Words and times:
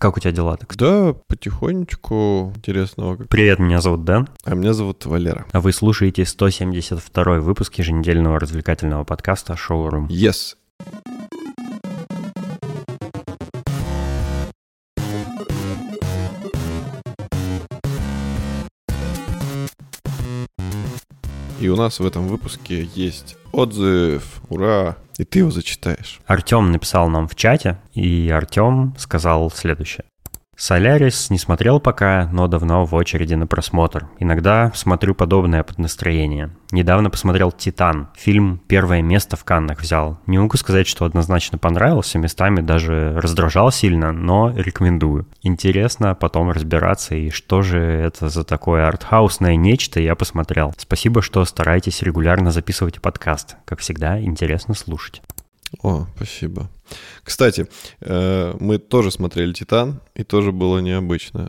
Как 0.00 0.16
у 0.16 0.20
тебя 0.20 0.32
дела? 0.32 0.56
Так? 0.56 0.74
Да, 0.76 1.14
потихонечку. 1.28 2.54
Интересного. 2.56 3.16
Как... 3.16 3.28
Привет, 3.28 3.58
меня 3.58 3.82
зовут 3.82 4.02
Дэн. 4.06 4.28
А 4.44 4.54
меня 4.54 4.72
зовут 4.72 5.04
Валера. 5.04 5.44
А 5.52 5.60
вы 5.60 5.74
слушаете 5.74 6.24
172 6.24 7.40
выпуск 7.40 7.74
еженедельного 7.74 8.40
развлекательного 8.40 9.04
подкаста 9.04 9.58
«Шоурум». 9.58 10.06
Yes. 10.06 10.56
И 21.60 21.68
у 21.68 21.76
нас 21.76 22.00
в 22.00 22.06
этом 22.06 22.26
выпуске 22.26 22.88
есть 22.94 23.36
отзыв. 23.52 24.40
Ура! 24.48 24.96
И 25.18 25.24
ты 25.24 25.40
его 25.40 25.50
зачитаешь. 25.50 26.20
Артем 26.26 26.72
написал 26.72 27.08
нам 27.08 27.28
в 27.28 27.34
чате, 27.34 27.78
и 27.92 28.30
Артем 28.30 28.94
сказал 28.98 29.50
следующее. 29.50 30.04
Солярис 30.60 31.30
не 31.30 31.38
смотрел 31.38 31.80
пока, 31.80 32.28
но 32.32 32.46
давно 32.46 32.84
в 32.84 32.94
очереди 32.94 33.32
на 33.32 33.46
просмотр. 33.46 34.10
Иногда 34.18 34.70
смотрю 34.74 35.14
подобное 35.14 35.62
под 35.62 35.78
настроение. 35.78 36.50
Недавно 36.70 37.08
посмотрел 37.08 37.50
«Титан». 37.50 38.10
Фильм 38.14 38.60
первое 38.68 39.00
место 39.00 39.38
в 39.38 39.44
Каннах 39.44 39.80
взял. 39.80 40.18
Не 40.26 40.36
могу 40.36 40.58
сказать, 40.58 40.86
что 40.86 41.06
однозначно 41.06 41.56
понравился, 41.56 42.18
местами 42.18 42.60
даже 42.60 43.18
раздражал 43.18 43.72
сильно, 43.72 44.12
но 44.12 44.52
рекомендую. 44.54 45.26
Интересно 45.40 46.14
потом 46.14 46.50
разбираться, 46.50 47.14
и 47.14 47.30
что 47.30 47.62
же 47.62 47.78
это 47.78 48.28
за 48.28 48.44
такое 48.44 48.86
артхаусное 48.86 49.56
нечто, 49.56 49.98
я 49.98 50.14
посмотрел. 50.14 50.74
Спасибо, 50.76 51.22
что 51.22 51.42
стараетесь 51.46 52.02
регулярно 52.02 52.50
записывать 52.50 53.00
подкаст. 53.00 53.56
Как 53.64 53.78
всегда, 53.78 54.20
интересно 54.20 54.74
слушать. 54.74 55.22
О, 55.82 56.06
спасибо. 56.16 56.68
Кстати, 57.22 57.68
э, 58.00 58.54
мы 58.58 58.78
тоже 58.78 59.10
смотрели 59.10 59.52
«Титан», 59.52 60.00
и 60.14 60.24
тоже 60.24 60.52
было 60.52 60.78
необычно. 60.78 61.48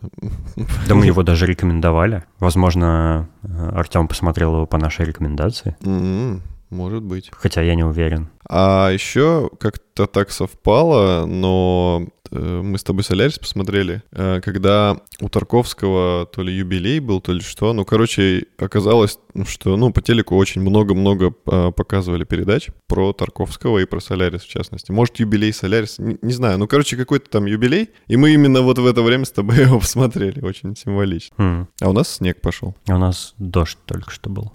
Да 0.87 0.95
мы 0.95 1.05
его 1.05 1.23
даже 1.23 1.45
рекомендовали. 1.45 2.23
Возможно, 2.39 3.29
Артем 3.73 4.07
посмотрел 4.07 4.55
его 4.55 4.65
по 4.65 4.77
нашей 4.77 5.05
рекомендации. 5.05 5.75
М-м, 5.81 6.41
может 6.69 7.03
быть. 7.03 7.29
Хотя 7.31 7.61
я 7.61 7.75
не 7.75 7.83
уверен. 7.83 8.29
А 8.47 8.89
еще 8.89 9.49
как-то 9.59 10.07
так 10.07 10.31
совпало, 10.31 11.25
но 11.25 12.03
э, 12.03 12.20
мы 12.31 12.77
с 12.77 12.83
тобой 12.83 13.03
«Солярис» 13.03 13.37
посмотрели, 13.37 14.03
э, 14.11 14.39
когда 14.41 14.97
у 15.19 15.29
Тарковского 15.29 16.25
то 16.25 16.41
ли 16.41 16.53
юбилей 16.53 16.99
был, 16.99 17.21
то 17.21 17.33
ли 17.33 17.41
что. 17.41 17.73
Ну, 17.73 17.85
короче, 17.85 18.45
оказалось, 18.57 19.19
что 19.47 19.77
ну, 19.77 19.91
по 19.91 20.01
телеку 20.01 20.35
очень 20.35 20.61
много-много 20.61 21.33
э, 21.45 21.71
показывали 21.71 22.23
передач 22.23 22.69
про 22.87 23.13
Тарковского 23.13 23.79
и 23.79 23.85
про 23.85 23.99
«Солярис» 23.99 24.41
в 24.41 24.49
частности. 24.49 24.91
Может, 24.91 25.19
юбилей 25.19 25.53
«Солярис», 25.53 25.99
не, 25.99 26.17
не 26.21 26.33
знаю. 26.33 26.57
Ну, 26.57 26.67
короче, 26.67 26.97
какой-то 26.97 27.29
там 27.29 27.45
юбилей, 27.45 27.89
и 28.07 28.17
мы 28.17 28.33
именно 28.33 28.61
вот 28.61 28.77
в 28.77 28.85
это 28.85 29.01
время 29.01 29.25
с 29.25 29.31
тобой 29.31 29.57
его 29.61 29.79
посмотрели. 29.79 30.41
Очень 30.41 30.75
символично. 30.75 31.35
Хм. 31.37 31.67
А 31.81 31.89
у 31.89 31.93
нас 31.93 32.15
снег 32.15 32.41
пошел. 32.41 32.75
А 32.87 32.95
у 32.95 32.99
нас 32.99 33.33
дождь 33.37 33.77
только 33.85 34.11
что 34.11 34.29
был. 34.29 34.53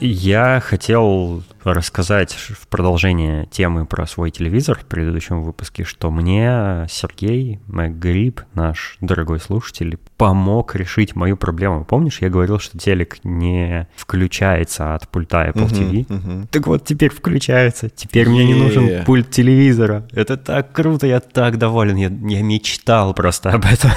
Я 0.00 0.60
хотел 0.60 1.42
рассказать 1.64 2.32
в 2.32 2.66
продолжение 2.68 3.46
темы 3.46 3.86
про 3.86 4.06
свой 4.06 4.30
телевизор 4.30 4.78
в 4.78 4.86
предыдущем 4.86 5.42
выпуске, 5.42 5.84
что 5.84 6.10
мне 6.10 6.86
Сергей 6.88 7.60
МакГриб, 7.66 8.42
наш 8.54 8.96
дорогой 9.00 9.40
слушатель, 9.40 9.98
помог 10.16 10.74
решить 10.74 11.14
мою 11.16 11.36
проблему. 11.36 11.84
Помнишь, 11.84 12.18
я 12.20 12.28
говорил, 12.28 12.58
что 12.58 12.78
телек 12.78 13.18
не 13.24 13.88
включается 13.96 14.94
от 14.94 15.08
пульта 15.08 15.48
Apple 15.48 15.68
TV? 15.68 16.06
Мгм. 16.08 16.48
Так 16.48 16.66
вот, 16.66 16.84
теперь 16.84 17.10
включается. 17.10 17.88
Теперь 17.88 18.28
мне 18.28 18.44
не 18.44 18.54
нужен 18.54 19.04
пульт 19.04 19.30
телевизора. 19.30 20.06
Это 20.12 20.36
так 20.36 20.72
круто, 20.72 21.06
я 21.06 21.20
так 21.20 21.58
доволен. 21.58 21.96
Я, 21.96 22.08
я 22.08 22.42
мечтал 22.42 23.14
просто 23.14 23.50
об 23.50 23.64
этом. 23.64 23.90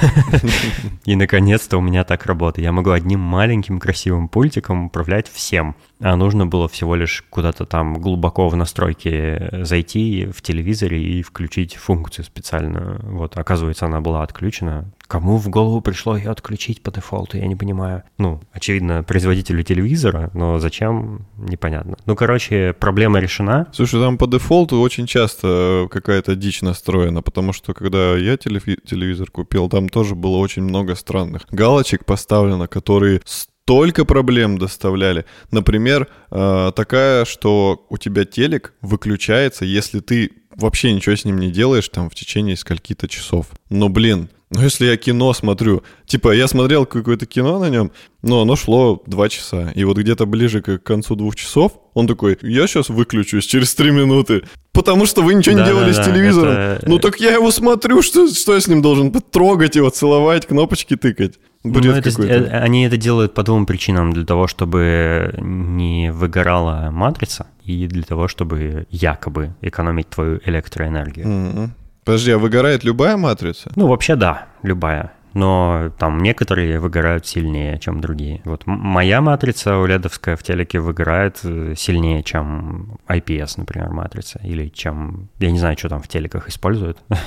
И 1.05 1.15
наконец-то 1.15 1.77
у 1.77 1.81
меня 1.81 2.03
так 2.03 2.25
работает. 2.25 2.65
Я 2.65 2.71
могу 2.71 2.91
одним 2.91 3.19
маленьким 3.19 3.79
красивым 3.79 4.27
пультиком 4.27 4.85
управлять 4.85 5.29
всем. 5.29 5.75
А 5.99 6.15
нужно 6.15 6.45
было 6.45 6.67
всего 6.67 6.95
лишь 6.95 7.23
куда-то 7.53 7.65
там 7.65 7.95
глубоко 7.95 8.49
в 8.49 8.55
настройки 8.55 9.63
зайти 9.63 10.25
в 10.25 10.41
телевизоре 10.41 11.01
и 11.01 11.21
включить 11.21 11.75
функцию 11.75 12.25
специальную. 12.25 12.99
Вот, 13.03 13.37
оказывается, 13.37 13.85
она 13.85 14.01
была 14.01 14.23
отключена. 14.23 14.91
Кому 15.07 15.37
в 15.37 15.49
голову 15.49 15.81
пришло 15.81 16.17
ее 16.17 16.31
отключить 16.31 16.81
по 16.81 16.91
дефолту, 16.91 17.37
я 17.37 17.47
не 17.47 17.55
понимаю. 17.55 18.03
Ну, 18.17 18.41
очевидно, 18.51 19.03
производителю 19.03 19.63
телевизора, 19.63 20.31
но 20.33 20.59
зачем, 20.59 21.27
непонятно. 21.37 21.97
Ну, 22.05 22.15
короче, 22.15 22.73
проблема 22.73 23.19
решена. 23.19 23.67
Слушай, 23.73 24.01
там 24.01 24.17
по 24.17 24.27
дефолту 24.27 24.79
очень 24.79 25.05
часто 25.05 25.87
какая-то 25.91 26.35
дичь 26.35 26.61
настроена, 26.61 27.21
потому 27.21 27.53
что 27.53 27.73
когда 27.73 28.15
я 28.17 28.35
телеви- 28.35 28.79
телевизор 28.85 29.29
купил, 29.29 29.69
там 29.69 29.89
тоже 29.89 30.15
было 30.15 30.37
очень 30.37 30.63
много 30.63 30.95
странных 30.95 31.43
галочек 31.51 32.05
поставлено, 32.05 32.67
которые 32.67 33.21
столько 33.65 34.03
проблем 34.05 34.57
доставляли. 34.57 35.25
Например, 35.51 36.07
э, 36.31 36.71
такая, 36.75 37.23
что 37.25 37.85
у 37.89 37.97
тебя 37.97 38.25
телек 38.25 38.73
выключается, 38.81 39.63
если 39.63 39.99
ты 40.01 40.31
вообще 40.55 40.91
ничего 40.93 41.15
с 41.15 41.23
ним 41.25 41.37
не 41.39 41.49
делаешь 41.49 41.87
там 41.89 42.09
в 42.09 42.15
течение 42.15 42.57
скольки-то 42.57 43.07
часов. 43.07 43.47
Но, 43.69 43.87
блин, 43.89 44.29
ну 44.51 44.61
если 44.61 44.85
я 44.85 44.97
кино 44.97 45.33
смотрю, 45.33 45.81
типа 46.05 46.31
я 46.33 46.47
смотрел 46.47 46.85
какое-то 46.85 47.25
кино 47.25 47.57
на 47.57 47.69
нем, 47.69 47.91
но 48.21 48.41
оно 48.41 48.55
шло 48.57 49.01
два 49.07 49.29
часа. 49.29 49.71
И 49.75 49.83
вот 49.85 49.97
где-то 49.97 50.25
ближе 50.25 50.61
к 50.61 50.77
концу 50.79 51.15
двух 51.15 51.35
часов 51.37 51.71
он 51.93 52.05
такой, 52.05 52.37
я 52.41 52.67
сейчас 52.67 52.89
выключусь 52.89 53.45
через 53.45 53.73
три 53.75 53.91
минуты. 53.91 54.43
Потому 54.73 55.05
что 55.05 55.21
вы 55.21 55.35
ничего 55.35 55.57
не 55.57 55.63
делали 55.65 55.91
с 55.91 55.95
Да-да-да, 55.97 56.11
телевизором. 56.13 56.53
это- 56.53 56.89
Ну 56.89 56.99
так 56.99 57.19
я 57.21 57.31
его 57.33 57.49
смотрю, 57.51 58.01
что, 58.01 58.27
что 58.27 58.53
я 58.55 58.59
с 58.59 58.67
ним 58.67 58.81
должен 58.81 59.11
трогать 59.11 59.75
его, 59.77 59.89
целовать, 59.89 60.47
кнопочки 60.47 60.97
тыкать. 60.97 61.39
Бред 61.63 61.85
Ну, 61.85 61.91
это 61.91 62.11
с- 62.11 62.15
какой-то. 62.15 62.33
э, 62.35 62.59
они 62.59 62.85
это 62.85 62.97
делают 62.97 63.33
по 63.33 63.43
двум 63.43 63.65
причинам. 63.65 64.11
Для 64.13 64.25
того, 64.25 64.47
чтобы 64.47 65.33
не 65.39 66.11
выгорала 66.11 66.89
матрица, 66.91 67.45
и 67.63 67.87
для 67.87 68.03
того, 68.03 68.27
чтобы 68.27 68.85
якобы 68.89 69.53
экономить 69.61 70.09
твою 70.09 70.39
электроэнергию. 70.45 71.27
Мгм. 71.27 71.71
Подожди, 72.03 72.31
а 72.31 72.37
выгорает 72.37 72.83
любая 72.83 73.15
матрица? 73.15 73.71
Ну, 73.77 73.87
вообще 73.87 74.15
да, 74.17 74.47
любая. 74.61 75.13
Но 75.33 75.89
там 75.97 76.19
некоторые 76.21 76.79
выгорают 76.79 77.25
сильнее, 77.25 77.79
чем 77.79 78.01
другие. 78.01 78.41
Вот 78.45 78.67
моя 78.67 79.19
матрица 79.21 79.71
OLED-овская 79.71 80.35
в 80.35 80.43
телеке 80.43 80.79
выгорает 80.79 81.39
э, 81.43 81.73
сильнее, 81.77 82.21
чем 82.23 82.99
IPS, 83.07 83.53
например, 83.57 83.89
матрица. 83.89 84.39
Или 84.43 84.67
чем... 84.67 85.29
Я 85.39 85.49
не 85.49 85.57
знаю, 85.59 85.75
что 85.77 85.89
там 85.89 86.01
в 86.01 86.07
телеках 86.07 86.49
используют. 86.49 86.97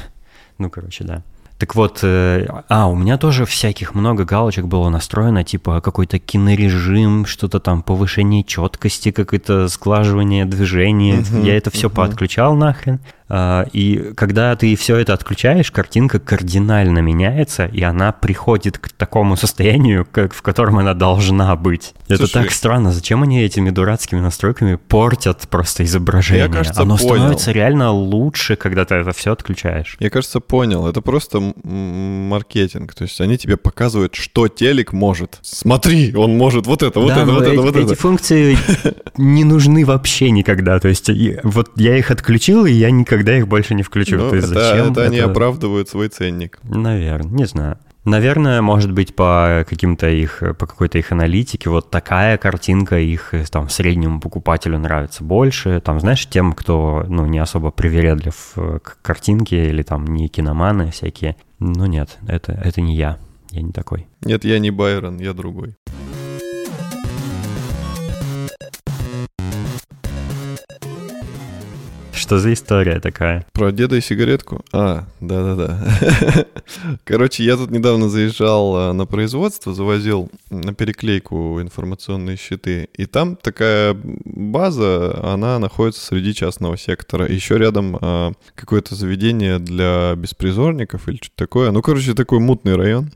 Ну, 0.59 0.71
короче, 0.71 1.05
да. 1.05 1.23
Так 1.59 1.75
вот, 1.75 2.01
э, 2.03 2.47
а, 2.69 2.87
у 2.87 2.95
меня 2.95 3.17
тоже 3.17 3.47
всяких 3.47 3.95
много 3.95 4.25
галочек 4.27 4.67
было 4.67 4.91
настроено, 4.91 5.43
типа 5.43 5.81
какой-то 5.81 6.19
кинорежим, 6.19 7.25
что-то 7.25 7.61
там, 7.61 7.83
повышение 7.83 8.45
четкости, 8.45 9.11
какое-то 9.11 9.67
сглаживание 9.69 10.45
движения. 10.45 11.25
Мгм, 11.31 11.45
Я 11.45 11.57
это 11.57 11.71
все 11.71 11.87
мгм. 11.89 11.97
поотключал 11.97 12.55
нахрен. 12.57 13.01
А, 13.29 13.67
И 13.73 14.13
когда 14.17 14.55
ты 14.55 14.77
все 14.77 14.97
это 14.97 15.15
отключаешь, 15.15 15.71
картинка 15.71 16.19
кардинально 16.21 16.99
меняется, 16.99 17.65
и 17.67 17.83
она 17.83 18.13
приходит 18.13 18.79
к 18.79 18.91
такому 18.91 19.37
состоянию, 19.37 20.07
как, 20.11 20.35
в 20.35 20.43
котором 20.43 20.79
она 20.79 20.93
должна 20.93 21.57
быть. 21.57 21.95
Это 22.09 22.19
Слушай, 22.19 22.33
так 22.45 22.51
странно. 22.53 22.93
Зачем 22.93 23.23
они 23.25 23.43
этими 23.43 23.71
дурацкими 23.71 24.21
настройками 24.21 24.77
портят 24.77 25.49
просто 25.49 25.85
изображение? 25.85 26.47
Я, 26.47 26.53
кажется, 26.53 26.83
Оно 26.83 26.97
понял. 26.97 27.15
становится 27.17 27.53
реально 27.53 27.91
лучше, 27.91 28.55
когда 28.57 28.85
ты 28.85 28.95
это 28.95 29.13
все 29.13 29.33
отключаешь. 29.33 29.97
Я, 29.99 30.09
кажется, 30.11 30.39
понял. 30.41 30.87
Это 30.87 31.01
просто 31.01 31.41
маркетинг. 31.65 32.95
То 32.95 33.03
есть 33.05 33.21
они 33.21 33.37
тебе 33.39 33.57
показывают, 33.57 34.15
что 34.15 34.49
телек 34.49 34.93
может. 34.93 35.39
Смотри, 35.43 36.15
он 36.15 36.37
может 36.37 36.67
вот 36.67 36.83
это, 36.83 37.01
вот 37.01 37.09
Да, 37.09 37.23
это, 37.23 37.33
вот 37.33 37.43
это, 37.43 37.53
эти, 37.53 37.59
вот 37.59 37.77
эти 37.77 37.87
это. 37.87 37.95
функции 37.97 38.57
не 39.17 39.45
нужны 39.45 39.85
вообще 39.85 40.31
никогда. 40.31 40.79
То 40.79 40.89
есть 40.89 41.11
вот 41.43 41.71
я 41.77 41.97
их 41.99 42.11
отключил, 42.11 42.67
и 42.67 42.73
я 42.73 42.91
никогда 42.91 43.37
их 43.37 43.49
больше 43.49 43.75
не 43.75 43.83
включу. 43.83 44.17
Ну, 44.17 44.31
То 44.31 44.37
есть 44.37 44.51
это, 44.51 44.61
зачем 44.71 44.93
это 44.93 45.03
они 45.05 45.19
это? 45.19 45.31
оправдывают 45.31 45.89
свой 45.89 46.09
ценник. 46.09 46.59
Наверное, 46.63 47.33
не 47.33 47.47
знаю. 47.47 47.79
Наверное, 48.07 48.63
может 48.63 48.93
быть, 48.93 49.17
по 49.17 49.67
каким-то 49.69 50.09
их, 50.09 50.41
по 50.59 50.67
какой-то 50.67 50.97
их 50.97 51.11
аналитике, 51.11 51.71
вот 51.71 51.91
такая 51.91 52.39
картинка 52.39 53.01
их 53.01 53.35
э, 53.35 53.45
там 53.51 53.69
среднему 53.69 54.21
покупателю 54.21 54.79
нравится 54.79 55.25
больше. 55.25 55.81
Там, 55.81 55.99
знаешь, 55.99 56.25
тем, 56.29 56.53
кто, 56.53 57.05
ну, 57.09 57.27
не 57.27 57.41
особо 57.41 57.73
привередлив 57.73 58.53
э, 58.55 58.79
к 58.81 58.99
картинке 59.03 59.69
или 59.69 59.83
там 59.83 60.07
не 60.07 60.29
киноманы 60.29 60.93
всякие. 60.93 61.35
Ну, 61.59 61.87
нет, 61.87 62.17
это, 62.29 62.53
это 62.53 62.81
не 62.81 62.95
я. 62.95 63.19
Я 63.51 63.63
не 63.63 63.73
такой. 63.73 64.07
Нет, 64.23 64.45
я 64.45 64.61
не 64.61 64.71
Байрон, 64.71 65.19
я 65.19 65.33
другой. 65.33 65.75
Что 72.27 72.41
за 72.41 72.55
история 72.55 72.99
такая? 72.99 73.47
Про 73.53 73.71
деда 73.71 73.95
и 73.95 74.01
сигаретку? 74.01 74.65
А, 74.73 75.05
да-да-да. 75.21 76.45
Короче, 77.05 77.45
я 77.45 77.57
тут 77.57 77.71
недавно 77.71 78.09
заезжал 78.09 78.75
а, 78.75 78.93
на 78.93 79.07
производство, 79.07 79.73
завозил 79.73 80.29
на 80.51 80.75
переклейку 80.75 81.63
информационные 81.63 82.37
щиты. 82.37 82.89
И 82.95 83.07
там 83.07 83.37
такая 83.37 83.97
база, 84.03 85.21
она 85.23 85.61
находится 85.61 86.05
среди 86.05 86.35
частного 86.35 86.77
сектора. 86.77 87.33
Еще 87.33 87.59
рядом 87.59 87.97
а, 88.01 88.33
какое-то 88.57 88.97
заведение 88.97 89.61
для 89.61 90.13
беспризорников 90.17 91.09
или 91.09 91.19
что-то 91.19 91.37
такое. 91.37 91.71
Ну, 91.71 91.81
короче, 91.81 92.13
такой 92.15 92.41
мутный 92.41 92.75
район. 92.75 93.13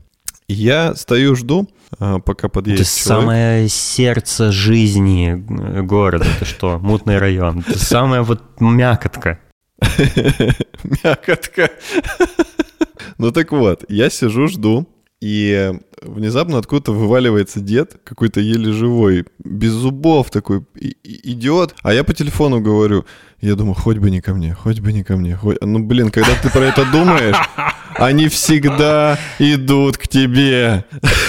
Я 0.47 0.95
стою, 0.95 1.35
жду, 1.35 1.67
пока 1.97 2.49
подъедет 2.49 2.81
Это 2.81 2.89
человек. 2.89 3.21
самое 3.21 3.69
сердце 3.69 4.51
жизни 4.51 5.33
города. 5.81 6.25
Это 6.35 6.45
что, 6.45 6.79
мутный 6.79 7.17
район? 7.17 7.63
Это 7.67 7.79
самая 7.79 8.21
вот 8.21 8.41
мякотка. 8.59 9.39
Мякотка. 11.03 11.69
Ну 13.17 13.31
так 13.31 13.51
вот, 13.51 13.85
я 13.89 14.09
сижу, 14.09 14.47
жду, 14.47 14.87
и 15.21 15.71
внезапно 16.01 16.57
откуда-то 16.57 16.93
вываливается 16.93 17.59
дед, 17.59 17.99
какой-то 18.03 18.39
еле 18.39 18.71
живой, 18.71 19.25
без 19.37 19.71
зубов 19.71 20.31
такой, 20.31 20.65
идет. 21.03 21.75
А 21.83 21.93
я 21.93 22.03
по 22.03 22.13
телефону 22.13 22.59
говорю, 22.59 23.05
я 23.39 23.55
думаю, 23.55 23.75
хоть 23.75 23.97
бы 23.97 24.09
не 24.09 24.21
ко 24.21 24.33
мне, 24.33 24.55
хоть 24.55 24.79
бы 24.79 24.91
не 24.91 25.03
ко 25.03 25.15
мне. 25.17 25.35
Хоть... 25.35 25.57
Ну, 25.61 25.79
блин, 25.79 26.09
когда 26.09 26.33
ты 26.41 26.49
про 26.49 26.61
это 26.61 26.85
думаешь, 26.91 27.35
они 28.01 28.27
всегда 28.27 29.17
идут 29.39 29.97
к 29.97 30.07
тебе. 30.07 30.85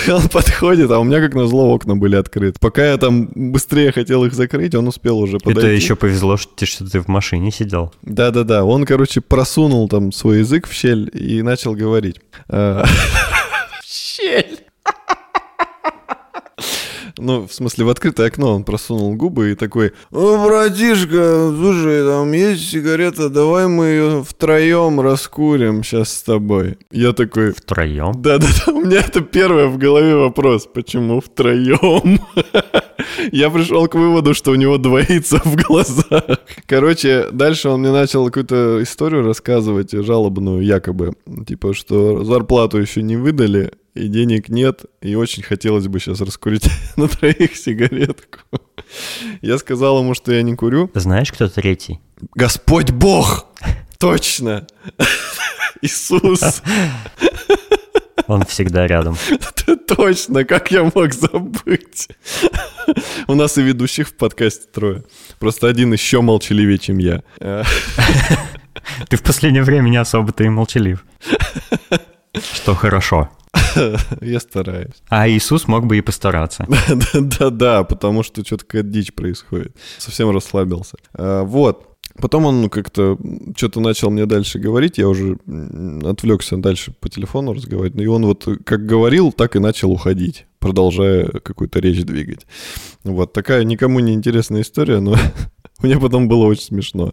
Он 0.08 0.28
подходит, 0.28 0.90
а 0.90 0.98
у 0.98 1.04
меня, 1.04 1.20
как 1.20 1.34
назло, 1.34 1.72
окна 1.72 1.96
были 1.96 2.16
открыты. 2.16 2.58
Пока 2.60 2.84
я 2.84 2.96
там 2.96 3.28
быстрее 3.34 3.92
хотел 3.92 4.24
их 4.24 4.34
закрыть, 4.34 4.74
он 4.74 4.88
успел 4.88 5.18
уже 5.18 5.38
подойти. 5.38 5.60
Это 5.60 5.68
еще 5.68 5.96
повезло, 5.96 6.36
что, 6.36 6.50
ты 6.90 7.00
в 7.00 7.08
машине 7.08 7.50
сидел. 7.50 7.92
Да-да-да, 8.02 8.64
он, 8.64 8.84
короче, 8.84 9.20
просунул 9.20 9.88
там 9.88 10.12
свой 10.12 10.38
язык 10.38 10.68
в 10.68 10.72
щель 10.72 11.10
и 11.12 11.42
начал 11.42 11.74
говорить. 11.74 12.20
А, 12.48 12.84
щель. 13.84 14.60
Ну, 17.22 17.46
в 17.46 17.54
смысле, 17.54 17.84
в 17.84 17.88
открытое 17.88 18.26
окно 18.26 18.52
он 18.56 18.64
просунул 18.64 19.14
губы 19.14 19.52
и 19.52 19.54
такой, 19.54 19.92
«О, 20.10 20.44
братишка, 20.44 21.52
слушай, 21.56 22.04
там 22.04 22.32
есть 22.32 22.68
сигарета, 22.68 23.28
давай 23.28 23.68
мы 23.68 23.84
ее 23.84 24.24
втроем 24.24 25.00
раскурим 25.00 25.84
сейчас 25.84 26.12
с 26.12 26.22
тобой». 26.24 26.78
Я 26.90 27.12
такой... 27.12 27.52
Втроем? 27.52 28.20
Да-да-да, 28.20 28.72
у 28.72 28.84
меня 28.84 28.98
это 28.98 29.20
первое 29.20 29.68
в 29.68 29.78
голове 29.78 30.16
вопрос, 30.16 30.66
почему 30.66 31.20
втроем? 31.20 32.18
Я 33.32 33.50
пришел 33.50 33.86
к 33.86 33.94
выводу, 33.94 34.34
что 34.34 34.50
у 34.50 34.54
него 34.56 34.78
двоится 34.78 35.38
в 35.44 35.54
глазах. 35.56 36.40
Короче, 36.66 37.28
дальше 37.30 37.68
он 37.68 37.80
мне 37.80 37.92
начал 37.92 38.26
какую-то 38.26 38.82
историю 38.82 39.24
рассказывать, 39.24 39.92
жалобную 39.92 40.62
якобы. 40.62 41.12
Типа, 41.46 41.72
что 41.72 42.24
зарплату 42.24 42.78
еще 42.78 43.02
не 43.02 43.16
выдали, 43.16 43.72
и 43.94 44.08
денег 44.08 44.48
нет, 44.48 44.84
и 45.00 45.14
очень 45.14 45.42
хотелось 45.42 45.86
бы 45.86 46.00
сейчас 46.00 46.20
раскурить 46.20 46.68
на 46.96 47.08
троих 47.08 47.56
сигаретку. 47.56 48.40
Я 49.40 49.58
сказал 49.58 50.00
ему, 50.00 50.14
что 50.14 50.32
я 50.32 50.42
не 50.42 50.54
курю. 50.54 50.90
Знаешь, 50.94 51.32
кто 51.32 51.48
третий? 51.48 52.00
Господь 52.34 52.90
Бог! 52.90 53.46
Точно! 53.98 54.66
Иисус! 55.82 56.62
Он 58.28 58.44
всегда 58.46 58.86
рядом. 58.86 59.16
Точно, 59.88 60.44
как 60.44 60.70
я 60.70 60.84
мог 60.84 61.12
забыть? 61.12 62.08
У 63.26 63.34
нас 63.34 63.58
и 63.58 63.62
ведущих 63.62 64.08
в 64.08 64.14
подкасте 64.14 64.66
трое. 64.72 65.04
Просто 65.38 65.68
один 65.68 65.92
еще 65.92 66.20
молчаливее, 66.20 66.78
чем 66.78 66.98
я. 66.98 67.22
Ты 69.08 69.16
в 69.16 69.22
последнее 69.22 69.62
время 69.64 69.88
не 69.88 69.96
особо-то 69.98 70.44
и 70.44 70.48
молчалив. 70.48 71.04
Что 72.54 72.74
хорошо. 72.74 73.30
Я 74.20 74.40
стараюсь. 74.40 75.02
А 75.08 75.28
Иисус 75.28 75.68
мог 75.68 75.86
бы 75.86 75.98
и 75.98 76.00
постараться. 76.00 76.66
Да-да, 77.14 77.84
потому 77.84 78.22
что 78.22 78.44
что-то 78.44 78.64
какая-то 78.64 78.88
дичь 78.88 79.12
происходит. 79.12 79.76
Совсем 79.98 80.30
расслабился. 80.30 80.96
А, 81.14 81.44
вот. 81.44 81.88
Потом 82.20 82.44
он 82.44 82.68
как-то 82.68 83.16
что-то 83.56 83.80
начал 83.80 84.10
мне 84.10 84.26
дальше 84.26 84.58
говорить, 84.58 84.98
я 84.98 85.08
уже 85.08 85.38
отвлекся 86.04 86.58
дальше 86.58 86.92
по 87.00 87.08
телефону 87.08 87.54
разговаривать, 87.54 87.98
и 87.98 88.06
он 88.06 88.26
вот 88.26 88.46
как 88.64 88.84
говорил, 88.84 89.32
так 89.32 89.56
и 89.56 89.60
начал 89.60 89.90
уходить, 89.90 90.44
продолжая 90.58 91.24
какую-то 91.26 91.80
речь 91.80 92.04
двигать. 92.04 92.46
Вот 93.02 93.32
такая 93.32 93.64
никому 93.64 94.00
не 94.00 94.12
интересная 94.12 94.60
история, 94.60 95.00
но 95.00 95.16
мне 95.82 95.98
потом 95.98 96.28
было 96.28 96.44
очень 96.44 96.64
смешно. 96.64 97.12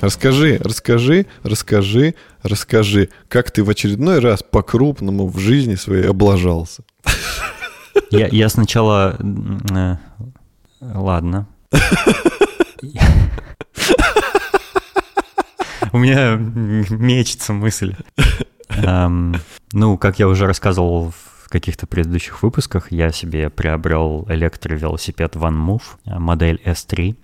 Расскажи, 0.00 0.58
расскажи, 0.62 1.26
расскажи, 1.42 2.14
расскажи, 2.42 3.08
как 3.28 3.50
ты 3.50 3.64
в 3.64 3.70
очередной 3.70 4.20
раз 4.20 4.42
по-крупному 4.42 5.26
в 5.28 5.38
жизни 5.38 5.74
своей 5.74 6.08
облажался. 6.08 6.84
Я, 8.10 8.28
я 8.28 8.48
сначала... 8.48 9.16
Э, 9.70 9.96
ладно. 10.80 11.48
У 15.92 15.98
меня 15.98 16.36
мечется 16.36 17.52
мысль. 17.52 17.94
Эм, 18.68 19.36
ну, 19.72 19.98
как 19.98 20.18
я 20.18 20.28
уже 20.28 20.46
рассказывал 20.46 21.10
в 21.10 21.48
каких-то 21.48 21.86
предыдущих 21.86 22.42
выпусках, 22.42 22.92
я 22.92 23.10
себе 23.10 23.50
приобрел 23.50 24.26
электровелосипед 24.28 25.34
One 25.36 25.56
Move, 25.56 25.82
э, 26.04 26.18
модель 26.18 26.60
S3. 26.64 27.16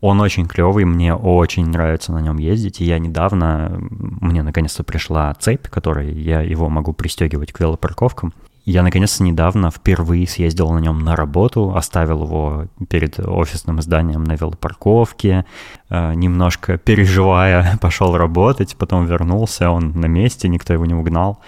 Он 0.00 0.20
очень 0.20 0.46
клевый, 0.46 0.84
мне 0.84 1.14
очень 1.14 1.66
нравится 1.66 2.12
на 2.12 2.20
нем 2.20 2.38
ездить. 2.38 2.80
И 2.80 2.84
я 2.84 2.98
недавно, 2.98 3.78
мне 3.80 4.42
наконец-то 4.42 4.84
пришла 4.84 5.34
цепь, 5.34 5.68
которой 5.68 6.12
я 6.12 6.40
его 6.40 6.68
могу 6.68 6.92
пристегивать 6.92 7.52
к 7.52 7.60
велопарковкам. 7.60 8.32
Я 8.64 8.82
наконец-то 8.82 9.24
недавно 9.24 9.70
впервые 9.70 10.28
съездил 10.28 10.70
на 10.70 10.78
нем 10.78 11.00
на 11.00 11.16
работу, 11.16 11.74
оставил 11.74 12.24
его 12.24 12.66
перед 12.88 13.18
офисным 13.18 13.80
зданием 13.80 14.22
на 14.22 14.36
велопарковке, 14.36 15.46
э, 15.88 16.14
немножко 16.14 16.76
переживая, 16.76 17.78
пошел 17.80 18.16
работать, 18.16 18.76
потом 18.76 19.06
вернулся, 19.06 19.70
он 19.70 19.98
на 19.98 20.06
месте, 20.06 20.48
никто 20.48 20.72
его 20.72 20.86
не 20.86 20.94
угнал. 20.94 21.40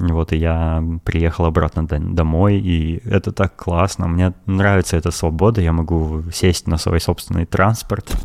Вот, 0.00 0.32
и 0.32 0.36
я 0.36 0.82
приехал 1.04 1.44
обратно 1.46 1.84
домой, 1.86 2.58
и 2.58 3.00
это 3.04 3.32
так 3.32 3.56
классно. 3.56 4.06
Мне 4.06 4.32
нравится 4.46 4.96
эта 4.96 5.10
свобода, 5.10 5.60
я 5.60 5.72
могу 5.72 6.22
сесть 6.32 6.68
на 6.68 6.76
свой 6.76 7.00
собственный 7.00 7.46
транспорт, 7.46 8.16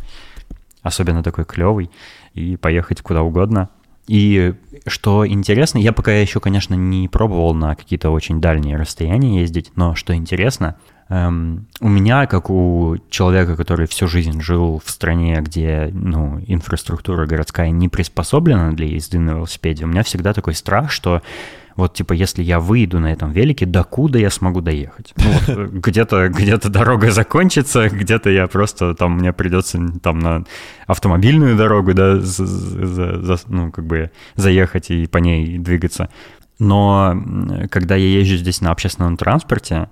особенно 0.82 1.24
такой 1.24 1.44
клевый, 1.44 1.90
и 2.32 2.56
поехать 2.56 3.02
куда 3.02 3.22
угодно. 3.22 3.70
И 4.06 4.54
что 4.86 5.26
интересно, 5.26 5.78
я 5.78 5.92
пока 5.92 6.12
еще, 6.12 6.38
конечно, 6.38 6.74
не 6.74 7.08
пробовал 7.08 7.54
на 7.54 7.74
какие-то 7.74 8.10
очень 8.10 8.40
дальние 8.40 8.76
расстояния 8.76 9.40
ездить, 9.40 9.72
но 9.76 9.94
что 9.94 10.14
интересно, 10.14 10.76
эм, 11.08 11.66
у 11.80 11.88
меня, 11.88 12.26
как 12.26 12.50
у 12.50 12.98
человека, 13.08 13.56
который 13.56 13.86
всю 13.86 14.06
жизнь 14.06 14.40
жил 14.42 14.80
в 14.84 14.90
стране, 14.90 15.40
где 15.40 15.90
ну, 15.92 16.38
инфраструктура 16.46 17.26
городская 17.26 17.70
не 17.70 17.88
приспособлена 17.88 18.72
для 18.72 18.86
езды 18.86 19.18
на 19.18 19.30
велосипеде, 19.30 19.84
у 19.84 19.88
меня 19.88 20.02
всегда 20.02 20.34
такой 20.34 20.54
страх, 20.54 20.92
что 20.92 21.22
вот, 21.76 21.94
типа, 21.94 22.12
если 22.12 22.42
я 22.42 22.60
выйду 22.60 23.00
на 23.00 23.12
этом 23.12 23.32
велике, 23.32 23.66
докуда 23.66 24.18
я 24.18 24.30
смогу 24.30 24.60
доехать? 24.60 25.12
Ну, 25.16 25.24
вот, 25.32 25.48
э, 25.48 25.68
где-то 25.72 26.28
где 26.28 26.56
дорога 26.56 27.10
закончится, 27.10 27.88
где-то 27.88 28.30
я 28.30 28.46
просто, 28.46 28.94
там, 28.94 29.18
мне 29.18 29.32
придется 29.32 29.78
там 30.02 30.18
на 30.18 30.44
автомобильную 30.86 31.56
дорогу, 31.56 31.94
да, 31.94 32.18
за, 32.18 32.46
за, 32.46 33.22
за, 33.22 33.38
ну, 33.48 33.72
как 33.72 33.86
бы 33.86 34.10
заехать 34.36 34.90
и 34.90 35.06
по 35.06 35.18
ней 35.18 35.58
двигаться. 35.58 36.08
Но 36.60 37.20
когда 37.70 37.96
я 37.96 38.20
езжу 38.20 38.36
здесь 38.36 38.60
на 38.60 38.70
общественном 38.70 39.16
транспорте 39.16 39.88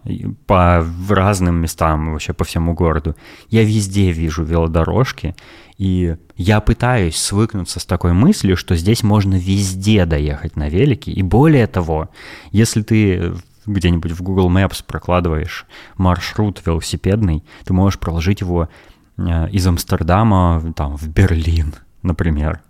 по 0.46 0.86
разным 1.08 1.56
местам, 1.56 2.12
вообще 2.12 2.32
по 2.32 2.44
всему 2.44 2.72
городу, 2.74 3.16
я 3.48 3.64
везде 3.64 4.12
вижу 4.12 4.44
велодорожки, 4.44 5.34
и 5.78 6.16
я 6.36 6.60
пытаюсь 6.60 7.16
свыкнуться 7.16 7.80
с 7.80 7.84
такой 7.84 8.12
мыслью, 8.12 8.56
что 8.56 8.76
здесь 8.76 9.02
можно 9.02 9.34
везде 9.34 10.06
доехать 10.06 10.56
на 10.56 10.68
велике. 10.68 11.12
И 11.12 11.22
более 11.22 11.66
того, 11.66 12.10
если 12.50 12.82
ты 12.82 13.34
где-нибудь 13.66 14.12
в 14.12 14.22
Google 14.22 14.50
Maps 14.50 14.82
прокладываешь 14.86 15.66
маршрут 15.96 16.60
велосипедный, 16.66 17.44
ты 17.64 17.72
можешь 17.72 17.98
проложить 17.98 18.40
его 18.40 18.68
э, 19.16 19.50
из 19.50 19.66
Амстердама 19.66 20.72
там, 20.76 20.96
в 20.96 21.08
Берлин, 21.08 21.74
например 22.02 22.60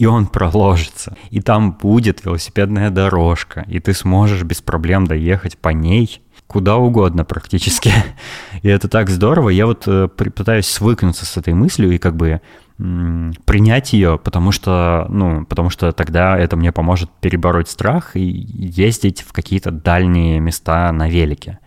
и 0.00 0.06
он 0.06 0.28
проложится. 0.28 1.14
И 1.28 1.42
там 1.42 1.72
будет 1.72 2.24
велосипедная 2.24 2.88
дорожка, 2.88 3.66
и 3.68 3.80
ты 3.80 3.92
сможешь 3.92 4.44
без 4.44 4.62
проблем 4.62 5.06
доехать 5.06 5.58
по 5.58 5.68
ней 5.68 6.22
куда 6.50 6.76
угодно 6.76 7.24
практически. 7.24 7.92
И 8.62 8.68
это 8.68 8.88
так 8.88 9.08
здорово. 9.08 9.50
Я 9.50 9.66
вот 9.66 9.84
э, 9.86 10.08
пытаюсь 10.08 10.66
свыкнуться 10.66 11.24
с 11.24 11.36
этой 11.36 11.54
мыслью 11.54 11.92
и 11.92 11.98
как 11.98 12.16
бы 12.16 12.40
принять 13.44 13.92
ее, 13.92 14.18
потому 14.18 14.52
что, 14.52 15.06
ну, 15.10 15.44
потому 15.44 15.68
что 15.70 15.92
тогда 15.92 16.36
это 16.38 16.56
мне 16.56 16.72
поможет 16.72 17.10
перебороть 17.20 17.68
страх 17.68 18.16
и 18.16 18.22
ездить 18.22 19.20
в 19.20 19.32
какие-то 19.32 19.70
дальние 19.70 20.40
места 20.40 20.90
на 20.90 21.08
велике. 21.08 21.58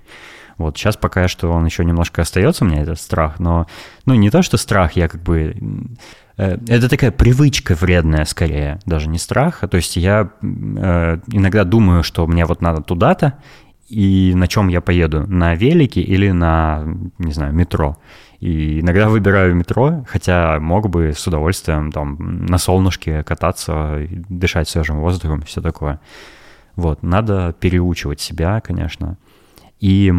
Вот 0.57 0.77
сейчас 0.77 0.97
пока 0.97 1.27
что 1.27 1.51
он 1.51 1.65
еще 1.65 1.85
немножко 1.85 2.23
остается 2.23 2.65
у 2.65 2.67
меня, 2.67 2.81
этот 2.81 2.99
страх, 2.99 3.39
но, 3.39 3.67
ну, 4.05 4.15
не 4.15 4.31
то, 4.31 4.41
что 4.41 4.57
страх, 4.57 4.93
я 4.93 5.07
как 5.07 5.21
бы... 5.21 5.55
Э, 6.35 6.57
это 6.67 6.89
такая 6.89 7.11
привычка 7.11 7.75
вредная 7.75 8.25
скорее, 8.25 8.79
даже 8.85 9.07
не 9.07 9.19
страх. 9.19 9.63
То 9.69 9.77
есть 9.77 9.95
я 9.95 10.31
э, 10.41 11.17
иногда 11.27 11.63
думаю, 11.63 12.03
что 12.03 12.27
мне 12.27 12.45
вот 12.45 12.61
надо 12.61 12.81
туда-то, 12.81 13.35
и 13.87 14.33
на 14.35 14.47
чем 14.47 14.67
я 14.67 14.81
поеду, 14.81 15.25
на 15.27 15.55
велике 15.55 16.01
или 16.01 16.31
на, 16.31 16.83
не 17.17 17.33
знаю, 17.33 17.53
метро. 17.53 17.97
И 18.39 18.81
иногда 18.81 19.07
выбираю 19.07 19.55
метро, 19.55 20.05
хотя 20.07 20.59
мог 20.59 20.89
бы 20.89 21.13
с 21.15 21.25
удовольствием 21.27 21.91
там 21.91 22.45
на 22.45 22.57
солнышке 22.57 23.23
кататься, 23.23 24.07
дышать 24.29 24.67
свежим 24.67 24.99
воздухом 24.99 25.41
все 25.43 25.61
такое. 25.61 25.99
Вот, 26.75 27.03
надо 27.03 27.55
переучивать 27.59 28.19
себя, 28.19 28.59
конечно. 28.61 29.17
И 29.79 30.13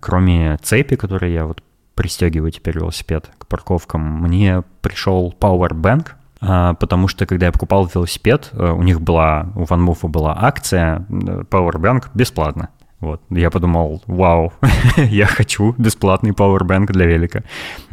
кроме 0.00 0.58
цепи, 0.62 0.96
которой 0.96 1.32
я 1.32 1.46
вот 1.46 1.62
пристегиваю 1.94 2.50
теперь 2.50 2.76
велосипед 2.76 3.30
к 3.38 3.46
парковкам, 3.46 4.02
мне 4.22 4.62
пришел 4.80 5.34
Powerbank, 5.38 6.08
а, 6.40 6.74
потому 6.74 7.08
что 7.08 7.24
когда 7.26 7.46
я 7.46 7.52
покупал 7.52 7.86
велосипед, 7.86 8.50
э, 8.52 8.70
у 8.70 8.82
них 8.82 9.00
была, 9.00 9.46
у 9.54 9.62
OneMove 9.62 10.08
была 10.08 10.36
акция 10.36 11.06
э, 11.08 11.44
Powerbank 11.48 12.06
бесплатно. 12.14 12.70
Вот. 13.02 13.20
Я 13.30 13.50
подумал, 13.50 14.00
вау, 14.06 14.52
я 14.96 15.26
хочу 15.26 15.74
бесплатный 15.76 16.30
Powerbank 16.30 16.86
для 16.92 17.04
велика. 17.04 17.42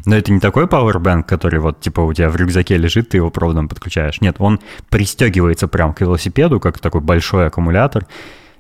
Но 0.05 0.15
это 0.15 0.31
не 0.31 0.39
такой 0.39 0.65
Powerbank, 0.65 1.23
который 1.23 1.59
вот 1.59 1.81
типа 1.81 2.01
у 2.01 2.13
тебя 2.13 2.29
в 2.29 2.35
рюкзаке 2.35 2.77
лежит, 2.77 3.09
ты 3.09 3.17
его 3.17 3.31
проводом 3.31 3.67
подключаешь. 3.67 4.21
Нет, 4.21 4.35
он 4.37 4.59
пристегивается 4.89 5.67
прям 5.67 5.95
к 5.95 6.01
велосипеду, 6.01 6.59
как 6.59 6.77
такой 6.77 7.01
большой 7.01 7.47
аккумулятор. 7.47 8.05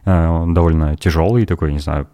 Э, 0.05 0.27
он 0.27 0.55
довольно 0.55 0.97
тяжелый 0.97 1.45
такой, 1.45 1.71
не 1.71 1.77
знаю, 1.79 2.07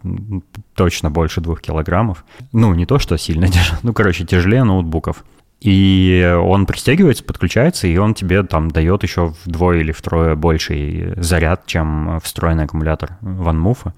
точно 0.74 1.10
больше 1.10 1.40
двух 1.40 1.62
килограммов. 1.62 2.22
Ну, 2.52 2.74
не 2.74 2.84
то, 2.84 2.98
что 2.98 3.16
сильно 3.16 3.48
тяжелый, 3.50 3.80
ну, 3.84 3.94
короче, 3.94 4.26
тяжелее 4.26 4.64
ноутбуков. 4.64 5.24
И 5.62 6.30
он 6.38 6.66
пристегивается, 6.66 7.24
подключается, 7.24 7.86
и 7.86 7.96
он 7.96 8.12
тебе 8.12 8.42
там 8.42 8.70
дает 8.70 9.02
еще 9.02 9.32
вдвое 9.46 9.78
или 9.78 9.92
втрое 9.92 10.34
больший 10.34 11.14
заряд, 11.16 11.64
чем 11.64 12.20
встроенный 12.22 12.64
аккумулятор 12.64 13.16
OneMove. 13.22 13.94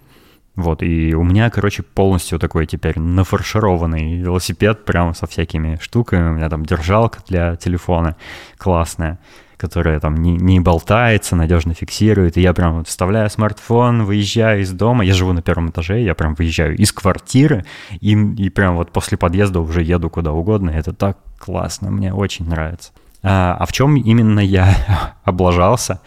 Вот, 0.59 0.83
и 0.83 1.15
у 1.15 1.23
меня, 1.23 1.51
короче, 1.51 1.85
полностью 1.85 2.37
такой 2.41 2.67
теперь 2.67 2.99
нафаршированный 2.99 4.17
велосипед, 4.17 4.85
прям 4.85 5.15
со 5.15 5.29
всякими 5.29 5.79
штуками. 5.81 6.31
У 6.31 6.33
меня 6.33 6.49
там 6.49 6.67
держалка 6.67 7.21
для 7.29 7.55
телефона 7.55 8.17
классная, 8.57 9.21
которая 9.57 10.01
там 10.01 10.17
не, 10.17 10.33
не 10.33 10.59
болтается, 10.59 11.37
надежно 11.37 11.75
фиксирует. 11.75 12.37
И 12.37 12.41
я 12.41 12.53
прям 12.55 12.79
вот 12.79 12.89
вставляю 12.89 13.31
смартфон, 13.31 14.03
выезжаю 14.03 14.63
из 14.63 14.73
дома. 14.73 15.05
Я 15.05 15.15
живу 15.15 15.33
на 15.33 15.43
первом 15.43 15.71
этаже, 15.71 16.01
я 16.03 16.17
прям 16.17 16.35
выезжаю 16.35 16.77
из 16.77 16.91
квартиры 16.91 17.65
и, 17.93 18.15
и 18.15 18.51
прям 18.51 18.75
вот 18.75 18.91
после 18.91 19.17
подъезда 19.17 19.61
уже 19.61 19.85
еду 19.85 20.11
куда 20.11 20.33
угодно. 20.33 20.71
Это 20.71 20.93
так 20.93 21.19
классно, 21.39 21.93
мне 21.93 22.13
очень 22.13 22.49
нравится. 22.49 22.91
А, 23.23 23.57
а 23.61 23.65
в 23.65 23.73
чем 23.73 23.95
именно 23.95 24.41
я 24.41 24.75
облажался? 25.23 26.01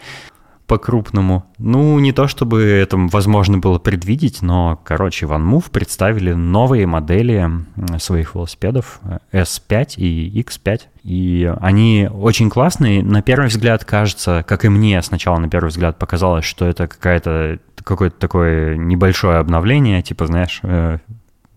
По-крупному. 0.72 1.44
Ну, 1.58 1.98
не 1.98 2.12
то 2.12 2.26
чтобы 2.28 2.62
это 2.62 2.96
возможно 2.96 3.58
было 3.58 3.78
предвидеть, 3.78 4.40
но, 4.40 4.80
короче, 4.82 5.26
OneMove 5.26 5.70
представили 5.70 6.32
новые 6.32 6.86
модели 6.86 7.46
своих 7.98 8.34
велосипедов 8.34 9.00
S5 9.32 9.96
и 9.96 10.42
X5. 10.42 10.80
И 11.02 11.54
они 11.60 12.08
очень 12.10 12.48
классные. 12.48 13.02
На 13.02 13.20
первый 13.20 13.48
взгляд 13.48 13.84
кажется, 13.84 14.42
как 14.48 14.64
и 14.64 14.70
мне 14.70 15.02
сначала 15.02 15.36
на 15.36 15.50
первый 15.50 15.68
взгляд 15.68 15.98
показалось, 15.98 16.46
что 16.46 16.64
это 16.64 16.86
какая-то 16.86 17.58
какое-то 17.84 18.16
такое 18.18 18.76
небольшое 18.78 19.36
обновление, 19.36 20.00
типа, 20.00 20.26
знаешь, 20.26 20.60
э, 20.62 21.00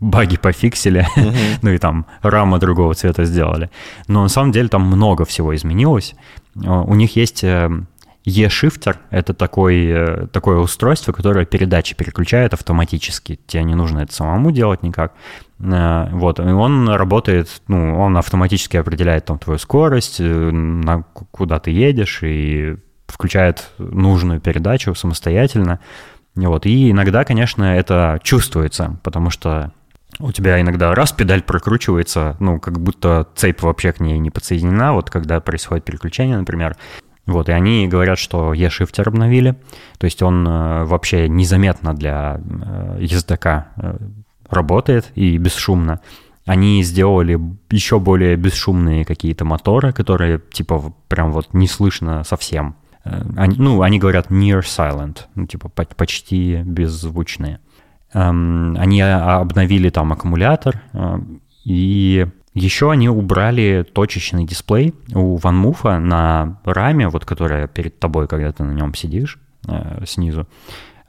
баги 0.01 0.37
пофиксили, 0.37 1.07
uh-huh. 1.15 1.59
ну 1.61 1.69
и 1.69 1.77
там 1.77 2.05
рама 2.21 2.59
другого 2.59 2.95
цвета 2.95 3.23
сделали. 3.23 3.69
Но 4.09 4.23
на 4.23 4.29
самом 4.29 4.51
деле 4.51 4.67
там 4.67 4.81
много 4.81 5.23
всего 5.23 5.55
изменилось. 5.55 6.15
У 6.55 6.95
них 6.95 7.15
есть 7.15 7.43
E-Shifter— 8.25 8.97
это 9.11 9.33
такой, 9.33 9.85
э, 9.85 10.27
такое 10.31 10.57
устройство, 10.57 11.11
которое 11.11 11.45
передачи 11.45 11.95
переключает 11.95 12.53
автоматически. 12.53 13.39
Тебе 13.45 13.63
не 13.63 13.75
нужно 13.75 13.99
это 13.99 14.13
самому 14.13 14.51
делать 14.51 14.81
никак. 14.81 15.13
Э, 15.59 16.09
вот, 16.11 16.39
и 16.39 16.43
он 16.43 16.89
работает, 16.89 17.61
ну, 17.67 17.99
он 17.99 18.17
автоматически 18.17 18.77
определяет 18.77 19.25
там 19.25 19.37
твою 19.37 19.59
скорость, 19.59 20.19
э, 20.19 20.23
на, 20.23 21.03
куда 21.31 21.59
ты 21.59 21.69
едешь, 21.69 22.19
и 22.23 22.77
включает 23.05 23.69
нужную 23.77 24.41
передачу 24.41 24.95
самостоятельно. 24.95 25.79
Вот, 26.35 26.65
и 26.65 26.91
иногда, 26.91 27.23
конечно, 27.23 27.63
это 27.63 28.19
чувствуется, 28.23 28.99
потому 29.03 29.29
что 29.29 29.71
у 30.19 30.31
тебя 30.31 30.59
иногда 30.61 30.93
раз 30.95 31.11
педаль 31.11 31.41
прокручивается, 31.41 32.37
ну, 32.39 32.59
как 32.59 32.79
будто 32.79 33.27
цепь 33.35 33.61
вообще 33.61 33.91
к 33.91 33.99
ней 33.99 34.17
не 34.17 34.31
подсоединена, 34.31 34.93
вот 34.93 35.09
когда 35.09 35.39
происходит 35.39 35.85
переключение, 35.85 36.37
например, 36.37 36.75
вот, 37.25 37.49
и 37.49 37.51
они 37.51 37.87
говорят, 37.87 38.19
что 38.19 38.53
E-шифтер 38.53 39.07
обновили, 39.07 39.55
то 39.97 40.05
есть 40.05 40.21
он 40.21 40.47
э, 40.47 40.83
вообще 40.85 41.27
незаметно 41.27 41.95
для 41.95 42.39
э, 42.39 42.97
ездока 43.01 43.69
э, 43.77 43.97
работает 44.49 45.11
и 45.15 45.37
бесшумно. 45.37 46.01
Они 46.45 46.83
сделали 46.83 47.39
еще 47.71 47.99
более 47.99 48.35
бесшумные 48.35 49.05
какие-то 49.05 49.43
моторы, 49.43 49.91
которые 49.91 50.39
типа 50.39 50.93
прям 51.07 51.31
вот 51.31 51.53
не 51.53 51.67
слышно 51.67 52.23
совсем. 52.23 52.75
Они, 53.03 53.55
ну, 53.57 53.81
они 53.81 53.99
говорят 53.99 54.29
near 54.29 54.61
silent, 54.61 55.21
ну, 55.33 55.47
типа 55.47 55.69
почти 55.69 56.61
беззвучные. 56.63 57.59
Эм, 58.13 58.75
они 58.77 59.01
обновили 59.01 59.89
там 59.89 60.13
аккумулятор, 60.13 60.81
и 61.63 62.27
еще 62.55 62.89
они 62.89 63.09
убрали 63.09 63.85
точечный 63.93 64.45
дисплей 64.45 64.95
у 65.13 65.37
OneMove 65.37 65.99
на 65.99 66.59
раме, 66.63 67.09
вот 67.09 67.25
которая 67.25 67.67
перед 67.67 67.99
тобой, 67.99 68.27
когда 68.27 68.51
ты 68.51 68.63
на 68.63 68.71
нем 68.71 68.95
сидишь 68.95 69.37
э, 69.67 70.03
снизу. 70.07 70.47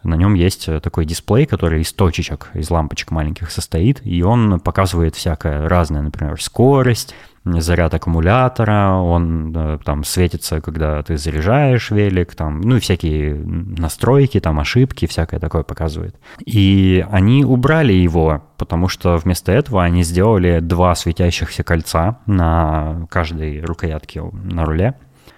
На 0.03 0.15
нем 0.15 0.35
есть 0.35 0.69
такой 0.83 1.05
дисплей, 1.07 1.47
который 1.47 1.81
из 1.81 1.93
точечек, 1.93 2.51
из 2.55 2.71
лампочек 2.71 3.11
маленьких 3.11 3.51
состоит, 3.51 4.01
и 4.05 4.23
он 4.23 4.61
показывает 4.61 5.17
всякое 5.17 5.69
разное, 5.69 6.03
например, 6.03 6.41
скорость, 6.41 7.15
заряд 7.47 7.95
аккумулятора, 7.95 8.95
он 8.95 9.81
там 9.85 10.05
светится, 10.05 10.61
когда 10.61 11.03
ты 11.03 11.17
заряжаешь 11.17 11.91
велик, 11.91 12.35
там, 12.35 12.61
ну 12.61 12.77
и 12.77 12.81
всякие 12.81 13.35
настройки, 13.35 14.41
там 14.41 14.59
ошибки, 14.59 15.07
всякое 15.07 15.39
такое 15.39 15.63
показывает. 15.63 16.17
И 16.45 17.05
они 17.11 17.45
убрали 17.45 17.93
его, 17.93 18.43
потому 18.59 18.89
что 18.89 19.17
вместо 19.17 19.53
этого 19.53 19.83
они 19.83 20.03
сделали 20.03 20.61
два 20.61 20.95
светящихся 20.95 21.63
кольца 21.63 22.19
на 22.27 23.07
каждой 23.11 23.61
рукоятке 23.61 24.23
на 24.23 24.65
руле. 24.65 24.95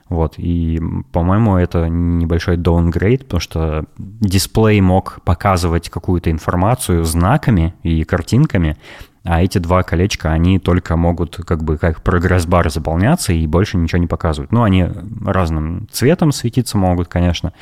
Вот, 0.09 0.35
и, 0.39 0.81
по-моему, 1.13 1.59
это 1.59 1.87
небольшой 1.89 2.57
downgrade, 2.57 3.25
потому 3.25 3.41
что 3.41 3.85
дисплей 3.99 4.81
мог 4.81 5.19
показывать 5.25 5.91
какую-то 5.91 6.31
информацию 6.31 7.05
знаками 7.05 7.75
и 7.83 8.05
картинками, 8.05 8.79
а 9.25 9.43
эти 9.43 9.59
два 9.59 9.83
колечка, 9.83 10.33
они 10.33 10.59
только 10.59 10.97
могут 10.97 11.37
как 11.37 11.65
бы 11.65 11.77
как 11.77 12.03
прогресс-бар 12.03 12.71
заполняться 12.71 13.33
и 13.33 13.47
больше 13.47 13.77
ничего 13.77 13.99
не 13.99 14.07
показывают. 14.07 14.53
Ну, 14.53 14.63
они 14.63 14.87
разным 15.25 15.89
цветом 15.91 16.33
светиться 16.33 16.79
могут, 16.79 17.09
конечно, 17.09 17.53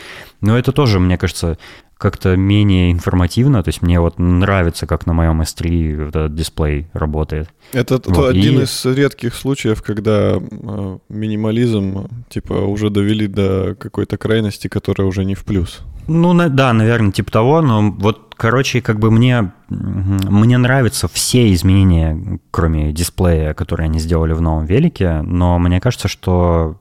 но 0.40 0.58
это 0.58 0.72
тоже, 0.72 1.00
мне 1.00 1.18
кажется, 1.18 1.58
как-то 1.98 2.36
менее 2.36 2.92
информативно. 2.92 3.62
То 3.62 3.68
есть 3.68 3.82
мне 3.82 4.00
вот 4.00 4.18
нравится, 4.18 4.86
как 4.86 5.06
на 5.06 5.14
моем 5.14 5.40
S3 5.40 6.08
этот 6.08 6.34
дисплей 6.34 6.88
работает. 6.92 7.48
Это 7.72 8.00
вот, 8.04 8.28
один 8.28 8.60
и... 8.60 8.64
из 8.64 8.84
редких 8.84 9.34
случаев, 9.34 9.82
когда 9.82 10.36
э, 10.38 10.98
минимализм 11.08 12.08
типа 12.28 12.52
уже 12.52 12.90
довели 12.90 13.26
до 13.26 13.74
какой-то 13.78 14.18
крайности, 14.18 14.68
которая 14.68 15.08
уже 15.08 15.24
не 15.24 15.34
в 15.34 15.44
плюс. 15.44 15.80
Ну, 16.06 16.34
да, 16.48 16.72
наверное, 16.72 17.12
типа 17.12 17.32
того, 17.32 17.62
но 17.62 17.90
вот, 17.90 18.25
короче, 18.36 18.80
как 18.80 18.98
бы 18.98 19.10
мне, 19.10 19.52
мне 19.68 20.58
нравятся 20.58 21.08
все 21.08 21.52
изменения, 21.52 22.40
кроме 22.50 22.92
дисплея, 22.92 23.54
которые 23.54 23.86
они 23.86 23.98
сделали 23.98 24.32
в 24.32 24.40
новом 24.40 24.66
велике, 24.66 25.22
но 25.22 25.58
мне 25.58 25.80
кажется, 25.80 26.08
что, 26.08 26.80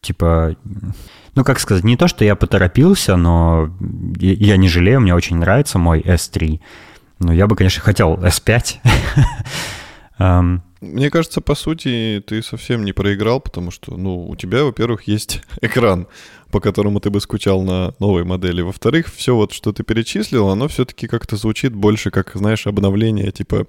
типа, 0.00 0.56
ну, 1.34 1.44
как 1.44 1.60
сказать, 1.60 1.84
не 1.84 1.96
то, 1.96 2.08
что 2.08 2.24
я 2.24 2.34
поторопился, 2.34 3.16
но 3.16 3.70
я 4.18 4.56
не 4.56 4.68
жалею, 4.68 5.00
мне 5.00 5.14
очень 5.14 5.36
нравится 5.36 5.78
мой 5.78 6.00
S3. 6.00 6.60
Но 7.18 7.32
я 7.32 7.46
бы, 7.46 7.56
конечно, 7.56 7.82
хотел 7.82 8.14
S5. 8.14 8.76
Мне 10.18 11.10
кажется, 11.10 11.40
по 11.40 11.54
сути, 11.54 12.22
ты 12.26 12.42
совсем 12.42 12.84
не 12.84 12.92
проиграл, 12.92 13.40
потому 13.40 13.70
что, 13.70 13.96
ну, 13.96 14.28
у 14.28 14.36
тебя, 14.36 14.64
во-первых, 14.64 15.04
есть 15.04 15.42
экран, 15.62 16.06
по 16.50 16.60
которому 16.60 17.00
ты 17.00 17.10
бы 17.10 17.20
скучал 17.20 17.62
на 17.62 17.94
новой 17.98 18.24
модели. 18.24 18.62
Во-вторых, 18.62 19.12
все 19.12 19.34
вот, 19.34 19.52
что 19.52 19.72
ты 19.72 19.82
перечислил, 19.82 20.48
оно 20.48 20.68
все-таки 20.68 21.06
как-то 21.06 21.36
звучит 21.36 21.74
больше 21.74 22.10
как, 22.10 22.32
знаешь, 22.34 22.66
обновление 22.66 23.32
типа 23.32 23.66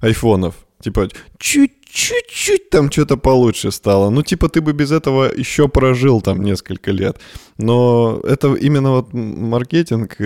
айфонов. 0.00 0.54
Типа, 0.80 1.08
чуть 1.38 1.72
чуть-чуть 1.92 2.70
там 2.70 2.90
что-то 2.90 3.16
получше 3.16 3.70
стало. 3.70 4.10
Ну, 4.10 4.22
типа, 4.22 4.48
ты 4.48 4.60
бы 4.60 4.72
без 4.72 4.92
этого 4.92 5.30
еще 5.36 5.68
прожил 5.68 6.20
там 6.20 6.42
несколько 6.42 6.92
лет. 6.92 7.20
Но 7.58 8.20
это 8.24 8.54
именно 8.54 8.90
вот 8.90 9.12
маркетинг, 9.12 10.16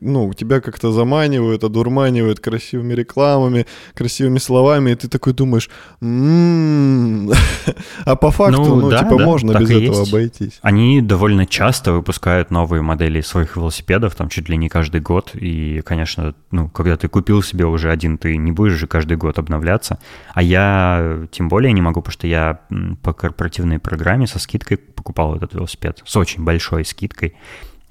ну, 0.00 0.34
тебя 0.34 0.60
как-то 0.60 0.92
заманивают, 0.92 1.64
одурманивают 1.64 2.40
красивыми 2.40 2.94
рекламами, 2.94 3.66
красивыми 3.94 4.38
словами, 4.38 4.92
и 4.92 4.94
ты 4.94 5.08
такой 5.08 5.34
думаешь, 5.34 5.68
м-м-м". 6.00 7.32
а 8.04 8.16
по 8.16 8.30
факту, 8.30 8.62
ну, 8.62 8.76
ну 8.76 8.90
да, 8.90 8.98
типа, 9.00 9.18
да, 9.18 9.24
можно 9.24 9.58
без 9.58 9.70
этого 9.70 10.00
есть. 10.00 10.12
обойтись. 10.12 10.58
Они 10.62 11.02
довольно 11.02 11.46
часто 11.46 11.92
выпускают 11.92 12.50
новые 12.50 12.82
модели 12.82 13.20
своих 13.20 13.56
велосипедов, 13.56 14.14
там 14.14 14.28
чуть 14.28 14.48
ли 14.48 14.56
не 14.56 14.68
каждый 14.68 15.00
год, 15.00 15.32
и, 15.34 15.82
конечно, 15.84 16.34
ну, 16.50 16.68
когда 16.68 16.96
ты 16.96 17.08
купил 17.08 17.42
себе 17.42 17.66
уже 17.66 17.90
один, 17.90 18.16
ты 18.16 18.36
не 18.36 18.52
будешь 18.52 18.78
же 18.78 18.86
каждый 18.86 19.16
год 19.16 19.38
обновляться, 19.38 19.98
а 20.34 20.42
я 20.42 20.99
тем 21.30 21.48
более 21.48 21.72
не 21.72 21.80
могу, 21.80 22.00
потому 22.00 22.12
что 22.12 22.26
я 22.26 22.60
по 23.02 23.12
корпоративной 23.12 23.78
программе 23.78 24.26
со 24.26 24.38
скидкой 24.38 24.76
покупал 24.76 25.36
этот 25.36 25.54
велосипед, 25.54 26.02
с 26.04 26.16
очень 26.16 26.44
большой 26.44 26.84
скидкой. 26.84 27.34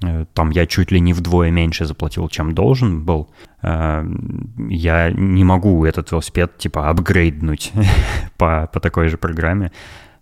Э, 0.02 0.24
там 0.32 0.50
я 0.50 0.66
чуть 0.66 0.90
ли 0.90 1.00
не 1.00 1.12
вдвое 1.12 1.50
меньше 1.50 1.84
заплатил, 1.84 2.28
чем 2.28 2.54
должен 2.54 3.04
был. 3.04 3.28
Э, 3.62 4.04
я 4.68 5.10
не 5.10 5.44
могу 5.44 5.84
этот 5.84 6.10
велосипед 6.10 6.58
типа 6.58 6.88
апгрейднуть 6.88 7.72
по, 8.36 8.68
по 8.72 8.80
такой 8.80 9.08
же 9.08 9.16
программе. 9.16 9.72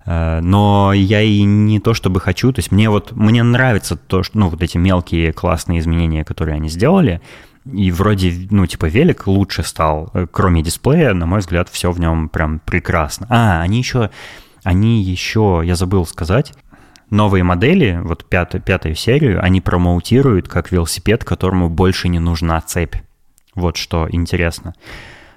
Э, 0.04 0.40
но 0.40 0.92
я 0.92 1.22
и 1.22 1.42
не 1.42 1.80
то 1.80 1.94
чтобы 1.94 2.20
хочу, 2.20 2.52
то 2.52 2.60
есть 2.60 2.72
мне 2.72 2.90
вот, 2.90 3.12
мне 3.12 3.42
нравится 3.42 3.96
то, 3.96 4.22
что, 4.22 4.38
ну, 4.38 4.48
вот 4.48 4.62
эти 4.62 4.78
мелкие 4.78 5.32
классные 5.32 5.78
изменения, 5.78 6.24
которые 6.24 6.56
они 6.56 6.68
сделали, 6.68 7.20
и 7.64 7.90
вроде, 7.90 8.48
ну, 8.50 8.66
типа, 8.66 8.86
велик 8.86 9.26
лучше 9.26 9.62
стал, 9.62 10.12
кроме 10.30 10.62
дисплея, 10.62 11.12
на 11.12 11.26
мой 11.26 11.40
взгляд, 11.40 11.68
все 11.68 11.90
в 11.90 12.00
нем 12.00 12.28
прям 12.28 12.60
прекрасно. 12.60 13.26
А, 13.28 13.60
они 13.60 13.78
еще, 13.78 14.10
они 14.64 15.02
еще, 15.02 15.62
я 15.64 15.74
забыл 15.74 16.06
сказать, 16.06 16.54
новые 17.10 17.44
модели, 17.44 18.00
вот 18.02 18.24
пятую, 18.24 18.62
пятую 18.62 18.94
серию, 18.94 19.42
они 19.42 19.60
промоутируют 19.60 20.48
как 20.48 20.72
велосипед, 20.72 21.24
которому 21.24 21.68
больше 21.68 22.08
не 22.08 22.18
нужна 22.18 22.60
цепь. 22.60 22.96
Вот 23.54 23.76
что 23.76 24.08
интересно. 24.10 24.74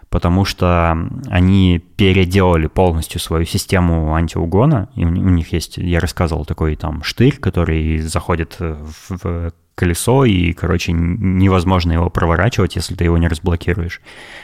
Потому 0.10 0.44
что 0.44 0.98
они 1.30 1.80
переделали 1.96 2.68
полностью 2.68 3.22
свою 3.22 3.46
систему 3.46 4.14
антиугона. 4.14 4.90
И 4.96 5.06
у 5.06 5.10
них 5.10 5.54
есть, 5.54 5.78
я 5.78 6.02
рассказывал, 6.02 6.46
такой 6.46 6.76
там 6.76 7.02
штырь, 7.02 7.38
который 7.38 8.00
заходит 8.00 8.58
в 8.60 9.54
колесо, 9.82 10.26
и, 10.26 10.54
короче, 10.54 10.92
невозможно 10.92 11.92
его 11.94 12.12
проворачивать, 12.12 12.76
если 12.76 12.94
ты 12.94 13.06
его 13.06 13.18
не 13.18 13.28
разблокируешь. 13.28 14.00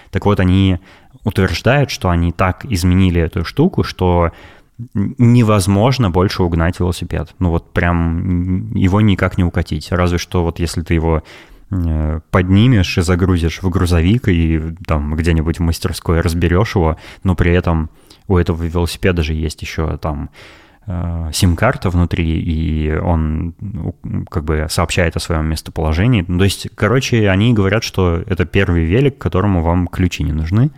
Так 0.10 0.25
вот, 0.25 0.39
они 0.39 0.79
утверждают, 1.24 1.91
что 1.91 2.10
они 2.10 2.32
так 2.32 2.65
изменили 2.65 3.22
эту 3.22 3.46
штуку, 3.46 3.84
что 3.84 4.32
невозможно 4.94 6.10
больше 6.10 6.41
угнать 6.41 6.79
велосипед. 6.79 7.36
Ну 7.39 7.50
вот 7.50 7.72
прям 7.72 8.74
его 8.75 9.01
никак 9.01 9.38
не 9.38 9.44
укатить. 9.44 9.91
Разве 9.91 10.17
что 10.17 10.44
вот 10.44 10.60
если 10.60 10.82
ты 10.82 10.96
его 10.96 11.24
э, 11.72 12.20
поднимешь 12.32 12.98
и 12.98 13.01
загрузишь 13.01 13.62
в 13.62 13.70
грузовик 13.70 14.27
и 14.27 14.75
там 14.86 15.15
где-нибудь 15.15 15.60
в 15.60 15.63
мастерской 15.63 16.22
разберешь 16.22 16.75
его, 16.75 16.98
но 17.24 17.36
при 17.36 17.51
этом 17.51 17.89
у 18.27 18.38
этого 18.38 18.63
велосипеда 18.63 19.24
же 19.24 19.34
есть 19.34 19.62
еще 19.62 19.98
там 19.98 20.29
сим-карта 21.34 21.89
внутри, 21.89 22.39
и 22.39 22.96
он 22.96 23.53
как 24.29 24.46
бы 24.46 24.67
сообщает 24.70 25.17
о 25.17 25.20
своем 25.20 25.46
местоположении. 25.48 26.24
Ну, 26.27 26.38
то 26.38 26.46
есть, 26.46 26.70
короче, 26.75 27.29
они 27.29 27.53
говорят, 27.53 27.84
что 27.84 28.24
это 28.25 28.46
первый 28.46 28.86
велик, 28.86 29.17
которому 29.17 29.62
вам 29.62 29.88
ключи 29.88 30.24
не 30.24 30.32
нужны. 30.32 30.72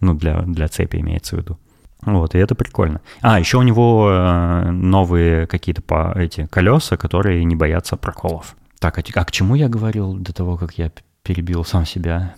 Ну, 0.00 0.14
для, 0.14 0.42
для 0.42 0.68
цепи 0.68 0.98
имеется 0.98 1.34
в 1.34 1.40
виду. 1.40 1.58
Вот, 2.02 2.34
и 2.34 2.38
это 2.38 2.54
прикольно. 2.54 3.00
А, 3.20 3.40
еще 3.40 3.58
у 3.58 3.62
него 3.62 4.08
э, 4.10 4.70
новые 4.70 5.46
какие-то 5.46 5.82
по 5.82 6.12
эти 6.16 6.46
колеса, 6.46 6.96
которые 6.96 7.44
не 7.44 7.56
боятся 7.56 7.96
проколов. 7.96 8.54
Так, 8.78 8.98
а, 8.98 9.02
а 9.14 9.24
к 9.24 9.32
чему 9.32 9.56
я 9.56 9.68
говорил 9.68 10.14
до 10.14 10.32
того, 10.32 10.56
как 10.56 10.74
я 10.78 10.92
перебил 11.24 11.64
сам 11.64 11.84
себя? 11.84 12.34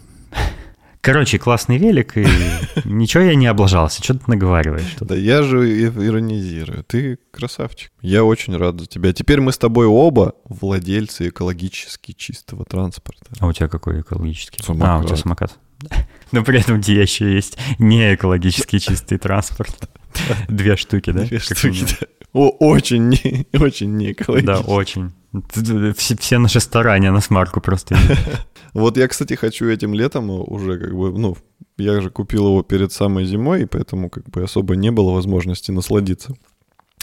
Короче, 1.01 1.39
классный 1.39 1.79
велик, 1.79 2.19
и 2.19 2.27
ничего 2.85 3.23
я 3.23 3.35
не 3.35 3.47
облажался. 3.47 4.03
Что 4.03 4.15
ты 4.15 4.25
наговариваешь? 4.27 4.97
Да 5.01 5.15
я 5.15 5.43
же 5.43 5.87
иронизирую. 5.87 6.85
Ты 6.85 7.19
красавчик. 7.31 7.91
Я 8.03 8.23
очень 8.25 8.57
рад 8.57 8.79
за 8.79 8.87
тебя. 8.87 9.13
Теперь 9.13 9.41
мы 9.41 9.53
с 9.53 9.59
тобой 9.59 9.87
оба 9.87 10.35
владельцы 10.45 11.29
экологически 11.29 12.13
чистого 12.13 12.65
транспорта. 12.67 13.27
А 13.39 13.47
у 13.47 13.53
тебя 13.53 13.69
какой 13.69 14.03
экологический? 14.03 14.63
Самокат. 14.63 14.89
А, 14.89 14.99
у 14.99 15.05
тебя 15.05 15.17
самокат. 15.17 15.59
Но 16.33 16.45
при 16.45 16.61
этом 16.61 16.81
где 16.81 17.01
еще 17.01 17.33
есть 17.35 17.57
не 17.79 18.15
экологически 18.15 18.79
чистый 18.81 19.17
транспорт. 19.17 19.91
Две 20.49 20.77
штуки, 20.77 21.13
да? 21.13 21.25
Две 21.25 21.39
штуки, 21.39 21.85
да. 22.01 22.07
О, 22.33 22.51
очень 22.51 23.09
не, 23.09 23.47
очень 23.59 23.97
не 23.97 24.13
экологически. 24.13 24.47
Да, 24.47 24.61
очень. 24.61 25.13
Все, 25.97 26.17
все 26.17 26.39
наши 26.39 26.61
старания 26.61 27.11
на 27.11 27.21
смарку 27.21 27.61
просто. 27.61 27.97
Вот 28.75 28.97
я, 28.97 29.09
кстати, 29.09 29.35
хочу 29.35 29.67
этим 29.67 29.95
летом 29.95 30.31
уже 30.31 30.79
как 30.79 30.95
бы, 30.95 31.17
ну, 31.19 31.37
я 31.77 32.01
же 32.01 32.11
купил 32.11 32.47
его 32.47 32.63
перед 32.63 32.93
самой 32.93 33.25
зимой, 33.25 33.63
и 33.63 33.67
поэтому 33.67 34.11
как 34.11 34.29
бы 34.31 34.43
особо 34.43 34.77
не 34.77 34.91
было 34.91 35.13
возможности 35.13 35.71
насладиться. 35.71 36.35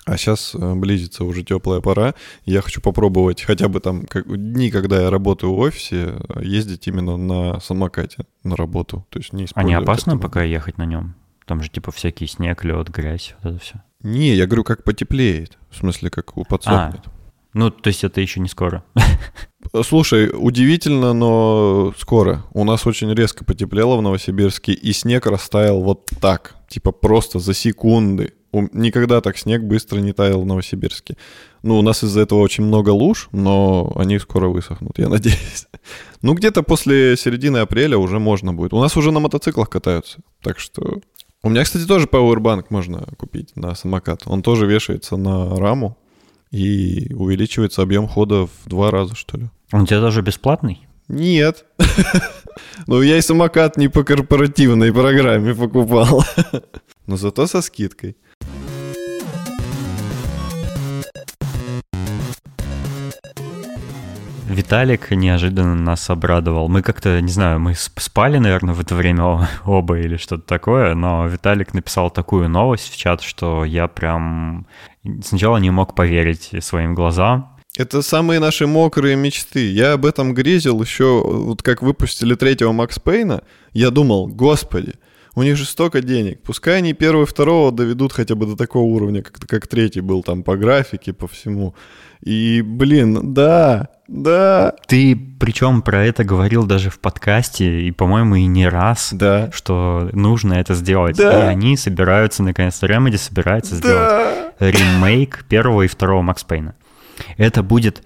А 0.05 0.15
сейчас 0.15 0.55
э, 0.55 0.75
близится 0.75 1.25
уже 1.25 1.43
теплая 1.43 1.81
пора. 1.81 2.13
Я 2.45 2.61
хочу 2.61 2.79
попробовать 2.79 3.41
хотя 3.43 3.67
бы 3.67 3.81
там 3.81 4.05
как, 4.05 4.25
дни, 4.25 4.71
когда 4.71 5.01
я 5.01 5.09
работаю 5.09 5.53
в 5.53 5.59
офисе, 5.59 6.13
ездить 6.39 6.87
именно 6.87 7.17
на 7.17 7.59
самокате 7.59 8.25
на 8.43 8.55
работу. 8.55 9.05
То 9.09 9.19
есть 9.19 9.33
не 9.33 9.47
А 9.53 9.63
не 9.63 9.73
опасно 9.73 10.11
этого. 10.11 10.21
пока 10.21 10.43
ехать 10.43 10.77
на 10.77 10.85
нем? 10.85 11.15
Там 11.45 11.61
же 11.61 11.69
типа 11.69 11.91
всякий 11.91 12.25
снег, 12.25 12.63
лед, 12.63 12.89
грязь, 12.89 13.35
вот 13.43 13.51
это 13.55 13.59
все. 13.61 13.81
Не, 14.01 14.33
я 14.33 14.45
говорю, 14.45 14.63
как 14.63 14.85
потеплеет. 14.85 15.57
В 15.69 15.77
смысле, 15.77 16.09
как 16.09 16.33
подсохнет. 16.47 17.01
А, 17.05 17.11
ну, 17.53 17.71
то 17.71 17.87
есть 17.87 18.03
это 18.03 18.21
еще 18.21 18.39
не 18.39 18.49
скоро. 18.49 18.83
Слушай, 19.83 20.31
удивительно, 20.33 21.13
но 21.13 21.93
скоро. 21.97 22.45
У 22.53 22.63
нас 22.63 22.87
очень 22.87 23.13
резко 23.13 23.43
потеплело 23.43 23.97
в 23.97 24.01
Новосибирске, 24.01 24.73
и 24.73 24.93
снег 24.93 25.25
растаял 25.25 25.81
вот 25.81 26.05
так. 26.21 26.55
Типа 26.69 26.91
просто 26.91 27.39
за 27.39 27.53
секунды. 27.53 28.33
Никогда 28.53 29.21
так 29.21 29.37
снег 29.37 29.63
быстро 29.63 29.99
не 29.99 30.13
таял 30.13 30.41
в 30.41 30.45
Новосибирске. 30.45 31.17
Ну, 31.63 31.77
у 31.77 31.81
нас 31.81 32.03
из-за 32.03 32.21
этого 32.21 32.39
очень 32.39 32.63
много 32.63 32.91
луж, 32.91 33.27
но 33.31 33.91
они 33.95 34.19
скоро 34.19 34.47
высохнут, 34.47 34.97
я 34.97 35.09
надеюсь. 35.09 35.67
Ну, 36.21 36.33
где-то 36.33 36.63
после 36.63 37.17
середины 37.17 37.57
апреля 37.57 37.97
уже 37.97 38.19
можно 38.19 38.53
будет. 38.53 38.73
У 38.73 38.79
нас 38.79 38.95
уже 38.97 39.11
на 39.11 39.19
мотоциклах 39.19 39.69
катаются, 39.69 40.19
так 40.41 40.59
что... 40.59 40.99
У 41.43 41.49
меня, 41.49 41.63
кстати, 41.63 41.85
тоже 41.85 42.07
Powerbank 42.07 42.65
можно 42.69 43.05
купить 43.17 43.55
на 43.55 43.75
самокат. 43.75 44.23
Он 44.25 44.41
тоже 44.41 44.65
вешается 44.65 45.17
на 45.17 45.55
раму 45.55 45.97
и 46.51 47.13
увеличивается 47.13 47.81
объем 47.81 48.07
хода 48.07 48.47
в 48.47 48.51
два 48.65 48.91
раза, 48.91 49.15
что 49.15 49.37
ли. 49.37 49.49
Он 49.71 49.81
у 49.81 49.85
тебя 49.85 50.01
даже 50.01 50.21
бесплатный? 50.21 50.87
Нет. 51.07 51.65
Ну, 52.87 53.01
я 53.01 53.17
и 53.17 53.21
самокат 53.21 53.77
не 53.77 53.87
по 53.87 54.03
корпоративной 54.03 54.91
программе 54.91 55.53
покупал. 55.53 56.23
Но 57.05 57.17
зато 57.17 57.45
со 57.47 57.61
скидкой. 57.61 58.15
Виталик 64.47 65.11
неожиданно 65.11 65.75
нас 65.75 66.09
обрадовал. 66.09 66.69
Мы 66.69 66.81
как-то, 66.81 67.19
не 67.21 67.31
знаю, 67.31 67.59
мы 67.59 67.75
спали, 67.75 68.37
наверное, 68.37 68.73
в 68.73 68.79
это 68.79 68.95
время 68.95 69.47
оба 69.65 69.99
или 69.99 70.15
что-то 70.15 70.43
такое, 70.43 70.95
но 70.95 71.27
Виталик 71.27 71.73
написал 71.73 72.09
такую 72.09 72.47
новость 72.47 72.91
в 72.91 72.97
чат, 72.97 73.21
что 73.21 73.65
я 73.65 73.87
прям 73.87 74.65
сначала 75.23 75.57
не 75.57 75.69
мог 75.69 75.95
поверить 75.95 76.51
своим 76.61 76.95
глазам. 76.95 77.57
Это 77.77 78.01
самые 78.01 78.39
наши 78.39 78.65
мокрые 78.65 79.15
мечты. 79.15 79.69
Я 79.69 79.93
об 79.93 80.05
этом 80.05 80.33
грезил 80.33 80.81
еще, 80.81 81.21
вот 81.23 81.61
как 81.61 81.81
выпустили 81.81 82.33
третьего 82.33 82.71
Макс 82.71 82.99
Пейна, 82.99 83.43
я 83.73 83.91
думал, 83.91 84.27
господи, 84.27 84.93
у 85.35 85.43
них 85.43 85.57
же 85.57 85.65
столько 85.65 86.01
денег. 86.01 86.41
Пускай 86.41 86.77
они 86.77 86.93
первого 86.93 87.27
второго 87.27 87.71
доведут 87.71 88.13
хотя 88.13 88.33
бы 88.33 88.47
до 88.47 88.55
такого 88.55 88.85
уровня, 88.85 89.21
как, 89.21 89.37
как 89.47 89.67
третий 89.67 90.01
был 90.01 90.23
там 90.23 90.41
по 90.41 90.57
графике, 90.57 91.13
по 91.13 91.27
всему. 91.27 91.75
И, 92.21 92.61
блин, 92.65 93.33
да, 93.33 93.89
да. 94.07 94.73
Ты 94.87 95.15
причем 95.39 95.81
про 95.81 96.05
это 96.05 96.23
говорил 96.23 96.65
даже 96.65 96.89
в 96.89 96.99
подкасте, 96.99 97.81
и, 97.81 97.91
по-моему, 97.91 98.35
и 98.35 98.45
не 98.45 98.67
раз, 98.67 99.09
да. 99.11 99.51
что 99.51 100.09
нужно 100.13 100.53
это 100.53 100.73
сделать. 100.73 101.17
Да. 101.17 101.45
И 101.45 101.47
они 101.47 101.77
собираются, 101.77 102.43
наконец-то, 102.43 102.87
Remedy 102.87 103.17
собирается 103.17 103.75
да. 103.75 103.77
сделать 103.77 104.37
ремейк 104.59 105.45
первого 105.47 105.83
и 105.83 105.87
второго 105.87 106.21
Макс 106.21 106.43
Пейна. 106.43 106.75
Это 107.37 107.63
будет, 107.63 108.03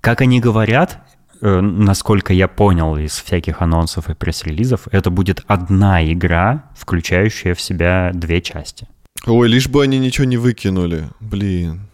как 0.00 0.20
они 0.20 0.40
говорят, 0.40 0.98
э, 1.40 1.60
насколько 1.60 2.32
я 2.32 2.48
понял 2.48 2.96
из 2.96 3.12
всяких 3.12 3.62
анонсов 3.62 4.08
и 4.08 4.14
пресс-релизов, 4.14 4.88
это 4.92 5.10
будет 5.10 5.42
одна 5.46 6.04
игра, 6.04 6.70
включающая 6.76 7.54
в 7.54 7.60
себя 7.60 8.10
две 8.14 8.40
части. 8.40 8.88
Ой, 9.26 9.48
лишь 9.48 9.68
бы 9.68 9.82
они 9.82 9.98
ничего 9.98 10.24
не 10.24 10.36
выкинули. 10.36 11.08
Блин. 11.20 11.89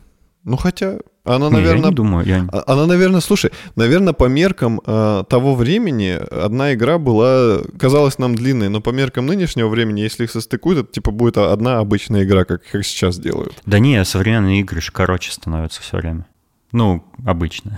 Ну 0.47 0.57
хотя, 0.57 0.99
она, 1.25 1.49
Не, 1.49 1.55
наверное, 1.57 1.83
я 1.83 1.89
не 1.91 1.95
думаю. 1.95 2.25
Я... 2.25 2.47
а- 2.53 2.73
Она, 2.73 2.87
наверное, 2.87 3.21
слушай, 3.21 3.51
наверное, 3.75 4.13
по 4.13 4.27
меркам 4.27 4.81
э, 4.87 5.25
того 5.29 5.57
времени 5.57 6.11
одна 6.31 6.73
игра 6.73 6.99
была, 6.99 7.59
казалась 7.77 8.19
нам 8.21 8.37
длинной, 8.37 8.69
но 8.69 8.81
по 8.81 8.91
меркам 8.91 9.27
нынешнего 9.27 9.67
времени, 9.69 10.01
если 10.01 10.23
их 10.23 10.31
состыкуют, 10.31 10.79
это 10.79 10.93
типа 10.93 11.11
будет 11.11 11.37
одна 11.37 11.81
обычная 11.81 12.23
игра, 12.23 12.45
как 12.45 12.63
их 12.73 12.87
сейчас 12.87 13.19
делают. 13.19 13.61
Да 13.67 13.81
не, 13.81 14.05
современные 14.05 14.61
игры 14.61 14.81
же 14.81 14.93
короче 14.93 15.33
становятся 15.33 15.83
все 15.83 15.97
время. 15.97 16.27
Ну, 16.71 17.05
обычно. 17.27 17.77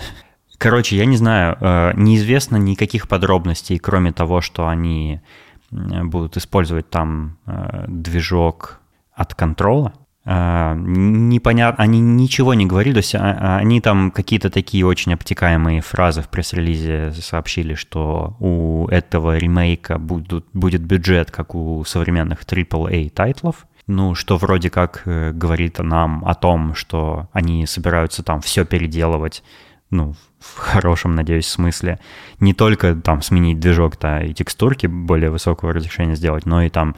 Короче, 0.59 0.97
я 0.97 1.07
не 1.07 1.17
знаю, 1.17 1.57
э, 1.59 1.93
неизвестно 1.97 2.57
никаких 2.59 3.09
подробностей, 3.09 3.79
кроме 3.79 4.13
того, 4.13 4.43
что 4.43 4.69
они 4.69 5.23
будут 5.71 6.37
использовать 6.37 6.91
там 6.91 7.39
э, 7.47 7.85
движок 7.89 8.81
от 9.15 9.35
контрола. 9.35 9.95
Э, 10.31 10.75
Непонятно, 10.77 11.83
они 11.83 12.01
ничего 12.01 12.53
не 12.53 12.67
говорили, 12.67 12.95
то 12.95 12.99
есть 12.99 13.15
а- 13.15 13.39
а 13.41 13.57
они 13.57 13.81
там 13.81 14.11
какие-то 14.11 14.51
такие 14.51 14.85
очень 14.85 15.15
обтекаемые 15.15 15.81
фразы 15.81 16.21
в 16.21 16.29
пресс-релизе 16.29 17.13
сообщили, 17.13 17.73
что 17.75 18.37
у 18.39 18.87
этого 18.89 19.39
ремейка 19.39 19.99
будут, 19.99 20.47
будет 20.53 20.83
бюджет, 20.83 21.31
как 21.31 21.55
у 21.55 21.83
современных 21.85 22.45
AAA 22.45 23.09
тайтлов, 23.09 23.67
ну, 23.87 24.15
что 24.15 24.37
вроде 24.37 24.69
как 24.69 25.03
э, 25.07 25.33
говорит 25.33 25.79
нам 25.79 26.23
о 26.27 26.35
том, 26.35 26.75
что 26.75 27.29
они 27.33 27.65
собираются 27.67 28.23
там 28.23 28.43
все 28.43 28.67
переделывать, 28.67 29.43
ну, 29.91 30.15
в 30.41 30.59
хорошем, 30.59 31.15
надеюсь, 31.15 31.47
смысле. 31.47 31.99
Не 32.39 32.53
только 32.53 32.95
там 32.95 33.23
сменить 33.23 33.61
движок-то 33.61 34.19
и 34.21 34.35
текстурки 34.35 34.87
более 34.87 35.31
высокого 35.31 35.73
разрешения 35.73 36.17
сделать, 36.17 36.45
но 36.45 36.63
и 36.63 36.69
там 36.69 36.97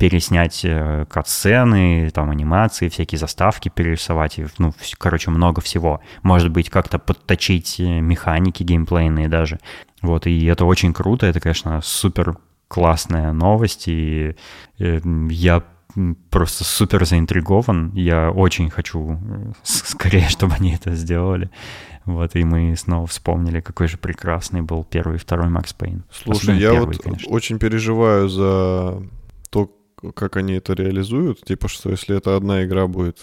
переснять 0.00 0.62
э, 0.64 1.04
катсцены, 1.10 2.10
там 2.10 2.30
анимации, 2.30 2.88
всякие 2.88 3.18
заставки 3.18 3.68
перерисовать, 3.68 4.40
ну, 4.56 4.72
короче, 4.96 5.30
много 5.30 5.60
всего. 5.60 6.00
Может 6.22 6.50
быть, 6.50 6.70
как-то 6.70 6.98
подточить 6.98 7.78
э, 7.78 8.00
механики 8.00 8.62
геймплейные 8.62 9.28
даже. 9.28 9.60
Вот, 10.00 10.26
и 10.26 10.46
это 10.46 10.64
очень 10.64 10.94
круто, 10.94 11.26
это, 11.26 11.38
конечно, 11.38 11.82
супер 11.82 12.38
классная 12.66 13.32
новость, 13.32 13.88
и 13.88 14.36
э, 14.78 15.00
я 15.28 15.62
просто 16.30 16.64
супер 16.64 17.04
заинтригован. 17.04 17.92
Я 17.92 18.30
очень 18.30 18.70
хочу 18.70 19.18
скорее, 19.62 20.28
чтобы 20.30 20.54
они 20.54 20.72
это 20.76 20.94
сделали. 20.94 21.50
Вот, 22.06 22.34
и 22.36 22.44
мы 22.44 22.74
снова 22.74 23.06
вспомнили, 23.06 23.60
какой 23.60 23.86
же 23.86 23.98
прекрасный 23.98 24.62
был 24.62 24.82
первый 24.82 25.16
и 25.16 25.18
второй 25.18 25.50
Макс 25.50 25.74
Пейн. 25.74 26.04
Слушай, 26.10 26.38
Особенно 26.38 26.58
я 26.58 26.70
первый, 26.70 26.86
вот 26.86 27.02
конечно. 27.02 27.30
очень 27.30 27.58
переживаю 27.58 28.30
за 28.30 29.02
то, 29.50 29.70
как 30.14 30.36
они 30.36 30.54
это 30.54 30.72
реализуют. 30.72 31.42
Типа, 31.42 31.68
что 31.68 31.90
если 31.90 32.16
это 32.16 32.36
одна 32.36 32.64
игра 32.64 32.86
будет, 32.86 33.20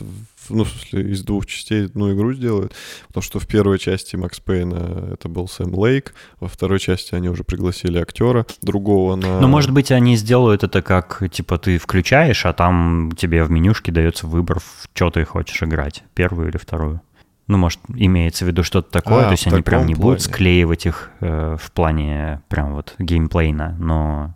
ну, 0.50 0.64
в 0.64 0.70
смысле, 0.70 1.12
из 1.12 1.24
двух 1.24 1.46
частей 1.46 1.86
одну 1.86 2.14
игру 2.14 2.34
сделают. 2.34 2.74
Потому 3.08 3.22
что 3.22 3.40
в 3.40 3.48
первой 3.48 3.80
части 3.80 4.16
Макс 4.16 4.40
Пейна 4.40 5.10
это 5.14 5.30
был 5.30 5.48
Сэм 5.48 5.74
Лейк, 5.74 6.14
во 6.40 6.48
второй 6.48 6.80
части 6.80 7.16
они 7.16 7.30
уже 7.30 7.44
пригласили 7.44 7.98
актера 7.98 8.46
другого 8.62 9.16
на... 9.16 9.40
Ну, 9.40 9.48
может 9.48 9.72
быть, 9.72 9.92
они 9.92 10.16
сделают 10.16 10.64
это 10.64 10.82
как, 10.82 11.24
типа, 11.32 11.58
ты 11.58 11.78
включаешь, 11.78 12.46
а 12.46 12.54
там 12.54 13.12
тебе 13.18 13.44
в 13.44 13.52
менюшке 13.52 13.92
дается 13.92 14.28
выбор, 14.28 14.60
в 14.60 14.88
что 14.94 15.12
ты 15.12 15.26
хочешь 15.26 15.62
играть, 15.64 16.04
первую 16.16 16.50
или 16.50 16.58
вторую. 16.58 17.02
Ну, 17.48 17.58
может, 17.58 17.80
имеется 17.94 18.44
в 18.44 18.50
виду 18.50 18.64
что-то 18.64 18.92
такое, 18.92 19.22
А, 19.22 19.26
то 19.26 19.32
есть 19.32 19.48
они 19.48 19.62
прям 19.62 19.86
не 19.86 19.96
будут 19.96 20.20
плане. 20.20 20.34
склеивать 20.34 20.86
их 20.86 21.12
э, 21.22 21.56
в 21.58 21.72
плане 21.72 22.42
прям 22.50 22.74
вот 22.74 22.96
геймплейна, 23.00 23.78
но... 23.80 24.36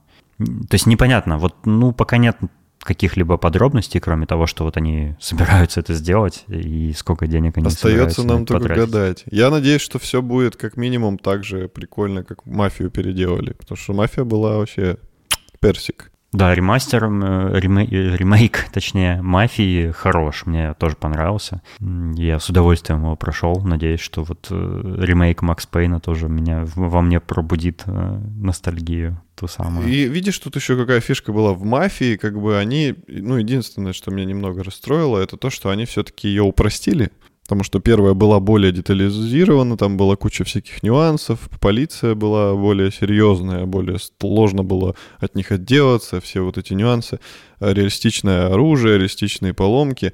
То 0.69 0.73
есть 0.73 0.85
непонятно, 0.85 1.37
вот, 1.37 1.65
ну, 1.65 1.91
пока 1.91 2.17
нет 2.17 2.37
каких-либо 2.79 3.37
подробностей, 3.37 3.99
кроме 3.99 4.25
того, 4.25 4.47
что 4.47 4.63
вот 4.63 4.77
они 4.77 5.15
собираются 5.19 5.79
это 5.79 5.93
сделать 5.93 6.45
и 6.47 6.93
сколько 6.93 7.27
денег 7.27 7.57
они 7.57 7.67
Остается 7.67 8.23
нам 8.23 8.45
только 8.45 8.69
потратить. 8.69 8.91
гадать. 8.91 9.23
Я 9.29 9.49
надеюсь, 9.49 9.81
что 9.81 9.99
все 9.99 10.21
будет 10.21 10.55
как 10.55 10.77
минимум 10.77 11.17
так 11.17 11.43
же 11.43 11.67
прикольно, 11.67 12.23
как 12.23 12.45
мафию 12.45 12.89
переделали. 12.89 13.53
Потому 13.53 13.77
что 13.77 13.93
мафия 13.93 14.23
была 14.23 14.57
вообще 14.57 14.97
персик. 15.59 16.10
Да, 16.33 16.55
ремастер, 16.55 17.03
э, 17.03 17.07
реме- 17.59 17.87
э, 17.91 18.15
ремейк, 18.15 18.67
точнее, 18.73 19.21
«Мафии» 19.21 19.91
хорош, 19.91 20.45
мне 20.45 20.73
тоже 20.75 20.95
понравился. 20.95 21.61
Я 21.79 22.39
с 22.39 22.49
удовольствием 22.49 23.03
его 23.03 23.17
прошел, 23.17 23.61
надеюсь, 23.65 23.99
что 23.99 24.23
вот 24.23 24.47
э, 24.49 24.95
ремейк 25.01 25.41
Макс 25.41 25.65
Пейна 25.65 25.99
тоже 25.99 26.29
меня, 26.29 26.65
во 26.75 27.01
мне 27.01 27.19
пробудит 27.19 27.83
ностальгию 27.85 29.21
ту 29.35 29.47
самую. 29.47 29.87
И 29.87 30.07
видишь, 30.07 30.39
тут 30.39 30.55
еще 30.55 30.77
какая 30.77 31.01
фишка 31.01 31.33
была 31.33 31.51
в 31.53 31.63
мафии, 31.65 32.15
как 32.15 32.39
бы 32.39 32.57
они, 32.57 32.95
ну, 33.07 33.37
единственное, 33.37 33.91
что 33.91 34.11
меня 34.11 34.25
немного 34.25 34.63
расстроило, 34.63 35.17
это 35.19 35.35
то, 35.35 35.49
что 35.49 35.69
они 35.69 35.85
все-таки 35.85 36.29
ее 36.29 36.43
упростили. 36.43 37.11
Потому 37.51 37.65
что 37.65 37.81
первая 37.81 38.13
была 38.13 38.39
более 38.39 38.71
детализирована, 38.71 39.75
там 39.75 39.97
была 39.97 40.15
куча 40.15 40.45
всяких 40.45 40.83
нюансов, 40.83 41.49
полиция 41.59 42.15
была 42.15 42.55
более 42.55 42.93
серьезная, 42.93 43.65
более 43.65 43.97
сложно 44.21 44.63
было 44.63 44.95
от 45.19 45.35
них 45.35 45.51
отделаться, 45.51 46.21
все 46.21 46.45
вот 46.45 46.57
эти 46.57 46.71
нюансы, 46.71 47.19
реалистичное 47.59 48.53
оружие, 48.53 48.97
реалистичные 48.97 49.53
поломки. 49.53 50.13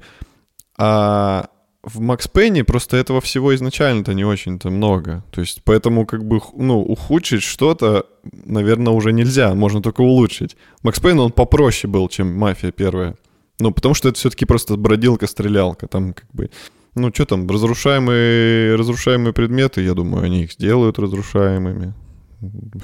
А 0.76 1.46
в 1.84 2.00
Макс 2.00 2.26
Пейне 2.26 2.64
просто 2.64 2.96
этого 2.96 3.20
всего 3.20 3.54
изначально-то 3.54 4.14
не 4.14 4.24
очень-то 4.24 4.70
много. 4.70 5.22
То 5.30 5.40
есть 5.40 5.60
поэтому 5.62 6.06
как 6.06 6.24
бы, 6.24 6.40
ну, 6.56 6.80
ухудшить 6.80 7.44
что-то, 7.44 8.06
наверное, 8.32 8.92
уже 8.92 9.12
нельзя, 9.12 9.54
можно 9.54 9.80
только 9.80 10.00
улучшить. 10.00 10.56
Макс 10.82 10.98
Пейн, 10.98 11.20
он 11.20 11.30
попроще 11.30 11.88
был, 11.88 12.08
чем 12.08 12.36
Мафия 12.36 12.72
первая. 12.72 13.14
Ну, 13.60 13.70
потому 13.70 13.94
что 13.94 14.08
это 14.08 14.18
все-таки 14.18 14.44
просто 14.44 14.76
бродилка-стрелялка. 14.76 15.86
Там 15.86 16.14
как 16.14 16.26
бы, 16.32 16.50
ну, 16.98 17.10
что 17.14 17.24
там, 17.26 17.48
разрушаемые, 17.48 18.74
разрушаемые 18.76 19.32
предметы, 19.32 19.82
я 19.82 19.94
думаю, 19.94 20.24
они 20.24 20.42
их 20.44 20.52
сделают 20.52 20.98
разрушаемыми. 20.98 21.94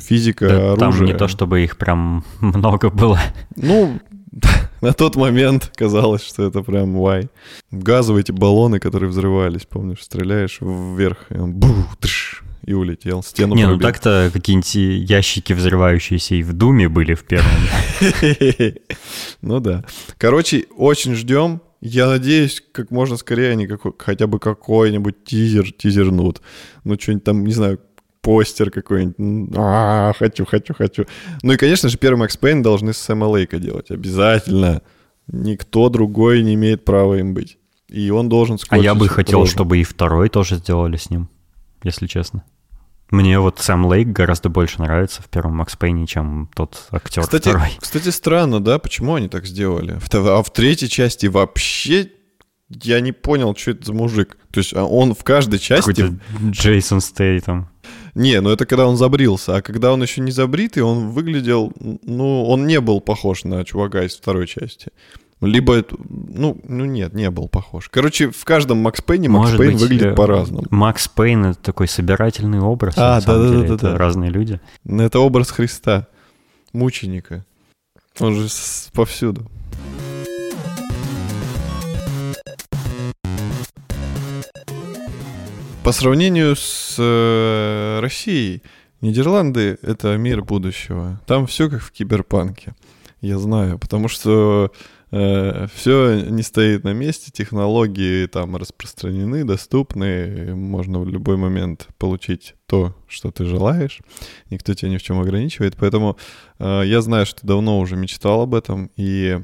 Физика, 0.01 0.49
Да, 0.49 0.73
оружие. 0.73 0.99
там 0.99 1.05
не 1.07 1.15
то, 1.15 1.29
чтобы 1.29 1.63
их 1.63 1.77
прям 1.77 2.25
много 2.41 2.91
было. 2.91 3.21
Ну, 3.57 4.01
на 4.81 4.93
тот 4.93 5.15
момент 5.17 5.71
казалось, 5.77 6.23
что 6.25 6.45
это 6.45 6.63
прям 6.63 6.97
вай. 6.99 7.29
Газовые 7.71 8.23
эти 8.23 8.33
баллоны, 8.33 8.81
которые 8.81 9.09
взрывались, 9.11 9.65
помнишь, 9.67 10.03
стреляешь 10.03 10.59
вверх, 10.61 11.27
и 11.31 11.39
он 11.39 11.53
бух, 11.53 11.97
тш, 12.01 12.43
и 12.67 12.73
улетел, 12.73 13.23
стену 13.23 13.55
не, 13.55 13.63
ну 13.63 13.69
пробил. 13.75 13.87
так-то 13.87 14.31
какие-нибудь 14.33 14.75
ящики 15.09 15.53
взрывающиеся 15.53 16.35
и 16.35 16.43
в 16.43 16.53
Думе 16.53 16.89
были 16.89 17.15
в 17.15 17.23
первом. 17.25 17.51
Ну 19.43 19.61
да. 19.61 19.85
Короче, 20.19 20.65
очень 20.77 21.15
ждем. 21.15 21.61
Я 21.87 22.07
надеюсь, 22.09 22.63
как 22.73 22.91
можно 22.91 23.17
скорее 23.19 23.51
они 23.53 23.67
какой- 23.67 23.93
хотя 23.99 24.27
бы 24.27 24.39
какой-нибудь 24.39 25.23
тизер 25.25 25.71
тизернут. 25.71 26.41
Ну, 26.85 26.99
что-нибудь 26.99 27.25
там, 27.25 27.45
не 27.45 27.53
знаю, 27.53 27.79
постер 28.23 28.71
какой-нибудь. 28.71 29.55
А, 29.55 30.15
хочу, 30.19 30.47
хочу, 30.47 30.73
хочу. 30.73 31.05
Ну 31.43 31.53
и, 31.53 31.57
конечно 31.59 31.91
же, 31.91 31.99
первый 31.99 32.21
Макс 32.21 32.39
Пейн 32.39 32.63
должны 32.63 32.95
с 32.95 32.97
Сэма 32.99 33.27
Лейка 33.27 33.59
делать. 33.59 33.91
Обязательно. 33.91 34.81
Никто 35.27 35.91
другой 35.91 36.43
не 36.43 36.55
имеет 36.55 36.87
права 36.87 37.19
им 37.19 37.35
быть. 37.35 37.59
И 37.89 38.11
он 38.11 38.31
должен 38.31 38.59
А 38.71 38.79
я 38.79 38.95
бы 38.95 39.07
хотел, 39.09 39.45
чтобы 39.47 39.79
и 39.79 39.85
второй 39.85 40.31
тоже 40.31 40.57
сделали 40.57 40.97
с 40.97 41.11
ним, 41.11 41.29
если 41.83 42.07
честно. 42.07 42.45
Мне 43.11 43.39
вот 43.39 43.59
Сэм 43.61 43.87
Лейк 43.87 44.09
гораздо 44.09 44.49
больше 44.49 44.81
нравится 44.81 45.23
в 45.23 45.29
первом 45.29 45.57
Макс 45.57 45.77
Пейне, 45.77 46.07
чем 46.07 46.51
тот 46.55 46.89
актер 46.91 47.23
Кстати, 47.23 47.49
второй. 47.49 47.71
кстати, 47.79 48.09
странно, 48.09 48.61
да, 48.61 48.79
почему 48.79 49.15
они 49.15 49.29
так 49.29 49.47
сделали? 49.47 49.99
А 50.13 50.43
в 50.43 50.53
третьей 50.53 50.89
части 50.89 51.27
вообще 51.27 52.11
я 52.69 53.01
не 53.01 53.13
понял, 53.13 53.55
что 53.57 53.73
это 53.73 53.87
за 53.87 53.93
мужик. 53.93 54.37
То 54.53 54.59
есть 54.59 54.75
а 54.75 54.85
он 54.85 55.15
в 55.15 55.23
каждой 55.23 55.59
части... 55.59 55.91
Какой-то 55.91 56.19
Джейсон 56.51 57.01
Стейтом. 57.01 57.69
Не, 58.15 58.41
ну 58.41 58.51
это 58.51 58.65
когда 58.67 58.87
он 58.87 58.97
забрился. 58.97 59.57
А 59.57 59.63
когда 59.63 59.93
он 59.93 60.03
еще 60.03 60.21
не 60.21 60.31
забритый, 60.31 60.83
он 60.83 61.11
выглядел... 61.11 61.73
Ну, 61.79 62.45
он 62.45 62.67
не 62.67 62.81
был 62.81 63.01
похож 63.01 63.45
на 63.45 63.65
чувака 63.65 64.05
из 64.05 64.17
второй 64.17 64.47
части. 64.47 64.89
Либо, 65.47 65.75
это- 65.75 65.97
ну, 66.09 66.57
ну 66.67 66.85
нет, 66.85 67.15
не 67.15 67.31
был 67.31 67.49
похож. 67.49 67.89
Короче, 67.89 68.31
в 68.31 68.45
каждом 68.45 68.79
Макс 68.79 69.01
Пейне 69.01 69.29
Макс 69.29 69.53
Может 69.53 69.59
Пейн 69.59 69.73
быть, 69.73 69.83
выглядит 69.83 70.07
э, 70.07 70.15
по-разному. 70.15 70.65
Макс 70.71 71.09
Пейн— 71.09 71.45
это 71.47 71.61
такой 71.61 71.89
собирательный 71.89 72.61
образ. 72.61 72.95
А, 72.97 73.21
да-да-да-да-да. 73.21 73.75
это 73.75 73.99
разные 73.99 74.31
люди. 74.31 74.61
Это 74.87 75.19
образ 75.21 75.51
Христа, 75.51 76.09
мученика. 76.73 77.45
Он 78.21 78.35
же 78.35 78.49
повсюду. 78.93 79.51
По 85.83 85.93
сравнению 85.93 86.57
с 86.57 86.97
э, 86.99 87.99
Россией, 88.01 88.63
Нидерланды— 89.03 89.79
это 89.83 90.17
мир 90.17 90.43
будущего. 90.43 91.21
Там 91.27 91.47
все 91.47 91.69
как 91.69 91.83
в 91.83 91.93
киберпанке. 91.93 92.75
Я 93.21 93.39
знаю, 93.39 93.79
потому 93.79 94.09
что 94.09 94.73
все 95.11 96.25
не 96.29 96.43
стоит 96.43 96.85
на 96.85 96.93
месте, 96.93 97.31
технологии 97.31 98.27
там 98.27 98.57
распространены, 98.57 99.45
доступны, 99.45 100.55
можно 100.55 100.99
в 100.99 101.09
любой 101.09 101.37
момент 101.37 101.89
получить 101.99 102.55
то, 102.67 102.97
что 103.07 103.31
ты 103.31 103.45
желаешь, 103.45 104.01
никто 104.51 104.75
тебя 104.75 104.91
ни 104.91 104.97
в 104.97 105.03
чем 105.03 105.21
ограничивает, 105.21 105.77
поэтому 105.79 106.17
э, 106.59 106.83
я 106.85 107.01
знаю, 107.01 107.27
что 107.27 107.47
давно 107.47 107.79
уже 107.79 107.97
мечтал 107.97 108.43
об 108.43 108.55
этом, 108.55 108.91
и 108.97 109.41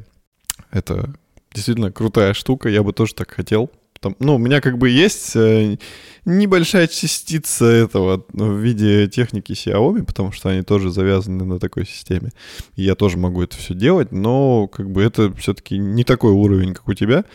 это 0.71 1.15
действительно 1.53 1.93
крутая 1.93 2.35
штука, 2.35 2.69
я 2.69 2.83
бы 2.83 2.93
тоже 2.93 3.15
так 3.15 3.31
хотел, 3.31 3.71
Там, 4.01 4.17
ну, 4.19 4.37
у 4.37 4.39
меня 4.39 4.63
как 4.63 4.79
бы 4.79 4.89
есть 4.89 5.37
э, 5.37 5.77
небольшая 6.25 6.87
частица 6.87 7.67
этого 7.67 8.25
в 8.33 8.57
виде 8.59 9.09
техники 9.09 9.53
Xiaomi, 9.53 10.05
потому 10.05 10.33
что 10.33 10.49
они 10.49 10.63
тоже 10.63 10.91
завязаны 10.91 11.45
на 11.45 11.59
такой 11.59 11.85
системе. 11.85 12.31
Я 12.77 12.95
тоже 12.95 13.19
могу 13.19 13.43
это 13.43 13.59
все 13.59 13.75
делать, 13.75 14.11
но 14.11 14.69
как 14.69 14.91
бы 14.91 15.03
это 15.03 15.31
все-таки 15.35 15.77
не 15.77 16.05
такой 16.05 16.33
уровень, 16.33 16.73
как 16.73 16.89
у 16.89 16.95
тебя. 16.95 17.27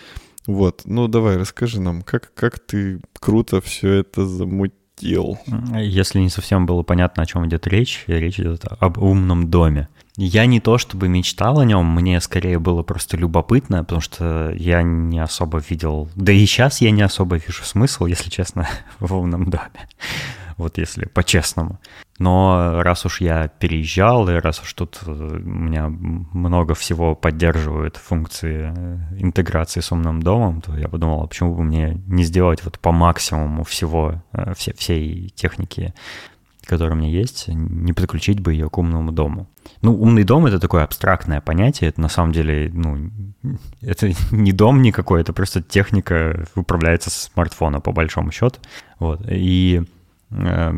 Вот, 0.48 0.82
ну 0.86 1.08
давай, 1.08 1.38
расскажи 1.38 1.80
нам, 1.80 2.02
как, 2.02 2.34
как 2.34 2.58
ты 2.58 3.00
круто 3.20 3.62
все 3.62 3.92
это 3.94 4.26
замутил. 4.26 5.38
Если 5.76 6.20
не 6.20 6.30
совсем 6.30 6.66
было 6.66 6.82
понятно, 6.82 7.22
о 7.22 7.26
чем 7.28 7.48
идет 7.48 7.68
речь, 7.68 8.04
речь 8.08 8.40
идет 8.40 8.64
об 8.80 8.98
умном 8.98 9.52
доме. 9.52 9.88
Я 10.18 10.46
не 10.46 10.62
то 10.62 10.78
чтобы 10.78 11.10
мечтал 11.10 11.60
о 11.60 11.66
нем, 11.66 11.94
мне 11.94 12.22
скорее 12.22 12.58
было 12.58 12.84
просто 12.84 13.18
любопытно, 13.18 13.84
потому 13.84 14.02
что 14.02 14.54
я 14.56 14.82
не 14.82 15.20
особо 15.20 15.60
видел, 15.60 16.10
да 16.16 16.32
и 16.32 16.46
сейчас 16.46 16.80
я 16.80 16.92
не 16.92 17.02
особо 17.02 17.36
вижу 17.36 17.64
смысл, 17.64 18.06
если 18.06 18.30
честно, 18.30 18.68
в 19.00 19.14
умном 19.14 19.50
доме. 19.50 19.90
Вот 20.58 20.78
если 20.78 21.06
по-честному. 21.06 21.82
Но 22.18 22.82
раз 22.82 23.06
уж 23.06 23.20
я 23.20 23.50
переезжал, 23.50 24.30
и 24.30 24.36
раз 24.36 24.62
уж 24.62 24.72
тут 24.74 25.02
э, 25.06 25.12
у 25.12 25.40
меня 25.40 25.90
много 25.90 26.76
всего 26.76 27.14
поддерживают 27.14 27.98
функции 27.98 28.74
э, 28.74 29.22
интеграции 29.22 29.82
с 29.82 29.92
умным 29.92 30.22
домом, 30.22 30.62
то 30.62 30.78
я 30.78 30.88
подумал, 30.88 31.24
а 31.24 31.28
почему 31.28 31.54
бы 31.54 31.64
мне 31.64 32.02
не 32.08 32.24
сделать 32.24 32.64
вот 32.64 32.80
по 32.80 32.94
максимуму 32.94 33.66
всего, 33.66 34.24
э, 34.32 34.54
все, 34.56 34.74
всей 34.74 35.28
техники 35.36 35.94
которая 36.66 36.96
у 36.96 36.98
меня 36.98 37.10
есть, 37.10 37.48
не 37.48 37.94
подключить 37.94 38.40
бы 38.40 38.54
ее 38.54 38.70
к 38.70 38.78
умному 38.78 39.12
дому. 39.12 39.48
Ну, 39.82 40.00
умный 40.00 40.24
дом— 40.24 40.46
это 40.48 40.60
такое 40.60 40.84
абстрактное 40.84 41.42
понятие. 41.42 41.90
Это 41.90 42.02
на 42.02 42.10
самом 42.10 42.32
деле, 42.32 42.72
ну, 42.74 43.12
это 43.82 44.12
не 44.32 44.52
дом 44.52 44.82
никакой, 44.82 45.22
это 45.22 45.34
просто 45.34 45.62
техника 45.62 46.48
управляется 46.56 47.10
с 47.10 47.32
смартфона, 47.34 47.80
по 47.80 47.92
большому 47.92 48.32
счету. 48.32 48.60
Вот. 49.00 49.22
И 49.30 49.84
э, 50.32 50.74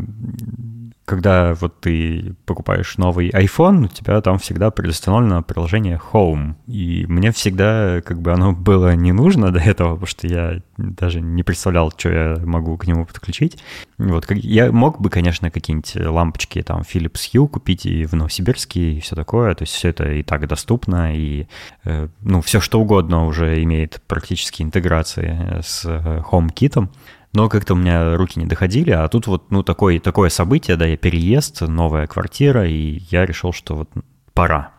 когда 1.08 1.54
вот 1.54 1.80
ты 1.80 2.36
покупаешь 2.46 2.98
новый 2.98 3.30
iPhone, 3.30 3.86
у 3.86 3.88
тебя 3.88 4.20
там 4.20 4.40
всегда 4.40 4.72
предустановлено 4.72 5.42
приложение 5.42 6.02
Home. 6.12 6.56
И 6.68 7.06
мне 7.08 7.32
всегда 7.32 8.02
как 8.02 8.22
бы 8.22 8.34
оно 8.34 8.52
было 8.52 8.94
не 8.94 9.14
нужно 9.14 9.54
до 9.54 9.60
этого, 9.60 9.92
потому 9.92 10.06
что 10.06 10.28
я 10.28 10.62
даже 10.76 11.22
не 11.22 11.44
представлял, 11.44 11.94
что 11.98 12.10
я 12.10 12.36
могу 12.44 12.76
к 12.76 12.88
нему 12.88 13.06
подключить. 13.06 13.58
Вот, 13.98 14.30
я 14.32 14.70
мог 14.74 15.00
бы, 15.00 15.10
конечно, 15.10 15.50
какие-нибудь 15.50 15.96
лампочки 15.96 16.62
там 16.62 16.82
Philips 16.82 17.32
Hue 17.34 17.48
купить 17.48 17.86
и 17.86 18.06
в 18.06 18.12
Новосибирске, 18.12 18.92
и 18.92 19.00
все 19.00 19.16
такое. 19.16 19.56
То 19.56 19.64
есть 19.64 19.74
все 19.76 19.88
это 19.88 20.12
и 20.12 20.24
так 20.24 20.46
доступно, 20.46 21.16
и 21.16 21.48
э, 21.86 22.10
ну, 22.20 22.42
все 22.42 22.60
что 22.60 22.82
угодно 22.82 23.28
уже 23.28 23.64
имеет 23.64 24.02
практически 24.08 24.62
интеграции 24.62 25.62
с 25.64 25.86
э, 25.86 26.22
HomeKit 26.30 26.90
но 27.34 27.50
как-то 27.50 27.74
у 27.74 27.78
меня 27.78 28.16
руки 28.16 28.40
не 28.40 28.46
доходили, 28.46 28.92
а 28.92 29.08
тут 29.08 29.28
вот, 29.28 29.52
ну, 29.52 29.64
такое, 29.64 30.00
такое 30.00 30.30
событие, 30.30 30.78
да, 30.78 30.86
я 30.86 30.98
переезд, 30.98 31.62
новая 31.62 32.08
квартира, 32.08 32.68
и 32.68 33.02
я 33.10 33.26
решил, 33.26 33.54
что 33.54 33.76
вот 33.76 33.90
пора. 34.34 34.72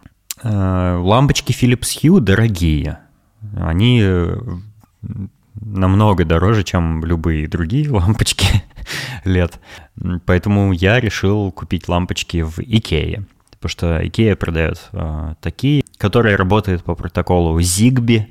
Э, 0.42 0.98
лампочки 1.00 1.52
Philips 1.52 2.00
Hue 2.02 2.20
дорогие. 2.20 3.00
Они 3.56 4.00
э, 4.02 4.38
намного 5.60 6.24
дороже, 6.24 6.64
чем 6.64 7.04
любые 7.04 7.48
другие 7.48 7.90
лампочки 7.90 8.62
лет. 9.24 9.60
Поэтому 10.26 10.72
я 10.72 11.00
решил 11.00 11.52
купить 11.52 11.88
лампочки 11.88 12.42
в 12.42 12.58
Икее. 12.58 13.26
Потому 13.52 13.70
что 13.70 14.06
Икея 14.06 14.36
продает 14.36 14.88
э, 14.92 15.34
такие, 15.40 15.82
которые 15.96 16.36
работают 16.36 16.84
по 16.84 16.94
протоколу 16.94 17.58
Zigbee. 17.58 18.26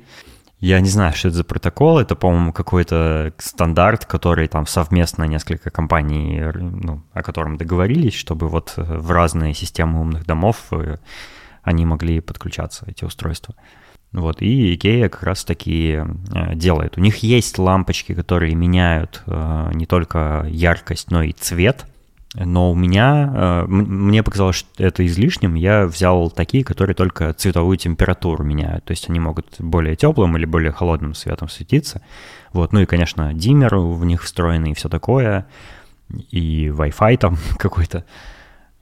Я 0.60 0.80
не 0.80 0.88
знаю, 0.88 1.12
что 1.14 1.28
это 1.28 1.36
за 1.36 1.44
протокол. 1.44 2.00
Это, 2.00 2.16
по-моему, 2.16 2.52
какой-то 2.52 3.32
стандарт, 3.38 4.06
который 4.06 4.48
там 4.48 4.66
совместно 4.66 5.24
несколько 5.24 5.70
компаний, 5.70 6.42
ну, 6.54 7.02
о 7.12 7.22
котором 7.22 7.56
договорились, 7.56 8.14
чтобы 8.14 8.48
вот 8.48 8.74
э, 8.76 8.82
в 8.82 9.10
разные 9.12 9.54
системы 9.54 10.00
умных 10.00 10.26
домов 10.26 10.56
э, 10.72 10.96
они 11.62 11.86
могли 11.86 12.20
подключаться, 12.20 12.84
эти 12.88 13.04
устройства. 13.04 13.54
Вот, 14.10 14.42
и 14.42 14.74
IKEA 14.74 15.08
как 15.08 15.22
раз 15.22 15.44
таки 15.44 16.00
э, 16.00 16.54
делает. 16.56 16.98
У 16.98 17.00
них 17.00 17.18
есть 17.18 17.56
лампочки, 17.58 18.14
которые 18.14 18.56
меняют 18.56 19.22
не 19.26 19.86
только 19.86 20.44
яркость, 20.48 21.10
но 21.10 21.22
и 21.22 21.32
цвет– 21.32 21.86
но 22.34 22.72
у 22.72 22.74
меня, 22.74 23.32
э, 23.34 23.64
мне 23.66 24.22
показалось, 24.22 24.56
что 24.56 24.84
это 24.84 25.06
излишним, 25.06 25.54
я 25.54 25.86
взял 25.86 26.30
такие, 26.30 26.62
которые 26.62 26.94
только 26.94 27.32
цветовую 27.32 27.78
температуру 27.78 28.44
меняют, 28.44 28.84
то 28.84 28.90
есть 28.90 29.08
они 29.08 29.18
могут 29.18 29.56
более 29.58 29.96
теплым 29.96 30.36
или 30.36 30.44
более 30.44 30.72
холодным 30.72 31.14
светом 31.14 31.48
светиться. 31.48 32.02
Вот, 32.52 32.72
ну 32.72 32.80
и, 32.80 32.86
конечно, 32.86 33.32
диммер 33.32 33.76
в 33.76 34.04
них 34.04 34.22
встроенный 34.22 34.72
и 34.72 34.74
все 34.74 34.90
такое, 34.90 35.46
и 36.30 36.68
Wi-Fi 36.68 37.16
там 37.16 37.38
какой-то. 37.58 38.04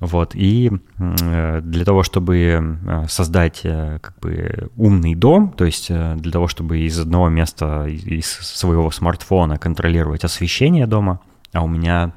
Вот, 0.00 0.34
и 0.34 0.72
э, 0.98 1.60
для 1.62 1.84
того, 1.84 2.02
чтобы 2.02 2.38
э, 2.38 3.04
создать 3.08 3.60
как 3.62 4.18
бы 4.20 4.70
умный 4.76 5.14
дом, 5.14 5.52
то 5.52 5.64
есть 5.64 5.88
для 5.88 6.32
того, 6.32 6.48
чтобы 6.48 6.80
из 6.80 6.98
одного 6.98 7.28
места, 7.28 7.86
из 7.86 8.26
своего 8.26 8.90
смартфона 8.90 9.56
контролировать 9.56 10.24
освещение 10.24 10.88
дома, 10.88 11.20
а 11.52 11.62
у 11.62 11.68
меня 11.68 12.12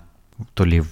то 0.55 0.65
ли 0.65 0.83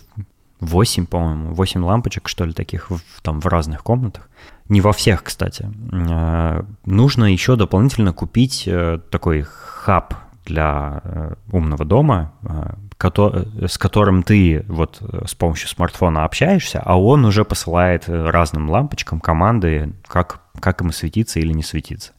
8, 0.59 1.05
по-моему, 1.05 1.53
8 1.53 1.83
лампочек, 1.83 2.27
что 2.27 2.45
ли, 2.45 2.53
таких 2.53 2.89
в, 2.89 3.01
там 3.21 3.39
в 3.39 3.45
разных 3.45 3.83
комнатах. 3.83 4.29
Не 4.69 4.81
во 4.81 4.91
всех, 4.91 5.23
кстати. 5.23 5.69
А, 5.91 6.65
нужно 6.85 7.25
еще 7.25 7.55
дополнительно 7.55 8.13
купить 8.13 8.63
э, 8.67 8.99
такой 9.11 9.43
хаб 9.43 10.13
для 10.45 11.01
э, 11.03 11.33
умного 11.51 11.85
дома, 11.85 12.33
э, 12.43 13.67
с 13.67 13.77
которым 13.77 14.23
ты 14.23 14.65
вот 14.67 15.01
с 15.25 15.35
помощью 15.35 15.69
смартфона 15.69 16.25
общаешься, 16.25 16.81
а 16.83 16.99
он 16.99 17.25
уже 17.25 17.45
посылает 17.45 18.05
разным 18.07 18.69
лампочкам 18.69 19.19
команды, 19.19 19.93
как, 20.07 20.41
как 20.59 20.81
им 20.81 20.91
светиться 20.91 21.39
или 21.39 21.53
не 21.53 21.63
светиться. 21.63 22.13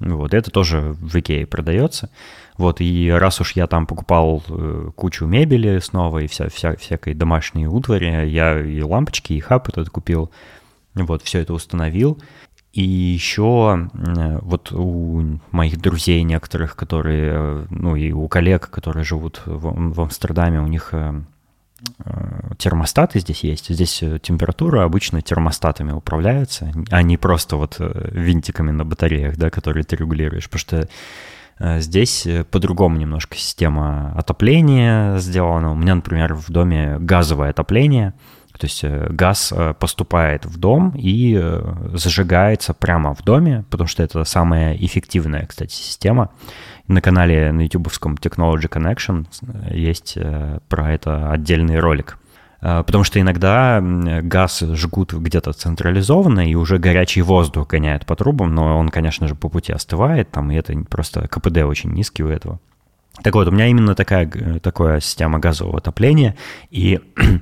Вот, 0.00 0.32
это 0.32 0.50
тоже 0.50 0.96
в 0.98 1.14
Икее 1.14 1.46
продается. 1.46 2.10
Вот, 2.56 2.80
и 2.80 3.10
раз 3.10 3.40
уж 3.40 3.52
я 3.52 3.66
там 3.66 3.86
покупал 3.86 4.42
э, 4.48 4.90
кучу 4.96 5.26
мебели 5.26 5.78
снова 5.78 6.18
и 6.18 6.26
вся, 6.26 6.48
вся, 6.48 6.74
всякой 6.76 7.14
домашней 7.14 7.66
утвари, 7.66 8.26
я 8.28 8.58
и 8.60 8.80
лампочки, 8.82 9.34
и 9.34 9.40
хаб 9.40 9.68
этот 9.68 9.90
купил, 9.90 10.30
вот, 10.94 11.22
все 11.22 11.40
это 11.40 11.52
установил. 11.52 12.18
И 12.72 12.82
еще 12.82 13.90
э, 13.92 14.38
вот 14.40 14.72
у 14.72 15.38
моих 15.50 15.78
друзей 15.80 16.22
некоторых, 16.22 16.76
которые, 16.76 17.32
э, 17.34 17.66
ну 17.70 17.94
и 17.96 18.12
у 18.12 18.26
коллег, 18.28 18.70
которые 18.70 19.04
живут 19.04 19.42
в, 19.44 19.92
в 19.92 20.00
Амстердаме, 20.00 20.60
у 20.60 20.66
них 20.66 20.94
термостаты 22.58 23.20
здесь 23.20 23.44
есть. 23.44 23.68
Здесь 23.68 24.02
температура 24.22 24.84
обычно 24.84 25.22
термостатами 25.22 25.92
управляется, 25.92 26.72
а 26.90 27.02
не 27.02 27.16
просто 27.16 27.56
вот 27.56 27.76
винтиками 27.78 28.70
на 28.70 28.84
батареях, 28.84 29.36
да, 29.36 29.50
которые 29.50 29.84
ты 29.84 29.96
регулируешь. 29.96 30.48
Потому 30.48 30.60
что 30.60 30.88
Э, 31.60 31.80
здесь 31.80 32.26
э, 32.26 32.44
по-другому 32.44 32.96
немножко 32.96 33.36
система 33.36 34.12
отопления 34.16 35.18
сделана. 35.18 35.72
У 35.72 35.76
меня, 35.76 35.94
например, 35.94 36.34
в 36.34 36.50
доме 36.50 36.96
газовое 36.98 37.50
отопление. 37.50 38.14
То 38.60 38.66
есть 38.66 38.84
э, 38.84 39.06
газ 39.10 39.52
поступает 39.78 40.44
в 40.46 40.58
дом 40.58 40.94
и 40.96 41.40
зажигается 41.94 42.74
прямо 42.74 43.14
в 43.14 43.22
доме, 43.22 43.64
потому 43.70 43.88
что 43.88 44.02
это 44.02 44.24
самая 44.24 44.76
эффективная, 44.76 45.46
кстати, 45.46 45.72
система. 45.72 46.30
На 46.86 47.00
канале 47.00 47.52
на 47.52 47.62
ютубовском 47.62 48.14
Technology 48.14 48.68
Connection 48.68 49.26
есть 49.72 50.18
про 50.68 50.92
это 50.92 51.30
отдельный 51.30 51.78
ролик. 51.78 52.18
Потому 52.60 53.04
что 53.04 53.18
иногда 53.20 53.80
газ 53.80 54.60
жгут 54.60 55.14
где-то 55.14 55.52
централизованно, 55.52 56.50
и 56.50 56.54
уже 56.54 56.78
горячий 56.78 57.22
воздух 57.22 57.68
гоняет 57.68 58.04
по 58.04 58.16
трубам, 58.16 58.54
но 58.54 58.78
он, 58.78 58.90
конечно 58.90 59.28
же, 59.28 59.34
по 59.34 59.48
пути 59.48 59.72
остывает, 59.72 60.30
там, 60.30 60.50
и 60.50 60.56
это 60.56 60.74
просто 60.90 61.26
КПД 61.28 61.58
очень 61.58 61.92
низкий 61.92 62.22
у 62.22 62.28
этого. 62.28 62.60
Так 63.22 63.34
вот, 63.34 63.48
у 63.48 63.50
меня 63.50 63.66
именно 63.66 63.94
такая, 63.94 64.28
такая 64.60 65.00
система 65.00 65.38
газового 65.38 65.78
отопления, 65.78 66.36
и 66.70 67.00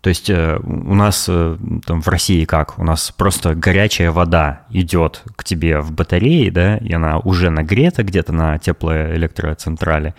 то 0.00 0.10
есть 0.10 0.30
э, 0.30 0.58
у 0.62 0.94
нас 0.94 1.26
э, 1.28 1.56
там 1.84 2.02
в 2.02 2.08
России 2.08 2.44
как? 2.44 2.78
У 2.78 2.84
нас 2.84 3.12
просто 3.16 3.54
горячая 3.54 4.12
вода 4.12 4.62
идет 4.70 5.24
к 5.34 5.42
тебе 5.42 5.80
в 5.80 5.92
батарее, 5.92 6.52
да, 6.52 6.76
и 6.76 6.92
она 6.92 7.18
уже 7.18 7.50
нагрета 7.50 8.04
где-то 8.04 8.32
на 8.32 8.58
теплоэлектроцентрале. 8.58 10.14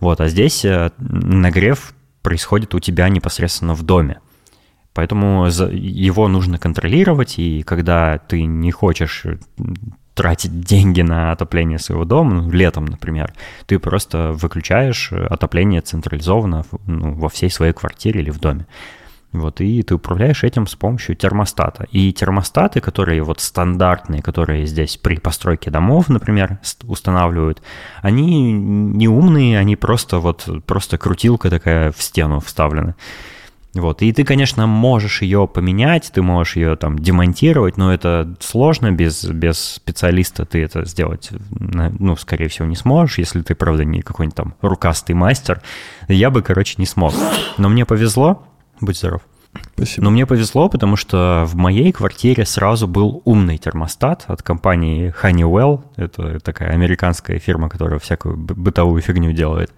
Вот, 0.00 0.20
а 0.22 0.28
здесь 0.28 0.64
э, 0.64 0.90
нагрев 0.98 1.92
происходит 2.22 2.74
у 2.74 2.80
тебя 2.80 3.08
непосредственно 3.10 3.74
в 3.74 3.82
доме. 3.82 4.20
Поэтому 4.94 5.46
его 5.46 6.26
нужно 6.26 6.58
контролировать, 6.58 7.38
и 7.38 7.62
когда 7.62 8.18
ты 8.18 8.42
не 8.42 8.72
хочешь 8.72 9.24
тратить 10.14 10.60
деньги 10.60 11.02
на 11.02 11.30
отопление 11.30 11.78
своего 11.78 12.04
дома, 12.04 12.42
ну, 12.42 12.50
летом, 12.50 12.86
например, 12.86 13.32
ты 13.66 13.78
просто 13.78 14.32
выключаешь 14.32 15.12
отопление 15.12 15.80
централизованно 15.82 16.64
ну, 16.86 17.14
во 17.14 17.28
всей 17.28 17.50
своей 17.50 17.72
квартире 17.72 18.20
или 18.20 18.30
в 18.30 18.40
доме. 18.40 18.66
Вот, 19.32 19.60
и 19.60 19.82
ты 19.82 19.94
управляешь 19.94 20.42
этим 20.42 20.66
с 20.66 20.74
помощью 20.74 21.14
термостата. 21.14 21.86
И 21.92 22.12
термостаты, 22.12 22.80
которые 22.80 23.22
вот 23.22 23.40
стандартные, 23.40 24.22
которые 24.22 24.66
здесь 24.66 24.96
при 24.96 25.18
постройке 25.18 25.70
домов, 25.70 26.08
например, 26.08 26.58
устанавливают, 26.82 27.62
они 28.02 28.52
не 28.52 29.06
умные, 29.06 29.58
они 29.58 29.76
просто 29.76 30.18
вот, 30.18 30.48
просто 30.66 30.98
крутилка 30.98 31.48
такая 31.48 31.92
в 31.92 32.02
стену 32.02 32.40
вставлена. 32.40 32.96
Вот. 33.72 34.02
И 34.02 34.12
ты, 34.12 34.24
конечно, 34.24 34.66
можешь 34.66 35.22
ее 35.22 35.46
поменять, 35.46 36.10
ты 36.12 36.22
можешь 36.22 36.56
ее 36.56 36.74
там 36.74 36.98
демонтировать, 36.98 37.76
но 37.76 37.94
это 37.94 38.34
сложно, 38.40 38.90
без, 38.90 39.24
без 39.24 39.60
специалиста 39.60 40.44
ты 40.44 40.64
это 40.64 40.84
сделать, 40.86 41.30
ну, 41.50 42.16
скорее 42.16 42.48
всего, 42.48 42.66
не 42.66 42.74
сможешь, 42.74 43.18
если 43.18 43.42
ты, 43.42 43.54
правда, 43.54 43.84
не 43.84 44.02
какой-нибудь 44.02 44.36
там 44.36 44.54
рукастый 44.60 45.14
мастер. 45.14 45.62
Я 46.08 46.30
бы, 46.30 46.42
короче, 46.42 46.74
не 46.78 46.86
смог. 46.86 47.14
Но 47.58 47.68
мне 47.68 47.84
повезло, 47.84 48.44
будь 48.80 48.96
здоров. 48.98 49.22
Спасибо. 49.74 50.04
Но 50.04 50.10
мне 50.10 50.26
повезло, 50.26 50.68
потому 50.68 50.96
что 50.96 51.44
в 51.46 51.56
моей 51.56 51.90
квартире 51.92 52.46
сразу 52.46 52.86
был 52.86 53.22
умный 53.24 53.58
термостат 53.58 54.24
от 54.28 54.42
компании 54.42 55.12
Honeywell. 55.22 55.84
Это 55.96 56.38
такая 56.40 56.70
американская 56.70 57.38
фирма, 57.38 57.68
которая 57.68 57.98
всякую 57.98 58.36
бытовую 58.36 59.02
фигню 59.02 59.32
делает. 59.32 59.72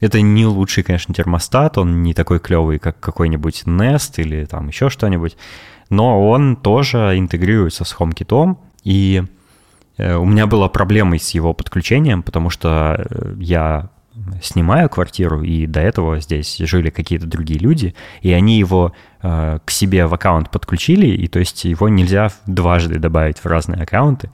Это 0.00 0.20
не 0.20 0.46
лучший, 0.46 0.82
конечно, 0.82 1.14
термостат, 1.14 1.78
он 1.78 2.02
не 2.02 2.12
такой 2.12 2.40
клевый, 2.40 2.80
как 2.80 2.98
какой-нибудь 2.98 3.62
Nest 3.66 4.14
или 4.16 4.44
там 4.46 4.66
еще 4.66 4.90
что-нибудь, 4.90 5.36
но 5.90 6.28
он 6.28 6.56
тоже 6.56 7.16
интегрируется 7.16 7.84
с 7.84 7.94
HomeKit, 7.94 8.56
и 8.82 9.22
э, 9.98 10.16
у 10.16 10.24
меня 10.24 10.48
была 10.48 10.68
проблема 10.68 11.20
с 11.20 11.30
его 11.30 11.54
подключением, 11.54 12.24
потому 12.24 12.50
что 12.50 13.06
э, 13.08 13.34
я 13.38 13.90
снимаю 14.42 14.88
квартиру, 14.88 15.42
и 15.42 15.66
до 15.66 15.80
этого 15.80 16.20
здесь 16.20 16.58
жили 16.58 16.90
какие-то 16.90 17.26
другие 17.26 17.58
люди, 17.58 17.94
и 18.20 18.32
они 18.32 18.58
его 18.58 18.92
э, 19.22 19.58
к 19.64 19.70
себе 19.70 20.06
в 20.06 20.14
аккаунт 20.14 20.50
подключили, 20.50 21.06
и 21.06 21.28
то 21.28 21.38
есть 21.38 21.64
его 21.64 21.88
нельзя 21.88 22.30
дважды 22.46 22.98
добавить 22.98 23.38
в 23.38 23.46
разные 23.46 23.82
аккаунты. 23.82 24.30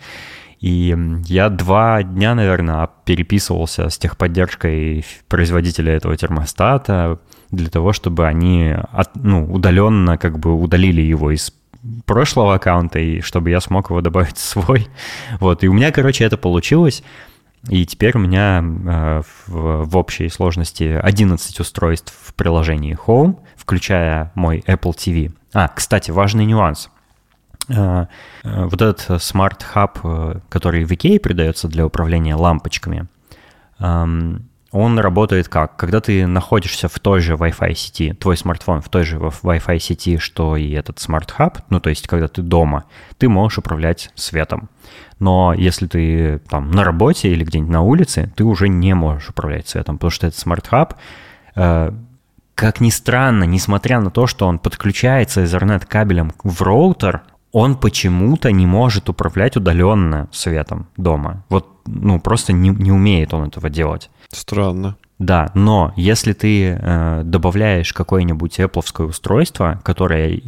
И 0.60 0.96
я 1.26 1.50
два 1.50 2.02
дня, 2.02 2.34
наверное, 2.34 2.88
переписывался 3.04 3.90
с 3.90 3.98
техподдержкой 3.98 5.04
производителя 5.28 5.94
этого 5.94 6.16
термостата 6.16 7.20
для 7.52 7.68
того, 7.68 7.92
чтобы 7.92 8.26
они 8.26 8.74
от, 8.92 9.14
ну, 9.14 9.44
удаленно 9.44 10.18
как 10.18 10.40
бы 10.40 10.54
удалили 10.54 11.00
его 11.00 11.30
из 11.30 11.52
прошлого 12.06 12.54
аккаунта, 12.54 12.98
и 12.98 13.20
чтобы 13.20 13.50
я 13.50 13.60
смог 13.60 13.90
его 13.90 14.00
добавить 14.00 14.36
в 14.36 14.40
свой. 14.40 14.88
Вот, 15.40 15.62
и 15.62 15.68
у 15.68 15.72
меня, 15.72 15.92
короче, 15.92 16.24
это 16.24 16.36
получилось. 16.36 17.04
И 17.68 17.84
теперь 17.84 18.16
у 18.16 18.20
меня 18.20 18.60
э, 18.62 19.22
в, 19.46 19.96
общей 19.96 20.28
сложности 20.28 20.84
11 21.02 21.60
устройств 21.60 22.14
в 22.18 22.34
приложении 22.34 22.96
Home, 23.06 23.40
включая 23.56 24.30
мой 24.34 24.62
Apple 24.66 24.94
TV. 24.94 25.32
А, 25.52 25.68
кстати, 25.68 26.10
важный 26.10 26.46
нюанс. 26.46 26.90
Э, 27.68 28.06
э, 28.44 28.64
вот 28.64 28.80
этот 28.80 29.00
Smart 29.20 29.60
Hub, 29.74 30.40
который 30.48 30.84
в 30.84 30.92
IKEA 30.92 31.18
придается 31.18 31.68
для 31.68 31.84
управления 31.84 32.36
лампочками, 32.36 33.08
эм, 33.80 34.48
он 34.70 34.98
работает 34.98 35.48
как? 35.48 35.76
Когда 35.76 36.00
ты 36.00 36.26
находишься 36.26 36.88
в 36.88 36.98
той 36.98 37.20
же 37.20 37.34
Wi-Fi 37.34 37.74
сети, 37.74 38.12
твой 38.12 38.36
смартфон 38.36 38.82
в 38.82 38.88
той 38.88 39.04
же 39.04 39.16
Wi-Fi 39.16 39.78
сети, 39.78 40.18
что 40.18 40.56
и 40.56 40.70
этот 40.72 40.98
Smart 40.98 41.30
Hub, 41.38 41.58
ну 41.70 41.80
то 41.80 41.88
есть 41.88 42.06
когда 42.06 42.28
ты 42.28 42.42
дома, 42.42 42.84
ты 43.16 43.28
можешь 43.28 43.58
управлять 43.58 44.10
светом. 44.14 44.68
Но 45.18 45.54
если 45.54 45.86
ты 45.86 46.38
там 46.50 46.70
на 46.70 46.84
работе 46.84 47.30
или 47.30 47.44
где-нибудь 47.44 47.72
на 47.72 47.80
улице, 47.80 48.32
ты 48.36 48.44
уже 48.44 48.68
не 48.68 48.94
можешь 48.94 49.30
управлять 49.30 49.68
светом, 49.68 49.96
потому 49.96 50.10
что 50.10 50.26
этот 50.26 50.38
Smart 50.38 50.64
Hub, 50.70 50.94
э, 51.56 51.92
как 52.54 52.80
ни 52.80 52.90
странно, 52.90 53.44
несмотря 53.44 54.00
на 54.00 54.10
то, 54.10 54.26
что 54.26 54.46
он 54.46 54.58
подключается 54.58 55.42
Ethernet 55.44 55.86
кабелем 55.86 56.32
в 56.42 56.60
роутер, 56.60 57.22
он 57.52 57.76
почему-то 57.76 58.52
не 58.52 58.66
может 58.66 59.08
управлять 59.08 59.56
удаленно 59.56 60.28
светом 60.32 60.88
дома. 60.96 61.44
Вот, 61.48 61.80
ну, 61.86 62.20
просто 62.20 62.52
не, 62.52 62.68
не 62.68 62.92
умеет 62.92 63.32
он 63.32 63.48
этого 63.48 63.70
делать. 63.70 64.10
Странно. 64.30 64.96
Да, 65.18 65.50
но 65.54 65.92
если 65.96 66.32
ты 66.32 66.70
э, 66.70 67.22
добавляешь 67.24 67.92
какое-нибудь 67.92 68.60
Apple 68.60 69.04
устройство, 69.04 69.80
которое 69.82 70.40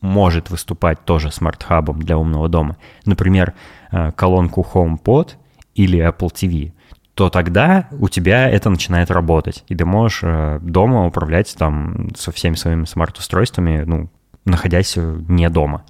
может 0.00 0.50
выступать 0.50 1.04
тоже 1.04 1.30
смарт-хабом 1.32 2.00
для 2.00 2.18
умного 2.18 2.48
дома, 2.48 2.76
например, 3.04 3.54
э, 3.90 4.12
колонку 4.12 4.66
HomePod 4.72 5.30
или 5.74 5.98
Apple 5.98 6.32
TV, 6.32 6.72
то 7.14 7.30
тогда 7.30 7.88
у 7.92 8.08
тебя 8.08 8.48
это 8.48 8.70
начинает 8.70 9.10
работать, 9.10 9.64
и 9.68 9.74
ты 9.74 9.84
можешь 9.84 10.20
э, 10.22 10.58
дома 10.62 11.06
управлять 11.06 11.54
там 11.58 12.10
со 12.16 12.32
всеми 12.32 12.54
своими 12.54 12.84
смарт-устройствами, 12.84 13.82
ну, 13.84 14.08
находясь 14.44 14.96
не 14.96 15.48
дома. 15.50 15.84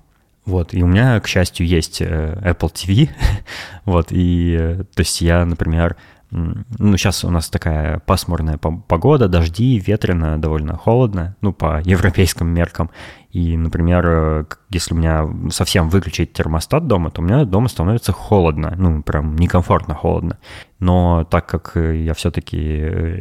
Вот, 0.45 0.75
и 0.75 0.83
у 0.83 0.89
меня, 0.89 1.21
к 1.21 1.29
счастью, 1.29 1.67
есть 1.67 2.01
э, 2.01 2.41
Apple 2.43 2.73
TV, 2.73 3.11
вот, 3.85 4.09
и, 4.11 4.57
э, 4.59 4.85
то 4.95 5.01
есть 5.01 5.21
я, 5.21 5.45
например, 5.45 5.97
ну, 6.33 6.97
сейчас 6.97 7.25
у 7.25 7.31
нас 7.31 7.51
такая 7.51 7.99
пасмурная 7.99 8.57
погода, 8.57 9.29
дожди, 9.29 9.79
ветрено, 9.79 10.41
довольно 10.41 10.77
холодно, 10.77 11.37
ну, 11.43 11.53
по 11.53 11.81
европейским 11.85 12.49
меркам. 12.49 12.91
И, 13.31 13.57
например, 13.57 14.07
э, 14.07 14.45
если 14.71 14.95
у 14.95 14.97
меня 14.97 15.29
совсем 15.51 15.91
выключить 15.91 16.33
термостат 16.33 16.87
дома, 16.87 17.11
то 17.11 17.21
у 17.21 17.25
меня 17.25 17.45
дома 17.45 17.69
становится 17.69 18.13
холодно, 18.13 18.75
ну, 18.79 19.03
прям 19.03 19.37
некомфортно 19.37 19.95
холодно. 19.95 20.39
Но 20.79 21.25
так 21.25 21.47
как 21.47 21.73
я 21.77 22.15
все-таки 22.15 22.57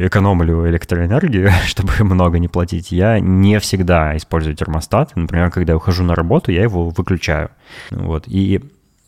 экономлю 0.06 0.70
электроэнергию, 0.70 1.50
чтобы 1.66 1.92
много 2.00 2.40
не 2.40 2.48
платить, 2.48 2.94
я 2.94 3.20
не 3.20 3.60
всегда 3.60 4.16
использую 4.16 4.56
термостат. 4.56 5.18
Например, 5.18 5.52
когда 5.52 5.74
я 5.74 5.78
ухожу 5.78 6.04
на 6.04 6.16
работу, 6.16 6.52
я 6.52 6.64
его 6.64 6.90
выключаю. 6.90 7.50
Вот, 7.90 8.24
и, 8.28 8.62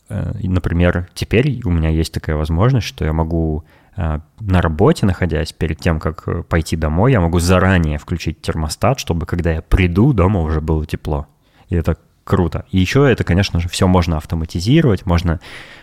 э, 0.10 0.34
например, 0.44 1.08
теперь 1.14 1.62
у 1.64 1.70
меня 1.70 1.88
есть 1.88 2.14
такая 2.14 2.36
возможность, 2.36 2.88
что 2.88 3.06
я 3.06 3.14
могу 3.14 3.64
Э, 3.64 3.83
на 3.96 4.62
работе, 4.62 5.06
находясь, 5.06 5.54
перед 5.54 5.80
тем, 5.80 6.00
как 6.00 6.24
э, 6.28 6.44
пойти 6.44 6.76
домой, 6.76 7.12
я 7.12 7.22
могу 7.22 7.40
заранее 7.40 7.98
включить 7.98 8.42
термостат, 8.42 9.00
чтобы 9.00 9.26
когда 9.26 9.52
я 9.52 9.62
приду, 9.62 10.14
дома 10.14 10.40
уже 10.42 10.62
было 10.62 10.86
тепло. 10.86 11.28
И 11.70 11.76
это 11.76 11.98
круто. 12.24 12.66
И 12.72 12.80
еще 12.80 13.10
это, 13.10 13.24
конечно 13.24 13.60
же, 13.60 13.70
все 13.70 13.88
можно 13.88 14.18
автоматизировать, 14.18 15.06
можно 15.06 15.40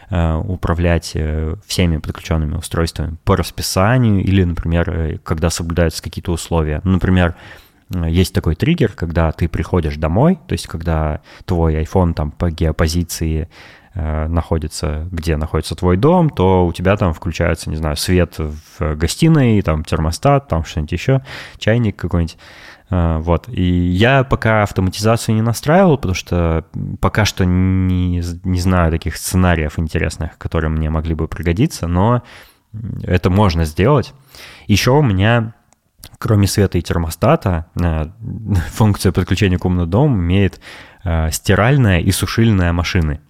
э, 0.08 0.34
управлять 0.34 1.12
э, 1.14 1.54
всеми 1.66 1.98
подключенными 1.98 2.56
устройствами 2.56 3.16
по 3.24 3.36
расписанию 3.36 4.24
или, 4.24 4.42
например, 4.42 5.20
когда 5.22 5.50
соблюдаются 5.50 6.02
какие-то 6.02 6.32
условия. 6.32 6.80
Ну, 6.84 6.92
например, 6.92 7.36
есть 7.90 8.32
такой 8.34 8.54
триггер, 8.54 8.92
когда 8.92 9.32
ты 9.32 9.48
приходишь 9.48 9.96
домой, 9.96 10.38
то 10.46 10.52
есть 10.52 10.68
когда 10.68 11.20
твой 11.44 11.74
iPhone 11.82 12.14
там 12.14 12.30
по 12.30 12.50
геопозиции 12.50 13.48
находится, 13.94 15.08
где 15.10 15.36
находится 15.36 15.74
твой 15.74 15.96
дом, 15.96 16.30
то 16.30 16.64
у 16.64 16.72
тебя 16.72 16.96
там 16.96 17.12
включается, 17.12 17.70
не 17.70 17.76
знаю, 17.76 17.96
свет 17.96 18.36
в 18.38 18.94
гостиной, 18.94 19.60
там 19.62 19.84
термостат, 19.84 20.46
там 20.46 20.64
что-нибудь 20.64 20.92
еще, 20.92 21.22
чайник 21.58 21.96
какой-нибудь. 21.96 22.38
Э, 22.90 23.18
вот. 23.18 23.48
И 23.48 23.62
я 23.62 24.24
пока 24.24 24.62
автоматизацию 24.62 25.34
не 25.34 25.42
настраивал, 25.42 25.96
потому 25.96 26.14
что 26.14 26.64
пока 27.00 27.24
что 27.24 27.44
не, 27.44 28.22
не 28.44 28.60
знаю 28.60 28.90
таких 28.90 29.16
сценариев 29.16 29.78
интересных, 29.78 30.36
которые 30.38 30.70
мне 30.70 30.90
могли 30.90 31.14
бы 31.14 31.28
пригодиться, 31.28 31.86
но 31.86 32.22
это 33.02 33.30
можно 33.30 33.64
сделать. 33.64 34.12
Еще 34.66 34.90
у 34.90 35.02
меня 35.02 35.54
кроме 36.18 36.46
света 36.46 36.78
и 36.78 36.82
термостата, 36.82 37.66
э, 37.80 38.06
функция 38.72 39.12
подключения 39.12 39.58
к 39.58 39.64
умному 39.64 39.86
дому 39.88 40.16
имеет 40.16 40.60
стиральная 41.30 42.00
и 42.00 42.10
сушильная 42.10 42.74
машины 42.74 43.20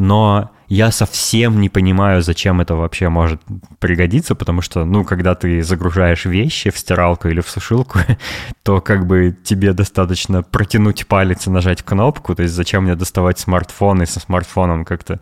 но 0.00 0.50
я 0.68 0.90
совсем 0.92 1.60
не 1.60 1.68
понимаю, 1.68 2.22
зачем 2.22 2.62
это 2.62 2.74
вообще 2.74 3.10
может 3.10 3.42
пригодиться, 3.80 4.34
потому 4.34 4.62
что, 4.62 4.86
ну, 4.86 5.04
когда 5.04 5.34
ты 5.34 5.62
загружаешь 5.62 6.24
вещи 6.24 6.70
в 6.70 6.78
стиралку 6.78 7.28
или 7.28 7.42
в 7.42 7.50
сушилку, 7.50 7.98
то 8.62 8.80
как 8.80 9.06
бы 9.06 9.36
тебе 9.44 9.74
достаточно 9.74 10.42
протянуть 10.42 11.06
палец 11.06 11.46
и 11.46 11.50
нажать 11.50 11.82
кнопку, 11.82 12.34
то 12.34 12.42
есть 12.42 12.54
зачем 12.54 12.84
мне 12.84 12.94
доставать 12.94 13.38
смартфон 13.38 14.02
и 14.02 14.06
со 14.06 14.20
смартфоном 14.20 14.86
как-то 14.86 15.20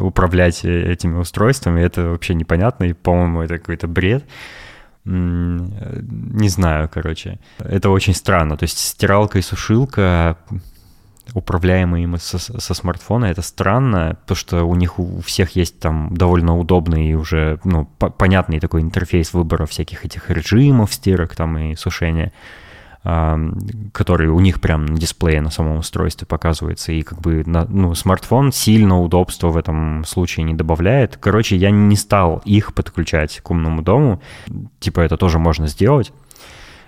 управлять 0.00 0.64
э, 0.64 0.92
этими 0.92 1.16
устройствами, 1.16 1.80
это 1.80 2.08
вообще 2.08 2.34
непонятно, 2.34 2.84
и, 2.84 2.94
по-моему, 2.94 3.42
это 3.42 3.58
какой-то 3.58 3.86
бред 3.86 4.24
не 5.06 6.48
знаю, 6.48 6.88
короче. 6.90 7.38
Это 7.58 7.90
очень 7.90 8.14
странно. 8.14 8.56
То 8.56 8.62
есть 8.62 8.78
стиралка 8.78 9.38
и 9.38 9.42
сушилка 9.42 10.38
управляемые 11.34 12.04
им 12.04 12.16
со, 12.18 12.38
со 12.38 12.74
смартфона, 12.74 13.26
это 13.26 13.42
странно, 13.42 14.16
потому 14.22 14.36
что 14.36 14.64
у 14.64 14.74
них 14.76 14.98
у 14.98 15.20
всех 15.20 15.56
есть 15.56 15.80
там 15.80 16.16
довольно 16.16 16.56
удобный 16.56 17.10
и 17.10 17.14
уже 17.14 17.58
ну, 17.64 17.86
по 17.98 18.08
понятный 18.08 18.60
такой 18.60 18.82
интерфейс 18.82 19.34
выбора 19.34 19.66
всяких 19.66 20.04
этих 20.04 20.30
режимов 20.30 20.94
стирок 20.94 21.34
там 21.34 21.58
и 21.58 21.74
сушения, 21.74 22.32
который 23.02 24.28
у 24.28 24.40
них 24.40 24.60
прям 24.60 24.86
на 24.86 24.96
дисплее 24.96 25.42
на 25.42 25.50
самом 25.50 25.78
устройстве 25.78 26.26
показывается, 26.26 26.92
и 26.92 27.02
как 27.02 27.20
бы 27.20 27.42
на, 27.44 27.66
ну, 27.66 27.94
смартфон 27.94 28.50
сильно 28.50 28.98
удобства 29.00 29.48
в 29.48 29.58
этом 29.58 30.04
случае 30.04 30.44
не 30.44 30.54
добавляет. 30.54 31.18
Короче, 31.18 31.56
я 31.56 31.70
не 31.70 31.96
стал 31.96 32.40
их 32.46 32.72
подключать 32.72 33.40
к 33.42 33.50
умному 33.50 33.82
дому, 33.82 34.22
типа 34.78 35.00
это 35.00 35.16
тоже 35.16 35.38
можно 35.38 35.66
сделать, 35.66 36.12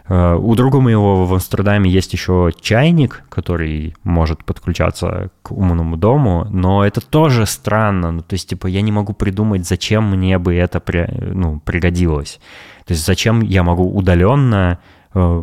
у 0.09 0.55
друга 0.55 0.81
моего 0.81 1.27
в 1.27 1.35
Амстердаме 1.35 1.91
есть 1.91 2.13
еще 2.13 2.53
чайник, 2.61 3.25
который 3.29 3.95
может 4.05 4.45
подключаться 4.45 5.31
к 5.43 5.51
умному 5.51 5.97
дому, 5.97 6.47
но 6.51 6.85
это 6.85 7.01
тоже 7.01 7.45
странно. 7.47 8.13
Ну, 8.13 8.21
то 8.23 8.35
есть, 8.35 8.49
типа, 8.49 8.69
я 8.69 8.83
не 8.83 8.93
могу 8.93 9.15
придумать, 9.15 9.67
зачем 9.67 10.09
мне 10.11 10.39
бы 10.39 10.55
это 10.55 10.79
при, 10.79 11.09
ну, 11.35 11.59
пригодилось. 11.61 12.39
То 12.85 12.93
есть, 12.93 13.05
зачем 13.05 13.41
я 13.41 13.65
могу 13.65 13.93
удаленно 13.93 14.79
э, 15.13 15.43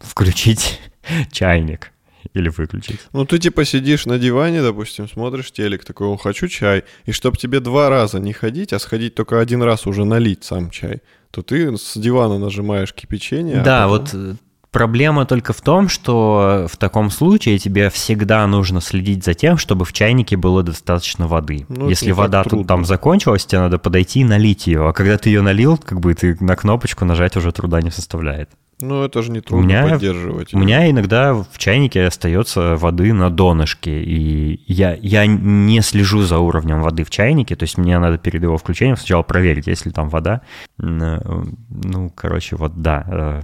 включить 0.00 0.80
чайник 1.30 1.92
или 2.34 2.48
выключить. 2.48 3.00
Ну, 3.12 3.24
ты 3.24 3.38
типа 3.38 3.64
сидишь 3.64 4.06
на 4.06 4.18
диване, 4.18 4.62
допустим, 4.62 5.08
смотришь 5.08 5.52
телек, 5.52 5.84
такой, 5.84 6.06
о, 6.08 6.16
хочу 6.16 6.48
чай, 6.48 6.84
и 7.04 7.12
чтобы 7.12 7.36
тебе 7.36 7.60
два 7.60 7.88
раза 7.88 8.18
не 8.18 8.32
ходить, 8.32 8.72
а 8.72 8.78
сходить 8.78 9.14
только 9.14 9.40
один 9.40 9.62
раз 9.62 9.86
уже 9.86 10.04
налить 10.04 10.44
сам 10.44 10.70
чай, 10.70 11.02
то 11.30 11.42
ты 11.42 11.76
с 11.76 11.96
дивана 11.96 12.38
нажимаешь 12.38 12.92
кипячение. 12.92 13.60
А 13.60 13.64
да, 13.64 13.84
а 13.84 13.88
потом... 13.88 13.98
вот 13.98 14.14
э, 14.14 14.34
Проблема 14.70 15.26
только 15.26 15.52
в 15.52 15.60
том, 15.62 15.88
что 15.88 16.68
в 16.70 16.76
таком 16.76 17.10
случае 17.10 17.58
тебе 17.58 17.90
всегда 17.90 18.46
нужно 18.46 18.80
следить 18.80 19.24
за 19.24 19.34
тем, 19.34 19.56
чтобы 19.58 19.84
в 19.84 19.92
чайнике 19.92 20.36
было 20.36 20.62
достаточно 20.62 21.26
воды. 21.26 21.66
Ну, 21.68 21.88
Если 21.88 22.12
вода 22.12 22.44
тут 22.44 22.68
там 22.68 22.84
закончилась, 22.84 23.44
тебе 23.44 23.62
надо 23.62 23.78
подойти 23.78 24.20
и 24.20 24.24
налить 24.24 24.68
ее. 24.68 24.88
А 24.88 24.92
когда 24.92 25.18
ты 25.18 25.30
ее 25.30 25.42
налил, 25.42 25.76
как 25.76 25.98
бы 25.98 26.14
ты 26.14 26.36
на 26.38 26.54
кнопочку 26.54 27.04
нажать 27.04 27.36
уже 27.36 27.50
труда 27.50 27.82
не 27.82 27.90
составляет. 27.90 28.50
Ну, 28.80 29.04
это 29.04 29.22
же 29.22 29.30
не 29.30 29.40
трудно 29.40 29.64
у 29.64 29.68
меня, 29.68 29.88
поддерживать. 29.88 30.54
У 30.54 30.58
меня 30.58 30.90
иногда 30.90 31.34
в 31.34 31.58
чайнике 31.58 32.04
остается 32.04 32.76
воды 32.76 33.12
на 33.12 33.30
донышке, 33.30 34.02
и 34.02 34.62
я, 34.66 34.94
я 35.00 35.26
не 35.26 35.80
слежу 35.80 36.22
за 36.22 36.38
уровнем 36.38 36.82
воды 36.82 37.04
в 37.04 37.10
чайнике, 37.10 37.56
то 37.56 37.64
есть 37.64 37.78
мне 37.78 37.98
надо 37.98 38.18
перед 38.18 38.42
его 38.42 38.56
включением 38.56 38.96
сначала 38.96 39.22
проверить, 39.22 39.66
есть 39.66 39.86
ли 39.86 39.92
там 39.92 40.08
вода. 40.08 40.42
Ну, 40.78 42.12
короче, 42.14 42.56
вот 42.56 42.80
да, 42.80 43.04
э, 43.08 43.42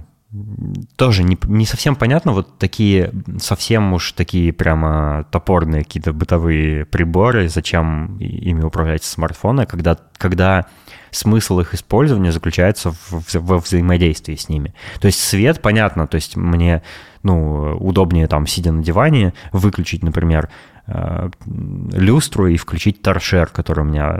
тоже 0.97 1.23
не, 1.23 1.37
не 1.47 1.65
совсем 1.65 1.95
понятно, 1.95 2.33
вот 2.33 2.57
такие, 2.57 3.11
совсем 3.39 3.93
уж 3.93 4.11
такие 4.11 4.51
прямо 4.51 5.25
топорные 5.31 5.83
какие-то 5.83 6.13
бытовые 6.13 6.85
приборы, 6.85 7.47
зачем 7.47 8.17
ими 8.17 8.61
управлять 8.61 9.03
с 9.03 9.11
смартфона, 9.11 9.65
когда, 9.65 9.97
когда 10.17 10.65
смысл 11.17 11.59
их 11.59 11.73
использования 11.73 12.31
заключается 12.31 12.91
в, 12.91 13.35
во 13.35 13.57
взаимодействии 13.59 14.35
с 14.35 14.49
ними. 14.49 14.73
То 14.99 15.07
есть 15.07 15.19
свет, 15.19 15.61
понятно, 15.61 16.07
то 16.07 16.15
есть 16.15 16.35
мне 16.35 16.83
ну, 17.23 17.75
удобнее 17.79 18.27
там, 18.27 18.47
сидя 18.47 18.71
на 18.71 18.83
диване, 18.83 19.33
выключить, 19.51 20.03
например, 20.03 20.49
э, 20.87 21.29
люстру 21.45 22.47
и 22.47 22.57
включить 22.57 23.01
торшер, 23.01 23.47
который 23.47 23.81
у 23.81 23.87
меня 23.87 24.19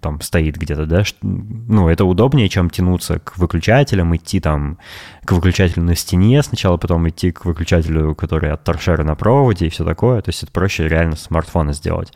там 0.00 0.20
стоит 0.20 0.56
где-то, 0.56 0.86
да, 0.86 1.04
ну, 1.22 1.88
это 1.88 2.04
удобнее, 2.04 2.48
чем 2.48 2.70
тянуться 2.70 3.20
к 3.20 3.36
выключателям, 3.36 4.16
идти 4.16 4.40
там 4.40 4.78
к 5.24 5.32
выключателю 5.32 5.84
на 5.84 5.94
стене 5.94 6.42
сначала, 6.42 6.76
потом 6.76 7.08
идти 7.08 7.30
к 7.30 7.44
выключателю, 7.44 8.14
который 8.14 8.50
от 8.50 8.64
торшера 8.64 9.04
на 9.04 9.14
проводе 9.14 9.66
и 9.66 9.70
все 9.70 9.84
такое, 9.84 10.20
то 10.20 10.30
есть 10.30 10.42
это 10.42 10.50
проще 10.50 10.88
реально 10.88 11.16
смартфона 11.16 11.72
сделать. 11.72 12.12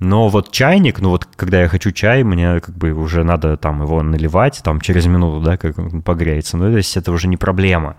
Но 0.00 0.28
вот 0.28 0.52
чайник, 0.52 1.00
ну 1.00 1.10
вот 1.10 1.26
когда 1.36 1.62
я 1.62 1.68
хочу 1.68 1.90
чай, 1.90 2.22
мне 2.22 2.60
как 2.60 2.76
бы 2.76 2.92
уже 2.92 3.24
надо 3.24 3.56
там 3.56 3.82
его 3.82 4.02
наливать, 4.02 4.60
там 4.62 4.80
через 4.80 5.06
минуту, 5.06 5.44
да, 5.44 5.56
как 5.56 5.78
он 5.78 6.02
погреется. 6.02 6.56
Ну, 6.56 6.70
то 6.70 6.76
есть 6.76 6.96
это 6.96 7.10
уже 7.10 7.26
не 7.26 7.36
проблема. 7.36 7.96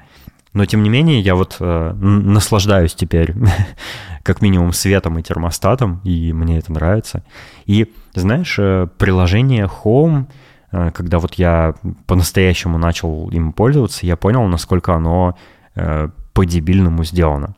Но 0.54 0.66
тем 0.66 0.82
не 0.82 0.90
менее, 0.90 1.20
я 1.20 1.36
вот 1.36 1.58
э, 1.60 1.94
наслаждаюсь 1.94 2.96
теперь 2.96 3.36
как 4.24 4.42
минимум 4.42 4.74
светом 4.74 5.20
и 5.20 5.24
термостатом, 5.24 6.02
и 6.04 6.34
мне 6.34 6.58
это 6.58 6.72
нравится. 6.72 7.24
И 7.66 7.92
знаешь, 8.14 8.58
э, 8.58 8.88
приложение 8.98 9.70
Home, 9.84 10.26
э, 10.72 10.92
когда 10.92 11.20
вот 11.20 11.36
я 11.36 11.76
по-настоящему 12.08 12.78
начал 12.78 13.30
им 13.30 13.52
пользоваться, 13.52 14.06
я 14.06 14.16
понял, 14.16 14.48
насколько 14.48 14.96
оно 14.96 15.38
э, 15.76 16.10
по-дебильному 16.34 17.04
сделано. 17.04 17.56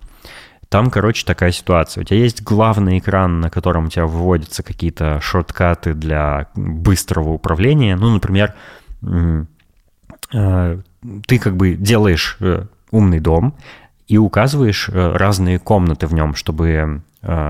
Там, 0.72 0.90
короче, 0.90 1.26
такая 1.26 1.52
ситуация. 1.52 2.02
У 2.02 2.06
тебя 2.06 2.20
есть 2.20 2.44
главный 2.44 3.00
экран, 3.00 3.42
на 3.42 3.50
котором 3.50 3.88
у 3.88 3.90
тебя 3.90 4.06
выводятся 4.06 4.64
какие-то 4.64 5.20
шорткаты 5.20 5.94
для 5.94 6.48
быстрого 6.56 7.32
управления. 7.32 7.98
Ну, 7.98 8.10
например, 8.10 8.54
ты 10.32 11.40
как 11.40 11.58
бы 11.58 11.74
делаешь 11.74 12.38
умный 12.90 13.20
дом 13.20 13.54
и 14.08 14.18
указываешь 14.18 14.88
разные 14.88 15.60
комнаты 15.60 16.08
в 16.08 16.14
нем, 16.14 16.36
чтобы 16.36 17.02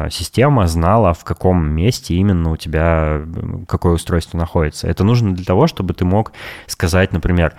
система 0.10 0.68
знала, 0.68 1.14
в 1.14 1.24
каком 1.24 1.64
месте 1.70 2.16
именно 2.16 2.50
у 2.50 2.58
тебя 2.58 3.22
какое 3.68 3.94
устройство 3.94 4.40
находится. 4.40 4.88
Это 4.88 5.04
нужно 5.04 5.36
для 5.36 5.46
того, 5.46 5.68
чтобы 5.68 5.94
ты 5.94 6.06
мог 6.06 6.32
сказать, 6.66 7.14
например, 7.14 7.54
Э, 7.54 7.58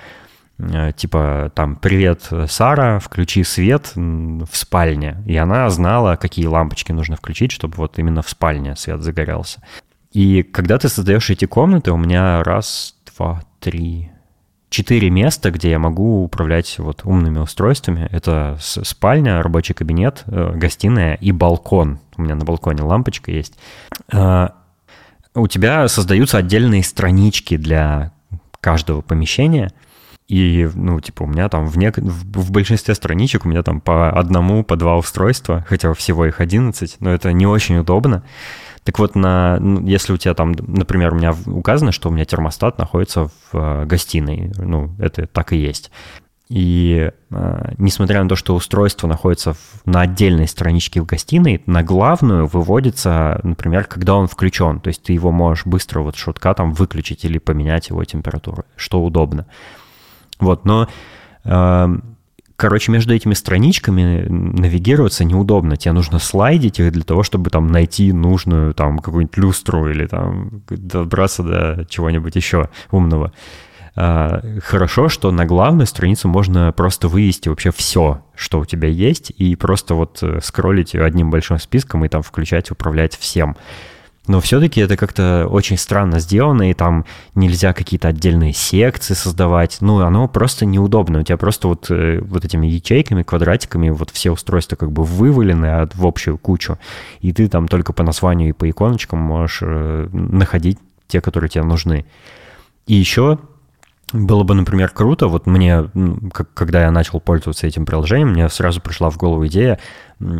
типа 0.97 1.51
там 1.55 1.77
«Привет, 1.77 2.29
Сара, 2.49 2.99
включи 2.99 3.45
свет 3.45 3.93
в 3.95 4.49
спальне». 4.53 5.23
И 5.27 5.37
она 5.37 5.69
знала, 5.71 6.17
какие 6.17 6.47
лампочки 6.47 6.93
нужно 6.93 7.17
включить, 7.17 7.53
чтобы 7.53 7.77
вот 7.77 7.99
именно 7.99 8.23
в 8.23 8.29
спальне 8.29 8.77
свет 8.77 9.03
загорелся. 9.03 9.61
И 10.13 10.43
когда 10.43 10.79
ты 10.79 10.89
создаешь 10.89 11.31
эти 11.31 11.47
комнаты, 11.47 11.91
у 11.91 11.97
меня 11.97 12.43
раз, 12.43 12.95
два, 13.07 13.43
три, 13.61 14.11
четыре 14.69 15.11
места, 15.11 15.51
где 15.51 15.71
я 15.71 15.79
могу 15.79 16.25
управлять 16.25 16.79
вот 16.79 17.03
умными 17.05 17.39
устройствами. 17.39 18.09
Это 18.11 18.59
спальня, 18.61 19.43
рабочий 19.43 19.75
кабинет, 19.75 20.23
э, 20.27 20.53
гостиная 20.55 21.15
и 21.15 21.33
балкон. 21.33 21.99
У 22.17 22.23
меня 22.23 22.35
на 22.35 22.45
балконе 22.45 22.83
лампочка 22.83 23.31
есть. 23.31 23.59
Э, 24.13 24.49
у 25.35 25.47
тебя 25.49 25.89
создаются 25.89 26.39
отдельные 26.39 26.83
странички 26.83 27.57
для 27.57 28.13
каждого 28.61 29.01
помещения– 29.01 29.73
и, 30.29 30.69
ну, 30.75 31.01
типа, 31.01 31.25
у 31.25 31.27
меня 31.27 31.49
там 31.49 31.67
в, 31.67 31.77
нек... 31.77 31.99
в 31.99 32.53
большинстве 32.53 32.95
страничек 32.95 33.45
у 33.45 33.49
меня 33.49 33.63
там 33.63 33.81
по 33.81 34.11
одному, 34.11 34.65
по 34.65 34.77
два 34.77 34.97
устройства, 34.97 35.65
хотя 35.69 35.93
всего 35.95 36.27
их 36.27 36.41
11, 36.41 36.97
но 37.01 37.11
это 37.11 37.33
не 37.33 37.47
очень 37.47 37.79
удобно. 37.79 38.23
Так 38.85 38.99
вот, 38.99 39.15
на, 39.15 39.59
ну, 39.61 39.87
если 39.87 40.13
у 40.13 40.17
тебя 40.17 40.35
там, 40.35 40.53
например, 40.53 41.13
у 41.13 41.17
меня 41.17 41.35
указано, 41.47 41.93
что 41.93 42.09
у 42.09 42.13
меня 42.13 42.25
термостат 42.25 42.79
находится 42.79 43.29
в 43.29 43.33
э, 43.53 43.85
гостиной, 43.85 44.53
ну, 44.57 44.95
это 44.99 45.27
так 45.27 45.53
и 45.53 45.57
есть. 45.57 45.91
И 46.49 47.11
э, 47.31 47.73
несмотря 47.79 48.23
на 48.23 48.29
то, 48.29 48.37
что 48.37 48.55
устройство 48.55 49.07
находится 49.07 49.55
в, 49.55 49.59
на 49.87 50.03
отдельной 50.03 50.49
страничке 50.49 51.01
в 51.01 51.07
гостиной, 51.07 51.63
на 51.67 51.83
главную 51.83 52.47
выводится, 52.47 53.41
например, 53.43 53.85
когда 53.85 54.17
он 54.17 54.27
включен. 54.27 54.81
То 54.81 54.89
есть 54.89 55.03
ты 55.03 55.15
его 55.15 55.31
можешь 55.31 55.65
быстро 55.65 56.01
вот 56.01 56.17
шоткатом 56.17 56.75
выключить 56.75 57.25
или 57.25 57.39
поменять 57.39 57.89
его 57.89 58.05
температуру, 58.05 58.65
что 58.77 59.03
удобно. 59.03 59.47
Вот, 60.43 60.65
но 60.65 60.89
эм, 61.45 62.13
Короче, 62.63 62.93
между 62.93 63.13
этими 63.13 63.35
страничками 63.35 64.25
навигироваться 64.29 65.25
неудобно. 65.25 65.77
Тебе 65.77 65.91
нужно 65.91 66.21
слайдить 66.21 66.79
их 66.79 66.93
для 66.93 67.03
того, 67.03 67.25
чтобы 67.25 67.51
там 67.51 67.67
найти 67.67 68.13
нужную 68.13 68.73
там 68.73 69.01
какую-нибудь 69.01 69.37
люстру 69.37 69.91
или 69.91 70.07
там 70.07 70.63
добраться 70.69 71.43
до 71.43 71.87
чего-нибудь 71.89 72.37
еще 72.37 72.69
умного. 72.93 73.33
А, 73.97 74.43
хорошо, 74.63 75.09
что 75.09 75.33
на 75.33 75.45
главную 75.45 75.87
страницу 75.87 76.29
можно 76.29 76.71
просто 76.71 77.09
вывести 77.09 77.49
вообще 77.49 77.73
все, 77.73 78.25
что 78.37 78.61
у 78.61 78.65
тебя 78.65 78.89
есть, 78.89 79.33
и 79.37 79.57
просто 79.57 79.97
вот 79.97 80.23
э, 80.23 80.39
скроллить 80.41 80.95
одним 80.95 81.31
большим 81.31 81.59
списком 81.59 82.05
и 82.05 82.09
там 82.09 82.23
включать, 82.23 82.71
управлять 82.71 83.17
всем. 83.17 83.57
Но 84.29 84.41
все-таки 84.41 84.81
это 84.81 84.97
как-то 84.97 85.49
очень 85.51 85.77
странно 85.77 86.21
сделано, 86.21 86.71
и 86.71 86.75
там 86.75 87.05
нельзя 87.35 87.73
какие-то 87.73 88.09
отдельные 88.09 88.53
секции 88.53 89.15
создавать. 89.15 89.79
Ну, 89.81 89.99
оно 89.99 90.29
просто 90.29 90.65
неудобно. 90.65 91.21
У 91.21 91.23
тебя 91.23 91.37
просто 91.37 91.67
вот, 91.67 91.91
э, 91.91 92.21
вот 92.21 92.45
этими 92.45 92.69
ячейками, 92.69 93.25
квадратиками 93.25 93.91
вот 93.91 94.11
все 94.11 94.31
устройства 94.31 94.77
как 94.77 94.93
бы 94.93 95.03
вывалены 95.03 95.89
в 95.95 96.07
общую 96.07 96.39
кучу. 96.39 96.79
И 97.21 97.33
ты 97.33 97.49
там 97.49 97.67
только 97.67 97.93
по 97.93 98.05
названию 98.05 98.51
и 98.51 98.53
по 98.53 98.71
иконочкам 98.71 99.19
можешь 99.19 99.59
э, 99.63 100.09
находить 100.13 100.79
те, 101.09 101.21
которые 101.21 101.51
тебе 101.51 101.65
нужны. 101.65 102.05
И 102.87 102.95
еще 102.95 103.39
было 104.13 104.45
бы, 104.45 104.55
например, 104.55 104.91
круто, 104.91 105.27
вот 105.29 105.47
мне, 105.47 105.91
когда 106.55 106.83
я 106.83 106.91
начал 106.91 107.21
пользоваться 107.21 107.67
этим 107.67 107.87
приложением, 107.87 108.31
мне 108.31 108.49
сразу 108.49 108.81
пришла 108.81 109.11
в 109.11 109.17
голову 109.17 109.47
идея, 109.47 109.79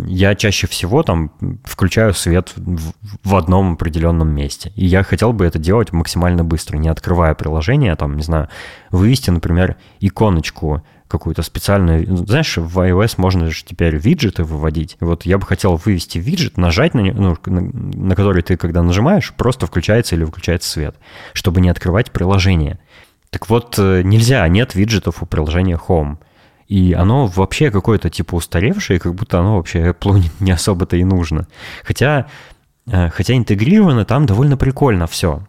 я 0.07 0.35
чаще 0.35 0.67
всего 0.67 1.03
там 1.03 1.33
включаю 1.65 2.15
свет 2.15 2.53
в 2.57 3.35
одном 3.35 3.75
определенном 3.75 4.29
месте. 4.29 4.73
И 4.77 4.85
я 4.85 5.03
хотел 5.03 5.33
бы 5.33 5.45
это 5.45 5.59
делать 5.59 5.93
максимально 5.93 6.45
быстро, 6.45 6.77
не 6.77 6.89
открывая 6.89 7.35
приложение, 7.35 7.97
там, 7.97 8.17
не 8.17 8.23
знаю, 8.23 8.49
вывести, 8.91 9.31
например, 9.31 9.77
иконочку 10.01 10.83
какую-то 11.13 11.43
специальную. 11.43 12.17
Знаешь, 12.17 12.57
в 12.57 12.79
iOS 12.79 13.15
можно 13.19 13.51
же 13.51 13.65
теперь 13.65 13.97
виджеты 13.97 14.45
выводить. 14.45 14.97
Вот 15.01 15.27
я 15.27 15.37
бы 15.37 15.45
хотел 15.45 15.77
вывести 15.77 16.19
виджет, 16.19 16.57
нажать 16.57 16.95
на, 16.95 17.03
ну, 17.03 17.37
на, 17.45 17.61
на 17.61 18.17
который 18.17 18.43
ты, 18.43 18.57
когда 18.57 18.83
нажимаешь, 18.83 19.33
просто 19.37 19.67
включается 19.67 20.15
или 20.15 20.25
выключается 20.25 20.71
свет, 20.71 20.97
чтобы 21.35 21.61
не 21.61 21.69
открывать 21.69 22.13
приложение. 22.13 22.79
Так 23.33 23.49
вот, 23.49 23.79
э, 23.79 24.03
нельзя, 24.03 24.47
нет 24.47 24.75
виджетов 24.75 25.23
у 25.23 25.27
приложения 25.27 25.81
Home. 25.89 26.19
И 26.69 26.93
оно 26.93 27.27
вообще 27.27 27.71
какое-то 27.71 28.11
типа 28.11 28.35
устаревшее, 28.35 29.01
как 29.01 29.15
будто 29.15 29.41
оно 29.41 29.57
вообще 29.57 29.79
Apple 29.91 30.23
не 30.41 30.51
особо-то 30.51 30.97
и 30.97 31.05
нужно. 31.05 31.49
Хотя, 31.83 32.27
э, 32.87 33.09
хотя 33.09 33.35
интегрировано 33.35 34.05
там 34.05 34.27
довольно 34.27 34.59
прикольно 34.59 35.07
все. 35.07 35.43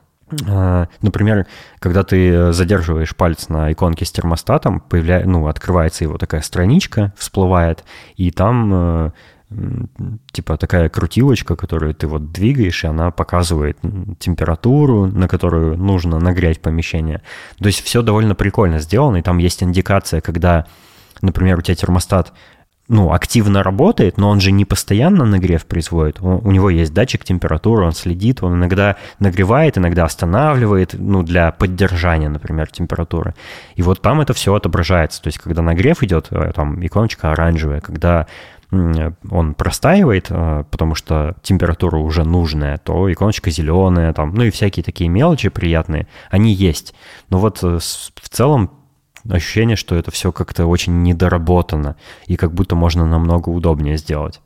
А, 0.48 0.88
например, 1.02 1.46
когда 1.80 2.04
ты 2.04 2.54
задерживаешь 2.54 3.16
палец 3.18 3.50
на 3.50 3.74
иконке 3.74 4.06
с 4.06 4.12
термостатом, 4.12 4.80
появляется, 4.80 5.30
ну, 5.30 5.48
открывается 5.48 6.06
его 6.06 6.18
такая 6.18 6.42
страничка, 6.42 7.14
всплывает, 7.18 7.84
и 8.16 8.32
там 8.32 8.72
э, 8.74 9.12
типа 10.32 10.58
такая 10.58 10.90
крутилочка, 10.90 11.56
которую 11.56 11.94
ты 11.94 12.08
вот 12.08 12.32
двигаешь, 12.32 12.84
и 12.84 12.88
она 12.88 13.12
показывает 13.12 13.78
температуру, 14.20 15.06
на 15.08 15.28
которую 15.28 15.78
нужно 15.78 16.20
нагреть 16.20 16.62
помещение. 16.62 17.22
То 17.60 17.66
есть 17.68 17.82
все 17.82 18.02
довольно 18.02 18.36
прикольно 18.36 18.80
сделано, 18.80 19.18
и 19.18 19.22
там 19.22 19.38
есть 19.38 19.64
индикация, 19.64 20.22
когда, 20.22 20.66
например, 21.22 21.60
у 21.60 21.62
тебя 21.62 21.76
термостат 21.76 22.34
ну, 22.90 23.14
активно 23.14 23.64
работает, 23.64 24.18
но 24.18 24.30
он 24.30 24.42
же 24.42 24.52
не 24.52 24.66
постоянно 24.66 25.26
нагрев 25.26 25.66
производит. 25.66 26.18
Он, 26.22 26.42
у 26.44 26.52
него 26.52 26.70
есть 26.70 26.94
датчик 26.94 27.24
температуры, 27.24 27.86
он 27.86 27.94
следит, 27.94 28.44
он 28.44 28.56
иногда 28.56 28.98
нагревает, 29.20 29.78
иногда 29.78 30.04
останавливает, 30.04 30.94
ну, 30.94 31.24
для 31.24 31.52
поддержания, 31.52 32.28
например, 32.28 32.70
температуры. 32.70 33.36
И 33.76 33.82
вот 33.82 34.02
там 34.02 34.20
это 34.20 34.34
все 34.34 34.54
отображается. 34.54 35.22
То 35.22 35.28
есть, 35.28 35.40
когда 35.40 35.62
нагрев 35.62 36.04
идет, 36.04 36.28
э, 36.32 36.52
там 36.54 36.86
иконочка 36.86 37.32
оранжевая, 37.32 37.80
когда 37.80 38.28
он 39.30 39.54
простаивает, 39.54 40.28
э, 40.30 40.64
потому 40.70 40.96
что 40.96 41.36
температура 41.44 41.98
уже 41.98 42.24
нужная, 42.24 42.78
то 42.78 43.12
иконочка 43.12 43.52
зеленая, 43.52 44.14
там, 44.14 44.34
ну 44.34 44.44
и 44.44 44.52
всякие 44.52 44.84
такие 44.84 45.10
мелочи 45.10 45.50
приятные, 45.50 46.08
они 46.30 46.54
есть. 46.54 46.94
Но 47.30 47.40
вот 47.40 47.64
э, 47.64 47.80
в 47.80 48.30
целом 48.30 48.72
ощущение, 49.30 49.76
что 49.76 49.96
это 49.96 50.12
все 50.12 50.32
как-то 50.32 50.66
очень 50.66 51.02
недоработано, 51.04 51.96
и 52.26 52.36
как 52.36 52.54
будто 52.54 52.76
можно 52.76 53.06
намного 53.06 53.50
удобнее 53.50 53.98
сделать. 53.98 54.42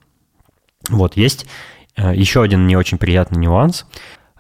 Вот, 0.90 1.18
есть 1.18 1.48
э, 1.96 2.14
еще 2.16 2.42
один 2.42 2.68
не 2.68 2.76
очень 2.76 2.98
приятный 2.98 3.40
нюанс. 3.40 3.86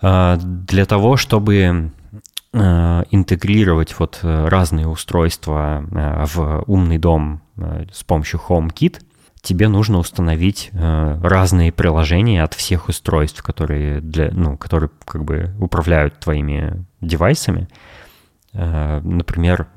Э, 0.01 0.37
для 0.39 0.85
того, 0.85 1.17
чтобы 1.17 1.91
э, 2.53 3.03
интегрировать 3.11 3.97
вот 3.99 4.19
разные 4.21 4.87
устройства 4.87 5.83
в 5.89 6.63
умный 6.67 6.97
дом 6.97 7.41
с 7.91 8.03
помощью 8.03 8.39
HomeKit, 8.47 9.01
тебе 9.41 9.67
нужно 9.67 9.99
установить 9.99 10.71
разные 10.73 11.71
приложения 11.71 12.43
от 12.43 12.53
всех 12.53 12.89
устройств, 12.89 13.41
которые, 13.43 14.01
для, 14.01 14.29
ну, 14.31 14.57
которые 14.57 14.89
как 15.05 15.23
бы 15.23 15.53
управляют 15.59 16.19
твоими 16.19 16.85
девайсами. 17.01 17.67
Э, 18.59 19.01
например, 19.03 19.67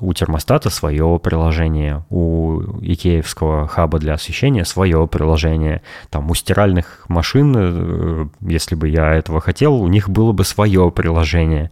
у 0.00 0.12
термостата 0.12 0.68
свое 0.68 1.20
приложение, 1.22 2.04
у 2.10 2.60
икеевского 2.80 3.68
хаба 3.68 4.00
для 4.00 4.14
освещения 4.14 4.64
свое 4.64 5.06
приложение, 5.06 5.82
там 6.10 6.28
у 6.30 6.34
стиральных 6.34 7.04
машин, 7.08 7.54
э, 7.56 8.26
если 8.40 8.74
бы 8.74 8.88
я 8.88 9.14
этого 9.14 9.40
хотел, 9.40 9.74
у 9.74 9.86
них 9.86 10.08
было 10.08 10.32
бы 10.32 10.44
свое 10.44 10.90
приложение. 10.90 11.70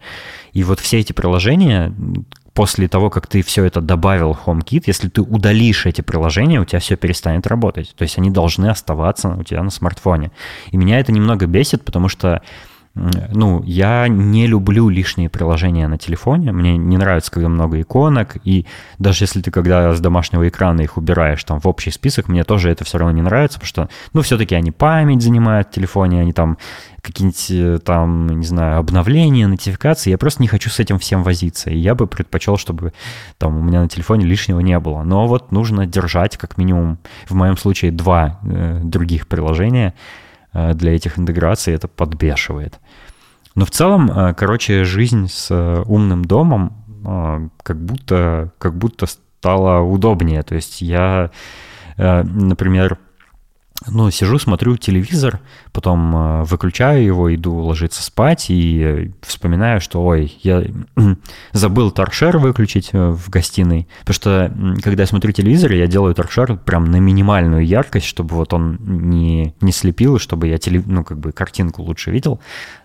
И 0.53 0.63
вот 0.63 0.79
все 0.79 0.99
эти 0.99 1.11
приложения, 1.11 1.93
после 2.53 2.87
того, 2.87 3.09
как 3.09 3.27
ты 3.27 3.41
все 3.41 3.63
это 3.65 3.81
добавил 3.81 4.33
в 4.33 4.47
HomeKit, 4.47 4.83
если 4.85 5.09
ты 5.09 5.21
удалишь 5.21 5.85
эти 5.85 6.01
приложения, 6.01 6.61
у 6.61 6.65
тебя 6.65 6.79
все 6.79 6.95
перестанет 6.95 7.47
работать. 7.47 7.93
То 7.95 8.03
есть 8.03 8.17
они 8.17 8.29
должны 8.29 8.67
оставаться 8.67 9.29
у 9.29 9.43
тебя 9.43 9.63
на 9.63 9.71
смартфоне. 9.71 10.31
И 10.71 10.77
меня 10.77 10.99
это 10.99 11.11
немного 11.11 11.47
бесит, 11.47 11.83
потому 11.83 12.09
что 12.09 12.41
ну, 12.95 13.63
я 13.63 14.07
не 14.07 14.45
люблю 14.45 14.87
лишние 14.87 15.27
приложения 15.27 15.87
на 15.87 15.97
телефоне. 15.97 16.51
Мне 16.51 16.77
не 16.77 16.97
нравится, 16.97 17.31
когда 17.31 17.49
много 17.49 17.81
иконок. 17.81 18.37
И 18.43 18.67
даже 18.99 19.23
если 19.23 19.41
ты 19.41 19.49
когда 19.49 19.93
с 19.93 19.99
домашнего 19.99 20.47
экрана 20.47 20.81
их 20.81 20.95
убираешь 20.97 21.43
там 21.43 21.59
в 21.59 21.67
общий 21.67 21.89
список, 21.89 22.27
мне 22.27 22.43
тоже 22.43 22.69
это 22.69 22.85
все 22.85 22.99
равно 22.99 23.15
не 23.15 23.23
нравится, 23.23 23.57
потому 23.59 23.67
что, 23.67 23.89
ну, 24.13 24.21
все-таки 24.21 24.53
они 24.53 24.69
память 24.69 25.23
занимают 25.23 25.69
в 25.69 25.71
телефоне, 25.71 26.21
они 26.21 26.33
там 26.33 26.59
какие-нибудь 27.01 27.47
э, 27.49 27.79
там, 27.83 28.27
не 28.27 28.45
знаю, 28.45 28.77
обновления, 28.77 29.47
нотификации. 29.47 30.11
Я 30.11 30.19
просто 30.19 30.43
не 30.43 30.47
хочу 30.47 30.69
с 30.69 30.79
этим 30.79 30.99
всем 30.99 31.23
возиться. 31.23 31.71
И 31.71 31.77
я 31.77 31.95
бы 31.95 32.05
предпочел, 32.05 32.57
чтобы 32.57 32.93
там 33.39 33.57
у 33.57 33.61
меня 33.63 33.81
на 33.81 33.89
телефоне 33.89 34.25
лишнего 34.25 34.59
не 34.59 34.77
было. 34.77 35.01
Но 35.01 35.25
вот 35.25 35.51
нужно 35.51 35.87
держать 35.87 36.37
как 36.37 36.59
минимум, 36.59 36.99
в 37.27 37.33
моем 37.33 37.57
случае, 37.57 37.91
два 37.91 38.39
э, 38.43 38.81
других 38.83 39.27
приложения– 39.27 39.95
Э, 40.53 40.73
для 40.73 40.95
этих 40.95 41.17
интеграций, 41.17 41.73
это 41.73 41.87
подбешивает. 41.87 42.79
Но 43.55 43.65
в 43.65 43.71
целом, 43.71 44.09
э, 44.09 44.33
короче, 44.33 44.83
жизнь 44.83 45.27
с 45.27 45.49
э, 45.51 45.83
умным 45.85 46.25
домом 46.25 46.79
как 47.63 47.83
будто, 47.83 48.53
как 48.59 48.77
будто 48.77 49.07
стала 49.07 49.81
удобнее. 49.81 50.41
То 50.43 50.55
есть 50.55 50.81
я, 50.81 51.31
например, 51.97 52.97
ну, 53.87 54.11
сижу, 54.11 54.39
смотрю 54.39 54.77
телевизор, 54.77 55.39
потом 55.71 56.15
э, 56.15 56.43
выключаю 56.43 57.03
его, 57.03 57.33
иду 57.33 57.55
ложиться 57.55 58.03
спать 58.03 58.47
и 58.49 59.11
вспоминаю, 59.21 59.81
что, 59.81 60.03
ой, 60.03 60.37
я 60.41 60.63
забыл 61.51 61.91
торшер 61.91 62.37
выключить 62.37 62.89
э, 62.93 63.09
в 63.09 63.29
гостиной, 63.29 63.87
потому 63.99 64.13
что, 64.13 64.53
когда 64.81 65.03
я 65.03 65.07
смотрю 65.07 65.31
телевизор, 65.31 65.71
я 65.71 65.87
делаю 65.87 66.15
торшер 66.15 66.57
прям 66.57 66.85
на 66.85 66.97
минимальную 66.97 67.65
яркость, 67.65 68.05
чтобы 68.05 68.35
вот 68.35 68.53
он 68.53 68.77
не, 68.81 69.53
не 69.61 69.71
слепил, 69.71 70.19
чтобы 70.19 70.47
я 70.47 70.57
телев... 70.57 70.85
ну, 70.85 71.03
как 71.03 71.19
бы 71.19 71.31
картинку 71.31 71.83
лучше 71.83 72.11
видел, 72.11 72.39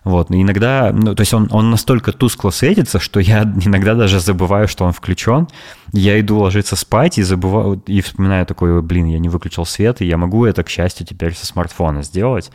вот, 0.05 0.31
но 0.31 0.37
иногда, 0.41 0.91
ну, 0.93 1.15
то 1.15 1.21
есть 1.21 1.35
он, 1.35 1.49
он 1.51 1.71
настолько 1.71 2.13
тускло 2.13 2.51
светится, 2.51 2.99
что 2.99 3.21
я 3.21 3.43
иногда 3.65 3.95
даже 3.95 4.21
забываю, 4.21 4.69
что 4.69 4.85
он 4.85 4.93
включен, 4.93 5.49
я 5.93 6.21
иду 6.21 6.39
ложиться 6.39 6.77
спать 6.77 7.19
и 7.19 7.23
забываю, 7.23 7.83
и 7.87 8.01
вспоминаю 8.01 8.47
такой, 8.47 8.81
блин, 8.83 9.07
я 9.07 9.19
не 9.19 9.29
выключил 9.29 9.65
свет, 9.65 10.01
и 10.01 10.07
я 10.07 10.17
могу 10.17 10.45
это, 10.45 10.63
к 10.63 10.69
счастью, 10.69 11.07
теперь 11.07 11.35
со 11.35 11.47
смартфона 11.47 12.03
сделать. 12.03 12.51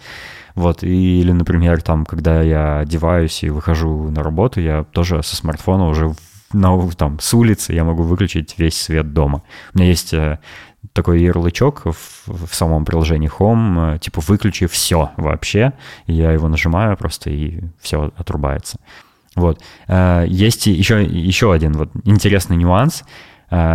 Вот, 0.55 0.83
или, 0.83 1.31
например, 1.31 1.81
там, 1.81 2.05
когда 2.05 2.41
я 2.41 2.79
одеваюсь 2.79 3.43
и 3.43 3.49
выхожу 3.49 4.09
на 4.09 4.21
работу, 4.21 4.61
я 4.61 4.83
тоже 4.83 5.23
со 5.23 5.35
смартфона 5.35 5.87
уже 5.87 6.13
на, 6.53 6.89
там, 6.91 7.19
с 7.19 7.33
улицы 7.33 7.73
я 7.73 7.83
могу 7.83 8.03
выключить 8.03 8.55
весь 8.57 8.79
свет 8.79 9.13
дома. 9.13 9.41
У 9.73 9.79
меня 9.79 9.89
есть 9.89 10.13
э, 10.13 10.39
такой 10.93 11.21
ярлычок 11.21 11.85
в, 11.85 12.27
в 12.27 12.53
самом 12.53 12.85
приложении 12.85 13.31
Home, 13.39 13.95
э, 13.95 13.99
типа 13.99 14.21
выключи 14.21 14.67
все 14.67 15.11
вообще. 15.17 15.73
Я 16.05 16.31
его 16.31 16.47
нажимаю 16.47 16.95
просто, 16.97 17.31
и 17.31 17.61
все 17.81 18.11
отрубается. 18.15 18.79
Вот. 19.35 19.61
Э, 19.87 20.25
есть 20.27 20.67
еще, 20.67 21.03
еще 21.03 21.53
один 21.53 21.73
вот 21.73 21.91
интересный 22.03 22.57
нюанс. 22.57 23.03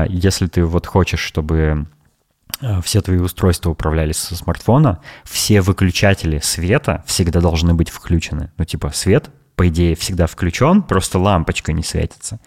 Если 0.08 0.48
ты 0.48 0.64
вот 0.64 0.86
хочешь, 0.86 1.20
чтобы 1.20 1.86
Э, 2.60 2.80
все 2.82 3.00
твои 3.00 3.18
устройства 3.18 3.70
управлялись 3.70 4.16
со 4.16 4.34
смартфона, 4.34 5.00
все 5.24 5.60
выключатели 5.60 6.40
света 6.40 7.04
всегда 7.06 7.40
должны 7.40 7.74
быть 7.74 7.90
включены. 7.90 8.50
Ну, 8.58 8.64
типа, 8.64 8.90
свет, 8.90 9.30
по 9.54 9.68
идее, 9.68 9.94
всегда 9.94 10.26
включен, 10.26 10.82
просто 10.82 11.18
лампочка 11.18 11.72
не 11.72 11.82
светится. 11.82 12.40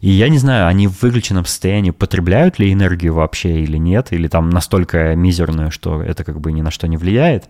И 0.00 0.10
я 0.10 0.28
не 0.28 0.38
знаю, 0.38 0.66
они 0.66 0.86
в 0.86 1.02
выключенном 1.02 1.44
состоянии 1.44 1.90
потребляют 1.90 2.58
ли 2.58 2.72
энергию 2.72 3.14
вообще 3.14 3.60
или 3.60 3.76
нет, 3.76 4.12
или 4.12 4.28
там 4.28 4.50
настолько 4.50 5.14
мизерную, 5.14 5.70
что 5.70 6.02
это 6.02 6.24
как 6.24 6.40
бы 6.40 6.52
ни 6.52 6.62
на 6.62 6.70
что 6.70 6.88
не 6.88 6.96
влияет. 6.96 7.48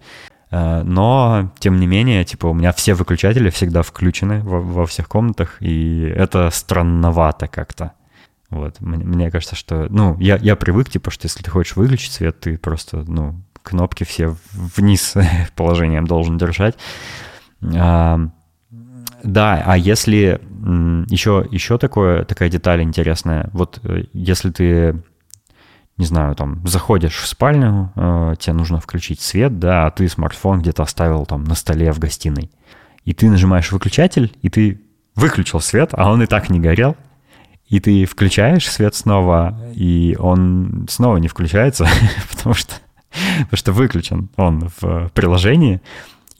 Э, 0.50 0.82
но, 0.82 1.52
тем 1.58 1.78
не 1.78 1.86
менее, 1.86 2.24
типа, 2.24 2.46
у 2.46 2.54
меня 2.54 2.72
все 2.72 2.94
выключатели 2.94 3.50
всегда 3.50 3.82
включены 3.82 4.42
во, 4.42 4.60
во 4.60 4.86
всех 4.86 5.08
комнатах, 5.08 5.56
и 5.60 6.02
это 6.02 6.50
странновато 6.50 7.48
как-то. 7.48 7.92
Вот, 8.50 8.80
мне, 8.80 9.04
мне 9.04 9.30
кажется, 9.30 9.54
что, 9.54 9.86
ну, 9.90 10.16
я, 10.18 10.36
я 10.36 10.56
привык, 10.56 10.90
типа, 10.90 11.10
что 11.10 11.26
если 11.26 11.42
ты 11.42 11.50
хочешь 11.50 11.76
выключить 11.76 12.12
свет, 12.12 12.40
ты 12.40 12.58
просто, 12.58 13.04
ну, 13.06 13.40
кнопки 13.62 14.04
все 14.04 14.34
вниз 14.52 15.14
положением 15.54 16.06
должен 16.06 16.36
держать. 16.36 16.76
А, 17.62 18.18
да, 19.22 19.62
а 19.64 19.76
если 19.76 20.40
еще, 21.10 21.46
еще 21.50 21.78
такое, 21.78 22.24
такая 22.24 22.48
деталь 22.48 22.82
интересная, 22.82 23.50
вот 23.52 23.80
э, 23.82 24.04
если 24.12 24.50
ты, 24.50 25.02
не 26.00 26.06
знаю, 26.06 26.34
там, 26.34 26.66
заходишь 26.66 27.18
в 27.18 27.26
спальню, 27.26 27.92
э, 27.94 28.34
тебе 28.38 28.54
нужно 28.54 28.80
включить 28.80 29.20
свет, 29.20 29.58
да, 29.58 29.86
а 29.86 29.90
ты 29.90 30.08
смартфон 30.08 30.60
где-то 30.62 30.82
оставил 30.82 31.26
там 31.26 31.44
на 31.44 31.54
столе 31.54 31.92
в 31.92 31.98
гостиной, 31.98 32.50
и 33.04 33.12
ты 33.12 33.28
нажимаешь 33.28 33.70
выключатель, 33.70 34.34
и 34.40 34.48
ты 34.48 34.80
выключил 35.14 35.60
свет, 35.60 35.90
а 35.92 36.10
он 36.10 36.22
и 36.22 36.26
так 36.26 36.48
не 36.48 36.58
горел, 36.58 36.96
и 37.68 37.80
ты 37.80 38.06
включаешь 38.06 38.66
свет 38.66 38.94
снова, 38.94 39.60
и 39.74 40.16
он 40.18 40.86
снова 40.88 41.18
не 41.18 41.28
включается, 41.28 41.86
потому 42.30 42.54
что, 42.54 42.76
потому 43.40 43.56
что 43.58 43.72
выключен 43.72 44.30
он 44.36 44.70
в 44.80 45.10
приложении, 45.12 45.82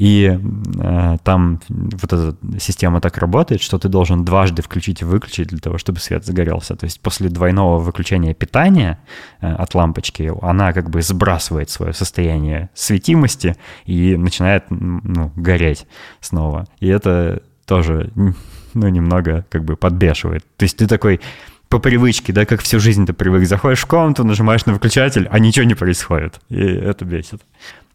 и 0.01 0.41
э, 0.79 1.17
там 1.25 1.61
вот 1.69 2.11
эта 2.11 2.35
система 2.59 3.03
так 3.03 3.19
работает, 3.19 3.61
что 3.61 3.79
ты 3.79 3.91
должен 3.91 4.25
дважды 4.25 4.63
включить 4.63 5.03
и 5.03 5.05
выключить 5.05 5.49
для 5.49 5.59
того, 5.59 5.77
чтобы 5.77 6.01
свет 6.01 6.25
загорелся. 6.25 6.75
То 6.75 6.85
есть 6.85 7.03
после 7.03 7.29
двойного 7.29 7.79
выключения 7.79 8.33
питания 8.33 8.99
э, 9.43 9.53
от 9.53 9.75
лампочки 9.75 10.33
она 10.41 10.73
как 10.73 10.89
бы 10.89 11.03
сбрасывает 11.03 11.69
свое 11.69 11.93
состояние 11.93 12.71
светимости 12.73 13.57
и 13.85 14.17
начинает 14.17 14.65
ну, 14.71 15.33
гореть 15.37 15.87
снова. 16.23 16.67
И 16.79 16.89
это 16.89 17.43
тоже 17.67 18.11
ну, 18.15 18.89
немного 18.89 19.45
как 19.51 19.67
бы 19.67 19.77
подбешивает. 19.77 20.47
То 20.57 20.63
есть 20.63 20.79
ты 20.79 20.87
такой 20.87 21.21
по 21.69 21.79
привычке, 21.79 22.33
да, 22.33 22.47
как 22.47 22.63
всю 22.63 22.81
жизнь 22.81 23.07
ты 23.07 23.13
привык, 23.13 23.47
заходишь 23.47 23.81
в 23.81 23.87
комнату, 23.87 24.25
нажимаешь 24.25 24.67
на 24.67 24.73
выключатель, 24.73 25.29
а 25.31 25.39
ничего 25.39 25.65
не 25.65 25.75
происходит. 25.75 26.41
И 26.49 26.57
это 26.61 27.05
бесит. 27.05 27.43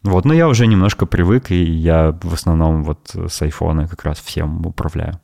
Вот, 0.05 0.23
но 0.23 0.35
я 0.35 0.47
уже 0.47 0.67
немножко 0.67 1.07
привык, 1.07 1.49
и 1.49 1.63
я 1.63 2.15
в 2.21 2.33
основном 2.33 2.83
вот 2.83 3.15
с 3.15 3.41
айфона 3.41 3.87
как 3.87 4.05
раз 4.05 4.19
всем 4.19 4.63
управляю. 4.63 5.19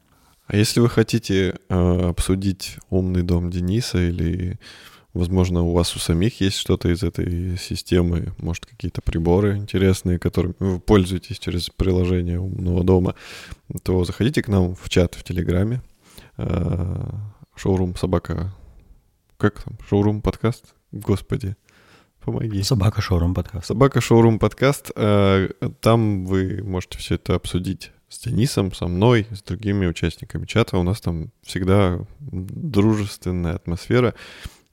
А 0.48 0.56
если 0.56 0.80
вы 0.80 0.90
хотите 0.90 1.60
э, 1.70 2.10
обсудить 2.10 2.78
умный 2.90 3.22
дом 3.22 3.52
Дениса 3.52 4.00
или, 4.00 4.60
возможно, 5.14 5.62
у 5.62 5.74
вас 5.74 5.96
у 5.96 6.00
самих 6.00 6.42
есть 6.42 6.58
что-то 6.58 6.90
из 6.90 7.04
этой 7.04 7.60
системы, 7.60 8.34
может, 8.40 8.66
какие-то 8.66 9.04
приборы 9.04 9.56
интересные, 9.56 10.18
которыми 10.18 10.56
вы 10.58 10.80
пользуетесь 10.80 11.38
через 11.38 11.70
приложение 11.70 12.40
умного 12.40 12.84
дома, 12.84 13.14
то 13.84 14.04
заходите 14.04 14.42
к 14.42 14.48
нам 14.48 14.74
в 14.76 14.90
чат 14.90 15.14
в 15.14 15.24
Телеграме. 15.24 15.84
Э, 16.38 17.06
шоурум 17.56 17.96
собака... 17.96 18.52
Как 19.38 19.62
там? 19.62 19.78
Шоурум 19.88 20.24
подкаст? 20.24 20.74
Господи. 20.92 21.56
Помоги. 22.24 22.62
Собака 22.62 23.02
Шоурум 23.02 23.34
подкаст. 23.34 23.66
Собака 23.66 24.00
Шоурум 24.00 24.38
подкаст. 24.38 24.92
Э, 24.96 25.50
там 25.80 26.26
вы 26.26 26.62
можете 26.64 27.00
все 27.00 27.16
это 27.16 27.34
обсудить 27.34 27.92
с 28.10 28.20
Денисом, 28.20 28.74
со 28.74 28.88
мной, 28.88 29.26
с 29.32 29.42
другими 29.42 29.88
участниками 29.88 30.46
чата. 30.46 30.78
У 30.78 30.84
нас 30.84 31.02
там 31.02 31.32
всегда 31.42 32.00
дружественная 32.20 33.56
атмосфера. 33.56 34.14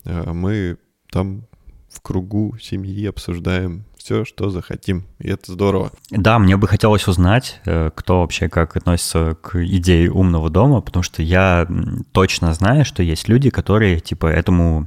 Э, 0.05 0.31
мы 0.33 0.77
там 1.11 1.47
в 1.91 2.03
кругу 2.03 2.55
семьи 2.61 3.07
обсуждаем 3.07 3.87
все, 3.97 4.27
что 4.27 4.51
захотим. 4.51 5.07
И 5.19 5.29
это 5.29 5.53
здорово. 5.53 5.91
Да, 6.11 6.39
мне 6.39 6.59
бы 6.59 6.69
хотелось 6.69 7.09
узнать, 7.09 7.63
э, 7.65 7.91
кто 7.95 8.21
вообще 8.21 8.51
как 8.51 8.77
относится 8.77 9.39
к 9.41 9.65
идее 9.65 10.11
умного 10.13 10.51
дома, 10.51 10.83
потому 10.83 11.03
что 11.03 11.23
я 11.23 11.67
точно 12.13 12.53
знаю, 12.53 12.85
что 12.85 13.03
есть 13.03 13.27
люди, 13.27 13.49
которые 13.49 14.01
типа 14.01 14.27
этому, 14.27 14.87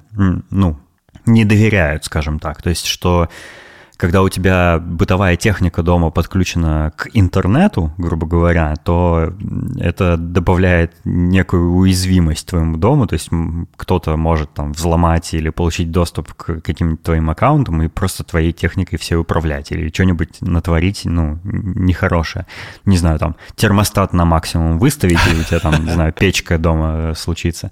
ну, 0.52 0.78
не 1.26 1.46
доверяют, 1.46 2.06
скажем 2.06 2.40
так. 2.40 2.62
То 2.62 2.70
есть, 2.70 2.86
что 2.86 3.30
когда 4.02 4.24
у 4.24 4.30
тебя 4.30 4.80
бытовая 4.80 5.36
техника 5.36 5.84
дома 5.84 6.10
подключена 6.10 6.92
к 6.96 7.08
интернету, 7.14 7.94
грубо 8.00 8.26
говоря, 8.26 8.76
то 8.84 9.32
это 9.80 10.18
добавляет 10.18 10.96
некую 11.06 11.74
уязвимость 11.74 12.48
твоему 12.48 12.78
дому, 12.78 13.06
то 13.06 13.14
есть 13.14 13.30
кто-то 13.76 14.18
может 14.18 14.52
там 14.56 14.72
взломать 14.72 15.36
или 15.36 15.50
получить 15.50 15.92
доступ 15.92 16.34
к 16.34 16.62
каким-то 16.62 17.04
твоим 17.04 17.30
аккаунтам 17.30 17.84
и 17.84 17.90
просто 17.90 18.24
твоей 18.24 18.54
техникой 18.54 18.98
все 18.98 19.18
управлять 19.18 19.72
или 19.72 19.90
что-нибудь 19.90 20.42
натворить, 20.42 21.02
ну, 21.06 21.38
нехорошее. 21.44 22.48
Не 22.86 22.98
знаю, 22.98 23.20
там, 23.20 23.36
термостат 23.56 24.14
на 24.14 24.26
максимум 24.26 24.80
выставить, 24.80 25.20
и 25.32 25.40
у 25.40 25.44
тебя 25.44 25.60
там, 25.60 25.86
не 25.86 25.92
знаю, 25.92 26.12
печка 26.12 26.58
дома 26.58 27.14
случится. 27.16 27.70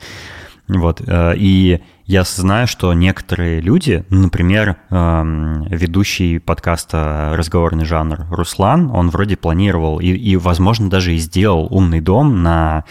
Вот, 0.67 1.01
э, 1.03 1.33
и 1.37 1.81
я 2.09 2.23
знаю, 2.23 2.65
что 2.65 2.91
некоторые 2.95 3.61
люди, 3.61 4.03
например, 4.09 4.77
эм, 4.89 5.61
ведущий 5.65 6.39
подкаста 6.39 7.33
«Разговорный 7.35 7.85
жанр» 7.85 8.25
Руслан, 8.31 8.89
он 8.91 9.11
вроде 9.11 9.37
планировал 9.37 9.99
и, 9.99 10.07
и 10.07 10.35
возможно, 10.35 10.89
даже 10.89 11.13
и 11.13 11.17
сделал 11.17 11.67
умный 11.69 12.01
дом 12.01 12.41
на 12.41 12.83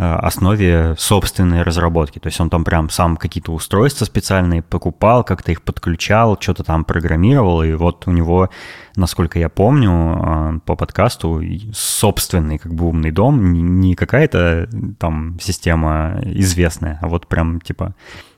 Э, 0.00 0.14
основе 0.14 0.94
собственной 0.96 1.62
разработки. 1.62 2.18
То 2.20 2.28
есть 2.28 2.40
он 2.40 2.48
там 2.48 2.64
прям 2.64 2.88
сам 2.88 3.18
какие-то 3.18 3.52
устройства 3.52 4.06
специальные 4.06 4.62
покупал, 4.62 5.24
как-то 5.24 5.52
их 5.52 5.60
подключал, 5.60 6.38
что-то 6.40 6.64
там 6.64 6.84
программировал, 6.84 7.62
и 7.62 7.74
вот 7.74 8.06
у 8.06 8.10
него, 8.10 8.48
насколько 8.96 9.38
я 9.38 9.50
помню, 9.50 9.90
э, 9.92 10.60
по 10.64 10.74
подкасту 10.74 11.42
собственный 11.74 12.56
как 12.56 12.72
бы 12.72 12.86
умный 12.86 13.10
дом, 13.10 13.52
не 13.52 13.94
какая-то 13.94 14.70
там 14.98 15.38
система 15.38 16.18
известная, 16.24 16.98
а 17.02 17.08
вот 17.08 17.26
прям 17.26 17.60
типа 17.60 17.94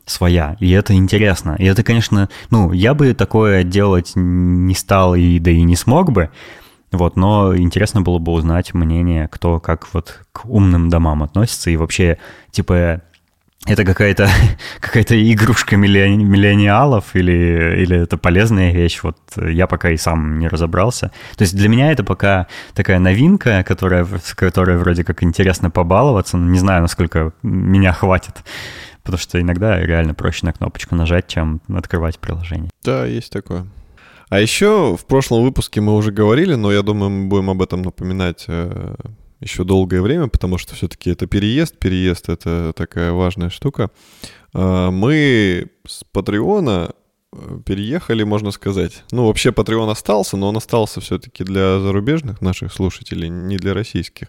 своя. 0.07 0.57
И 0.61 0.71
это 0.71 0.95
интересно. 0.95 1.57
И 1.59 1.65
это, 1.65 1.83
конечно, 1.83 2.29
ну, 2.51 2.73
я 2.73 2.95
бы 2.95 3.15
такое 3.15 3.65
делать 3.65 4.13
не 4.15 4.75
стал 4.75 5.15
и 5.15 5.39
да 5.39 5.51
и 5.51 5.63
не 5.63 5.77
смог 5.77 6.13
бы, 6.13 6.31
вот, 6.93 7.17
но 7.17 7.57
интересно 7.57 8.03
было 8.03 8.19
бы 8.19 8.33
узнать 8.33 8.75
мнение, 8.75 9.27
кто 9.29 9.61
как 9.61 9.93
вот 9.95 10.21
к 10.33 10.45
умным 10.45 10.91
домам 10.91 11.23
относится 11.23 11.71
и 11.71 11.77
вообще, 11.77 12.19
типа, 12.51 13.01
это 13.65 13.85
какая-то 13.85 14.29
какая 14.81 15.05
игрушка 15.33 15.77
миллениалов 15.77 17.15
или, 17.15 17.83
или 17.83 18.03
это 18.03 18.19
полезная 18.19 18.73
вещь? 18.73 19.01
Вот 19.03 19.17
я 19.37 19.67
пока 19.67 19.91
и 19.91 19.97
сам 19.97 20.39
не 20.39 20.49
разобрался. 20.49 21.13
То 21.37 21.43
есть 21.43 21.57
для 21.57 21.69
меня 21.69 21.93
это 21.93 22.05
пока 22.05 22.47
такая 22.75 22.99
новинка, 22.99 23.65
которая, 23.67 24.07
которая 24.35 24.77
вроде 24.77 25.05
как 25.05 25.23
интересно 25.23 25.71
побаловаться, 25.71 26.37
но 26.37 26.51
не 26.51 26.59
знаю, 26.59 26.83
насколько 26.83 27.33
меня 27.43 27.93
хватит. 27.93 28.43
Потому 29.03 29.19
что 29.19 29.41
иногда 29.41 29.81
реально 29.81 30.15
проще 30.15 30.47
на 30.47 30.53
кнопочку 30.53 30.95
нажать, 30.95 31.27
чем 31.27 31.61
открывать 31.69 32.19
приложение. 32.19 32.71
Да, 32.85 33.05
есть 33.05 33.33
такое. 33.33 33.67
А 34.29 34.41
еще 34.41 34.97
в 34.97 35.05
прошлом 35.05 35.43
выпуске 35.43 35.81
мы 35.81 35.95
уже 35.95 36.11
говорили, 36.11 36.55
но 36.55 36.73
я 36.73 36.83
думаю, 36.83 37.11
мы 37.11 37.27
будем 37.27 37.51
об 37.51 37.61
этом 37.61 37.83
напоминать 37.83 38.47
э, 38.49 38.95
еще 39.41 39.65
долгое 39.65 40.01
время, 40.01 40.29
потому 40.29 40.57
что 40.57 40.75
все-таки 40.75 41.11
это 41.11 41.27
переезд. 41.27 41.79
Переезд— 41.79 42.29
это 42.31 42.73
такая 42.75 43.13
важная 43.13 43.51
штука. 43.51 43.91
Э, 44.55 44.91
мы 44.91 45.67
с 45.87 46.05
Патреона 46.13 46.93
э, 47.33 47.59
переехали, 47.67 48.23
можно 48.23 48.53
сказать. 48.53 49.05
Ну, 49.11 49.27
вообще 49.27 49.51
Patreon 49.51 49.91
остался, 49.91 50.37
но 50.37 50.49
он 50.49 50.57
остался 50.57 51.01
все-таки 51.01 51.45
для 51.45 51.81
зарубежных 51.81 52.41
наших 52.41 52.73
слушателей, 52.73 53.29
не 53.29 53.57
для 53.57 53.75
российских. 53.75 54.29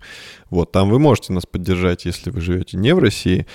Вот, 0.49 0.71
там 0.71 0.89
вы 0.89 0.99
можете 0.99 1.32
нас 1.32 1.45
поддержать, 1.45 2.05
если 2.05 2.30
вы 2.30 2.41
живете 2.41 2.76
не 2.76 2.93
в 2.93 2.99
России. 2.99 3.45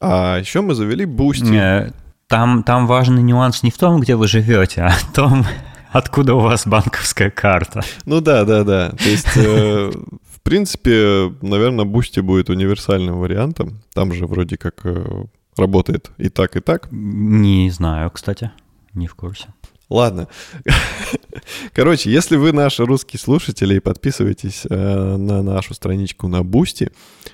А 0.00 0.38
еще 0.38 0.60
мы 0.60 0.74
завели 0.74 1.04
Boosty. 1.04 1.92
Там, 2.28 2.62
там 2.62 2.86
важный 2.86 3.22
нюанс 3.22 3.62
не 3.62 3.70
в 3.70 3.78
том, 3.78 4.00
где 4.00 4.14
вы 4.14 4.28
живете, 4.28 4.82
а 4.82 4.90
в 4.90 5.12
том, 5.12 5.46
откуда 5.90 6.34
у 6.34 6.40
вас 6.40 6.66
банковская 6.66 7.30
карта. 7.30 7.80
Ну 8.04 8.20
да, 8.20 8.44
да, 8.44 8.64
да. 8.64 8.90
То 8.90 9.08
есть, 9.08 9.36
э, 9.36 9.90
в 9.90 10.40
принципе, 10.42 11.32
наверное, 11.40 11.86
Boosty 11.86 12.20
будет 12.20 12.50
универсальным 12.50 13.18
вариантом. 13.18 13.80
Там 13.94 14.12
же 14.12 14.26
вроде 14.26 14.58
как 14.58 14.80
э, 14.84 15.24
работает 15.56 16.10
и 16.18 16.28
так, 16.28 16.56
и 16.56 16.60
так. 16.60 16.88
Не 16.90 17.70
знаю, 17.70 18.10
кстати, 18.10 18.50
не 18.92 19.06
в 19.06 19.14
курсе. 19.14 19.48
Ладно. 19.88 20.28
Короче, 21.72 22.10
если 22.10 22.36
вы 22.36 22.52
наши 22.52 22.84
русские 22.84 23.18
слушатели, 23.18 23.78
подписывайтесь 23.78 24.66
э, 24.68 25.16
на 25.16 25.42
нашу 25.42 25.74
страничку 25.74 26.28
на 26.28 26.42
Boosty. 26.42 26.90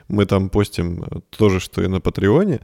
Мы 0.09 0.25
там 0.27 0.49
постим 0.51 1.05
то 1.31 1.49
же, 1.49 1.59
что 1.59 1.83
и 1.83 1.89
на 1.89 2.01
Патреоне. 2.01 2.61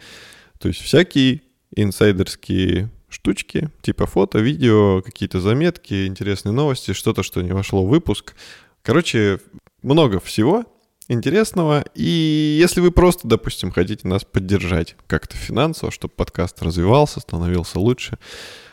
То 0.58 0.68
есть 0.68 0.80
всякие 0.80 1.42
инсайдерские 1.74 2.90
штучки, 3.08 3.70
типа 3.82 4.06
фото, 4.06 4.38
видео, 4.38 5.02
какие-то 5.02 5.40
заметки, 5.40 6.06
интересные 6.06 6.52
новости, 6.52 6.92
что-то, 6.92 7.22
что 7.22 7.42
не 7.42 7.52
вошло 7.52 7.84
в 7.84 7.88
выпуск. 7.88 8.34
Короче, 8.82 9.40
много 9.82 10.20
всего 10.20 10.64
интересного. 11.08 11.84
И 11.96 12.56
если 12.60 12.80
вы 12.80 12.92
просто, 12.92 13.26
допустим, 13.26 13.72
хотите 13.72 14.06
нас 14.06 14.24
поддержать 14.24 14.94
как-то 15.08 15.36
финансово, 15.36 15.90
чтобы 15.90 16.14
подкаст 16.14 16.62
развивался, 16.62 17.18
становился 17.18 17.80
лучше, 17.80 18.18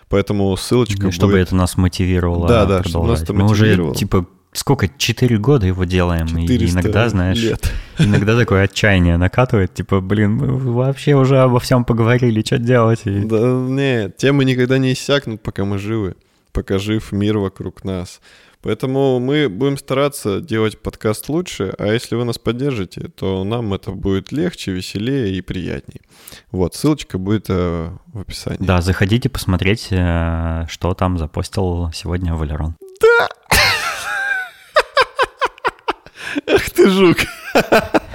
Поэтому 0.10 0.55
ссылочка 0.55 1.12
Чтобы 1.12 1.34
будет... 1.34 1.47
это 1.47 1.55
нас 1.55 1.76
мотивировало 1.78 2.47
Да, 2.47 2.66
да, 2.66 2.84
чтобы 2.84 3.08
нас 3.08 3.22
это 3.22 3.34
Мы 3.34 3.45
уже, 3.45 3.93
типа, 3.93 4.26
сколько, 4.53 4.89
четыре 4.97 5.38
года 5.38 5.68
его 5.68 5.84
делаем, 5.84 6.26
и 6.38 6.45
иногда, 6.45 7.10
знаешь, 7.10 7.41
лет. 7.41 7.72
иногда 7.99 8.38
такое 8.38 8.64
отчаяние 8.64 9.18
накатывает, 9.18 9.74
типа, 9.74 10.01
блин, 10.01 10.36
мы 10.36 10.58
вообще 10.74 11.16
уже 11.16 11.39
обо 11.39 11.60
всем 11.60 11.86
поговорили, 11.86 12.41
что 12.41 12.58
делать? 12.58 13.01
И... 13.05 13.20
Да 13.20 13.38
нет, 13.38 14.18
темы 14.18 14.45
никогда 14.45 14.78
не 14.78 14.93
иссякнут, 14.93 15.41
пока 15.41 15.66
мы 15.66 15.78
живы, 15.78 16.16
пока 16.53 16.80
жив 16.80 17.12
мир 17.12 17.38
вокруг 17.38 17.84
нас. 17.84 18.22
Поэтому 18.62 19.20
мы 19.20 19.49
будем 19.49 19.78
стараться 19.78 20.41
делать 20.41 20.82
подкаст 20.82 21.30
лучше, 21.30 21.74
а 21.78 21.88
если 21.88 22.16
вы 22.16 22.26
нас 22.26 22.38
поддержите, 22.38 23.10
то 23.10 23.43
нам 23.43 23.74
это 23.74 23.91
будет 23.91 24.32
легче, 24.32 24.72
веселее 24.72 25.36
и 25.36 25.41
приятнее. 25.41 26.01
Вот, 26.51 26.76
ссылочка 26.76 27.18
будет 27.18 27.45
э, 27.49 27.91
в 28.08 28.20
описании. 28.20 28.58
Да, 28.60 28.82
заходите 28.82 29.30
посмотреть, 29.30 29.88
э, 29.91 30.66
что 30.70 30.93
там 30.93 31.18
запостил 31.18 31.91
сегодня 31.93 32.34
Валерон. 32.34 32.76
Да! 33.01 33.30
Ах 36.53 36.70
ты 36.72 36.89
жук. 36.89 37.18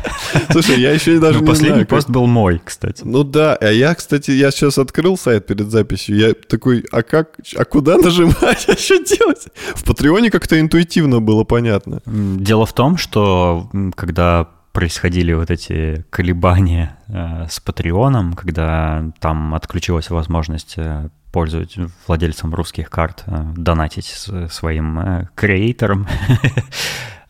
Слушай, 0.51 0.81
я 0.81 0.93
еще 0.93 1.19
даже 1.19 1.39
ну, 1.39 1.45
не 1.45 1.47
последний 1.47 1.85
пост 1.85 2.11
был 2.11 2.27
мой, 2.27 2.61
кстати. 2.65 3.03
Ну 3.05 3.25
да, 3.25 3.57
а 3.57 3.71
я, 3.71 3.95
кстати, 3.95 4.31
я 4.31 4.51
сейчас 4.51 4.79
открыл 4.79 5.17
сайт 5.17 5.47
перед 5.47 5.71
записью, 5.71 6.17
я 6.17 6.35
такой, 6.35 6.85
а 6.93 7.03
как, 7.03 7.39
а 7.57 7.65
куда 7.65 7.97
нажимать, 7.99 8.65
а 8.69 8.77
что 8.77 8.99
делать? 9.03 9.47
В 9.75 9.85
Патреоне 9.85 10.31
как-то 10.31 10.59
интуитивно 10.61 11.21
было 11.21 11.45
понятно. 11.45 12.01
Дело 12.07 12.67
в 12.67 12.73
том, 12.73 12.97
что 12.97 13.71
когда 13.95 14.49
происходили 14.73 15.33
вот 15.35 15.51
эти 15.51 16.05
колебания 16.11 16.97
э, 17.09 17.47
с 17.49 17.61
Патреоном, 17.61 18.33
когда 18.33 19.05
там 19.21 19.55
отключилась 19.55 20.11
возможность 20.11 20.75
э, 20.77 21.11
пользовать 21.31 21.77
владельцам 22.07 22.55
русских 22.55 22.91
карт 22.91 23.25
э, 23.27 23.53
донатить 23.57 24.07
своим 24.51 24.99
э, 24.99 25.29
креаторам, 25.35 26.09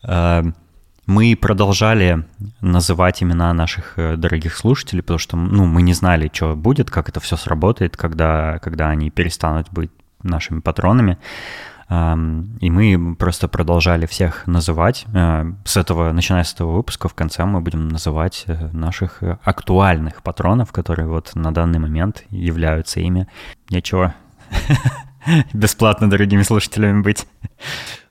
мы 1.05 1.35
продолжали 1.35 2.25
называть 2.61 3.21
имена 3.23 3.53
наших 3.53 3.93
э, 3.97 4.15
дорогих 4.15 4.55
слушателей, 4.55 5.01
потому 5.01 5.19
что 5.19 5.35
ну, 5.37 5.65
мы 5.65 5.81
не 5.81 5.93
знали, 5.93 6.29
что 6.31 6.55
будет, 6.55 6.89
как 6.89 7.09
это 7.09 7.19
все 7.19 7.35
сработает, 7.35 7.97
когда, 7.97 8.59
когда 8.59 8.89
они 8.89 9.09
перестанут 9.09 9.67
быть 9.71 9.91
нашими 10.21 10.61
патронами. 10.61 11.17
И 11.89 12.69
мы 12.71 13.15
просто 13.19 13.47
продолжали 13.49 14.05
всех 14.05 14.47
называть. 14.47 15.05
Э, 15.13 15.43
с 15.65 15.75
этого, 15.77 16.11
начиная 16.13 16.43
с 16.43 16.53
этого 16.53 16.71
выпуска, 16.77 17.09
в 17.09 17.13
конце 17.13 17.43
мы 17.43 17.59
будем 17.59 17.89
называть 17.89 18.45
э, 18.47 18.69
наших 18.71 19.21
актуальных 19.43 20.23
патронов, 20.23 20.71
которые 20.71 21.07
вот 21.07 21.31
на 21.35 21.53
данный 21.53 21.79
момент 21.79 22.23
являются 22.29 23.01
ими. 23.01 23.27
Нечего 23.69 24.15
бесплатно 25.53 26.09
дорогими 26.09 26.43
слушателями 26.43 27.01
быть. 27.01 27.25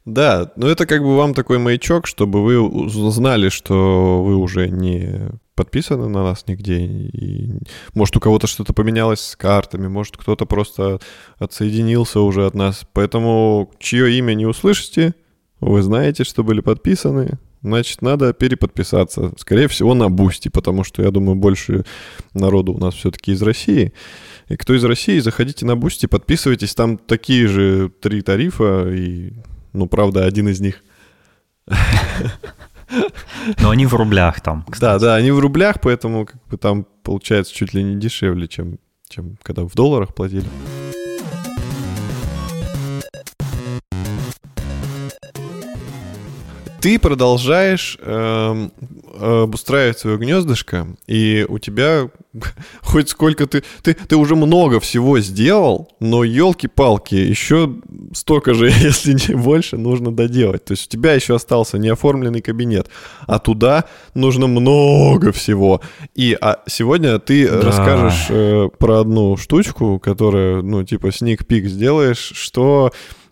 Да, 0.04 0.50
но 0.56 0.68
это 0.68 0.84
как 0.84 1.00
бы 1.02 1.16
вам 1.16 1.32
такой 1.32 1.58
маячок, 1.58 2.08
чтобы 2.08 2.42
вы 2.42 2.88
знали, 2.88 3.50
что 3.50 4.24
вы 4.24 4.34
уже 4.34 4.68
не 4.68 5.30
подписаны 5.54 6.08
на 6.08 6.24
нас 6.24 6.44
нигде. 6.48 6.78
И, 6.80 7.60
может, 7.94 8.16
у 8.16 8.20
кого-то 8.20 8.48
что-то 8.48 8.72
поменялось 8.72 9.20
с 9.20 9.36
картами, 9.36 9.86
может, 9.86 10.16
кто-то 10.16 10.44
просто 10.44 10.98
отсоединился 11.38 12.20
уже 12.20 12.46
от 12.46 12.54
нас. 12.54 12.84
Поэтому, 12.92 13.70
чье 13.78 14.18
имя 14.18 14.34
не 14.34 14.46
услышите, 14.46 15.14
вы 15.60 15.82
знаете, 15.82 16.24
что 16.24 16.42
были 16.42 16.60
подписаны, 16.60 17.38
значит, 17.62 18.02
надо 18.02 18.32
переподписаться. 18.32 19.32
Скорее 19.38 19.68
всего, 19.68 19.94
на 19.94 20.08
Boosty, 20.08 20.48
потому 20.48 20.82
что, 20.82 21.02
я 21.02 21.12
думаю, 21.12 21.36
больше 21.36 21.84
народу 22.34 22.72
у 22.72 22.78
нас 22.78 22.94
все-таки 22.94 23.32
из 23.32 23.42
России. 23.42 23.92
И 24.52 24.56
кто 24.56 24.74
из 24.74 24.84
России, 24.84 25.18
заходите 25.18 25.64
на 25.64 25.76
Boosty, 25.76 26.04
подписывайтесь. 26.04 26.74
Там 26.74 26.98
такие 26.98 27.48
же 27.48 27.90
три 28.02 28.20
тарифа, 28.20 28.86
и 28.86 29.32
ну, 29.72 29.86
правда, 29.86 30.26
один 30.26 30.46
из 30.46 30.60
них. 30.60 30.82
Но 33.60 33.70
они 33.70 33.86
в 33.86 33.94
рублях 33.94 34.42
там. 34.42 34.66
Кстати. 34.70 35.00
Да, 35.00 35.06
да, 35.06 35.14
они 35.14 35.30
в 35.30 35.38
рублях, 35.38 35.80
поэтому 35.80 36.26
как 36.26 36.46
бы 36.48 36.58
там 36.58 36.86
получается 37.02 37.54
чуть 37.54 37.72
ли 37.72 37.82
не 37.82 37.96
дешевле, 37.96 38.46
чем, 38.46 38.78
чем 39.08 39.38
когда 39.42 39.64
в 39.64 39.72
долларах 39.72 40.14
платили. 40.14 40.44
Ты 46.82 46.98
продолжаешь 46.98 47.96
э, 48.00 48.68
обустраивать 49.20 50.00
свое 50.00 50.18
гнездышко, 50.18 50.88
и 51.06 51.46
у 51.48 51.60
тебя 51.60 52.10
хоть 52.82 53.08
сколько 53.08 53.46
ты, 53.46 53.62
ты... 53.84 53.94
Ты 53.94 54.16
уже 54.16 54.34
много 54.34 54.80
всего 54.80 55.20
сделал, 55.20 55.92
но 56.00 56.24
елки-палки, 56.24 57.14
еще 57.14 57.72
столько 58.14 58.52
же, 58.52 58.66
если 58.82 59.12
не 59.12 59.36
больше, 59.36 59.76
нужно 59.76 60.10
доделать. 60.10 60.64
То 60.64 60.72
есть 60.72 60.88
у 60.88 60.90
тебя 60.90 61.12
еще 61.12 61.36
остался 61.36 61.78
неоформленный 61.78 62.42
кабинет, 62.42 62.88
а 63.28 63.38
туда 63.38 63.84
нужно 64.14 64.48
много 64.48 65.30
всего. 65.30 65.82
И 66.16 66.36
а 66.40 66.64
сегодня 66.66 67.20
ты 67.20 67.48
да. 67.48 67.60
расскажешь 67.60 68.26
э, 68.28 68.68
про 68.76 69.02
одну 69.02 69.36
штучку, 69.36 70.00
которая, 70.00 70.62
ну, 70.62 70.82
типа, 70.82 71.06
peek 71.06 71.66
сделаешь, 71.66 72.32
что 72.34 72.90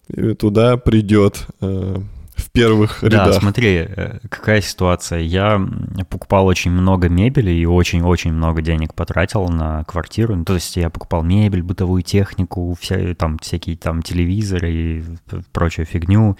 э, 0.08 0.34
туда 0.34 0.76
придет. 0.76 1.48
Э, 1.60 2.00
в 2.40 2.50
первых 2.50 3.02
рядах. 3.02 3.26
Да, 3.26 3.32
смотри, 3.32 3.86
э, 3.88 4.18
какая 4.28 4.60
ситуация. 4.60 5.20
Я 5.20 5.60
покупал 6.08 6.46
очень 6.46 6.70
много 6.70 7.08
мебели 7.08 7.50
и 7.50 7.66
очень-очень 7.66 8.32
много 8.32 8.62
денег 8.62 8.94
потратил 8.94 9.48
на 9.48 9.84
квартиру. 9.84 10.34
Ну, 10.34 10.44
то 10.44 10.54
есть 10.54 10.76
я 10.76 10.90
покупал 10.90 11.22
мебель, 11.22 11.62
бытовую 11.62 12.02
технику, 12.02 12.76
вся, 12.80 13.14
там 13.14 13.38
всякие 13.38 13.76
там 13.76 14.02
телевизоры 14.02 14.72
и 14.72 15.04
прочую 15.52 15.86
фигню, 15.86 16.36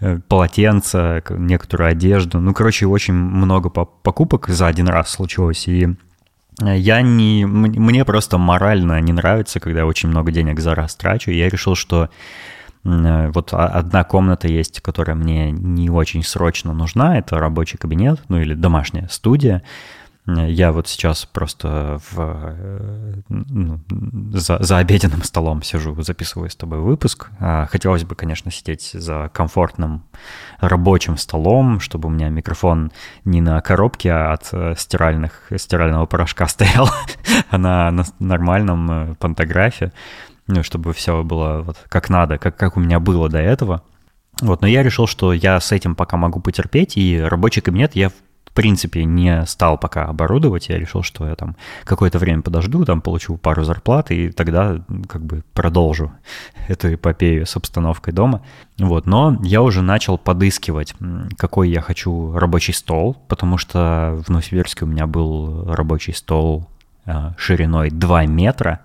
э, 0.00 0.18
полотенца, 0.28 1.22
некоторую 1.30 1.90
одежду. 1.90 2.40
Ну, 2.40 2.52
короче, 2.52 2.86
очень 2.86 3.14
много 3.14 3.70
покупок 3.70 4.48
за 4.48 4.66
один 4.66 4.88
раз 4.88 5.10
случилось. 5.10 5.66
И 5.68 5.88
э, 6.60 6.76
я 6.76 7.00
не... 7.02 7.46
Мне 7.46 8.04
просто 8.04 8.36
морально 8.36 9.00
не 9.00 9.12
нравится, 9.12 9.60
когда 9.60 9.80
я 9.80 9.86
очень 9.86 10.10
много 10.10 10.32
денег 10.32 10.60
за 10.60 10.74
раз 10.74 10.94
трачу. 10.96 11.30
Я 11.30 11.48
решил, 11.48 11.74
что 11.74 12.08
Э, 12.08 12.10
вот 12.84 13.54
одна 13.54 14.04
комната 14.04 14.46
есть, 14.46 14.80
которая 14.80 15.16
мне 15.16 15.50
не 15.50 15.88
очень 15.88 16.22
срочно 16.22 16.72
нужна, 16.74 17.18
это 17.18 17.38
рабочий 17.38 17.78
кабинет, 17.78 18.20
ну 18.28 18.38
или 18.38 18.54
домашняя 18.54 19.08
студия. 19.08 19.62
Э, 20.26 20.50
я 20.50 20.72
вот 20.72 20.88
сейчас 20.88 21.24
просто 21.26 22.00
в, 22.10 22.18
э, 22.18 23.14
ну, 23.28 23.80
за, 24.32 24.62
за 24.62 24.78
обеденным 24.78 25.22
столом 25.22 25.62
сижу, 25.62 26.00
записываю 26.02 26.50
с 26.50 26.56
тобой 26.56 26.80
выпуск. 26.80 27.30
А, 27.40 27.66
хотелось 27.66 28.04
бы, 28.04 28.14
конечно, 28.14 28.50
сидеть 28.50 28.90
за 28.92 29.30
комфортным 29.32 30.04
рабочим 30.60 31.16
столом, 31.16 31.80
чтобы 31.80 32.08
у 32.08 32.10
меня 32.10 32.28
микрофон 32.28 32.92
не 33.24 33.40
на 33.40 33.60
коробке, 33.60 34.12
а 34.12 34.32
от 34.34 34.78
стиральных, 34.78 35.50
стирального 35.56 36.06
порошка 36.06 36.46
стоял, 36.48 36.88
а 37.50 37.58
на 37.58 38.04
нормальном 38.18 39.16
пантографе 39.16 39.92
ну, 40.46 40.62
чтобы 40.62 40.92
все 40.92 41.22
было 41.22 41.62
вот 41.62 41.76
как 41.88 42.10
надо, 42.10 42.38
как, 42.38 42.56
как 42.56 42.76
у 42.76 42.80
меня 42.80 43.00
было 43.00 43.28
до 43.28 43.38
этого. 43.38 43.82
Вот, 44.40 44.62
но 44.62 44.66
я 44.66 44.82
решил, 44.82 45.06
что 45.06 45.32
я 45.32 45.60
с 45.60 45.72
этим 45.72 45.94
пока 45.94 46.16
могу 46.16 46.40
потерпеть, 46.40 46.96
и 46.96 47.20
рабочий 47.20 47.60
кабинет 47.60 47.94
я 47.94 48.08
в 48.08 48.14
принципе 48.54 49.04
не 49.04 49.44
стал 49.46 49.78
пока 49.78 50.04
оборудовать. 50.04 50.68
Я 50.68 50.78
решил, 50.78 51.02
что 51.02 51.26
я 51.26 51.34
там 51.34 51.56
какое-то 51.84 52.18
время 52.18 52.42
подожду, 52.42 52.84
там 52.84 53.00
получу 53.00 53.36
пару 53.36 53.64
зарплат, 53.64 54.10
и 54.10 54.30
тогда 54.30 54.80
как 55.08 55.24
бы 55.24 55.42
продолжу 55.54 56.12
эту 56.68 56.94
эпопею 56.94 57.46
с 57.46 57.56
обстановкой 57.56 58.12
дома. 58.12 58.42
Вот, 58.78 59.06
но 59.06 59.38
я 59.42 59.62
уже 59.62 59.82
начал 59.82 60.18
подыскивать, 60.18 60.94
какой 61.36 61.70
я 61.70 61.80
хочу 61.80 62.32
рабочий 62.36 62.72
стол, 62.72 63.16
потому 63.28 63.58
что 63.58 64.22
в 64.24 64.28
Новосибирске 64.28 64.84
у 64.84 64.88
меня 64.88 65.06
был 65.06 65.72
рабочий 65.72 66.12
стол 66.12 66.68
э, 67.06 67.32
шириной 67.36 67.90
2 67.90 68.26
метра, 68.26 68.80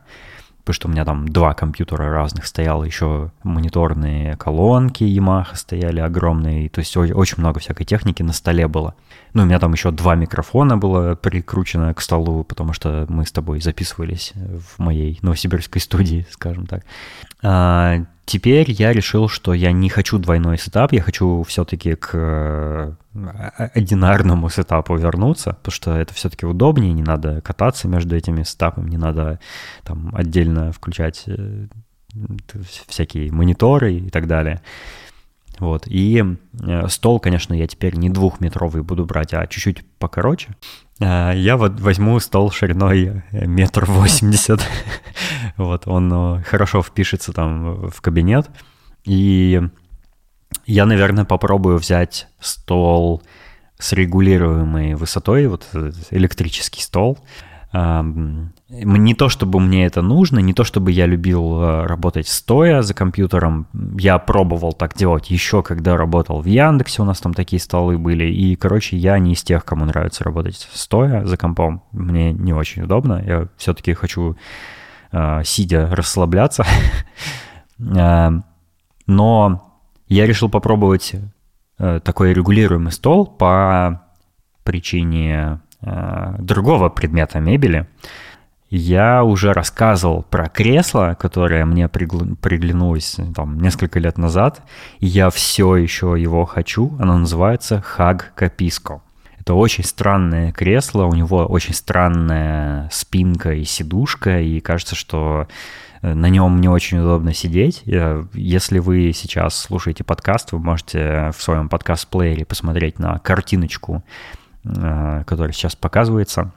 потому 0.70 0.76
что 0.76 0.88
у 0.88 0.92
меня 0.92 1.04
там 1.04 1.28
два 1.28 1.56
компьютера 1.56 2.12
разных 2.12 2.46
стояло, 2.46 2.84
еще 2.84 3.32
мониторные 3.42 4.38
колонки 4.38 5.04
Yamaha 5.04 5.56
стояли 5.56 6.00
огромные, 6.00 6.70
то 6.70 6.78
есть 6.78 6.96
очень 6.96 7.40
много 7.40 7.60
всякой 7.60 7.86
техники 7.86 8.22
на 8.22 8.34
столе 8.34 8.68
было. 8.68 8.94
Ну, 9.34 9.44
у 9.44 9.46
меня 9.46 9.60
там 9.60 9.74
еще 9.74 9.92
два 9.92 10.16
микрофона 10.16 10.78
было 10.78 11.16
прикручено 11.16 11.94
к 11.94 12.02
столу, 12.02 12.44
потому 12.44 12.74
что 12.74 13.06
мы 13.10 13.26
с 13.26 13.32
тобой 13.32 13.62
записывались 13.62 14.34
в 14.36 14.80
моей 14.80 15.20
новосибирской 15.22 15.82
студии, 15.82 16.26
скажем 16.32 16.66
так. 16.66 16.84
А, 17.42 17.98
теперь 18.26 18.72
я 18.72 18.92
решил, 18.92 19.28
что 19.30 19.54
я 19.54 19.72
не 19.72 19.90
хочу 19.90 20.18
двойной 20.18 20.58
сетап, 20.58 20.94
я 20.94 21.02
хочу 21.02 21.44
все-таки 21.44 21.96
к 21.96 22.98
одинарному 23.74 24.50
сетапу 24.50 24.96
вернуться, 24.96 25.54
потому 25.54 25.74
что 25.74 25.96
это 25.98 26.14
все-таки 26.14 26.46
удобнее, 26.46 26.94
не 26.94 27.04
надо 27.04 27.42
кататься 27.42 27.88
между 27.88 28.16
этими 28.16 28.44
сетапами, 28.44 28.90
не 28.90 28.98
надо 28.98 29.40
там 29.84 30.12
отдельно 30.14 30.72
включать 30.72 31.24
э, 31.28 31.68
всякие 32.88 33.32
мониторы 33.32 33.94
и 33.94 34.10
так 34.10 34.28
далее. 34.28 34.62
Вот. 35.60 35.84
И 35.88 36.24
э, 36.62 36.88
стол, 36.88 37.20
конечно, 37.20 37.54
я 37.54 37.68
теперь 37.68 37.96
не 37.96 38.10
двухметровый 38.10 38.82
буду 38.82 39.06
брать, 39.06 39.34
а 39.34 39.46
чуть-чуть 39.46 39.86
покороче. 40.00 40.56
А, 41.02 41.32
я 41.34 41.58
вот 41.58 41.80
возьму 41.80 42.20
стол 42.20 42.52
шириной 42.52 43.24
э, 43.32 43.46
метр 43.46 43.86
восемьдесят. 43.86 44.62
Вот, 45.58 45.88
он 45.88 46.42
хорошо 46.44 46.82
впишется 46.82 47.34
там 47.34 47.90
в 47.90 48.00
кабинет. 48.02 48.50
И 49.04 49.62
я, 50.66 50.86
наверное, 50.86 51.26
попробую 51.26 51.78
взять 51.78 52.30
стол 52.40 53.22
с 53.78 53.92
регулируемой 53.92 54.96
высотой, 54.96 55.48
вот 55.48 55.68
электрический 56.12 56.82
стол. 56.82 57.18
Не 58.70 59.16
то, 59.16 59.30
чтобы 59.30 59.60
мне 59.60 59.88
это 59.88 60.04
нужно, 60.04 60.38
не 60.40 60.54
то, 60.54 60.64
чтобы 60.64 60.92
я 60.92 61.08
любил 61.08 61.60
э, 61.60 61.88
работать 61.88 62.28
стоя 62.28 62.84
за 62.84 62.94
компьютером. 62.94 63.66
Я 63.98 64.20
пробовал 64.20 64.74
так 64.74 64.96
делать 64.96 65.32
еще, 65.32 65.64
когда 65.64 65.98
работал 65.98 66.42
в 66.42 66.46
Яндексе, 66.46 67.02
у 67.02 67.06
нас 67.06 67.20
там 67.20 67.34
такие 67.34 67.60
столы 67.60 67.98
были. 67.98 68.26
И, 68.26 68.56
короче, 68.56 68.96
я 68.96 69.18
не 69.18 69.34
из 69.34 69.42
тех, 69.42 69.66
кому 69.66 69.86
нравится 69.86 70.24
работать 70.24 70.70
стоя 70.72 71.26
за 71.26 71.36
компом. 71.36 71.82
Мне 71.92 72.32
не 72.32 72.54
очень 72.54 72.84
удобно. 72.84 73.24
Я 73.26 73.48
все-таки 73.58 73.96
хочу, 73.96 74.38
э, 75.12 75.42
сидя, 75.44 75.90
расслабляться. 75.92 76.64
Но 79.08 79.74
я 80.08 80.28
решил 80.28 80.48
попробовать 80.48 81.16
э, 81.80 82.00
такой 82.04 82.34
регулируемый 82.34 82.92
стол 82.92 83.26
по 83.26 84.04
причине 84.64 85.60
э, 85.82 86.36
другого 86.38 86.90
предмета 86.90 87.40
мебели. 87.40 87.88
Я 88.70 89.24
уже 89.24 89.52
рассказывал 89.54 90.24
про 90.24 90.48
кресло, 90.48 91.18
которое 91.20 91.66
мне 91.66 91.88
пригл... 91.88 92.36
приглянулось 92.36 93.18
там, 93.36 93.60
несколько 93.60 94.00
лет 94.00 94.18
назад, 94.18 94.62
и 95.00 95.08
я 95.08 95.32
все 95.32 95.76
еще 95.76 96.16
его 96.18 96.46
хочу. 96.46 96.96
Оно 97.00 97.18
называется 97.18 97.82
Хаг 97.82 98.34
Каписко. 98.36 99.02
Это 99.40 99.56
очень 99.56 99.84
странное 99.84 100.52
кресло, 100.52 101.06
у 101.06 101.16
него 101.16 101.46
очень 101.46 101.74
странная 101.74 102.88
спинка 102.92 103.54
и 103.54 103.64
сидушка, 103.64 104.40
и 104.40 104.60
кажется, 104.60 104.96
что 104.96 105.48
на 106.02 106.30
нем 106.30 106.62
не 106.62 106.70
очень 106.70 107.00
удобно 107.00 107.34
сидеть. 107.34 107.84
Э, 107.86 108.26
если 108.34 108.80
вы 108.80 109.12
сейчас 109.14 109.56
слушаете 109.56 110.04
подкаст, 110.04 110.52
вы 110.52 110.60
можете 110.60 111.32
в 111.36 111.42
своем 111.42 111.68
подкаст-плеере 111.68 112.46
посмотреть 112.46 113.00
на 113.00 113.20
картиночку, 113.20 114.04
э, 114.64 115.24
которая 115.26 115.52
сейчас 115.52 115.76
показывается. 115.76 116.52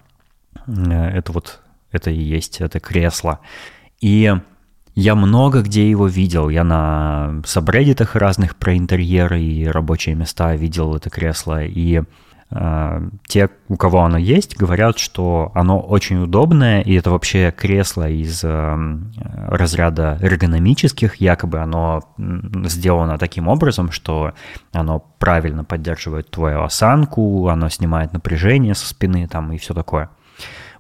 Э, 0.67 1.09
это 1.09 1.33
вот, 1.33 1.61
это 1.93 2.11
и 2.11 2.21
есть 2.21 2.61
это 2.61 2.81
кресло. 2.81 3.39
И 4.01 4.35
Я 4.95 5.15
много 5.15 5.63
где 5.63 5.89
его 5.89 6.07
видел. 6.07 6.51
Я 6.51 6.65
на 6.65 7.41
сабреддитах 7.47 8.15
разных 8.15 8.57
про 8.57 8.77
интерьеры 8.77 9.41
и 9.41 9.67
рабочие 9.67 10.15
места 10.15 10.55
видел 10.55 10.95
это 10.95 11.09
кресло. 11.09 11.65
И 11.65 12.03
э, 12.51 13.09
те, 13.27 13.49
у 13.69 13.77
кого 13.77 14.03
оно 14.03 14.19
есть, 14.19 14.59
говорят, 14.59 14.99
что 14.99 15.51
оно 15.55 15.81
очень 15.81 16.19
удобное, 16.23 16.83
и 16.83 16.93
это 16.93 17.11
вообще 17.11 17.55
кресло 17.57 18.07
из 18.07 18.45
э, 18.45 18.99
разряда 19.49 20.19
эргономических. 20.21 21.15
Якобы 21.17 21.61
оно 21.61 22.03
сделано 22.19 23.17
таким 23.17 23.49
образом, 23.49 23.93
что 23.93 24.33
оно 24.73 24.99
правильно 25.19 25.65
поддерживает 25.65 26.31
твою 26.31 26.65
осанку, 26.65 27.49
оно 27.49 27.71
снимает 27.71 28.13
напряжение 28.13 28.75
со 28.75 28.87
спины 28.87 29.27
там 29.27 29.53
и 29.53 29.57
все 29.57 29.73
такое. 29.73 30.11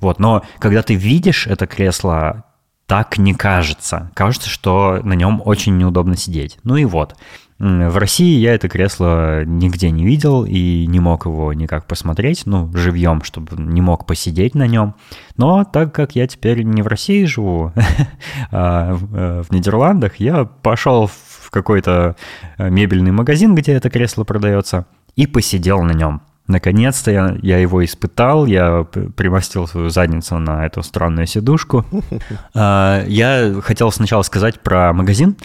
Вот, 0.02 0.18
но 0.18 0.42
когда 0.58 0.82
ты 0.82 0.94
видишь 0.94 1.46
это 1.46 1.66
кресло 1.66 2.44
так 2.86 3.16
не 3.16 3.32
кажется. 3.32 4.10
Кажется, 4.12 4.50
что 4.50 5.00
на 5.02 5.14
нем 5.14 5.40
очень 5.42 5.78
неудобно 5.78 6.14
сидеть. 6.14 6.58
Ну 6.62 6.76
и 6.76 6.84
вот. 6.84 7.16
В 7.58 7.96
России 7.96 8.38
я 8.38 8.54
это 8.54 8.68
кресло 8.68 9.44
нигде 9.44 9.90
не 9.90 10.04
видел 10.04 10.44
и 10.44 10.84
не 10.86 11.00
мог 11.00 11.26
его 11.26 11.52
никак 11.52 11.86
посмотреть, 11.86 12.42
ну, 12.44 12.70
живьем, 12.74 13.22
чтобы 13.22 13.56
не 13.56 13.80
мог 13.80 14.04
посидеть 14.04 14.54
на 14.54 14.66
нем. 14.66 14.94
Но 15.36 15.64
так 15.64 15.94
как 15.94 16.16
я 16.16 16.26
теперь 16.26 16.64
не 16.64 16.82
в 16.82 16.88
России 16.88 17.24
живу, 17.24 17.72
а 18.50 18.94
в 18.94 19.46
Нидерландах, 19.50 20.16
я 20.16 20.44
пошел 20.44 21.06
в 21.06 21.50
какой-то 21.50 22.16
мебельный 22.58 23.12
магазин, 23.12 23.54
где 23.54 23.72
это 23.72 23.90
кресло 23.90 24.24
продается, 24.24 24.86
и 25.14 25.26
посидел 25.26 25.82
на 25.82 25.92
нем. 25.92 26.20
Наконец-то 26.52 27.10
я, 27.10 27.36
я 27.42 27.58
его 27.58 27.82
испытал, 27.82 28.44
я 28.46 28.84
примостил 29.16 29.66
свою 29.66 29.88
задницу 29.88 30.38
на 30.38 30.66
эту 30.66 30.82
странную 30.82 31.26
сидушку. 31.26 31.84
А, 32.54 33.04
я 33.06 33.60
хотел 33.62 33.90
сначала 33.90 34.22
сказать 34.22 34.60
про 34.60 34.92
магазин, 34.92 35.36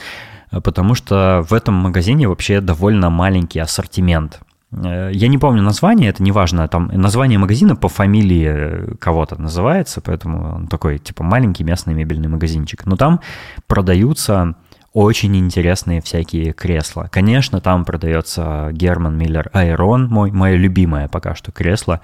потому 0.51 0.95
что 0.95 1.45
в 1.49 1.53
этом 1.53 1.75
магазине 1.75 2.27
вообще 2.27 2.61
довольно 2.61 3.09
маленький 3.09 3.59
ассортимент. 3.59 4.41
Э, 4.71 5.09
я 5.13 5.27
не 5.27 5.37
помню 5.37 5.61
название, 5.61 6.09
это 6.09 6.23
не 6.23 6.31
важно, 6.31 6.67
там 6.67 6.87
название 6.93 7.39
магазина 7.39 7.75
по 7.75 7.87
фамилии 7.87 8.95
кого-то 8.99 9.41
называется, 9.41 10.01
поэтому 10.01 10.55
он 10.55 10.67
такой, 10.67 10.97
типа, 10.97 11.23
маленький 11.23 11.63
местный 11.63 11.93
мебельный 11.93 12.27
магазинчик. 12.27 12.85
Но 12.85 12.95
там 12.97 13.19
продаются 13.67 14.55
очень 14.97 15.37
интересные 15.37 16.01
всякие 16.01 16.53
кресла. 16.53 17.07
Конечно, 17.11 17.61
там 17.61 17.85
продается 17.85 18.69
Герман 18.71 19.15
Миллер 19.15 19.47
Айрон, 19.53 20.07
мой, 20.07 20.31
мое 20.31 20.55
любимое 20.55 21.07
пока 21.07 21.35
что 21.35 21.51
кресло. 21.51 22.01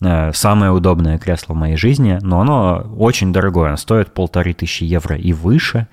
Э, 0.00 0.30
самое 0.32 0.70
удобное 0.70 1.18
кресло 1.18 1.54
в 1.54 1.56
моей 1.56 1.76
жизни, 1.76 2.20
но 2.22 2.40
оно 2.40 2.86
очень 2.96 3.32
дорогое, 3.32 3.70
оно 3.70 3.76
стоит 3.76 4.14
полторы 4.14 4.54
тысячи 4.54 4.84
евро 4.84 5.16
и 5.16 5.32
выше. 5.32 5.88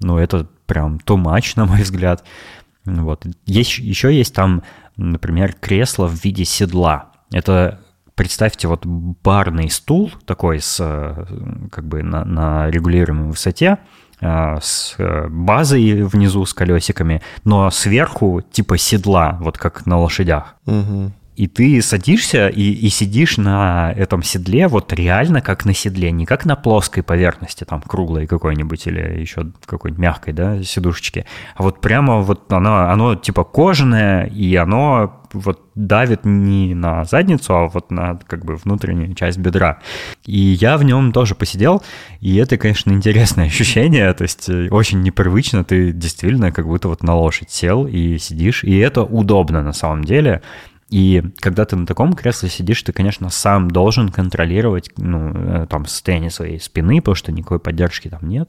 Ну, 0.00 0.18
это 0.18 0.46
прям 0.66 0.98
too 0.98 1.16
much, 1.16 1.54
на 1.56 1.64
мой 1.64 1.80
взгляд. 1.80 2.22
Вот. 2.84 3.24
Есть, 3.46 3.78
еще 3.78 4.14
есть 4.14 4.34
там, 4.34 4.64
например, 4.98 5.54
кресло 5.54 6.06
в 6.06 6.22
виде 6.22 6.44
седла. 6.44 7.12
Это 7.32 7.80
представьте 8.14 8.68
вот 8.68 8.84
барный 8.84 9.70
стул 9.70 10.12
такой 10.26 10.60
с 10.60 10.76
э, 10.80 11.68
как 11.72 11.88
бы 11.88 12.02
на, 12.02 12.26
на 12.26 12.68
регулируемой 12.68 13.28
высоте, 13.28 13.78
с 14.20 14.94
э, 14.98 15.28
базой 15.28 16.02
внизу, 16.02 16.44
с 16.44 16.52
колесиками, 16.54 17.22
но 17.44 17.70
сверху 17.70 18.42
типа 18.52 18.78
седла, 18.78 19.38
вот 19.40 19.58
как 19.58 19.86
на 19.86 19.98
лошадях. 19.98 20.56
Угу. 20.66 21.12
И 21.38 21.46
ты 21.46 21.80
садишься 21.82 22.48
и, 22.48 22.72
и 22.72 22.88
сидишь 22.88 23.36
на 23.36 23.92
этом 23.96 24.24
седле 24.24 24.66
вот 24.66 24.92
реально 24.92 25.40
как 25.40 25.64
на 25.64 25.72
седле, 25.72 26.10
не 26.10 26.26
как 26.26 26.44
на 26.44 26.56
плоской 26.56 27.04
поверхности, 27.04 27.62
там 27.62 27.80
круглой 27.80 28.26
какой-нибудь 28.26 28.88
или 28.88 29.20
еще 29.20 29.46
какой-нибудь 29.64 30.02
мягкой, 30.02 30.34
да, 30.34 30.60
сидушечки, 30.64 31.26
а 31.54 31.62
вот 31.62 31.80
прямо 31.80 32.22
вот 32.22 32.52
оно, 32.52 32.90
оно 32.90 33.14
типа 33.14 33.44
кожаное, 33.44 34.26
и 34.26 34.56
оно 34.56 35.22
вот 35.32 35.60
давит 35.74 36.24
не 36.24 36.74
на 36.74 37.04
задницу, 37.04 37.54
а 37.54 37.68
вот 37.68 37.90
на 37.90 38.18
как 38.26 38.44
бы 38.44 38.56
внутреннюю 38.56 39.14
часть 39.14 39.38
бедра. 39.38 39.78
И 40.24 40.38
я 40.38 40.76
в 40.76 40.84
нем 40.84 41.12
тоже 41.12 41.34
посидел, 41.34 41.82
и 42.20 42.36
это, 42.36 42.56
конечно, 42.56 42.90
интересное 42.90 43.46
ощущение, 43.46 44.12
то 44.12 44.22
есть 44.22 44.48
э, 44.48 44.68
очень 44.70 45.02
непривычно, 45.02 45.64
ты 45.64 45.92
действительно 45.92 46.50
как 46.50 46.66
будто 46.66 46.88
вот 46.88 47.02
на 47.02 47.14
лошадь 47.14 47.50
сел 47.50 47.86
и 47.86 48.18
сидишь, 48.18 48.64
и 48.64 48.76
это 48.78 49.02
удобно 49.02 49.62
на 49.62 49.72
самом 49.72 50.04
деле, 50.04 50.42
и 50.90 51.22
когда 51.40 51.64
ты 51.66 51.76
на 51.76 51.86
таком 51.86 52.14
кресле 52.14 52.48
сидишь, 52.48 52.82
ты, 52.82 52.92
конечно, 52.92 53.28
сам 53.28 53.70
должен 53.70 54.08
контролировать 54.08 54.90
ну, 54.96 55.32
э, 55.34 55.66
там, 55.68 55.84
состояние 55.86 56.30
своей 56.30 56.58
спины, 56.58 57.00
потому 57.00 57.14
что 57.14 57.30
никакой 57.30 57.60
поддержки 57.60 58.08
там 58.08 58.26
нет. 58.26 58.48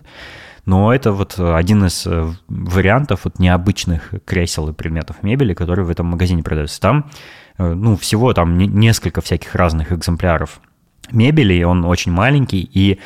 Но 0.65 0.93
это 0.93 1.11
вот 1.11 1.37
один 1.37 1.85
из 1.85 2.07
э, 2.07 2.31
вариантов 2.47 3.21
вот 3.25 3.39
необычных 3.39 4.13
кресел 4.25 4.69
и 4.69 4.73
предметов 4.73 5.21
мебели, 5.21 5.53
которые 5.53 5.85
в 5.85 5.89
этом 5.89 6.05
магазине 6.07 6.41
продаются. 6.41 6.79
Там, 6.79 7.11
э, 7.57 7.73
ну, 7.73 7.97
всего 7.97 8.33
там 8.33 8.57
несколько 8.57 9.19
всяких 9.21 9.53
разных 9.55 9.91
экземпляров 9.91 10.61
мебели, 11.11 11.63
он 11.63 11.83
очень 11.83 12.11
маленький, 12.11 12.69
и 12.73 12.99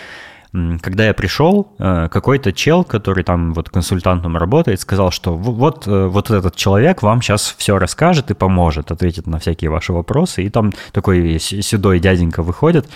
когда 0.54 1.06
я 1.06 1.14
пришел, 1.16 1.74
э, 1.80 2.10
какой-то 2.10 2.54
чел, 2.54 2.84
который 2.84 3.24
там 3.24 3.54
вот 3.54 3.70
консультантом 3.70 4.38
работает, 4.38 4.80
сказал, 4.80 5.10
что 5.10 5.36
вот, 5.36 5.88
э, 5.88 6.06
вот 6.06 6.30
этот 6.30 6.56
человек 6.56 7.02
вам 7.02 7.24
сейчас 7.24 7.56
все 7.58 7.80
расскажет 7.80 8.30
и 8.30 8.36
поможет, 8.36 8.92
ответит 8.92 9.26
на 9.26 9.40
всякие 9.40 9.72
ваши 9.72 9.94
вопросы. 9.94 10.44
И 10.44 10.50
там 10.50 10.72
такой 10.92 11.40
седой 11.40 12.00
дяденька 12.00 12.44
выходит, 12.44 12.88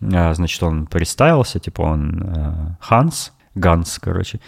э, 0.00 0.34
значит, 0.34 0.62
он 0.62 0.86
представился, 0.86 1.60
типа 1.60 1.82
он 1.82 2.76
Ханс, 2.80 3.32
Ганс, 3.54 3.98
короче. 3.98 4.40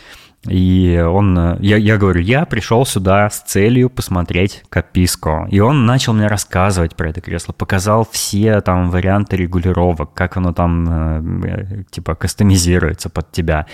И 0.48 0.98
он, 0.98 1.58
я, 1.60 1.76
я 1.76 1.98
говорю, 1.98 2.20
я 2.22 2.46
пришел 2.46 2.86
сюда 2.86 3.28
с 3.28 3.40
целью 3.42 3.90
посмотреть 3.90 4.62
Каписко. 4.70 5.46
И 5.50 5.60
он 5.60 5.84
начал 5.84 6.14
мне 6.14 6.28
рассказывать 6.28 6.96
про 6.96 7.10
это 7.10 7.20
кресло, 7.20 7.52
показал 7.52 8.08
все 8.10 8.62
там 8.62 8.90
варианты 8.90 9.36
регулировок, 9.36 10.14
как 10.14 10.38
оно 10.38 10.54
там 10.54 11.44
э, 11.44 11.84
типа 11.90 12.14
кастомизируется 12.14 13.10
под 13.10 13.30
тебя. 13.32 13.66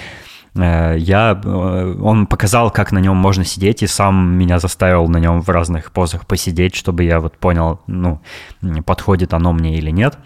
Э, 0.56 0.96
я, 0.98 1.40
э, 1.40 1.96
он 2.00 2.26
показал, 2.26 2.72
как 2.72 2.90
на 2.90 2.98
нем 2.98 3.16
можно 3.16 3.44
сидеть, 3.44 3.84
и 3.84 3.86
сам 3.86 4.36
меня 4.36 4.58
заставил 4.58 5.06
на 5.06 5.18
нем 5.18 5.42
в 5.42 5.48
разных 5.48 5.92
позах 5.92 6.26
посидеть, 6.26 6.74
чтобы 6.74 7.04
я 7.04 7.20
вот 7.20 7.38
понял, 7.38 7.80
ну, 7.86 8.20
подходит 8.84 9.34
оно 9.34 9.52
мне 9.52 9.78
или 9.78 9.90
нет. 9.90 10.18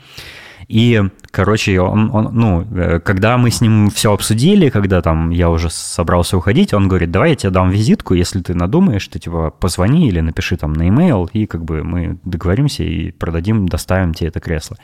И, 0.70 1.02
короче, 1.32 1.80
он, 1.80 2.14
он, 2.14 2.28
ну, 2.32 2.62
э, 2.62 3.00
когда 3.00 3.36
мы 3.38 3.50
с 3.50 3.60
ним 3.60 3.90
все 3.90 4.12
обсудили, 4.12 4.68
когда 4.68 5.02
там 5.02 5.30
я 5.30 5.50
уже 5.50 5.68
собрался 5.68 6.36
уходить, 6.36 6.72
он 6.72 6.86
говорит, 6.86 7.10
давай 7.10 7.30
я 7.30 7.36
тебе 7.36 7.50
дам 7.50 7.70
визитку, 7.70 8.14
если 8.14 8.40
ты 8.40 8.54
надумаешь, 8.54 9.08
ты 9.08 9.18
типа 9.18 9.50
позвони 9.50 10.06
или 10.06 10.20
напиши 10.20 10.56
там 10.56 10.72
на 10.72 10.84
e-mail, 10.84 11.28
и 11.32 11.46
как 11.46 11.64
бы 11.64 11.82
мы 11.82 12.20
договоримся 12.24 12.84
и 12.84 13.10
продадим, 13.10 13.68
доставим 13.68 14.14
тебе 14.14 14.28
это 14.28 14.38
кресло. 14.38 14.76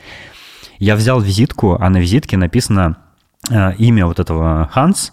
Я 0.81 0.97
взял 0.97 1.21
визитку, 1.21 1.77
а 1.81 1.89
на 1.89 1.99
визитке 1.99 2.37
написано 2.37 2.97
э, 3.49 3.75
имя 3.79 4.07
вот 4.07 4.19
этого 4.19 4.69
Ханс, 4.73 5.13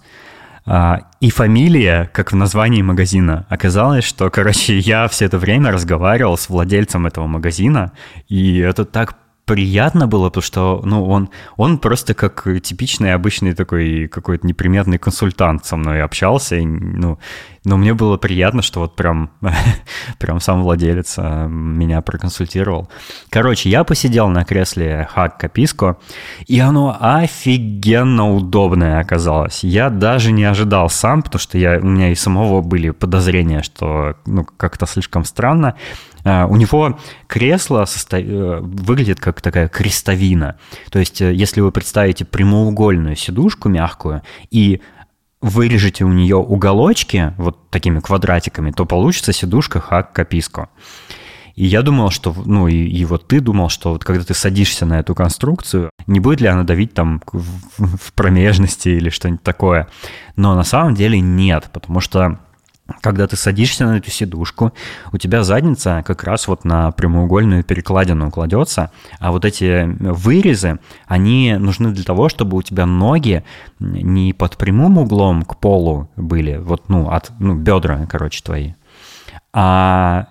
Uh, 0.65 1.01
и 1.19 1.29
фамилия, 1.29 2.09
как 2.13 2.31
в 2.31 2.37
названии 2.37 2.81
магазина. 2.81 3.45
Оказалось, 3.49 4.05
что, 4.05 4.29
короче, 4.29 4.79
я 4.79 5.09
все 5.09 5.25
это 5.25 5.37
время 5.37 5.73
разговаривал 5.73 6.37
с 6.37 6.47
владельцем 6.47 7.05
этого 7.05 7.27
магазина, 7.27 7.91
и 8.29 8.59
это 8.59 8.85
так 8.85 9.17
приятно 9.45 10.07
было, 10.07 10.29
потому 10.29 10.43
что, 10.43 10.81
ну, 10.85 11.05
он, 11.05 11.29
он 11.57 11.77
просто 11.77 12.13
как 12.13 12.47
типичный 12.61 13.13
обычный 13.13 13.53
такой 13.53 14.07
какой-то 14.07 14.47
неприметный 14.47 14.97
консультант 14.97 15.65
со 15.65 15.75
мной 15.75 16.01
общался, 16.01 16.55
и, 16.55 16.65
ну, 16.65 17.19
но 17.65 17.77
мне 17.77 17.93
было 17.93 18.17
приятно, 18.17 18.61
что 18.61 18.81
вот 18.81 18.95
прям, 18.95 19.31
прям 20.19 20.39
сам 20.39 20.63
владелец 20.63 21.15
а, 21.17 21.47
меня 21.47 22.01
проконсультировал. 22.01 22.89
Короче, 23.29 23.69
я 23.69 23.83
посидел 23.83 24.27
на 24.27 24.43
кресле 24.43 25.07
Хак 25.11 25.37
Каписко, 25.37 25.97
и 26.45 26.59
оно 26.59 26.97
офигенно 26.99 28.33
удобное 28.33 28.99
оказалось. 28.99 29.63
Я 29.63 29.89
даже 29.89 30.31
не 30.31 30.43
ожидал 30.43 30.89
сам, 30.89 31.21
потому 31.21 31.39
что 31.39 31.57
я, 31.57 31.79
у 31.79 31.85
меня 31.85 32.11
и 32.11 32.15
самого 32.15 32.61
были 32.61 32.89
подозрения, 32.89 33.63
что 33.63 34.15
ну, 34.25 34.45
как-то 34.57 34.85
слишком 34.85 35.23
странно. 35.23 35.75
Uh, 36.25 36.47
у 36.47 36.55
него 36.55 36.97
кресло 37.27 37.83
состо... 37.83 38.17
Э, 38.17 38.59
выглядит 38.61 39.19
как 39.19 39.41
такая 39.41 39.67
крестовина. 39.67 40.55
То 40.89 40.99
есть, 40.99 41.19
э, 41.19 41.33
если 41.33 41.59
вы 41.59 41.73
представите 41.73 42.23
прямоугольную 42.23 43.17
сидушку 43.17 43.67
мягкую 43.67 44.21
и 44.49 44.79
вырежете 45.43 46.05
у 46.05 46.09
нее 46.09 46.37
уголочки 46.37 47.33
вот 47.37 47.69
такими 47.69 47.99
квадратиками, 47.99 48.71
то 48.71 48.85
получится 48.85 49.33
сидушка 49.33 49.81
хак 49.81 50.13
каписко. 50.13 50.69
И 51.55 51.65
я 51.65 51.83
думал, 51.83 52.09
что, 52.09 52.33
ну, 52.45 52.67
и, 52.67 52.75
и 52.75 53.05
вот 53.05 53.27
ты 53.27 53.39
думал, 53.39 53.69
что 53.69 53.91
вот 53.91 54.03
когда 54.03 54.23
ты 54.23 54.33
садишься 54.33 54.85
на 54.85 54.99
эту 54.99 55.13
конструкцию, 55.13 55.91
не 56.07 56.19
будет 56.19 56.41
ли 56.41 56.47
она 56.47 56.63
давить 56.63 56.93
там 56.93 57.21
в, 57.31 57.97
в 57.97 58.13
промежности 58.13 58.89
или 58.89 59.09
что-нибудь 59.09 59.43
такое. 59.43 59.87
Но 60.35 60.55
на 60.55 60.63
самом 60.63 60.95
деле 60.95 61.19
нет, 61.19 61.69
потому 61.71 61.99
что 61.99 62.39
когда 63.01 63.27
ты 63.27 63.37
садишься 63.37 63.85
на 63.85 63.97
эту 63.97 64.11
сидушку, 64.11 64.73
у 65.11 65.17
тебя 65.17 65.43
задница 65.43 66.03
как 66.05 66.23
раз 66.23 66.47
вот 66.47 66.65
на 66.65 66.91
прямоугольную 66.91 67.63
перекладину 67.63 68.29
кладется, 68.29 68.91
а 69.19 69.31
вот 69.31 69.45
эти 69.45 69.85
вырезы, 69.99 70.79
они 71.07 71.55
нужны 71.57 71.91
для 71.91 72.03
того, 72.03 72.27
чтобы 72.27 72.57
у 72.57 72.61
тебя 72.61 72.85
ноги 72.85 73.43
не 73.79 74.33
под 74.33 74.57
прямым 74.57 74.97
углом 74.97 75.43
к 75.43 75.57
полу 75.57 76.09
были, 76.15 76.57
вот, 76.57 76.89
ну, 76.89 77.09
от, 77.09 77.31
ну, 77.39 77.55
бедра, 77.55 78.05
короче, 78.09 78.43
твои, 78.43 78.73
а 79.53 80.27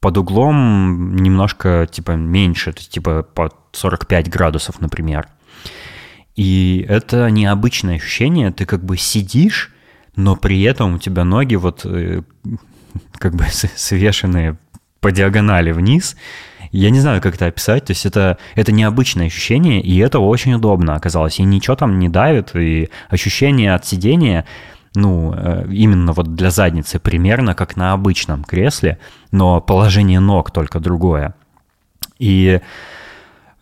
под 0.00 0.18
углом 0.18 1.16
немножко, 1.16 1.88
типа, 1.90 2.12
меньше, 2.12 2.72
то 2.72 2.78
есть, 2.78 2.90
типа, 2.90 3.22
под 3.22 3.54
45 3.72 4.30
градусов, 4.30 4.80
например. 4.80 5.28
И 6.36 6.84
это 6.86 7.30
необычное 7.30 7.96
ощущение, 7.96 8.52
ты 8.52 8.66
как 8.66 8.84
бы 8.84 8.98
сидишь, 8.98 9.72
но 10.16 10.34
при 10.34 10.62
этом 10.62 10.94
у 10.94 10.98
тебя 10.98 11.24
ноги 11.24 11.54
вот 11.54 11.82
э, 11.84 12.22
как 13.18 13.34
бы 13.34 13.44
свешенные 13.50 14.56
по 15.00 15.12
диагонали 15.12 15.72
вниз. 15.72 16.16
Я 16.72 16.90
не 16.90 17.00
знаю, 17.00 17.22
как 17.22 17.36
это 17.36 17.46
описать. 17.46 17.84
То 17.84 17.92
есть 17.92 18.06
это, 18.06 18.38
это 18.54 18.72
необычное 18.72 19.26
ощущение, 19.26 19.80
и 19.80 19.96
это 19.98 20.18
очень 20.18 20.54
удобно 20.54 20.94
оказалось. 20.94 21.38
И 21.38 21.44
ничего 21.44 21.76
там 21.76 21.98
не 21.98 22.08
давит, 22.08 22.56
и 22.56 22.88
ощущение 23.08 23.74
от 23.74 23.86
сидения, 23.86 24.46
ну, 24.94 25.32
э, 25.34 25.66
именно 25.70 26.12
вот 26.12 26.34
для 26.34 26.50
задницы, 26.50 26.98
примерно 26.98 27.54
как 27.54 27.76
на 27.76 27.92
обычном 27.92 28.42
кресле, 28.42 28.98
но 29.30 29.60
положение 29.60 30.20
ног 30.20 30.50
только 30.50 30.80
другое. 30.80 31.34
И 32.18 32.60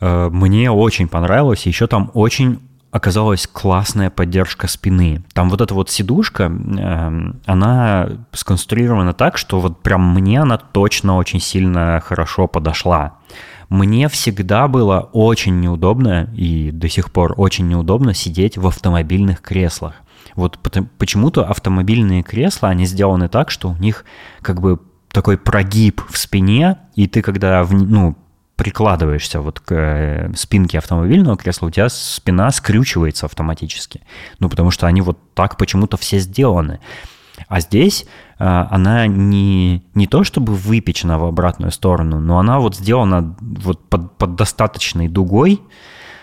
э, 0.01 0.29
мне 0.31 0.71
очень 0.71 1.09
понравилось. 1.09 1.67
Еще 1.67 1.89
там 1.89 2.11
очень 2.15 2.61
оказалась 2.95 3.49
классная 3.49 4.09
поддержка 4.09 4.69
спины. 4.69 5.25
Там 5.33 5.51
вот 5.51 5.61
эта 5.61 5.75
вот 5.75 5.91
сидушка, 5.91 6.45
э, 6.45 7.33
она 7.45 8.09
сконструирована 8.31 9.13
так, 9.13 9.37
что 9.37 9.59
вот 9.59 9.83
прям 9.83 10.15
мне 10.15 10.41
она 10.41 10.59
точно 10.59 11.17
очень 11.17 11.41
сильно 11.41 12.01
хорошо 12.05 12.47
подошла. 12.47 13.19
Мне 13.69 14.09
всегда 14.09 14.69
было 14.69 15.11
очень 15.13 15.59
неудобно 15.61 16.31
и 16.37 16.71
до 16.71 16.89
сих 16.89 17.11
пор 17.11 17.35
очень 17.37 17.67
неудобно 17.67 18.15
сидеть 18.15 18.57
в 18.57 18.65
автомобильных 18.69 19.41
креслах. 19.41 19.95
Вот 20.37 20.61
почему-то 20.97 21.45
автомобильные 21.47 22.23
кресла, 22.23 22.69
они 22.69 22.87
сделаны 22.87 23.29
так, 23.29 23.51
что 23.51 23.71
у 23.71 23.77
них 23.77 24.05
как 24.41 24.61
бы 24.61 24.79
такой 25.11 25.37
прогиб 25.37 26.01
в 26.09 26.17
спине, 26.17 26.79
и 26.95 27.09
ты 27.09 27.23
когда 27.23 27.65
в, 27.65 27.75
ну, 27.75 28.17
прикладываешься 28.57 29.41
вот 29.41 29.61
к 29.61 29.73
э, 29.73 30.33
спинке 30.37 30.79
автомобильного 30.79 31.37
кресла, 31.37 31.67
у 31.67 31.71
тебя 31.71 31.89
спина 31.89 32.51
скрючивается 32.51 33.27
автоматически. 33.27 34.03
Ну, 34.39 34.49
потому 34.49 34.71
что 34.71 34.87
они 34.87 35.01
вот 35.01 35.19
так 35.35 35.57
почему-то 35.57 35.97
все 35.97 36.19
сделаны. 36.19 36.81
А 37.49 37.61
здесь 37.61 38.07
а, 38.39 38.69
она 38.71 39.07
не, 39.07 39.83
не 39.95 40.07
то 40.07 40.25
чтобы 40.25 40.55
выпечена 40.55 41.19
в 41.19 41.25
обратную 41.25 41.73
сторону, 41.73 42.21
но 42.21 42.39
она 42.39 42.61
вот 42.61 42.77
сделана 42.77 43.37
вот 43.41 43.89
под, 43.89 44.17
под 44.17 44.37
достаточной 44.37 45.09
дугой 45.09 45.61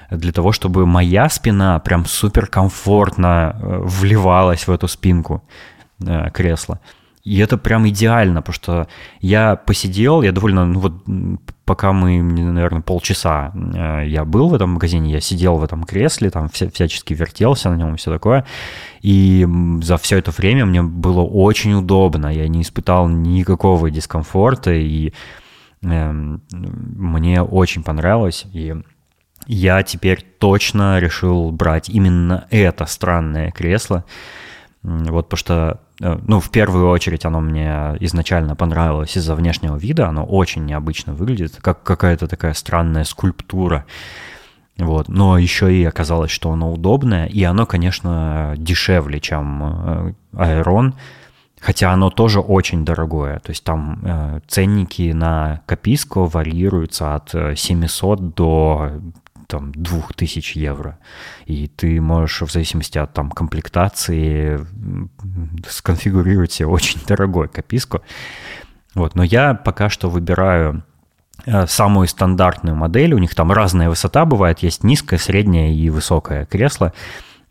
для 0.10 0.32
того, 0.32 0.52
чтобы 0.52 0.86
моя 0.86 1.30
спина 1.30 1.80
прям 1.80 2.06
супер 2.06 2.48
комфортно 2.48 3.56
э, 3.56 3.82
вливалась 3.84 4.68
в 4.68 4.72
эту 4.72 4.88
спинку 4.88 5.44
э, 6.06 6.30
кресла. 6.32 6.80
И 7.24 7.38
это 7.38 7.58
прям 7.58 7.88
идеально, 7.88 8.42
потому 8.42 8.54
что 8.54 8.88
я 9.20 9.56
посидел, 9.56 10.24
я 10.24 10.32
довольно, 10.32 10.66
ну 10.66 10.80
вот 10.80 10.94
пока 11.66 11.94
мы, 11.94 12.22
наверное, 12.22 12.82
полчаса 12.82 13.54
э, 13.54 14.08
я 14.08 14.26
был 14.26 14.50
в 14.50 14.54
этом 14.56 14.72
магазине, 14.72 15.12
я 15.12 15.22
сидел 15.22 15.58
в 15.58 15.64
этом 15.64 15.84
кресле, 15.84 16.32
там 16.32 16.50
вся, 16.50 16.70
всячески 16.70 17.14
вертелся 17.14 17.70
на 17.70 17.76
нем 17.76 17.94
и 17.94 17.98
все 17.98 18.12
такое. 18.12 18.46
И 19.02 19.48
за 19.82 19.98
все 19.98 20.18
это 20.18 20.32
время 20.32 20.66
мне 20.66 20.82
было 20.82 21.22
очень 21.22 21.74
удобно, 21.74 22.28
я 22.28 22.48
не 22.48 22.64
испытал 22.64 23.08
никакого 23.08 23.92
дискомфорта, 23.92 24.74
и 24.74 25.14
э, 25.84 26.12
мне 26.52 27.44
очень 27.44 27.84
понравилось. 27.84 28.46
И 28.52 28.76
я 29.46 29.84
теперь 29.84 30.26
точно 30.40 31.00
решил 31.00 31.52
брать 31.52 31.88
именно 31.90 32.48
это 32.50 32.86
странное 32.86 33.52
кресло. 33.52 34.06
Вот 34.84 35.30
потому 35.30 35.38
что 35.38 35.82
ну, 36.02 36.40
в 36.40 36.50
первую 36.50 36.90
очередь 36.90 37.26
оно 37.26 37.42
мне 37.42 37.96
изначально 38.00 38.56
понравилось 38.56 39.16
из-за 39.16 39.36
внешнего 39.36 39.78
вида, 39.78 40.08
оно 40.08 40.26
очень 40.26 40.66
необычно 40.66 41.14
выглядит, 41.14 41.58
как 41.62 41.84
какая-то 41.84 42.28
такая 42.28 42.54
странная 42.54 43.04
скульптура. 43.04 43.86
Вот. 44.78 45.10
Но 45.10 45.38
еще 45.38 45.72
и 45.74 45.84
оказалось, 45.84 46.32
что 46.32 46.52
оно 46.52 46.72
удобное, 46.72 47.28
и 47.28 47.44
оно, 47.44 47.68
конечно, 47.68 48.56
дешевле, 48.58 49.20
чем 49.20 50.16
Aeron, 50.34 50.90
э, 50.90 50.94
хотя 51.60 51.92
оно 51.92 52.10
тоже 52.10 52.40
очень 52.40 52.84
дорогое. 52.84 53.40
То 53.40 53.52
есть 53.52 53.64
там 53.64 54.00
э, 54.04 54.40
ценники 54.48 55.12
на 55.12 55.62
Каписко 55.68 56.26
варьируются 56.26 57.14
от 57.14 57.36
700 57.56 58.34
до 58.34 58.92
там 59.52 59.74
2000 59.74 60.58
евро. 60.58 60.98
И 61.46 61.68
ты 61.68 62.00
можешь 62.00 62.42
в 62.42 62.52
зависимости 62.52 62.98
от 62.98 63.14
там 63.14 63.30
комплектации 63.30 64.66
сконфигурировать 65.68 66.54
себе 66.54 66.68
очень 66.68 67.02
дорогой 67.06 67.50
кописку. 67.50 68.02
Вот, 68.96 69.16
но 69.16 69.24
я 69.24 69.54
пока 69.54 69.90
что 69.90 70.10
выбираю 70.10 70.84
э, 71.46 71.68
самую 71.68 72.08
стандартную 72.08 72.76
модель. 72.78 73.14
У 73.14 73.18
них 73.18 73.36
там 73.36 73.52
разная 73.52 73.90
высота 73.90 74.26
бывает. 74.26 74.60
Есть 74.60 74.84
низкое, 74.86 75.20
среднее 75.20 75.76
и 75.76 75.90
высокое 75.90 76.46
кресло. 76.46 76.94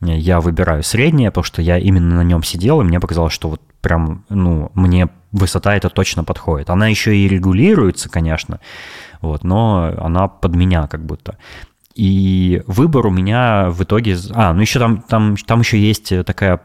Я 0.01 0.41
выбираю 0.41 0.83
среднее, 0.83 1.31
потому 1.31 1.45
что 1.45 1.61
я 1.61 1.77
именно 1.77 2.17
на 2.17 2.23
нем 2.23 2.43
сидел, 2.43 2.81
и 2.81 2.85
мне 2.85 2.99
показалось, 2.99 3.35
что 3.35 3.51
вот 3.51 3.61
прям, 3.83 4.25
ну, 4.31 4.73
мне 4.75 5.11
высота 5.33 5.77
это 5.77 5.91
точно 5.91 6.25
подходит. 6.25 6.71
Она 6.71 6.89
еще 6.89 7.15
и 7.15 7.29
регулируется, 7.29 8.09
конечно, 8.09 8.61
вот, 9.21 9.45
но 9.45 9.93
она 9.99 10.29
под 10.29 10.55
меня 10.57 10.87
как 10.87 11.05
будто. 11.05 11.37
И 11.95 12.63
выбор 12.67 13.07
у 13.07 13.11
меня 13.11 13.71
в 13.71 13.83
итоге... 13.83 14.17
А, 14.33 14.53
ну 14.53 14.61
еще 14.61 14.79
там, 14.79 15.03
там, 15.03 15.37
там 15.37 15.61
еще 15.61 15.79
есть 15.79 16.13
такая 16.25 16.61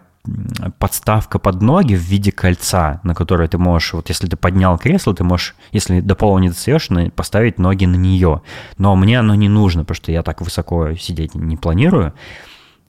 подставка 0.79 1.39
под 1.39 1.61
ноги 1.61 1.95
в 1.95 1.99
виде 1.99 2.31
кольца, 2.31 2.99
на 3.03 3.13
которое 3.13 3.47
ты 3.47 3.57
можешь, 3.57 3.93
вот 3.93 4.09
если 4.09 4.27
ты 4.27 4.37
поднял 4.37 4.77
кресло, 4.77 5.13
ты 5.13 5.23
можешь, 5.23 5.55
если 5.71 5.99
до 5.99 6.15
пола 6.15 6.39
не 6.39 6.49
достаешь, 6.49 6.89
поставить 7.15 7.59
ноги 7.59 7.85
на 7.85 7.95
нее. 7.95 8.41
Но 8.77 8.95
мне 8.95 9.19
оно 9.19 9.35
не 9.35 9.49
нужно, 9.49 9.83
потому 9.83 9.95
что 9.95 10.11
я 10.11 10.23
так 10.23 10.41
высоко 10.41 10.93
сидеть 10.95 11.35
не 11.35 11.57
планирую. 11.57 12.13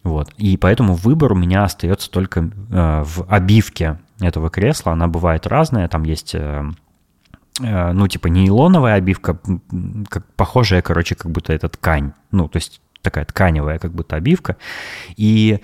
Вот. 0.02 0.32
И 0.36 0.56
поэтому 0.56 0.94
выбор 0.94 1.32
у 1.32 1.36
меня 1.36 1.64
остается 1.64 2.10
только 2.10 2.40
э, 2.40 3.02
в 3.04 3.26
обивке 3.28 3.98
этого 4.20 4.50
кресла. 4.50 4.92
Она 4.92 5.08
бывает 5.08 5.46
разная. 5.46 5.88
Там 5.88 6.04
есть 6.04 6.34
э, 6.34 6.70
Э, 7.60 7.92
ну, 7.92 8.06
типа 8.06 8.26
нейлоновая 8.26 8.94
обивка, 8.94 9.38
как, 10.08 10.26
похожая, 10.34 10.82
короче, 10.82 11.14
как 11.14 11.30
будто 11.30 11.52
это 11.52 11.68
ткань. 11.68 12.12
Ну, 12.36 12.48
то 12.48 12.56
есть 12.56 12.80
такая 13.02 13.24
тканевая 13.24 13.78
как 13.78 13.92
будто 13.92 14.16
обивка. 14.16 14.56
И 15.16 15.60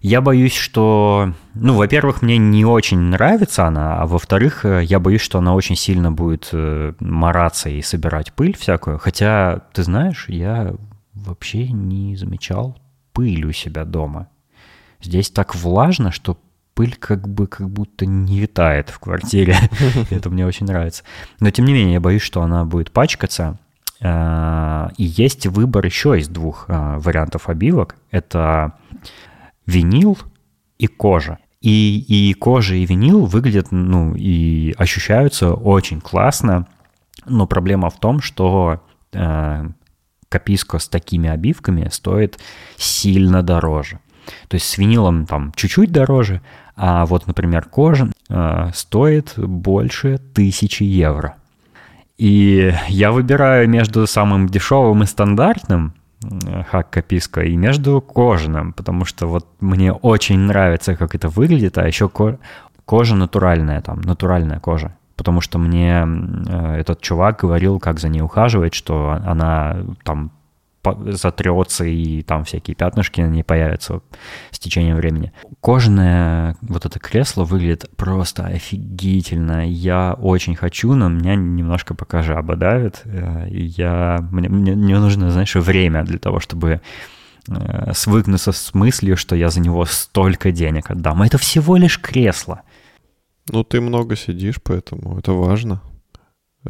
я 0.00 0.20
боюсь, 0.20 0.54
что, 0.54 1.32
ну, 1.54 1.74
во-первых, 1.74 2.20
мне 2.20 2.36
не 2.36 2.64
очень 2.64 2.98
нравится 2.98 3.66
она, 3.66 4.00
а 4.00 4.06
во-вторых, 4.06 4.64
э, 4.64 4.84
я 4.84 5.00
боюсь, 5.00 5.22
что 5.22 5.38
она 5.38 5.54
очень 5.54 5.76
сильно 5.76 6.12
будет 6.12 6.50
э, 6.52 6.92
мараться 7.00 7.70
и 7.70 7.80
собирать 7.80 8.32
пыль 8.34 8.56
всякую. 8.56 8.98
Хотя, 8.98 9.62
ты 9.72 9.82
знаешь, 9.82 10.26
я 10.28 10.74
вообще 11.14 11.68
не 11.68 12.16
замечал 12.16 12.78
пыль 13.12 13.46
у 13.46 13.52
себя 13.52 13.84
дома. 13.84 14.28
Здесь 15.00 15.30
так 15.30 15.54
влажно, 15.54 16.12
что 16.12 16.38
пыль 16.74 16.96
как 16.98 17.26
бы 17.26 17.46
как 17.46 17.70
будто 17.70 18.04
не 18.04 18.40
витает 18.40 18.90
в 18.90 18.98
квартире. 18.98 19.56
Это 20.10 20.28
мне 20.28 20.46
очень 20.46 20.66
нравится. 20.66 21.04
Но 21.40 21.50
тем 21.50 21.64
не 21.64 21.72
менее, 21.72 21.94
я 21.94 22.00
боюсь, 22.00 22.22
что 22.22 22.42
она 22.42 22.64
будет 22.64 22.90
пачкаться. 22.90 23.58
А, 24.06 24.90
и 24.98 25.04
есть 25.04 25.46
выбор 25.46 25.84
еще 25.86 26.18
из 26.18 26.28
двух 26.28 26.66
а, 26.68 26.98
вариантов 26.98 27.48
обивок. 27.48 27.96
Это 28.10 28.74
винил 29.66 30.18
и 30.78 30.86
кожа. 30.86 31.38
И, 31.62 32.04
и 32.06 32.34
кожа, 32.34 32.74
и 32.74 32.84
винил 32.84 33.24
выглядят, 33.24 33.68
ну, 33.70 34.14
и 34.14 34.74
ощущаются 34.76 35.54
очень 35.54 36.02
классно. 36.02 36.66
Но 37.24 37.46
проблема 37.46 37.88
в 37.88 37.98
том, 37.98 38.20
что 38.20 38.82
э, 39.14 39.68
каписко 40.28 40.78
с 40.78 40.88
такими 40.90 41.30
обивками 41.30 41.88
стоит 41.90 42.38
сильно 42.76 43.42
дороже. 43.42 44.00
То 44.48 44.56
есть 44.56 44.66
с 44.66 44.76
винилом 44.76 45.24
там 45.24 45.52
чуть-чуть 45.56 45.90
дороже, 45.90 46.42
а 46.76 47.06
вот, 47.06 47.26
например, 47.26 47.64
кожа 47.64 48.10
э, 48.28 48.70
стоит 48.74 49.32
больше 49.38 50.18
тысячи 50.34 50.82
евро. 50.82 51.36
И 52.16 52.72
я 52.88 53.10
выбираю 53.10 53.68
между 53.68 54.06
самым 54.06 54.48
дешевым 54.48 55.02
и 55.02 55.06
стандартным 55.06 55.94
э, 56.22 56.62
хакка 56.70 57.02
писка 57.02 57.42
и 57.42 57.56
между 57.56 58.00
кожаным, 58.00 58.72
потому 58.72 59.04
что 59.04 59.26
вот 59.26 59.46
мне 59.60 59.92
очень 59.92 60.38
нравится, 60.38 60.94
как 60.94 61.14
это 61.14 61.28
выглядит, 61.28 61.76
а 61.78 61.86
еще 61.86 62.08
ко- 62.08 62.38
кожа 62.84 63.16
натуральная, 63.16 63.80
там, 63.80 64.00
натуральная 64.00 64.60
кожа. 64.60 64.96
Потому 65.16 65.40
что 65.40 65.58
мне 65.58 66.06
э, 66.46 66.76
этот 66.80 67.00
чувак 67.00 67.40
говорил, 67.40 67.80
как 67.80 67.98
за 67.98 68.08
ней 68.08 68.20
ухаживать, 68.22 68.74
что 68.74 69.18
она 69.26 69.78
там 70.04 70.30
затрется, 71.06 71.84
и 71.84 72.22
там 72.22 72.44
всякие 72.44 72.74
пятнышки 72.74 73.20
не 73.20 73.42
появятся 73.42 74.00
с 74.50 74.58
течением 74.58 74.96
времени. 74.96 75.32
Кожаное 75.60 76.56
вот 76.62 76.86
это 76.86 76.98
кресло 76.98 77.44
выглядит 77.44 77.90
просто 77.96 78.44
офигительно. 78.46 79.68
Я 79.68 80.14
очень 80.14 80.54
хочу, 80.54 80.94
но 80.94 81.08
меня 81.08 81.34
немножко 81.34 81.94
пока 81.94 82.22
жаба 82.22 82.56
давит. 82.56 83.02
Э, 83.04 83.46
я, 83.50 84.26
мне, 84.30 84.48
мне, 84.48 84.74
мне 84.74 84.98
нужно, 84.98 85.30
знаешь, 85.30 85.54
время 85.54 86.04
для 86.04 86.18
того, 86.18 86.40
чтобы 86.40 86.80
э, 87.48 87.92
свыкнуться 87.94 88.52
с 88.52 88.74
мыслью, 88.74 89.16
что 89.16 89.36
я 89.36 89.50
за 89.50 89.60
него 89.60 89.84
столько 89.84 90.52
денег 90.52 90.90
отдам. 90.90 91.22
Это 91.22 91.38
всего 91.38 91.76
лишь 91.76 92.00
кресло. 92.00 92.62
Ну, 93.50 93.62
ты 93.62 93.80
много 93.80 94.16
сидишь, 94.16 94.56
поэтому 94.62 95.18
это 95.18 95.32
важно. 95.32 95.82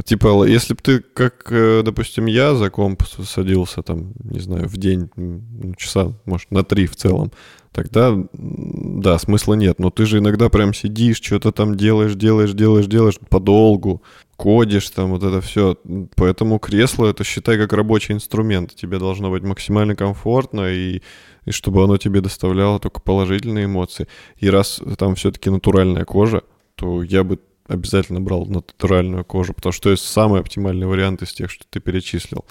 Типа, 0.03 0.45
если 0.45 0.75
бы 0.75 0.81
ты, 0.83 1.01
как, 1.01 1.47
э, 1.51 1.83
допустим, 1.85 2.27
я 2.27 2.55
за 2.55 2.69
комп 2.69 3.05
садился 3.05 3.83
там, 3.83 4.13
не 4.25 4.41
знаю, 4.41 4.67
в 4.69 4.77
день, 4.77 5.09
ну, 5.17 5.75
часа, 5.77 6.13
может, 6.25 6.51
на 6.51 6.65
три 6.65 6.87
в 6.87 6.97
целом, 6.97 7.31
тогда, 7.71 8.13
да, 8.33 9.19
смысла 9.19 9.55
нет. 9.55 9.79
Но 9.79 9.91
ты 9.91 10.07
же 10.07 10.19
иногда 10.19 10.49
прям 10.49 10.75
сидишь, 10.75 11.21
что-то 11.23 11.53
там 11.53 11.77
делаешь, 11.77 12.17
делаешь, 12.17 12.55
делаешь, 12.55 12.87
делаешь 12.87 13.21
подолгу, 13.29 14.03
кодишь 14.37 14.91
там, 14.91 15.11
вот 15.11 15.23
это 15.23 15.41
все. 15.41 15.77
Поэтому 16.17 16.59
кресло, 16.59 17.07
это 17.07 17.23
считай 17.23 17.57
как 17.57 17.73
рабочий 17.73 18.15
инструмент. 18.15 18.75
Тебе 18.75 18.99
должно 18.99 19.31
быть 19.31 19.45
максимально 19.45 19.95
комфортно 19.95 20.73
и 20.73 21.03
и 21.45 21.51
чтобы 21.51 21.85
оно 21.85 21.99
тебе 21.99 22.21
доставляло 22.21 22.81
только 22.81 23.01
положительные 23.01 23.67
эмоции. 23.67 24.09
И 24.39 24.49
раз 24.49 24.81
там 24.99 25.15
все-таки 25.15 25.51
натуральная 25.51 26.05
кожа, 26.05 26.43
то 26.75 27.03
я 27.03 27.23
бы 27.23 27.39
обязательно 27.67 28.21
брал 28.21 28.47
натуральную 28.47 29.25
кожу, 29.25 29.55
потому 29.55 29.73
что 29.73 29.91
это 29.91 30.01
самый 30.01 30.41
оптимальный 30.41 30.87
вариант 30.87 31.23
из 31.23 31.33
тех, 31.33 31.51
что 31.51 31.65
ты 31.69 31.81
перечислил. 31.81 32.45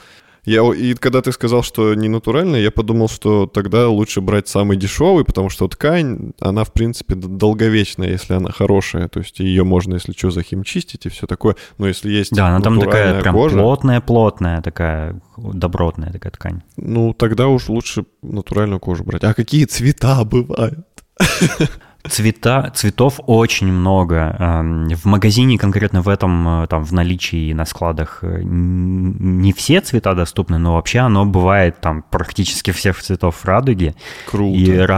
Я, 0.45 0.61
и 0.74 0.93
когда 0.95 1.22
ты 1.22 1.32
сказал, 1.32 1.64
что 1.64 1.93
не 1.93 2.09
натуральная, 2.09 2.59
я 2.59 2.70
подумал, 2.70 3.07
что 3.07 3.47
тогда 3.47 3.88
лучше 3.88 4.20
брать 4.20 4.49
самый 4.49 4.76
дешевый, 4.76 5.24
потому 5.24 5.49
что 5.49 5.70
ткань, 5.70 6.34
она, 6.41 6.66
в 6.66 6.74
принципе, 6.74 7.16
долговечная, 7.16 8.09
если 8.09 8.34
она 8.34 8.51
хорошая. 8.51 9.07
То 9.07 9.20
есть 9.22 9.39
ее 9.39 9.64
можно, 9.64 9.93
если 9.93 10.11
что, 10.11 10.32
захимчистить 10.32 11.05
и 11.05 11.09
все 11.09 11.28
такое. 11.28 11.55
Но 11.78 11.88
если 11.88 12.11
есть 12.11 12.34
Да, 12.34 12.47
она 12.47 12.59
там 12.59 12.78
такая 12.78 13.22
прям 13.22 13.34
плотная-плотная, 13.34 14.61
такая 14.61 15.22
добротная 15.38 16.11
такая 16.11 16.34
ткань. 16.34 16.61
Ну, 16.76 17.14
тогда 17.14 17.47
уж 17.47 17.70
лучше 17.70 18.05
натуральную 18.22 18.82
кожу 18.82 19.05
брать. 19.05 19.24
А 19.24 19.34
какие 19.34 19.64
цвета 19.64 20.26
бывают? 20.26 20.86
Цвета, 22.10 22.70
цветов 22.76 23.22
очень 23.28 23.72
много. 23.72 24.36
Эм, 24.38 24.89
в 24.89 25.06
магазине 25.06 25.58
конкретно 25.58 26.01
в 26.01 26.10
этом, 26.10 26.64
э, 26.64 26.68
там, 26.68 26.84
в 26.84 26.91
наличии 26.91 27.54
на 27.54 27.66
складах 27.66 28.20
э, 28.24 28.41
не 28.43 29.54
все 29.54 29.80
цвета 29.80 30.14
доступны, 30.14 30.58
но 30.58 30.74
вообще 30.74 30.99
оно 30.99 31.26
бывает 31.26 31.80
там 31.80 32.04
практически 32.10 32.72
всех 32.72 33.01
цветов 33.01 33.45
радуги. 33.45 33.95
Круто. 34.26 34.54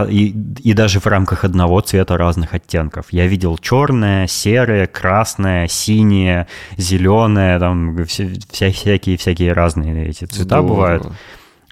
И, 0.09 0.29
и, 0.29 0.35
и 0.69 0.73
даже 0.73 0.99
в 0.99 1.05
рамках 1.05 1.43
одного 1.43 1.79
цвета 1.81 2.17
разных 2.17 2.55
оттенков. 2.55 3.05
Я 3.11 3.27
видел 3.27 3.59
черное, 3.59 4.25
серое, 4.25 4.87
красное, 4.87 5.67
синее, 5.67 6.47
зеленое, 6.75 7.59
там 7.59 8.03
вся, 8.05 8.25
всякие, 8.49 9.17
всякие 9.17 9.53
разные 9.53 10.09
эти 10.09 10.25
цвета 10.25 10.61
Здорово. 10.61 10.67
бывают. 10.67 11.07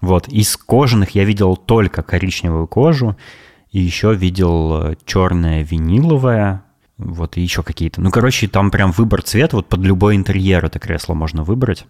Вот, 0.03 0.27
из 0.27 0.57
кожаных 0.57 1.15
я 1.15 1.23
видел 1.23 1.55
только 1.55 2.03
коричневую 2.03 2.67
кожу, 2.67 3.15
и 3.73 3.79
еще 3.79 4.13
видел 4.13 4.83
э, 4.83 4.95
черное 5.03 5.63
виниловое, 5.63 6.63
вот 6.97 7.37
и 7.37 7.41
еще 7.41 7.63
какие-то. 7.63 8.01
Ну, 8.01 8.11
короче, 8.11 8.47
там 8.47 8.69
прям 8.71 8.91
выбор 8.91 9.23
цвета, 9.23 9.57
вот 9.57 9.67
под 9.67 9.81
любой 9.81 10.15
интерьер 10.15 10.63
это 10.63 10.79
кресло 10.79 11.15
можно 11.15 11.43
выбрать, 11.43 11.85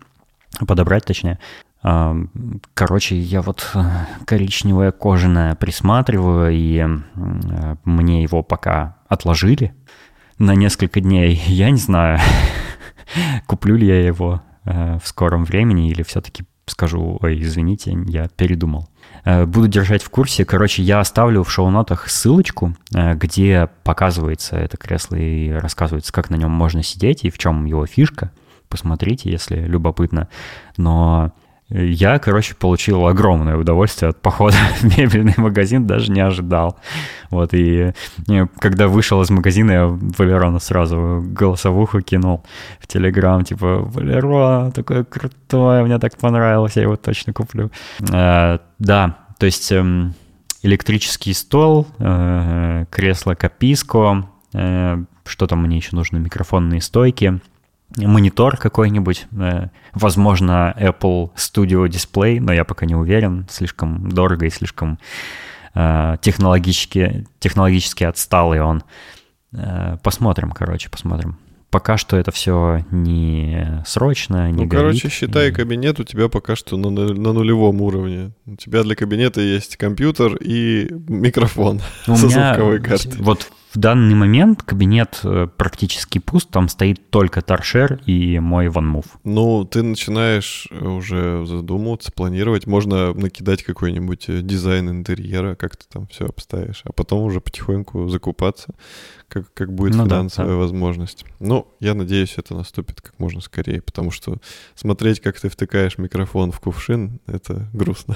подобрать 0.66 1.06
точнее. 1.06 1.40
Короче, 1.82 3.20
я 3.20 3.42
вот 3.42 3.70
э, 3.76 3.82
коричневое 4.26 4.94
кожаное 4.94 5.56
присматриваю, 5.56 6.54
и 6.54 6.78
э, 6.80 7.76
мне 7.84 8.24
его 8.24 8.44
пока 8.44 8.96
отложили 9.10 9.76
на 10.40 10.56
несколько 10.56 11.02
дней. 11.02 11.36
Я 11.48 11.70
не 11.70 11.78
знаю, 11.78 12.20
куплю 13.46 13.76
ли 13.76 13.86
я 13.86 14.02
его 14.02 14.42
в 14.64 15.02
скором 15.04 15.44
времени 15.44 15.92
или 15.92 16.04
все-таки 16.04 16.46
скажу, 16.68 17.18
ой, 17.22 17.42
извините, 17.42 17.94
я 18.08 18.30
передумал. 18.30 18.88
Э, 19.26 19.46
буду 19.46 19.68
держать 19.68 20.04
в 20.04 20.10
курсе. 20.10 20.46
Короче, 20.46 20.84
я 20.84 21.00
оставлю 21.00 21.44
в 21.44 21.52
шоу-нотах 21.52 22.10
ссылочку, 22.10 22.76
э, 22.94 23.16
где 23.16 23.70
показывается 23.84 24.58
это 24.58 24.78
кресло 24.78 25.16
и 25.16 25.50
рассказывается, 25.52 26.12
как 26.12 26.30
на 26.30 26.36
нем 26.36 26.52
можно 26.52 26.84
сидеть 26.84 27.24
и 27.24 27.30
в 27.30 27.38
чем 27.38 27.66
его 27.66 27.86
фишка. 27.86 28.32
Посмотрите, 28.70 29.32
если 29.32 29.58
любопытно. 29.58 30.28
Но 30.78 31.32
я, 31.70 32.20
короче, 32.20 32.56
получил 32.56 33.08
огромное 33.08 33.58
удовольствие 33.58 34.10
от 34.10 34.22
похода 34.22 34.56
в 34.80 34.98
мебельный 34.98 35.34
магазин, 35.38 35.88
даже 35.88 36.12
не 36.12 36.22
ожидал. 36.22 36.78
Вот, 37.30 37.54
и 37.54 37.94
когда 38.60 38.88
вышел 38.88 39.22
из 39.22 39.30
магазина, 39.30 39.72
я 39.72 39.86
Валерону 39.88 40.60
сразу 40.60 41.24
голосовуху 41.26 42.02
кинул 42.02 42.44
в 42.80 42.88
Телеграм, 42.88 43.44
типа, 43.44 43.80
Валерон, 43.80 44.72
такой 44.72 45.04
крутой, 45.06 45.84
мне 45.84 45.98
так 46.00 46.18
понравилось, 46.18 46.76
я 46.76 46.84
его 46.84 46.96
точно 46.96 47.34
куплю. 47.34 47.72
А, 48.12 48.60
да, 48.78 49.18
то 49.40 49.46
есть 49.46 49.72
эм, 49.72 50.14
электрический 50.62 51.34
стол, 51.34 51.88
э, 51.98 52.86
кресло 52.92 53.34
Каписко, 53.34 54.30
э, 54.54 55.04
что 55.26 55.48
там 55.48 55.64
мне 55.64 55.78
еще 55.78 55.96
нужно, 55.96 56.18
микрофонные 56.18 56.82
стойки— 56.82 57.40
монитор 57.98 58.58
какой-нибудь, 58.58 59.28
э, 59.32 59.68
возможно, 59.94 60.74
Apple 60.78 61.32
Studio 61.36 61.88
Display, 61.88 62.40
но 62.40 62.54
я 62.54 62.64
пока 62.64 62.86
не 62.86 62.96
уверен, 62.96 63.48
слишком 63.50 64.10
дорого 64.10 64.46
и 64.46 64.50
слишком 64.50 65.00
э, 65.76 66.18
технологически, 66.22 67.28
технологически 67.40 68.04
отсталый 68.04 68.62
он. 68.62 68.84
Э, 69.54 69.98
посмотрим, 70.04 70.52
короче, 70.52 70.90
посмотрим. 70.90 71.38
Пока 71.74 71.98
что 71.98 72.18
это 72.18 72.30
все 72.30 72.86
не 72.92 73.82
срочно, 73.84 74.52
не 74.52 74.64
Ну, 74.64 74.68
горит, 74.68 74.72
короче, 74.72 75.10
считай, 75.10 75.50
и... 75.50 75.52
кабинет 75.52 76.00
у 76.00 76.04
тебя 76.04 76.30
пока 76.30 76.56
что 76.56 76.78
на, 76.78 76.92
на 76.92 77.34
нулевом 77.34 77.82
уровне. 77.82 78.32
У 78.46 78.56
тебя 78.56 78.84
для 78.84 78.94
кабинета 78.94 79.42
есть 79.42 79.76
компьютер 79.78 80.36
и 80.36 80.88
микрофон 81.08 81.82
у 82.08 82.16
со 82.16 82.28
меня, 82.28 82.54
звуковой 82.54 82.80
картой. 82.80 83.14
Вот 83.18 83.52
в 83.74 83.80
данный 83.80 84.14
момент 84.14 84.62
кабинет 84.62 85.20
э, 85.24 85.48
практически 85.58 86.20
пуст, 86.20 86.50
там 86.52 86.70
стоит 86.70 87.10
только 87.10 87.42
торшер 87.42 88.00
и 88.06 88.38
мой 88.38 88.68
OneMove. 88.68 89.08
Ну, 89.24 89.66
ты 89.66 89.82
начинаешь 89.82 90.68
уже 90.70 91.44
задумываться, 91.48 92.12
планировать. 92.12 92.68
Можно 92.68 93.16
накидать 93.16 93.64
какой-нибудь 93.64 94.26
э, 94.30 94.42
дизайн 94.42 94.92
интерьера, 94.92 95.56
как 95.56 95.76
ты 95.76 95.86
там 95.92 96.06
все 96.06 96.28
обставишь, 96.28 96.82
а 96.84 96.92
потом 96.92 97.24
уже 97.24 97.42
потихоньку 97.42 98.10
закупаться, 98.10 98.76
как, 99.34 99.52
как 99.54 99.74
будет 99.74 99.96
ну, 99.96 100.06
финансовая 100.06 100.52
да, 100.52 100.54
да. 100.54 100.60
возможность. 100.60 101.26
Ну, 101.40 101.68
я 101.80 101.96
надеюсь, 101.96 102.36
это 102.38 102.54
наступит 102.54 103.02
как 103.02 103.18
можно 103.18 103.42
скорее, 103.42 103.82
потому 103.82 104.12
что 104.12 104.38
смотреть, 104.76 105.22
как 105.22 105.40
ты 105.40 105.50
втыкаешь 105.50 105.98
микрофон 105.98 106.52
в 106.52 106.60
кувшин, 106.60 107.20
это 107.26 107.68
грустно. 107.74 108.16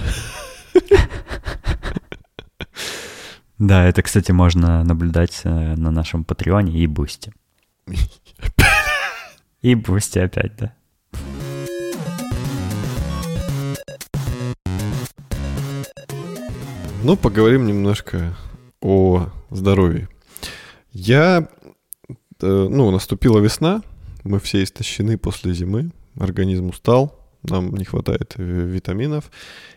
Да, 3.58 3.86
это, 3.88 4.04
кстати, 4.04 4.32
можно 4.32 4.84
наблюдать 4.84 5.42
э, 5.44 5.50
на 5.50 5.90
нашем 5.90 6.24
Патреоне 6.24 6.78
и 6.78 6.86
Boosty. 6.86 7.34
И 9.64 9.74
Boosty 9.74 10.20
опять, 10.20 10.56
да. 10.58 10.74
Ну, 17.04 17.18
поговорим 17.18 17.66
немножко 17.66 18.38
о 18.80 19.30
здоровье. 19.50 20.08
Я, 21.00 21.48
э, 22.42 22.68
ну, 22.70 22.90
наступила 22.90 23.38
весна, 23.38 23.84
мы 24.24 24.40
все 24.40 24.64
истощены 24.64 25.20
после 25.20 25.54
зимы, 25.54 25.92
организм 26.20 26.70
устал, 26.70 27.16
нам 27.44 27.70
не 27.76 27.86
хватает 27.86 28.34
витаминов. 28.36 29.32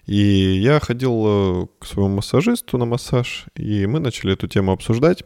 И 0.06 0.16
я 0.16 0.80
ходил 0.80 1.24
э, 1.26 1.66
к 1.78 1.84
своему 1.84 2.16
массажисту 2.16 2.78
на 2.78 2.86
массаж, 2.86 3.44
и 3.54 3.84
мы 3.84 4.00
начали 4.00 4.32
эту 4.32 4.48
тему 4.48 4.72
обсуждать. 4.72 5.22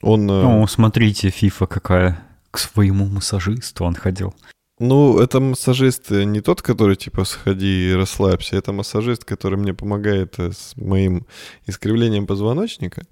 Он... 0.00 0.30
Э, 0.30 0.62
О, 0.62 0.66
смотрите, 0.68 1.30
фифа 1.30 1.66
какая. 1.66 2.22
К 2.52 2.58
своему 2.58 3.06
массажисту 3.06 3.84
он 3.84 3.96
ходил. 3.96 4.36
Ну, 4.78 5.18
это 5.18 5.40
массажист 5.40 6.12
не 6.12 6.40
тот, 6.40 6.62
который 6.62 6.94
типа 6.94 7.24
сходи 7.24 7.90
и 7.90 7.94
расслабься, 7.94 8.54
это 8.54 8.72
массажист, 8.72 9.24
который 9.24 9.58
мне 9.58 9.74
помогает 9.74 10.38
э, 10.38 10.52
с 10.52 10.76
моим 10.76 11.26
искривлением 11.66 12.28
позвоночника. 12.28 13.02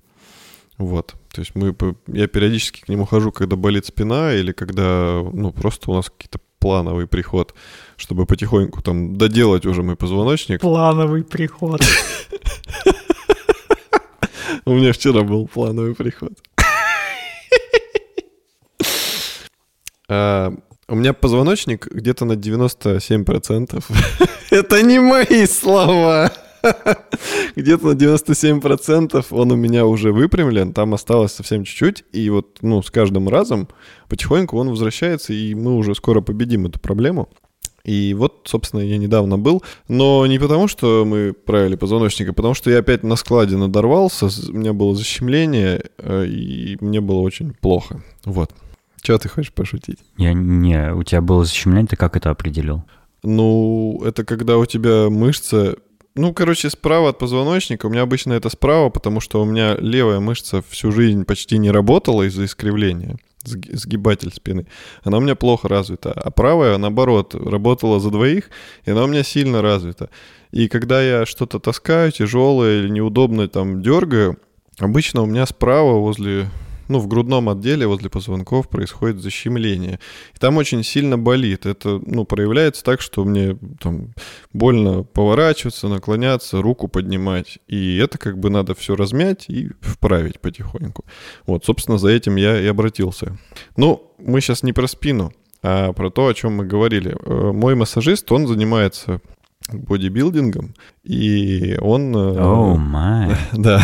Вот. 0.81 1.15
То 1.31 1.43
есть 1.43 1.55
мы, 1.55 1.77
я 2.07 2.27
периодически 2.27 2.81
к 2.81 2.89
нему 2.89 3.05
хожу, 3.05 3.33
когда 3.33 3.55
болит 3.55 3.85
спина 3.85 4.33
или 4.33 4.53
когда, 4.53 5.21
ну, 5.31 5.53
просто 5.53 5.91
у 5.91 5.95
нас 5.95 6.09
какие-то 6.09 6.39
плановый 6.59 7.07
приход, 7.07 7.55
чтобы 7.99 8.25
потихоньку 8.25 8.81
там 8.81 9.19
доделать 9.19 9.67
уже 9.67 9.83
мой 9.83 9.97
позвоночник. 9.97 10.63
Плановый 10.63 11.23
приход. 11.23 11.83
У 14.65 14.73
меня 14.73 14.95
вчера 14.95 15.23
был 15.23 15.47
плановый 15.47 15.95
приход. 15.95 16.33
А, 20.13 20.53
У 20.89 20.97
меня 20.97 21.13
позвоночник 21.13 21.87
где-то 21.87 22.25
на 22.25 22.33
97%. 22.33 23.85
Это 24.51 24.83
не 24.83 24.99
мои 24.99 25.47
слова. 25.47 26.33
Где-то 27.57 27.87
на 27.87 27.93
97% 27.93 29.27
он 29.31 29.53
у 29.53 29.57
меня 29.57 29.87
уже 29.87 30.13
выпрямлен, 30.13 30.73
там 30.73 30.95
осталось 30.95 31.33
совсем 31.33 31.65
чуть-чуть, 31.65 32.05
и 32.13 32.31
вот, 32.31 32.59
ну, 32.63 32.83
с 32.83 32.91
каждым 32.91 33.29
разом 33.29 33.69
потихоньку 34.09 34.59
он 34.59 34.71
возвращается, 34.71 35.33
и 35.33 35.55
мы 35.55 35.77
уже 35.77 35.95
скоро 35.95 36.21
победим 36.21 36.67
эту 36.67 36.81
проблему. 36.81 37.29
И 37.85 38.15
вот, 38.15 38.43
собственно, 38.45 38.81
я 38.81 38.99
недавно 38.99 39.39
был, 39.39 39.63
но 39.89 40.27
не 40.27 40.39
потому, 40.39 40.69
что 40.69 41.05
мы 41.07 41.33
правили 41.33 41.77
позвоночник, 41.77 42.29
а 42.29 42.33
потому 42.33 42.55
что 42.55 42.71
я 42.71 42.79
опять 42.79 43.03
на 43.03 43.17
складе 43.17 43.57
надорвался, 43.57 44.27
у 44.27 44.53
меня 44.53 44.73
было 44.73 44.95
защемление, 44.95 45.85
э, 45.99 46.27
и 46.27 46.77
мне 46.81 47.01
было 47.01 47.21
очень 47.21 47.53
плохо. 47.55 48.03
Вот. 48.25 48.51
Чего 49.01 49.17
ты 49.17 49.29
хочешь 49.29 49.53
пошутить? 49.53 49.99
Я 50.19 50.35
не, 50.35 50.93
у 50.93 51.03
тебя 51.05 51.23
было 51.23 51.45
защемление, 51.45 51.89
ты 51.89 51.97
как 51.97 52.17
это 52.17 52.31
определил? 52.31 52.85
Ну, 53.23 54.03
это 54.05 54.25
когда 54.25 54.59
у 54.59 54.67
тебя 54.67 55.09
мышца 55.09 55.77
ну, 56.15 56.35
короче, 56.35 56.71
справа 56.71 57.11
от 57.11 57.19
позвоночника. 57.19 57.87
У 57.87 57.91
меня 57.91 58.03
обычно 58.03 58.33
это 58.33 58.51
справа, 58.51 58.91
потому 58.91 59.21
что 59.21 59.41
у 59.41 59.45
меня 59.45 59.77
левая 59.77 60.21
мышца 60.21 60.63
всю 60.69 60.93
жизнь 60.93 61.25
почти 61.25 61.59
не 61.59 61.71
работала 61.71 62.23
из-за 62.25 62.45
искривления 62.45 63.17
сгибатель 63.45 64.33
спины, 64.33 64.67
она 65.03 65.19
у 65.19 65.21
меня 65.21 65.35
плохо 65.35 65.69
развита. 65.69 66.13
А 66.13 66.31
правая, 66.31 66.77
наоборот, 66.79 67.35
работала 67.35 68.01
за 68.01 68.11
двоих, 68.11 68.51
и 68.85 68.91
она 68.91 69.05
у 69.05 69.07
меня 69.07 69.23
сильно 69.23 69.63
развита. 69.63 70.11
И 70.51 70.69
когда 70.69 71.03
я 71.03 71.27
что-то 71.27 71.59
таскаю 71.59 72.13
тяжелое 72.13 72.81
или 72.81 72.89
неудобно 72.89 73.49
там 73.49 73.83
дергаю, 73.83 74.39
обычно 74.79 75.23
у 75.23 75.27
меня 75.27 75.47
справа 75.47 75.99
возле 75.99 76.49
ну, 76.91 76.99
в 76.99 77.07
грудном 77.07 77.49
отделе 77.49 77.87
возле 77.87 78.11
позвонков 78.11 78.69
происходит 78.69 79.23
защемление. 79.23 80.01
И 80.35 80.39
там 80.39 80.57
очень 80.57 80.83
сильно 80.83 81.17
болит. 81.17 81.65
Это, 81.65 82.01
ну, 82.05 82.25
проявляется 82.25 82.83
так, 82.83 83.01
что 83.01 83.25
мне 83.25 83.57
там 83.81 84.13
больно 84.53 85.05
поворачиваться, 85.05 85.87
наклоняться, 85.87 86.61
руку 86.61 86.89
поднимать. 86.89 87.61
И 87.69 87.97
это 87.97 88.19
как 88.19 88.39
бы 88.39 88.51
надо 88.51 88.75
все 88.75 88.97
размять 88.97 89.49
и 89.49 89.71
вправить 89.81 90.41
потихоньку. 90.41 91.05
Вот, 91.47 91.65
собственно, 91.65 91.97
за 91.97 92.09
этим 92.09 92.35
я 92.35 92.61
и 92.61 92.67
обратился. 92.67 93.39
Ну, 93.77 94.13
мы 94.19 94.41
сейчас 94.41 94.65
не 94.65 94.73
про 94.73 94.89
спину, 94.89 95.33
а 95.63 95.93
про 95.93 96.11
то, 96.11 96.27
о 96.27 96.35
чем 96.35 96.55
мы 96.55 96.67
говорили. 96.67 97.17
Э, 97.25 97.53
мой 97.53 97.77
массажист, 97.77 98.33
он 98.33 98.49
занимается 98.49 99.21
бодибилдингом, 99.73 100.75
и 101.05 101.79
он... 101.81 102.17
О, 102.17 102.75
oh 102.75 102.77
май. 102.77 103.37
Да, 103.53 103.81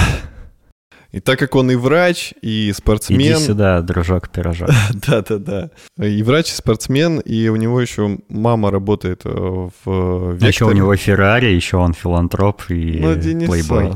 и 1.16 1.20
так 1.20 1.38
как 1.38 1.54
он 1.54 1.70
и 1.70 1.76
врач, 1.76 2.34
и 2.42 2.74
спортсмен... 2.76 3.18
Иди 3.20 3.36
сюда, 3.36 3.80
дружок-пирожок. 3.80 4.68
Да-да-да. 5.08 5.70
И 5.96 6.22
врач, 6.22 6.52
и 6.52 6.54
спортсмен, 6.54 7.20
и 7.20 7.48
у 7.48 7.56
него 7.56 7.80
еще 7.80 8.18
мама 8.28 8.70
работает 8.70 9.22
э, 9.24 9.30
в 9.30 10.32
Векторе. 10.32 10.48
Еще 10.48 10.66
у 10.66 10.72
него 10.72 10.94
Феррари, 10.94 11.46
еще 11.46 11.78
он 11.78 11.94
филантроп 11.94 12.64
и 12.68 13.00
ну, 13.00 13.14
плейбой. 13.46 13.92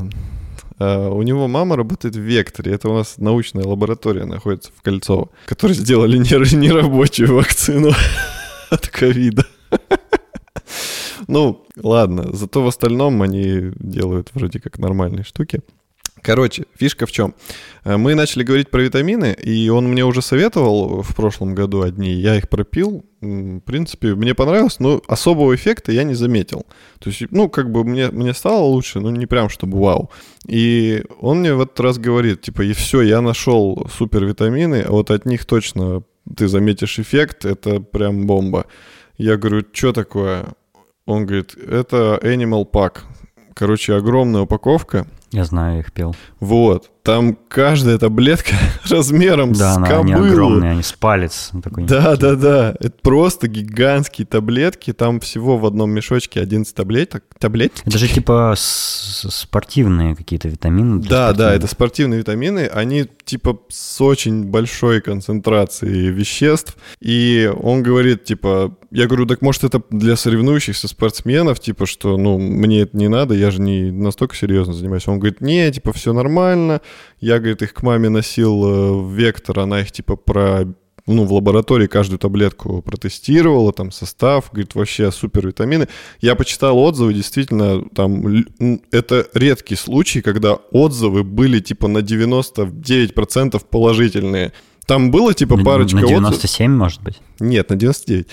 Uh, 0.79 1.11
у 1.11 1.21
него 1.21 1.47
мама 1.47 1.75
работает 1.75 2.15
в 2.15 2.21
Векторе. 2.21 2.73
Это 2.73 2.89
у 2.89 2.95
нас 2.95 3.19
научная 3.19 3.65
лаборатория 3.65 4.25
находится 4.25 4.71
в 4.75 4.81
Кольцово, 4.81 5.29
которые 5.45 5.75
сделали 5.75 6.17
нерабочую 6.17 7.35
вакцину 7.35 7.91
от 8.71 8.87
ковида. 8.87 9.45
Ну, 11.27 11.63
ладно, 11.77 12.33
зато 12.33 12.63
в 12.63 12.67
остальном 12.67 13.21
они 13.21 13.71
делают 13.75 14.31
вроде 14.33 14.59
как 14.59 14.79
нормальные 14.79 15.23
штуки. 15.23 15.61
Короче, 16.21 16.65
фишка 16.77 17.05
в 17.05 17.11
чем? 17.11 17.33
Э, 17.83 17.97
мы 17.97 18.15
начали 18.15 18.43
говорить 18.43 18.69
про 18.69 18.81
витамины, 18.81 19.35
и 19.43 19.69
он 19.69 19.87
мне 19.87 20.05
уже 20.05 20.21
советовал 20.21 21.01
в 21.01 21.15
прошлом 21.15 21.55
году 21.55 21.81
одни. 21.81 22.11
Я 22.11 22.35
их 22.37 22.47
пропил. 22.47 23.03
В 23.21 23.59
принципе, 23.61 24.15
мне 24.15 24.33
понравилось, 24.35 24.79
но 24.79 25.01
особого 25.07 25.55
эффекта 25.55 25.91
я 25.91 26.03
не 26.03 26.13
заметил. 26.13 26.65
То 26.99 27.09
есть, 27.09 27.23
ну, 27.31 27.49
как 27.49 27.71
бы 27.71 27.83
мне, 27.83 28.09
мне 28.09 28.33
стало 28.33 28.61
лучше, 28.61 28.99
но 28.99 29.11
не 29.11 29.25
прям 29.25 29.49
чтобы 29.49 29.79
вау. 29.79 30.11
И 30.47 31.03
он 31.19 31.39
мне 31.39 31.53
в 31.53 31.61
этот 31.61 31.79
раз 31.79 31.97
говорит, 31.97 32.41
типа, 32.41 32.61
и 32.61 32.73
все, 32.73 33.01
я 33.01 33.21
нашел 33.21 33.87
супервитамины, 33.97 34.85
а 34.87 34.91
вот 34.91 35.11
от 35.11 35.25
них 35.25 35.45
точно 35.45 36.03
ты 36.35 36.47
заметишь 36.47 36.99
эффект, 36.99 37.45
это 37.45 37.79
прям 37.79 38.27
бомба. 38.27 38.65
Я 39.17 39.37
говорю, 39.37 39.63
что 39.71 39.91
такое? 39.91 40.53
Он 41.05 41.25
говорит, 41.25 41.55
это 41.55 42.19
Animal 42.23 42.69
Pack. 42.71 42.99
Короче, 43.53 43.95
огромная 43.95 44.41
упаковка— 44.41 45.07
я 45.31 45.45
знаю, 45.45 45.79
их 45.79 45.91
пел. 45.91 46.15
Вот. 46.39 46.91
Там 47.03 47.35
каждая 47.47 47.97
таблетка 47.97 48.53
размером 48.89 49.53
да, 49.53 49.73
с 49.73 49.77
она, 49.77 49.87
кобылу. 49.87 50.17
они 50.17 50.29
огромные, 50.29 50.71
они 50.71 50.83
с 50.83 50.93
палец. 50.93 51.51
Такой 51.63 51.85
да, 51.85 52.15
да, 52.15 52.35
да. 52.35 52.75
Это 52.79 52.93
просто 53.01 53.47
гигантские 53.47 54.27
таблетки. 54.27 54.93
Там 54.93 55.19
всего 55.19 55.57
в 55.57 55.65
одном 55.65 55.89
мешочке 55.91 56.39
11 56.39 56.75
таблеток. 56.75 57.23
таблетки. 57.39 57.81
Это 57.85 57.97
же 57.97 58.07
типа 58.07 58.53
спортивные 58.55 60.15
какие-то 60.15 60.47
витамины. 60.47 61.01
Да, 61.01 61.33
да, 61.33 61.53
это 61.53 61.65
спортивные 61.67 62.19
витамины. 62.19 62.67
Они 62.67 63.07
типа 63.25 63.59
с 63.69 63.99
очень 64.01 64.45
большой 64.45 65.01
концентрацией 65.01 66.09
веществ. 66.09 66.77
И 66.99 67.51
он 67.61 67.81
говорит, 67.81 68.25
типа, 68.25 68.77
я 68.91 69.07
говорю, 69.07 69.25
так 69.25 69.41
может 69.41 69.63
это 69.63 69.81
для 69.89 70.15
соревнующихся 70.15 70.87
спортсменов, 70.87 71.59
типа, 71.59 71.85
что, 71.85 72.17
ну, 72.17 72.37
мне 72.37 72.81
это 72.81 72.97
не 72.97 73.07
надо, 73.07 73.33
я 73.33 73.49
же 73.49 73.61
не 73.61 73.89
настолько 73.89 74.35
серьезно 74.35 74.73
занимаюсь. 74.73 75.07
Он 75.07 75.17
говорит, 75.17 75.41
не, 75.41 75.71
типа, 75.71 75.93
все 75.93 76.13
нормально. 76.13 76.81
Я, 77.19 77.39
говорит, 77.39 77.61
их 77.61 77.73
к 77.73 77.83
маме 77.83 78.09
носил 78.09 78.65
э, 78.65 78.91
в 78.93 79.13
Вектор, 79.13 79.59
она 79.59 79.81
их, 79.81 79.91
типа, 79.91 80.15
про 80.15 80.65
ну, 81.07 81.25
в 81.25 81.33
лаборатории 81.33 81.87
каждую 81.87 82.19
таблетку 82.19 82.81
протестировала, 82.81 83.73
там 83.73 83.91
состав, 83.91 84.49
говорит, 84.51 84.75
вообще 84.75 85.11
супер 85.11 85.47
витамины. 85.47 85.87
Я 86.19 86.35
почитал 86.35 86.77
отзывы, 86.77 87.13
действительно, 87.13 87.83
там, 87.95 88.45
это 88.91 89.27
редкий 89.33 89.75
случай, 89.75 90.21
когда 90.21 90.53
отзывы 90.53 91.23
были, 91.23 91.59
типа, 91.59 91.87
на 91.87 91.99
99% 91.99 93.61
положительные. 93.69 94.53
Там 94.85 95.11
было 95.11 95.33
типа 95.33 95.57
парочка 95.57 95.99
На 95.99 96.07
97, 96.07 96.65
отзыв... 96.65 96.79
может 96.79 97.01
быть? 97.01 97.21
Нет, 97.39 97.69
на 97.69 97.75
99. 97.75 98.27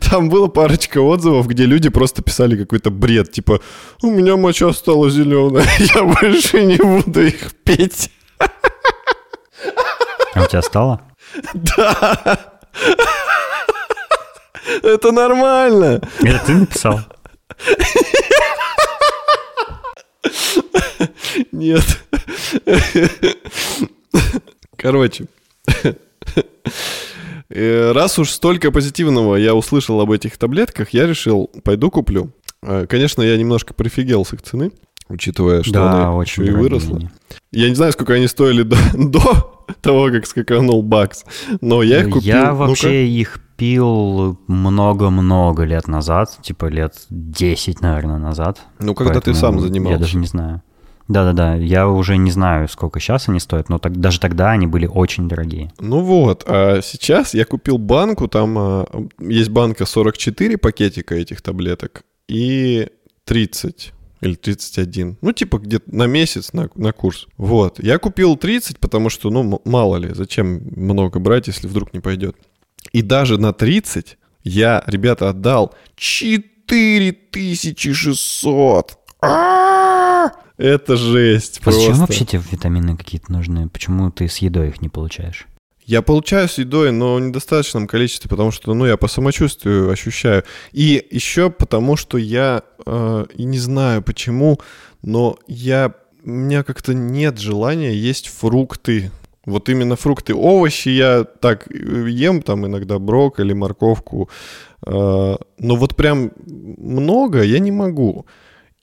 Там 0.10 0.28
было 0.28 0.48
парочка 0.48 0.98
отзывов, 1.00 1.46
где 1.46 1.64
люди 1.66 1.88
просто 1.90 2.22
писали 2.22 2.56
какой-то 2.56 2.90
бред, 2.90 3.30
типа 3.30 3.60
«У 4.02 4.10
меня 4.10 4.36
моча 4.36 4.72
стала 4.72 5.10
зеленая, 5.10 5.66
я 5.94 6.02
больше 6.04 6.64
не 6.64 6.76
буду 6.76 7.26
их 7.26 7.54
пить». 7.64 8.10
А 10.34 10.42
у 10.42 10.46
тебя 10.46 10.62
стало? 10.62 11.00
Да. 11.54 12.38
Это 14.82 15.12
нормально. 15.12 16.00
Это 16.20 16.46
ты 16.46 16.54
написал? 16.54 17.00
Нет. 21.52 21.84
Короче, 24.80 25.26
э, 27.50 27.92
раз 27.92 28.18
уж 28.18 28.30
столько 28.30 28.70
позитивного 28.72 29.36
я 29.36 29.54
услышал 29.54 30.00
об 30.00 30.10
этих 30.10 30.38
таблетках, 30.38 30.90
я 30.90 31.06
решил, 31.06 31.50
пойду 31.62 31.90
куплю. 31.90 32.30
Э, 32.62 32.86
конечно, 32.88 33.20
я 33.20 33.36
немножко 33.36 33.74
прифигел 33.74 34.24
с 34.24 34.32
их 34.32 34.40
цены, 34.40 34.72
учитывая, 35.10 35.62
что 35.62 35.74
да, 35.74 35.92
она 35.92 36.16
очень 36.16 36.44
еще 36.44 36.52
и 36.52 36.56
выросла. 36.56 36.96
Они. 36.96 37.10
Я 37.52 37.68
не 37.68 37.74
знаю, 37.74 37.92
сколько 37.92 38.14
они 38.14 38.26
стоили 38.26 38.62
до, 38.62 38.78
до 38.94 39.66
того, 39.82 40.08
как 40.10 40.26
скаканул 40.26 40.82
бакс, 40.82 41.26
но 41.60 41.82
я 41.82 42.00
их 42.00 42.10
купил. 42.10 42.22
Я 42.22 42.54
вообще 42.54 42.88
ну 42.88 42.94
их 42.94 43.38
пил 43.58 44.38
много-много 44.46 45.64
лет 45.64 45.88
назад, 45.88 46.38
типа 46.40 46.66
лет 46.66 46.94
10, 47.10 47.82
наверное, 47.82 48.16
назад. 48.16 48.60
Ну, 48.78 48.94
когда 48.94 49.12
Поэтому 49.12 49.34
ты 49.34 49.38
сам 49.38 49.60
занимался. 49.60 49.92
Я 49.92 49.98
даже 49.98 50.16
не 50.16 50.26
знаю. 50.26 50.62
Да-да-да, 51.10 51.56
я 51.56 51.88
уже 51.88 52.16
не 52.18 52.30
знаю, 52.30 52.68
сколько 52.68 53.00
сейчас 53.00 53.28
они 53.28 53.40
стоят, 53.40 53.68
но 53.68 53.80
так, 53.80 53.98
даже 53.98 54.20
тогда 54.20 54.52
они 54.52 54.68
были 54.68 54.86
очень 54.86 55.28
дорогие. 55.28 55.72
Ну 55.80 56.02
вот, 56.02 56.44
а 56.46 56.80
сейчас 56.82 57.34
я 57.34 57.44
купил 57.44 57.78
банку, 57.78 58.28
там 58.28 58.56
а, 58.56 58.86
есть 59.18 59.50
банка 59.50 59.86
44 59.86 60.56
пакетика 60.56 61.16
этих 61.16 61.42
таблеток 61.42 62.04
и 62.28 62.86
30 63.24 63.92
или 64.20 64.36
31. 64.36 65.16
Ну, 65.20 65.32
типа 65.32 65.58
где-то 65.58 65.92
на 65.92 66.06
месяц 66.06 66.52
на, 66.52 66.70
на 66.76 66.92
курс. 66.92 67.26
Вот. 67.36 67.82
Я 67.82 67.98
купил 67.98 68.36
30, 68.36 68.78
потому 68.78 69.10
что, 69.10 69.30
ну, 69.30 69.60
мало 69.64 69.96
ли, 69.96 70.14
зачем 70.14 70.60
много 70.76 71.18
брать, 71.18 71.48
если 71.48 71.66
вдруг 71.66 71.92
не 71.92 71.98
пойдет. 71.98 72.36
И 72.92 73.02
даже 73.02 73.36
на 73.36 73.52
30 73.52 74.16
я, 74.44 74.84
ребята, 74.86 75.30
отдал 75.30 75.74
4600. 75.96 78.96
А-а-а! 79.22 79.99
Это 80.56 80.96
жесть 80.96 81.60
а. 81.64 81.70
Зачем 81.70 81.94
вообще 81.94 82.24
тебе 82.24 82.42
витамины 82.50 82.96
какие-то 82.96 83.32
нужны? 83.32 83.68
Почему 83.68 84.10
ты 84.10 84.28
с 84.28 84.38
едой 84.38 84.68
их 84.68 84.82
не 84.82 84.88
получаешь? 84.88 85.46
Я 85.90 86.02
получаю 86.02 86.48
с 86.48 86.58
едой, 86.58 86.92
но 86.92 87.16
в 87.16 87.20
недостаточном 87.20 87.88
количестве, 87.88 88.30
потому 88.30 88.52
что, 88.52 88.74
ну, 88.74 88.86
я 88.86 88.96
по 88.96 89.08
самочувствию 89.08 89.90
ощущаю. 89.90 90.44
И 90.70 91.04
еще 91.10 91.50
потому, 91.50 91.96
что 91.96 92.16
я, 92.16 92.62
э, 92.86 93.26
и 93.34 93.44
не 93.44 93.58
знаю 93.58 94.00
почему, 94.02 94.60
но 95.02 95.36
я, 95.48 95.94
у 96.24 96.30
меня 96.30 96.62
как-то 96.62 96.94
нет 96.94 97.38
желания 97.38 97.92
есть 97.92 98.28
фрукты. 98.28 99.10
Вот 99.44 99.68
именно 99.68 99.96
фрукты, 99.96 100.32
овощи 100.32 100.90
я 100.90 101.24
так 101.24 101.66
э, 101.72 102.08
ем, 102.08 102.42
там 102.42 102.66
иногда 102.66 103.00
брокколи, 103.00 103.52
морковку. 103.52 104.28
Э, 104.86 105.36
но 105.58 105.76
вот 105.76 105.96
прям 105.96 106.30
много 106.46 107.42
я 107.42 107.58
не 107.58 107.72
могу. 107.72 108.26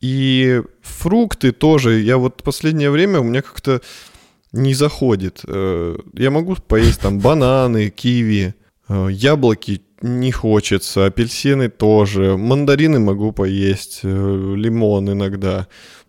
И 0.02 0.62
фрукты 0.82 1.52
тоже. 1.52 2.00
Я 2.00 2.18
вот 2.18 2.44
последнее 2.44 2.92
время 2.92 3.20
у 3.20 3.24
меня 3.24 3.42
как-то 3.42 3.82
не 4.52 4.74
заходит. 4.74 5.42
Э, 5.48 5.98
я 6.14 6.32
могу 6.32 6.56
поесть 6.56 7.02
там 7.02 7.20
бананы, 7.20 7.90
киви, 7.90 8.54
яблоки 8.90 9.82
не 10.02 10.32
хочется, 10.32 11.08
апельсины 11.08 11.70
тоже, 11.70 12.38
мандарины 12.38 13.00
могу 13.00 13.32
поесть, 13.32 14.04
лимон 14.04 15.12
иногда. 15.12 15.68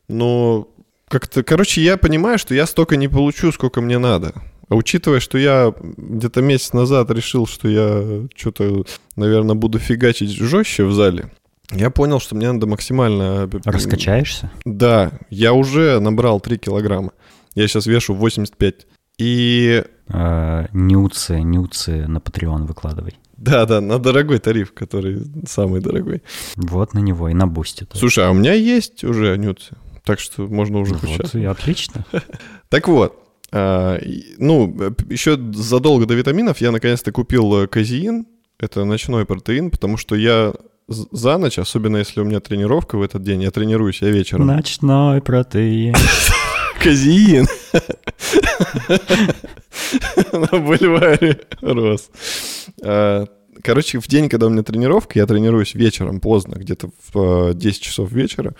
Но 0.08 0.68
как-то, 1.08 1.42
короче, 1.42 1.82
я 1.82 1.96
понимаю, 1.96 2.38
что 2.38 2.54
я 2.54 2.66
столько 2.66 2.96
не 2.96 3.08
получу, 3.08 3.50
сколько 3.52 3.80
мне 3.80 3.98
надо. 3.98 4.34
А 4.68 4.74
учитывая, 4.74 5.20
что 5.20 5.38
я 5.38 5.72
где-то 5.80 6.42
месяц 6.42 6.74
назад 6.74 7.10
решил, 7.10 7.46
что 7.46 7.68
я 7.68 8.28
что-то, 8.36 8.84
наверное, 9.16 9.54
буду 9.54 9.78
фигачить 9.78 10.30
жестче 10.30 10.84
в 10.84 10.92
зале, 10.92 11.30
я 11.70 11.90
понял, 11.90 12.20
что 12.20 12.34
мне 12.34 12.50
надо 12.50 12.66
максимально... 12.66 13.48
Раскачаешься? 13.64 14.50
Да, 14.64 15.12
я 15.30 15.52
уже 15.52 16.00
набрал 16.00 16.40
3 16.40 16.58
килограмма. 16.58 17.12
Я 17.54 17.68
сейчас 17.68 17.86
вешу 17.86 18.14
85. 18.14 18.86
И... 19.18 19.84
А, 20.08 20.66
нюцы, 20.72 21.40
нюцы 21.42 22.06
на 22.06 22.18
Patreon 22.18 22.66
выкладывай. 22.66 23.14
Да, 23.36 23.66
да, 23.66 23.80
на 23.80 23.98
дорогой 23.98 24.38
тариф, 24.38 24.72
который 24.72 25.22
самый 25.46 25.80
дорогой. 25.80 26.22
Вот 26.56 26.94
на 26.94 26.98
него 26.98 27.28
и 27.28 27.34
на 27.34 27.46
бусте. 27.46 27.86
Слушай, 27.92 28.26
а 28.26 28.30
у 28.30 28.34
меня 28.34 28.54
есть 28.54 29.04
уже 29.04 29.36
нюцы. 29.36 29.76
Так 30.04 30.20
что 30.20 30.46
можно 30.46 30.78
уже 30.78 30.94
Вот, 30.94 31.34
и 31.34 31.44
отлично. 31.44 32.04
Так 32.70 32.86
вот, 32.88 33.18
а, 33.50 33.98
ну, 34.38 34.94
еще 35.08 35.38
задолго 35.52 36.06
до 36.06 36.14
витаминов 36.14 36.60
я 36.60 36.70
наконец-то 36.70 37.12
купил 37.12 37.62
э, 37.62 37.66
казеин. 37.66 38.26
Это 38.58 38.84
ночной 38.84 39.24
протеин, 39.24 39.70
потому 39.70 39.96
что 39.96 40.16
я 40.16 40.52
за 40.88 41.36
ночь, 41.36 41.58
особенно 41.58 41.98
если 41.98 42.20
у 42.20 42.24
меня 42.24 42.40
тренировка 42.40 42.96
в 42.96 43.02
этот 43.02 43.22
день, 43.22 43.42
я 43.42 43.50
тренируюсь 43.50 44.00
я 44.00 44.10
вечером. 44.10 44.46
Ночной 44.46 45.20
протеин. 45.20 45.94
Казеин. 46.82 47.46
На 50.32 50.58
бульваре 50.58 51.40
рос. 51.60 52.10
А, 52.82 53.26
короче, 53.62 54.00
в 54.00 54.06
день, 54.06 54.28
когда 54.28 54.46
у 54.46 54.50
меня 54.50 54.62
тренировка, 54.62 55.18
я 55.18 55.26
тренируюсь 55.26 55.74
вечером 55.74 56.20
поздно, 56.20 56.54
где-то 56.54 56.90
в 57.12 57.54
10 57.54 57.80
э, 57.80 57.84
часов 57.84 58.10
вечера. 58.10 58.54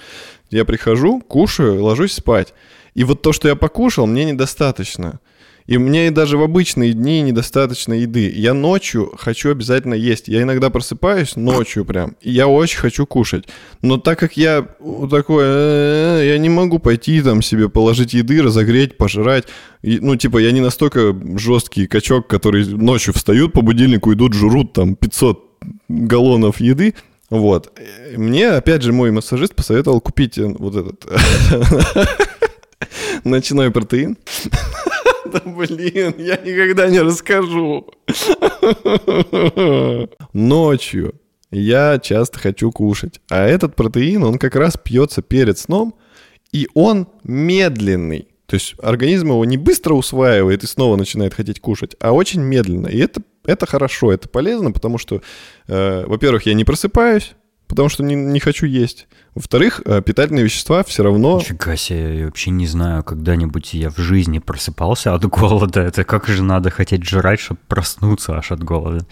Я 0.50 0.64
прихожу, 0.64 1.20
кушаю, 1.20 1.82
ложусь 1.82 2.12
спать. 2.12 2.52
И 2.94 3.04
вот 3.04 3.22
то, 3.22 3.32
что 3.32 3.48
я 3.48 3.56
покушал, 3.56 4.06
мне 4.06 4.24
недостаточно. 4.24 5.20
И 5.68 5.76
мне 5.76 6.06
и 6.06 6.10
даже 6.10 6.38
в 6.38 6.42
обычные 6.42 6.94
дни 6.94 7.20
недостаточно 7.20 7.92
еды. 7.92 8.32
Я 8.34 8.54
ночью 8.54 9.12
хочу 9.18 9.50
обязательно 9.50 9.92
есть. 9.92 10.26
Я 10.26 10.40
иногда 10.40 10.70
просыпаюсь 10.70 11.36
ночью 11.36 11.84
прям, 11.84 12.16
и 12.22 12.30
я 12.30 12.48
очень 12.48 12.78
хочу 12.78 13.04
кушать. 13.04 13.44
Но 13.82 13.98
так 13.98 14.18
как 14.18 14.38
я 14.38 14.66
такой, 15.10 15.44
«Э, 15.46 16.22
я 16.24 16.38
не 16.38 16.48
могу 16.48 16.78
пойти 16.78 17.20
там 17.20 17.42
себе 17.42 17.68
положить 17.68 18.14
еды, 18.14 18.42
разогреть, 18.42 18.96
пожрать. 18.96 19.44
ну, 19.82 20.16
типа, 20.16 20.38
я 20.38 20.52
не 20.52 20.62
настолько 20.62 21.14
жесткий 21.36 21.86
качок, 21.86 22.28
который 22.28 22.64
ночью 22.64 23.12
встают 23.12 23.52
по 23.52 23.60
будильнику, 23.60 24.14
идут, 24.14 24.32
жрут 24.32 24.72
там 24.72 24.96
500 24.96 25.44
галлонов 25.90 26.62
еды. 26.62 26.94
Вот. 27.28 27.78
Мне, 28.16 28.48
опять 28.48 28.80
же, 28.80 28.94
мой 28.94 29.10
массажист 29.10 29.54
посоветовал 29.54 30.00
купить 30.00 30.38
э, 30.38 30.46
вот 30.46 30.76
этот 30.76 31.04
ночной 33.24 33.70
протеин. 33.70 34.16
Да 35.32 35.42
блин, 35.44 36.14
я 36.18 36.36
никогда 36.36 36.88
не 36.88 37.00
расскажу. 37.00 37.90
Ночью 40.32 41.14
я 41.50 41.98
часто 41.98 42.38
хочу 42.38 42.70
кушать. 42.70 43.20
А 43.30 43.46
этот 43.46 43.76
протеин, 43.76 44.24
он 44.24 44.38
как 44.38 44.56
раз 44.56 44.76
пьется 44.76 45.22
перед 45.22 45.58
сном, 45.58 45.94
и 46.52 46.68
он 46.74 47.08
медленный. 47.24 48.28
То 48.46 48.54
есть 48.54 48.74
организм 48.82 49.28
его 49.28 49.44
не 49.44 49.58
быстро 49.58 49.94
усваивает 49.94 50.64
и 50.64 50.66
снова 50.66 50.96
начинает 50.96 51.34
хотеть 51.34 51.60
кушать, 51.60 51.94
а 52.00 52.12
очень 52.12 52.40
медленно. 52.40 52.86
И 52.86 52.98
это, 52.98 53.22
это 53.44 53.66
хорошо, 53.66 54.10
это 54.10 54.28
полезно, 54.28 54.72
потому 54.72 54.96
что, 54.96 55.20
э, 55.66 56.04
во-первых, 56.06 56.46
я 56.46 56.54
не 56.54 56.64
просыпаюсь, 56.64 57.32
потому 57.66 57.90
что 57.90 58.02
не, 58.02 58.14
не 58.14 58.40
хочу 58.40 58.64
есть. 58.64 59.06
Во-вторых, 59.38 59.82
э, 59.84 60.02
питательные 60.02 60.42
вещества 60.42 60.82
все 60.82 61.04
равно... 61.04 61.38
Нифига 61.38 61.76
себе, 61.76 62.18
я 62.18 62.24
вообще 62.24 62.50
не 62.50 62.66
знаю, 62.66 63.04
когда-нибудь 63.04 63.72
я 63.72 63.88
в 63.88 63.96
жизни 63.96 64.40
просыпался 64.40 65.14
от 65.14 65.24
голода. 65.26 65.80
Это 65.80 66.02
как 66.02 66.26
же 66.26 66.42
надо 66.42 66.70
хотеть 66.70 67.04
жрать, 67.04 67.38
чтобы 67.38 67.60
проснуться 67.68 68.36
аж 68.36 68.50
от 68.50 68.64
голода? 68.64 69.06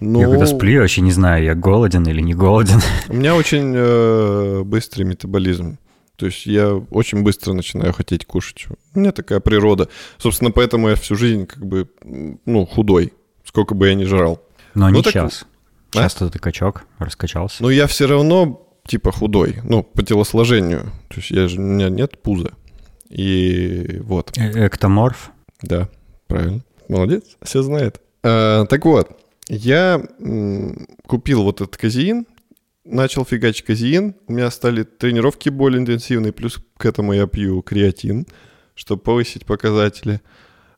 Ну, 0.00 0.20
я 0.20 0.28
когда 0.28 0.46
сплю, 0.46 0.72
я 0.72 0.80
вообще 0.80 1.02
не 1.02 1.10
знаю, 1.10 1.44
я 1.44 1.54
голоден 1.54 2.04
или 2.04 2.22
не 2.22 2.32
голоден. 2.32 2.80
У 3.08 3.12
меня 3.12 3.36
очень 3.36 3.74
э, 3.76 4.62
быстрый 4.64 5.02
метаболизм. 5.02 5.76
То 6.16 6.24
есть 6.24 6.46
я 6.46 6.72
очень 6.72 7.22
быстро 7.22 7.52
начинаю 7.52 7.92
хотеть 7.92 8.24
кушать. 8.24 8.68
У 8.94 8.98
меня 8.98 9.12
такая 9.12 9.40
природа. 9.40 9.90
Собственно, 10.16 10.52
поэтому 10.52 10.88
я 10.88 10.94
всю 10.94 11.16
жизнь 11.16 11.44
как 11.44 11.66
бы, 11.66 11.86
ну, 12.46 12.64
худой, 12.64 13.12
сколько 13.44 13.74
бы 13.74 13.88
я 13.88 13.94
ни 13.94 14.04
жрал. 14.04 14.40
Но 14.72 14.88
ну, 14.88 14.96
не 14.96 15.02
так... 15.02 15.12
сейчас. 15.12 15.44
Часто 15.90 16.24
а? 16.24 16.30
ты 16.30 16.38
качок, 16.38 16.84
раскачался. 16.98 17.62
Ну, 17.62 17.68
я 17.68 17.86
все 17.86 18.06
равно, 18.06 18.65
типа, 18.86 19.12
худой. 19.12 19.56
Ну, 19.64 19.82
по 19.82 20.02
телосложению. 20.02 20.92
То 21.08 21.16
есть 21.16 21.30
я 21.30 21.48
же, 21.48 21.60
у 21.60 21.64
меня 21.64 21.88
нет 21.88 22.22
пуза. 22.22 22.52
И 23.08 24.00
вот. 24.02 24.36
Э 24.36 24.66
Эктоморф? 24.66 25.30
Да, 25.62 25.88
правильно. 26.26 26.62
Молодец, 26.88 27.36
все 27.42 27.62
знает. 27.62 28.00
А, 28.22 28.64
так 28.66 28.84
вот, 28.84 29.18
я 29.48 30.02
купил 31.06 31.42
вот 31.42 31.60
этот 31.60 31.76
казеин, 31.76 32.26
начал 32.84 33.24
фигачить 33.24 33.64
казеин, 33.64 34.14
у 34.26 34.32
меня 34.32 34.50
стали 34.50 34.82
тренировки 34.82 35.48
более 35.48 35.80
интенсивные, 35.80 36.32
плюс 36.32 36.58
к 36.76 36.86
этому 36.86 37.12
я 37.12 37.26
пью 37.26 37.62
креатин, 37.62 38.26
чтобы 38.74 39.02
повысить 39.02 39.46
показатели 39.46 40.20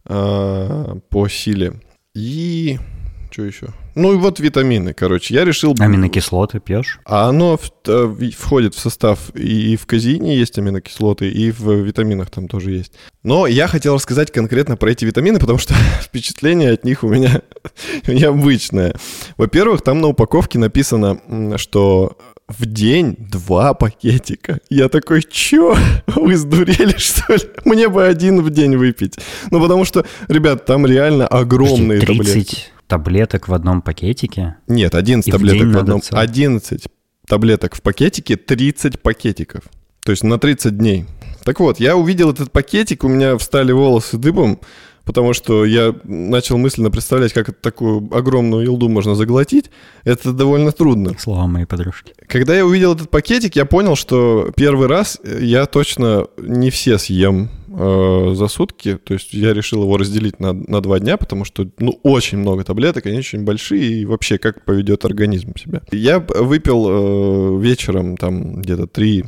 э, 0.05 0.94
по 1.09 1.28
силе. 1.28 1.80
И 2.14 2.78
что 3.30 3.42
еще? 3.42 3.68
Ну 3.94 4.12
и 4.12 4.16
вот 4.16 4.40
витамины, 4.40 4.94
короче. 4.94 5.34
Я 5.34 5.44
решил... 5.44 5.74
Аминокислоты 5.78 6.60
пьешь? 6.60 7.00
А 7.05 7.28
оно 7.28 7.56
в, 7.56 7.70
э, 7.86 8.30
входит 8.36 8.74
в 8.74 8.78
состав 8.78 9.30
и 9.34 9.76
в 9.76 9.86
казине 9.86 10.36
есть 10.36 10.59
аминокислоты, 10.59 11.28
и 11.28 11.50
в 11.50 11.72
витаминах 11.72 12.30
там 12.30 12.48
тоже 12.48 12.70
есть. 12.70 12.92
Но 13.22 13.46
я 13.46 13.66
хотел 13.66 13.96
рассказать 13.96 14.30
конкретно 14.30 14.76
про 14.76 14.92
эти 14.92 15.05
витамины, 15.05 15.38
потому 15.38 15.59
что 15.59 15.74
впечатление 16.00 16.72
от 16.72 16.84
них 16.84 17.02
у 17.05 17.09
меня 17.09 17.42
необычное. 18.06 18.94
Во-первых, 19.36 19.82
там 19.82 20.00
на 20.00 20.09
упаковке 20.09 20.59
написано, 20.59 21.20
что 21.56 22.16
в 22.48 22.64
день 22.64 23.14
два 23.18 23.74
пакетика. 23.74 24.60
Я 24.70 24.88
такой, 24.88 25.22
чё? 25.22 25.76
Вы 26.06 26.36
сдурели, 26.36 26.96
что 26.96 27.34
ли? 27.34 27.42
Мне 27.64 27.88
бы 27.88 28.06
один 28.06 28.42
в 28.42 28.50
день 28.50 28.76
выпить. 28.76 29.18
Ну, 29.50 29.60
потому 29.60 29.84
что, 29.84 30.06
ребят, 30.28 30.64
там 30.64 30.86
реально 30.86 31.26
огромные 31.26 32.00
30 32.00 32.16
таблетки 32.16 32.59
таблеток 32.89 33.47
в 33.47 33.55
одном 33.55 33.82
пакетике? 33.82 34.56
Нет, 34.66 34.94
11 34.94 35.31
таблеток 35.31 35.69
в, 35.69 35.73
в 35.73 35.78
одном. 35.78 36.02
Целый. 36.02 36.23
11 36.23 36.86
таблеток 37.28 37.77
в 37.77 37.82
пакетике, 37.82 38.36
30 38.36 39.01
пакетиков. 39.01 39.62
То 40.05 40.12
есть 40.12 40.24
на 40.24 40.39
30 40.39 40.77
дней. 40.77 41.06
Так 41.44 41.60
вот, 41.60 41.78
я 41.78 41.97
увидел 41.97 42.32
этот 42.32 42.51
пакетик, 42.51 43.05
у 43.05 43.09
меня 43.09 43.36
встали 43.36 43.73
волосы 43.73 44.16
дыбом, 44.16 44.60
потому 45.05 45.35
что 45.35 45.65
я 45.65 45.94
начал 46.05 46.59
мысленно 46.59 46.90
представлять, 46.90 47.32
как 47.32 47.55
такую 47.60 48.09
огромную 48.15 48.65
елду 48.65 48.89
можно 48.89 49.15
заглотить. 49.15 49.70
Это 50.05 50.32
довольно 50.32 50.73
трудно. 50.73 51.15
Слова 51.19 51.47
моей 51.47 51.66
подружки. 51.66 52.15
Когда 52.27 52.56
я 52.56 52.66
увидел 52.66 52.94
этот 52.94 53.10
пакетик, 53.10 53.56
я 53.56 53.66
понял, 53.66 53.97
что 53.97 54.51
первый 54.56 54.89
раз 54.89 55.19
я 55.24 55.66
точно 55.66 56.27
не 56.39 56.70
все 56.70 56.98
съем 56.98 57.51
э, 57.68 58.34
за 58.34 58.48
сутки. 58.48 58.96
То 58.96 59.14
есть 59.14 59.32
я 59.32 59.52
решил 59.52 59.82
его 59.82 59.96
разделить 59.96 60.40
на, 60.40 60.52
на 60.52 60.80
два 60.80 60.98
дня, 60.98 61.16
потому 61.16 61.44
что, 61.44 61.68
ну, 61.78 61.98
очень 62.02 62.38
много 62.38 62.64
таблеток, 62.64 63.06
они 63.06 63.18
очень 63.18 63.44
большие, 63.44 64.00
и 64.00 64.04
вообще 64.04 64.38
как 64.38 64.64
поведет 64.64 65.04
организм 65.04 65.56
себя. 65.56 65.82
Я 65.92 66.20
выпил 66.20 66.86
э, 66.88 67.60
вечером 67.60 68.16
там 68.16 68.60
где-то 68.60 68.86
три 68.86 69.24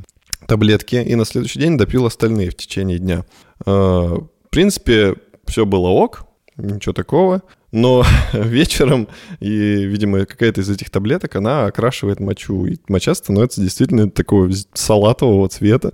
таблетки, 0.46 0.96
и 0.96 1.14
на 1.14 1.24
следующий 1.24 1.60
день 1.60 1.78
допил 1.78 2.06
остальные 2.06 2.50
в 2.50 2.56
течение 2.56 2.98
дня. 2.98 3.24
Э, 3.66 3.70
в 3.70 4.50
принципе, 4.50 5.16
все 5.46 5.64
было 5.64 5.88
ок, 5.88 6.26
ничего 6.56 6.92
такого. 6.92 7.42
Но 7.72 8.04
вечером, 8.32 9.08
и, 9.40 9.48
видимо, 9.48 10.26
какая-то 10.26 10.60
из 10.60 10.70
этих 10.70 10.90
таблеток, 10.90 11.36
она 11.36 11.66
окрашивает 11.66 12.20
мочу. 12.20 12.66
И 12.66 12.78
моча 12.88 13.14
становится 13.14 13.60
действительно 13.60 14.10
такого 14.10 14.50
салатового 14.74 15.48
цвета. 15.48 15.92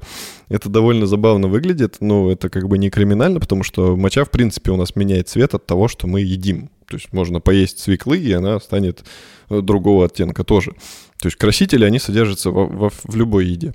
Это 0.49 0.69
довольно 0.69 1.07
забавно 1.07 1.49
выглядит, 1.49 1.97
но 2.01 2.31
это 2.31 2.49
как 2.49 2.69
бы 2.69 2.79
не 2.79 2.91
криминально, 2.91 3.41
потому 3.41 3.63
что 3.63 3.97
моча, 3.97 4.25
в 4.25 4.31
принципе, 4.31 4.71
у 4.71 4.77
нас 4.77 4.97
меняет 4.97 5.29
цвет 5.29 5.55
от 5.55 5.67
того, 5.67 5.89
что 5.89 6.07
мы 6.07 6.21
едим. 6.21 6.71
То 6.89 6.97
есть 6.97 7.13
можно 7.13 7.41
поесть 7.41 7.81
свеклы, 7.81 8.19
и 8.19 8.33
она 8.33 8.61
станет 8.61 9.05
э, 9.51 9.61
другого 9.61 10.07
оттенка 10.07 10.45
тоже. 10.45 10.73
То 11.19 11.27
есть 11.27 11.37
красители, 11.37 11.85
они 11.85 11.99
содержатся 11.99 12.51
во, 12.51 12.67
во, 12.67 12.91
в 12.91 13.17
любой 13.17 13.47
еде. 13.47 13.75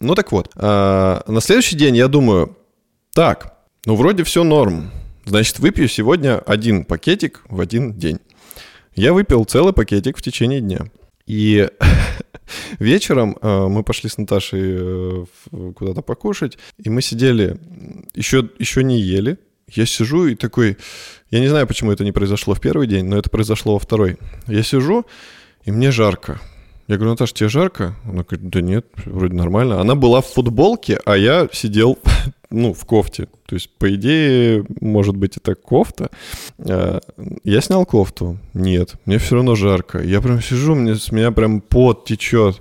Ну 0.00 0.14
так 0.14 0.32
вот, 0.32 0.50
а, 0.56 1.22
на 1.26 1.40
следующий 1.40 1.76
день 1.76 1.96
я 1.96 2.08
думаю, 2.08 2.56
так, 3.12 3.58
ну 3.84 3.96
вроде 3.96 4.24
все 4.24 4.44
норм, 4.44 4.90
Значит, 5.24 5.58
выпью 5.58 5.88
сегодня 5.88 6.38
один 6.38 6.84
пакетик 6.84 7.42
в 7.48 7.60
один 7.60 7.94
день. 7.94 8.18
Я 8.94 9.12
выпил 9.12 9.44
целый 9.44 9.72
пакетик 9.72 10.16
в 10.16 10.22
течение 10.22 10.60
дня. 10.60 10.86
И 11.26 11.68
вечером 12.78 13.36
э, 13.40 13.66
мы 13.68 13.82
пошли 13.84 14.10
с 14.10 14.18
Наташей 14.18 14.60
э, 14.62 15.24
куда-то 15.74 16.02
покушать, 16.02 16.58
и 16.82 16.90
мы 16.90 17.02
сидели, 17.02 17.58
еще, 18.14 18.48
еще 18.58 18.82
не 18.82 19.00
ели. 19.00 19.38
Я 19.68 19.86
сижу 19.86 20.26
и 20.26 20.34
такой, 20.34 20.76
я 21.30 21.38
не 21.38 21.46
знаю, 21.46 21.68
почему 21.68 21.92
это 21.92 22.02
не 22.02 22.10
произошло 22.10 22.54
в 22.54 22.60
первый 22.60 22.88
день, 22.88 23.04
но 23.04 23.16
это 23.16 23.30
произошло 23.30 23.74
во 23.74 23.78
второй. 23.78 24.16
Я 24.48 24.64
сижу, 24.64 25.06
и 25.64 25.70
мне 25.70 25.92
жарко. 25.92 26.40
Я 26.88 26.96
говорю, 26.96 27.12
Наташа, 27.12 27.34
тебе 27.34 27.48
жарко? 27.48 27.94
Она 28.04 28.24
говорит, 28.24 28.48
да 28.48 28.60
нет, 28.60 28.86
вроде 29.04 29.34
нормально. 29.34 29.80
Она 29.80 29.94
была 29.94 30.22
в 30.22 30.26
футболке, 30.26 30.98
а 31.04 31.16
я 31.16 31.48
сидел, 31.52 32.00
ну, 32.50 32.72
в 32.74 32.84
кофте. 32.84 33.28
То 33.46 33.54
есть, 33.54 33.70
по 33.78 33.94
идее, 33.94 34.64
может 34.80 35.16
быть, 35.16 35.36
это 35.36 35.54
кофта. 35.54 36.10
А, 36.58 37.00
я 37.44 37.60
снял 37.60 37.86
кофту. 37.86 38.38
Нет, 38.54 38.94
мне 39.06 39.18
все 39.18 39.36
равно 39.36 39.54
жарко. 39.54 40.02
Я 40.02 40.20
прям 40.20 40.40
сижу, 40.42 40.74
мне, 40.74 40.94
с 40.96 41.12
меня 41.12 41.30
прям 41.30 41.60
пот 41.60 42.04
течет. 42.04 42.60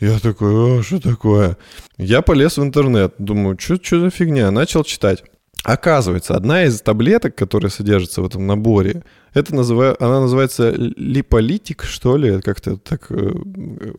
Я 0.00 0.18
такой, 0.18 0.82
что 0.82 1.00
такое? 1.00 1.56
Я 1.96 2.22
полез 2.22 2.56
в 2.56 2.62
интернет, 2.62 3.14
думаю, 3.18 3.58
что 3.58 4.00
за 4.00 4.10
фигня? 4.10 4.50
Начал 4.50 4.84
читать. 4.84 5.24
Оказывается, 5.64 6.36
одна 6.36 6.64
из 6.64 6.80
таблеток, 6.80 7.34
которые 7.34 7.70
содержатся 7.70 8.22
в 8.22 8.26
этом 8.26 8.46
наборе, 8.46 9.02
это 9.34 9.54
называю, 9.54 10.02
она 10.02 10.20
называется 10.20 10.70
липолитик, 10.70 11.82
что 11.82 12.16
ли, 12.16 12.40
как-то 12.40 12.76
так 12.76 13.06
э, 13.10 13.32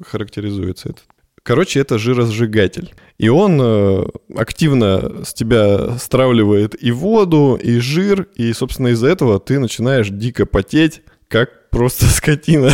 характеризуется 0.06 0.90
это. 0.90 1.02
Короче, 1.50 1.80
это 1.80 1.98
жиросжигатель. 1.98 2.94
И 3.18 3.28
он 3.28 3.60
э, 3.60 4.06
активно 4.36 5.26
с 5.26 5.34
тебя 5.34 5.98
стравливает 5.98 6.76
и 6.80 6.92
воду, 6.92 7.60
и 7.60 7.80
жир, 7.80 8.28
и, 8.36 8.54
собственно, 8.54 8.90
из-за 8.90 9.08
этого 9.08 9.40
ты 9.40 9.58
начинаешь 9.58 10.10
дико 10.10 10.46
потеть, 10.46 11.02
как 11.28 11.72
просто 11.72 12.06
скотина. 12.16 12.70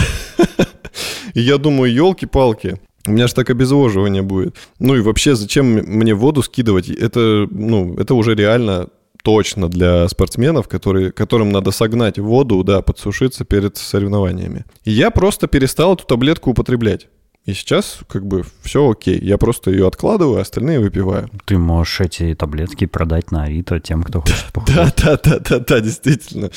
И 1.34 1.40
я 1.40 1.58
думаю, 1.58 1.94
елки-палки, 1.94 2.76
у 3.08 3.12
меня 3.12 3.28
же 3.28 3.36
так 3.36 3.50
обезвоживание 3.50 4.24
будет. 4.24 4.58
Ну 4.80 4.98
и 4.98 5.00
вообще, 5.00 5.36
зачем 5.36 5.68
мне 5.68 6.14
воду 6.14 6.44
скидывать? 6.44 6.90
Это, 6.90 7.48
ну, 7.50 7.96
это 7.98 8.14
уже 8.14 8.36
реально 8.36 8.90
точно 9.24 9.70
для 9.70 10.06
спортсменов, 10.10 10.68
которые, 10.68 11.14
которым 11.14 11.50
надо 11.50 11.72
согнать 11.72 12.20
воду, 12.20 12.62
да, 12.66 12.82
подсушиться 12.82 13.46
перед 13.46 13.78
соревнованиями. 13.78 14.66
И 14.84 14.92
я 14.92 15.12
просто 15.12 15.48
перестал 15.48 15.94
эту 15.94 16.06
таблетку 16.06 16.52
употреблять. 16.52 17.08
И 17.46 17.54
сейчас 17.54 18.00
как 18.08 18.26
бы 18.26 18.44
все 18.64 18.90
окей. 18.90 19.20
Я 19.22 19.38
просто 19.38 19.70
ее 19.70 19.88
откладываю, 19.88 20.42
остальные 20.42 20.80
выпиваю. 20.80 21.30
Ты 21.46 21.60
можешь 21.60 22.02
эти 22.02 22.34
таблетки 22.34 22.88
продать 22.88 23.32
на 23.32 23.44
Авито 23.44 23.80
тем, 23.80 24.02
кто 24.02 24.22
хочет 24.22 24.52
похудеть. 24.52 24.76
Да, 24.76 24.94
да, 24.98 25.20
да, 25.24 25.40
да, 25.40 25.60
да, 25.60 25.80
действительно. 25.80 26.50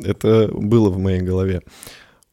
Это 0.00 0.48
было 0.52 0.90
в 0.90 0.98
моей 0.98 1.20
голове. 1.20 1.62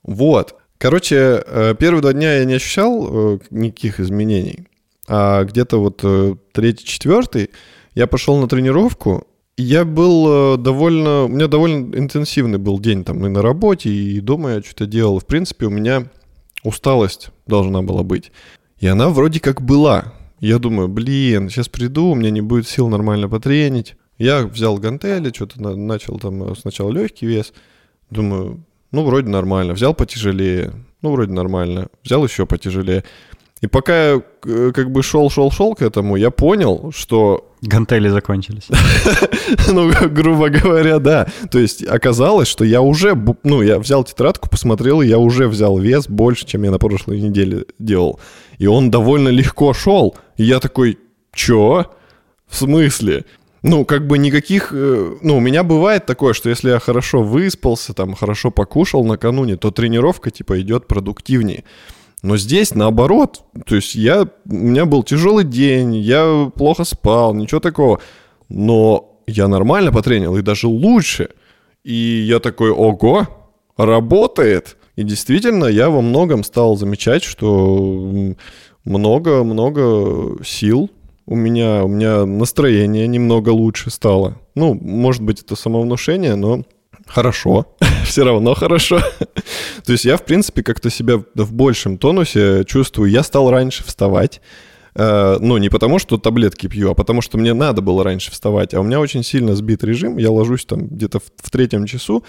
Вот. 0.04 0.56
Короче, 0.78 1.44
э, 1.48 1.74
первые 1.80 2.02
два 2.04 2.14
дня 2.14 2.38
я 2.38 2.46
не 2.46 2.54
ощущал 2.54 3.08
э, 3.10 3.40
никаких 3.50 4.00
изменений. 4.00 4.68
А 5.08 5.44
где-то 5.44 5.82
вот 5.82 6.02
э, 6.04 6.36
третий, 6.52 6.86
четвертый 6.86 7.50
я 7.96 8.06
пошел 8.06 8.38
на 8.38 8.48
тренировку, 8.48 9.26
я 9.58 9.86
был 9.86 10.58
довольно... 10.58 11.24
У 11.24 11.28
меня 11.30 11.48
довольно 11.48 11.98
интенсивный 11.98 12.60
был 12.60 12.78
день 12.78 13.04
там 13.04 13.26
и 13.26 13.30
на 13.30 13.42
работе, 13.42 13.90
и 13.90 14.20
дома 14.20 14.56
я 14.56 14.62
что-то 14.62 14.86
делал. 14.86 15.20
В 15.20 15.26
принципе, 15.26 15.66
у 15.66 15.70
меня 15.70 16.08
усталость 16.66 17.30
должна 17.48 17.82
была 17.82 18.04
быть. 18.04 18.32
И 18.80 18.88
она 18.88 19.10
вроде 19.10 19.40
как 19.40 19.62
была. 19.62 20.14
Я 20.40 20.60
думаю, 20.60 20.88
блин, 20.88 21.50
сейчас 21.50 21.70
приду, 21.70 22.12
у 22.12 22.16
меня 22.16 22.30
не 22.30 22.42
будет 22.42 22.68
сил 22.68 22.90
нормально 22.90 23.30
потренить. 23.30 23.96
Я 24.18 24.46
взял 24.46 24.78
гантели, 24.78 25.32
что-то 25.34 25.62
начал 25.76 26.20
там 26.20 26.56
сначала 26.56 26.92
легкий 26.92 27.26
вес. 27.26 27.54
Думаю, 28.10 28.64
ну, 28.92 29.04
вроде 29.04 29.30
нормально. 29.30 29.74
Взял 29.74 29.94
потяжелее. 29.94 30.74
Ну, 31.02 31.12
вроде 31.12 31.34
нормально. 31.34 31.90
Взял 32.04 32.24
еще 32.24 32.46
потяжелее. 32.46 33.04
И 33.62 33.68
пока 33.68 34.12
я 34.12 34.22
э, 34.46 34.72
как 34.76 34.92
бы 34.92 35.02
шел-шел-шел 35.02 35.76
к 35.76 35.82
этому, 35.82 36.18
я 36.18 36.30
понял, 36.30 36.92
что... 36.94 37.52
Гантели 37.62 38.10
закончились. 38.10 38.68
ну, 39.72 39.92
грубо 40.10 40.50
говоря, 40.50 41.00
да. 41.00 41.28
То 41.50 41.60
есть 41.60 41.84
оказалось, 41.88 42.50
что 42.50 42.66
я 42.66 42.82
уже... 42.82 43.18
Ну, 43.44 43.62
я 43.62 43.80
взял 43.80 44.04
тетрадку, 44.04 44.50
посмотрел, 44.50 45.02
и 45.02 45.08
я 45.08 45.18
уже 45.18 45.48
взял 45.48 45.78
вес 45.78 46.08
больше, 46.10 46.46
чем 46.46 46.64
я 46.64 46.72
на 46.72 46.80
прошлой 46.80 47.22
неделе 47.22 47.66
делал. 47.80 48.20
И 48.58 48.68
он 48.68 48.92
довольно 48.92 49.30
легко 49.30 49.74
шел. 49.74 50.16
И 50.36 50.44
я 50.44 50.60
такой, 50.60 51.00
чё? 51.34 51.86
В 52.48 52.58
смысле? 52.58 53.24
Ну, 53.64 53.86
как 53.86 54.06
бы 54.06 54.18
никаких... 54.18 54.74
Э, 54.74 55.16
ну, 55.22 55.38
у 55.38 55.40
меня 55.40 55.64
бывает 55.64 56.06
такое, 56.06 56.34
что 56.34 56.50
если 56.50 56.70
я 56.70 56.80
хорошо 56.80 57.24
выспался, 57.24 57.94
там, 57.94 58.14
хорошо 58.14 58.52
покушал 58.52 59.06
накануне, 59.06 59.56
то 59.56 59.72
тренировка, 59.72 60.30
типа, 60.30 60.62
идет 60.62 60.88
продуктивнее. 60.88 61.64
Но 62.26 62.38
здесь 62.38 62.74
наоборот. 62.74 63.44
То 63.68 63.76
есть 63.76 63.94
я... 63.94 64.24
У 64.24 64.54
меня 64.56 64.86
был 64.86 65.04
тяжелый 65.04 65.44
день, 65.44 65.96
я 65.96 66.52
плохо 66.56 66.84
спал, 66.84 67.36
ничего 67.36 67.60
такого. 67.60 68.02
Но 68.50 69.22
я 69.28 69.48
нормально 69.48 69.92
потренил, 69.92 70.36
и 70.36 70.42
даже 70.42 70.68
лучше. 70.68 71.30
И 71.84 71.94
я 72.28 72.40
такой, 72.40 72.72
ого, 72.72 73.28
работает. 73.78 74.76
И 74.96 75.04
действительно, 75.04 75.66
я 75.66 75.92
во 75.92 76.02
многом 76.02 76.44
стал 76.44 76.78
замечать, 76.78 77.22
что 77.22 78.36
много-много 78.86 80.44
сил 80.44 80.90
у 81.28 81.36
меня, 81.36 81.84
у 81.84 81.88
меня 81.88 82.26
настроение 82.26 83.06
немного 83.06 83.50
лучше 83.50 83.92
стало. 83.92 84.42
Ну, 84.56 84.74
может 84.74 85.22
быть, 85.22 85.44
это 85.44 85.56
самовнушение, 85.56 86.36
но 86.36 86.64
хорошо. 87.06 87.76
Все 88.06 88.24
равно 88.24 88.54
хорошо. 88.54 89.00
То 89.86 89.92
есть 89.92 90.06
я, 90.06 90.18
в 90.18 90.26
принципе, 90.26 90.64
как-то 90.64 90.90
себя 90.90 91.18
в 91.34 91.54
большем 91.54 91.98
тонусе 91.98 92.64
чувствую. 92.66 93.10
Я 93.10 93.24
стал 93.24 93.50
раньше 93.50 93.84
вставать. 93.84 94.42
Uh, 94.96 95.40
ну, 95.42 95.58
не 95.58 95.68
потому, 95.68 96.00
что 96.00 96.18
таблетки 96.18 96.68
пью, 96.68 96.90
а 96.90 96.94
потому, 96.94 97.22
что 97.22 97.38
мне 97.38 97.54
надо 97.54 97.82
было 97.82 98.02
раньше 98.02 98.32
вставать. 98.32 98.74
А 98.74 98.80
у 98.80 98.84
меня 98.84 99.02
очень 99.02 99.24
сильно 99.24 99.54
сбит 99.54 99.84
режим. 99.84 100.18
Я 100.18 100.32
ложусь 100.32 100.66
там 100.66 100.88
где-то 100.88 101.20
в, 101.20 101.50
третьем 101.50 101.86
часу. 101.86 102.24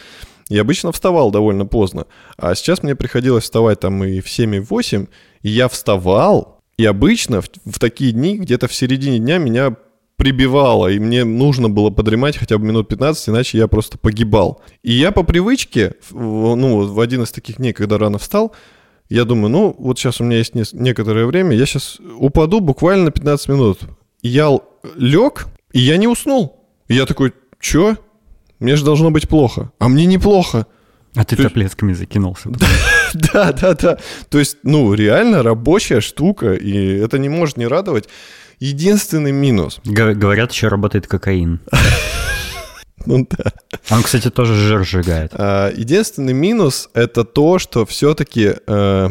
И 0.48 0.58
обычно 0.58 0.90
вставал 0.90 1.30
довольно 1.30 1.64
поздно. 1.64 2.06
А 2.36 2.56
сейчас 2.56 2.82
мне 2.82 2.96
приходилось 2.96 3.44
вставать 3.44 3.80
там 3.80 4.02
и 4.02 4.20
в 4.20 4.28
7, 4.28 4.56
и 4.56 4.58
в 4.58 4.70
8. 4.70 5.06
И 5.42 5.48
я 5.48 5.68
вставал, 5.68 6.60
и 6.76 6.84
обычно 6.84 7.40
в, 7.40 7.48
в 7.64 7.78
такие 7.78 8.10
дни, 8.10 8.36
где-то 8.36 8.66
в 8.66 8.74
середине 8.74 9.20
дня 9.20 9.38
меня 9.38 9.76
прибивало, 10.16 10.88
и 10.88 10.98
мне 10.98 11.24
нужно 11.24 11.68
было 11.68 11.90
подремать 11.90 12.36
хотя 12.36 12.58
бы 12.58 12.64
минут 12.64 12.88
15, 12.88 13.28
иначе 13.28 13.58
я 13.58 13.68
просто 13.68 13.98
погибал. 13.98 14.62
И 14.82 14.92
я 14.92 15.12
по 15.12 15.22
привычке, 15.22 15.94
ну, 16.10 16.86
в 16.86 17.00
один 17.00 17.22
из 17.22 17.32
таких 17.32 17.56
дней, 17.56 17.72
когда 17.72 17.98
рано 17.98 18.18
встал, 18.18 18.54
я 19.08 19.24
думаю, 19.24 19.50
ну, 19.50 19.76
вот 19.78 19.98
сейчас 19.98 20.20
у 20.20 20.24
меня 20.24 20.38
есть 20.38 20.54
некоторое 20.72 21.26
время, 21.26 21.54
я 21.54 21.66
сейчас 21.66 21.98
упаду 22.18 22.60
буквально 22.60 23.06
на 23.06 23.10
15 23.10 23.48
минут. 23.48 23.80
Я 24.22 24.58
лег, 24.96 25.46
и 25.72 25.80
я 25.80 25.96
не 25.96 26.08
уснул. 26.08 26.64
И 26.88 26.94
я 26.94 27.06
такой, 27.06 27.32
чё? 27.60 27.96
Мне 28.58 28.76
же 28.76 28.84
должно 28.84 29.10
быть 29.10 29.28
плохо. 29.28 29.70
А 29.78 29.88
мне 29.88 30.06
неплохо. 30.06 30.66
А 31.14 31.24
ты 31.24 31.36
То 31.36 31.44
таблетками 31.44 31.90
есть... 31.90 32.00
закинулся. 32.00 32.50
Да, 33.14 33.52
да, 33.52 33.74
да. 33.74 33.98
То 34.28 34.38
есть, 34.38 34.58
ну, 34.62 34.92
реально 34.92 35.42
рабочая 35.42 36.00
штука, 36.00 36.52
и 36.52 36.98
это 36.98 37.18
не 37.18 37.28
может 37.28 37.56
не 37.56 37.66
радовать. 37.66 38.08
Единственный 38.58 39.32
минус. 39.32 39.80
Говорят, 39.84 40.52
еще 40.52 40.68
работает 40.68 41.06
кокаин. 41.06 41.60
Ну 43.04 43.24
да. 43.30 43.52
Он, 43.90 44.02
кстати, 44.02 44.30
тоже 44.30 44.54
жир 44.54 44.84
сжигает. 44.84 45.30
А, 45.34 45.72
единственный 45.72 46.32
минус 46.32 46.90
это 46.92 47.24
то, 47.24 47.60
что 47.60 47.86
все-таки 47.86 48.54
э, 48.66 49.08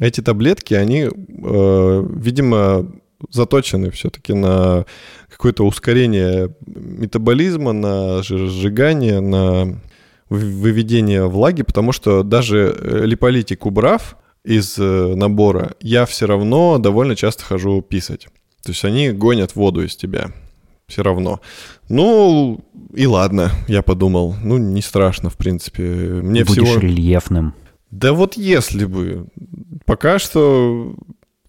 эти 0.00 0.20
таблетки, 0.20 0.74
они, 0.74 1.02
э, 1.02 2.06
видимо, 2.16 2.90
заточены 3.30 3.92
все-таки 3.92 4.32
на 4.32 4.86
какое-то 5.28 5.64
ускорение 5.64 6.54
метаболизма, 6.66 7.72
на 7.72 8.24
жиросжигание, 8.24 9.20
на 9.20 9.80
выведение 10.28 11.28
влаги, 11.28 11.62
потому 11.62 11.92
что 11.92 12.24
даже 12.24 12.76
э, 12.76 13.04
липолитик 13.04 13.66
убрав 13.66 14.16
из 14.42 14.76
набора, 14.76 15.76
я 15.80 16.04
все 16.06 16.26
равно 16.26 16.78
довольно 16.78 17.14
часто 17.14 17.44
хожу 17.44 17.80
писать. 17.82 18.26
То 18.62 18.70
есть 18.70 18.84
они 18.84 19.10
гонят 19.10 19.56
воду 19.56 19.84
из 19.84 19.96
тебя. 19.96 20.32
Все 20.86 21.02
равно. 21.02 21.40
Ну, 21.88 22.60
и 22.94 23.06
ладно, 23.06 23.50
я 23.68 23.82
подумал. 23.82 24.34
Ну, 24.42 24.58
не 24.58 24.82
страшно, 24.82 25.30
в 25.30 25.36
принципе. 25.36 25.82
Мне 25.82 26.44
Будешь 26.44 26.68
всего... 26.68 26.80
рельефным. 26.80 27.54
Да 27.90 28.12
вот 28.12 28.36
если 28.36 28.84
бы. 28.84 29.26
Пока 29.84 30.18
что 30.18 30.94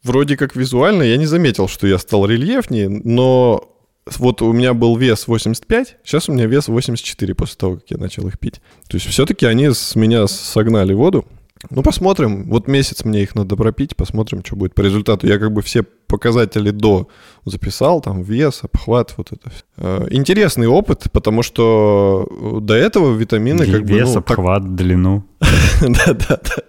вроде 0.04 0.38
как 0.38 0.56
визуально 0.56 1.04
я 1.04 1.18
не 1.18 1.26
заметил, 1.26 1.68
что 1.68 1.88
я 1.88 1.98
стал 1.98 2.26
рельефнее, 2.26 2.90
но 2.90 3.70
вот 4.18 4.42
у 4.42 4.52
меня 4.52 4.74
был 4.74 4.98
вес 4.98 5.28
85, 5.28 5.98
сейчас 6.04 6.28
у 6.28 6.34
меня 6.34 6.46
вес 6.46 6.68
84 6.68 7.36
после 7.36 7.56
того, 7.58 7.76
как 7.76 7.90
я 7.90 7.98
начал 7.98 8.28
их 8.28 8.38
пить. 8.38 8.62
То 8.90 8.98
есть 8.98 9.08
все-таки 9.08 9.46
они 9.46 9.70
с 9.70 9.96
меня 9.96 10.28
согнали 10.28 10.94
воду. 10.94 11.26
Ну, 11.70 11.82
посмотрим. 11.82 12.46
Вот 12.46 12.68
месяц 12.68 13.06
мне 13.06 13.24
их 13.24 13.36
надо 13.36 13.56
пропить, 13.56 13.96
посмотрим, 13.96 14.44
что 14.44 14.56
будет 14.56 14.76
по 14.76 14.82
результату. 14.82 15.28
Я 15.28 15.40
как 15.40 15.52
бы 15.52 15.62
все 15.62 15.84
показатели 15.84 16.72
до 16.72 17.08
записал, 17.46 18.02
там 18.02 18.22
вес, 18.22 18.60
обхват, 18.64 19.14
вот 19.18 19.32
это 19.32 19.50
все. 19.50 19.64
Э, 19.78 20.08
интересный 20.12 20.68
опыт, 20.68 21.06
потому 21.12 21.44
что 21.44 22.60
до 22.62 22.74
этого 22.74 23.16
витамины 23.16 23.66
как 23.66 23.82
бы... 23.82 23.94
Вес, 23.94 24.14
ну, 24.14 24.20
обхват, 24.20 24.64
так... 24.64 24.76
длину. 24.76 25.24
Да-да-да. 25.82 26.64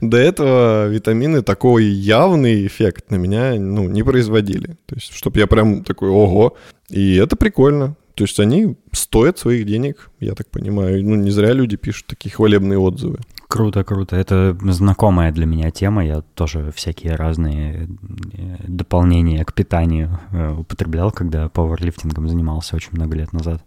До 0.00 0.16
этого 0.16 0.88
витамины 0.88 1.42
такой 1.42 1.84
явный 1.84 2.66
эффект 2.66 3.10
на 3.10 3.16
меня 3.16 3.54
ну, 3.54 3.88
не 3.88 4.02
производили. 4.02 4.76
То 4.86 4.96
есть, 4.96 5.14
чтобы 5.14 5.38
я 5.38 5.46
прям 5.46 5.84
такой, 5.84 6.08
ого. 6.08 6.56
И 6.90 7.16
это 7.16 7.36
прикольно. 7.36 7.96
То 8.14 8.24
есть 8.24 8.38
они 8.38 8.76
стоят 8.92 9.38
своих 9.38 9.66
денег, 9.66 10.10
я 10.20 10.34
так 10.34 10.48
понимаю. 10.48 11.04
Ну, 11.04 11.16
не 11.16 11.30
зря 11.30 11.52
люди 11.52 11.76
пишут 11.76 12.06
такие 12.06 12.30
хвалебные 12.30 12.78
отзывы. 12.78 13.18
Круто, 13.54 13.84
круто. 13.84 14.16
Это 14.16 14.58
знакомая 14.62 15.30
для 15.30 15.46
меня 15.46 15.70
тема. 15.70 16.04
Я 16.04 16.22
тоже 16.22 16.72
всякие 16.74 17.14
разные 17.14 17.86
э, 18.32 18.56
дополнения 18.66 19.44
к 19.44 19.54
питанию 19.54 20.18
э, 20.32 20.54
употреблял, 20.54 21.12
когда 21.12 21.48
пауэрлифтингом 21.48 22.28
занимался 22.28 22.74
очень 22.74 22.90
много 22.90 23.16
лет 23.16 23.32
назад. 23.32 23.64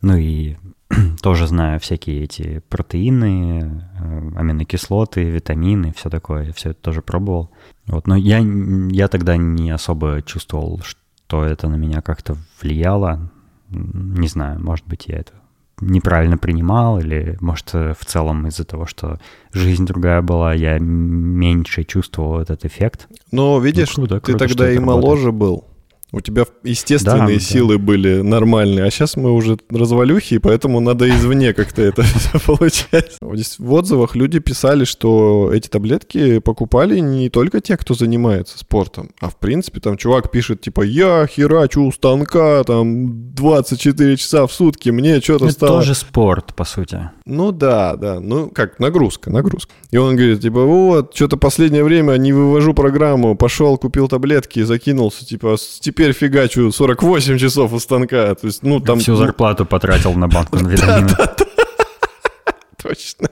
Ну 0.00 0.16
и 0.16 0.56
тоже 1.20 1.46
знаю 1.48 1.80
всякие 1.80 2.24
эти 2.24 2.62
протеины, 2.70 3.84
э, 4.00 4.30
аминокислоты, 4.36 5.24
витамины, 5.24 5.92
все 5.94 6.08
такое. 6.08 6.54
Все 6.54 6.70
это 6.70 6.80
тоже 6.80 7.02
пробовал. 7.02 7.50
Вот. 7.86 8.06
Но 8.06 8.16
я, 8.16 8.38
я 8.38 9.08
тогда 9.08 9.36
не 9.36 9.70
особо 9.70 10.22
чувствовал, 10.22 10.80
что 10.82 11.44
это 11.44 11.68
на 11.68 11.74
меня 11.76 12.00
как-то 12.00 12.38
влияло 12.62 13.30
не 13.68 14.28
знаю, 14.28 14.62
может 14.62 14.86
быть, 14.86 15.06
я 15.08 15.18
это 15.18 15.32
неправильно 15.80 16.38
принимал, 16.38 16.98
или, 16.98 17.36
может, 17.40 17.72
в 17.72 18.04
целом 18.04 18.46
из-за 18.46 18.64
того, 18.64 18.86
что 18.86 19.18
жизнь 19.52 19.86
другая 19.86 20.22
была, 20.22 20.54
я 20.54 20.78
меньше 20.78 21.84
чувствовал 21.84 22.40
этот 22.40 22.64
эффект. 22.64 23.08
Но, 23.30 23.58
видишь, 23.58 23.96
ну, 23.96 24.06
круто, 24.06 24.20
ты 24.20 24.32
круто, 24.32 24.48
тогда 24.48 24.72
и 24.72 24.78
моложе 24.78 25.32
был. 25.32 25.64
У 26.12 26.20
тебя 26.20 26.44
естественные 26.62 27.38
да, 27.38 27.42
силы 27.42 27.78
да. 27.78 27.82
были 27.82 28.20
нормальные, 28.20 28.84
а 28.84 28.90
сейчас 28.90 29.16
мы 29.16 29.32
уже 29.32 29.58
развалюхи, 29.68 30.34
и 30.34 30.38
поэтому 30.38 30.78
надо 30.78 31.10
извне 31.10 31.52
как-то 31.52 31.82
это 31.82 32.02
все 32.04 32.38
получать. 32.38 33.16
В 33.20 33.72
отзывах 33.72 34.14
люди 34.14 34.38
писали, 34.38 34.84
что 34.84 35.50
эти 35.52 35.66
таблетки 35.66 36.38
покупали 36.38 37.00
не 37.00 37.28
только 37.28 37.60
те, 37.60 37.76
кто 37.76 37.94
занимается 37.94 38.56
спортом, 38.56 39.10
а 39.20 39.30
в 39.30 39.36
принципе 39.36 39.80
там 39.80 39.96
чувак 39.96 40.30
пишет 40.30 40.60
типа 40.60 40.82
«Я 40.82 41.26
херачу 41.26 41.82
у 41.82 41.90
станка 41.90 42.62
там 42.62 43.34
24 43.34 44.16
часа 44.16 44.46
в 44.46 44.52
сутки, 44.52 44.90
мне 44.90 45.20
что-то 45.20 45.50
стало...» 45.50 45.70
Это 45.70 45.78
тоже 45.80 45.94
спорт, 45.96 46.54
по 46.54 46.64
сути. 46.64 47.10
Ну 47.24 47.50
да, 47.50 47.96
да, 47.96 48.20
ну 48.20 48.48
как, 48.48 48.78
нагрузка, 48.78 49.30
нагрузка. 49.30 49.72
И 49.90 49.96
он 49.96 50.14
говорит 50.14 50.40
типа 50.40 50.62
«Вот, 50.62 51.16
что-то 51.16 51.36
последнее 51.36 51.82
время 51.82 52.12
не 52.12 52.32
вывожу 52.32 52.74
программу, 52.74 53.34
пошел, 53.34 53.76
купил 53.76 54.06
таблетки, 54.06 54.62
закинулся, 54.62 55.26
типа 55.26 55.56
теперь 55.96 56.12
фигачу 56.12 56.70
48 56.70 57.38
часов 57.38 57.72
у 57.72 57.80
станка. 57.80 58.34
То 58.34 58.46
есть, 58.46 58.62
ну, 58.62 58.80
там... 58.80 58.98
Всю 58.98 59.16
зарплату 59.16 59.64
потратил 59.64 60.12
на 60.12 60.28
банку 60.28 60.58
на 60.58 60.68
витамины. 60.68 61.08
Точно. 62.82 63.30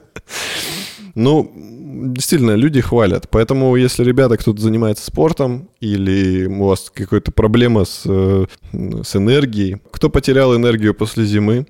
Ну, 1.13 1.51
действительно, 1.55 2.55
люди 2.55 2.81
хвалят. 2.81 3.29
Поэтому, 3.29 3.75
если 3.75 4.03
ребята, 4.03 4.37
кто-то 4.37 4.59
занимается 4.59 5.05
спортом, 5.05 5.69
или 5.79 6.47
у 6.47 6.65
вас 6.65 6.91
какая-то 6.93 7.31
проблема 7.31 7.85
с, 7.85 8.01
э, 8.05 8.45
с 8.71 9.15
энергией, 9.15 9.77
кто 9.91 10.09
потерял 10.09 10.55
энергию 10.55 10.95
после 10.95 11.25
зимы, 11.25 11.67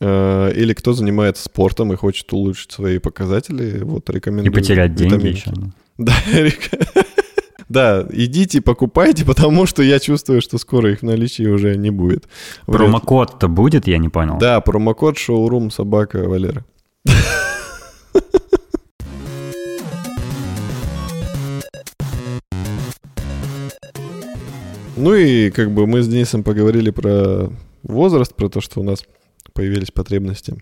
э, 0.00 0.52
или 0.54 0.74
кто 0.74 0.92
занимается 0.92 1.44
спортом 1.44 1.94
и 1.94 1.96
хочет 1.96 2.30
улучшить 2.34 2.72
свои 2.72 2.98
показатели, 2.98 3.82
вот 3.82 4.10
рекомендую. 4.10 4.52
И 4.52 4.54
потерять 4.54 4.94
деньги 4.94 5.28
еще. 5.28 5.52
Да, 5.96 6.14
Да, 7.68 8.06
идите, 8.12 8.60
покупайте, 8.60 9.24
потому 9.26 9.66
что 9.66 9.82
я 9.82 9.98
чувствую, 9.98 10.40
что 10.40 10.58
скоро 10.58 10.92
их 10.92 11.00
в 11.00 11.02
наличии 11.02 11.46
уже 11.46 11.76
не 11.76 11.90
будет. 11.90 12.28
Промокод-то 12.66 13.48
будет, 13.48 13.86
я 13.86 13.98
не 13.98 14.08
понял. 14.08 14.38
Да, 14.38 14.60
промокод 14.60 15.18
шоурум 15.18 15.70
собака 15.70 16.28
Валера. 16.28 16.64
Ну 24.98 25.14
и 25.14 25.50
как 25.50 25.72
бы 25.72 25.86
мы 25.86 26.00
с 26.00 26.08
Денисом 26.08 26.42
поговорили 26.42 26.88
про 26.88 27.50
возраст, 27.82 28.34
про 28.34 28.48
то, 28.48 28.62
что 28.62 28.80
у 28.80 28.82
нас 28.82 29.04
появились 29.52 29.90
потребности 29.90 30.54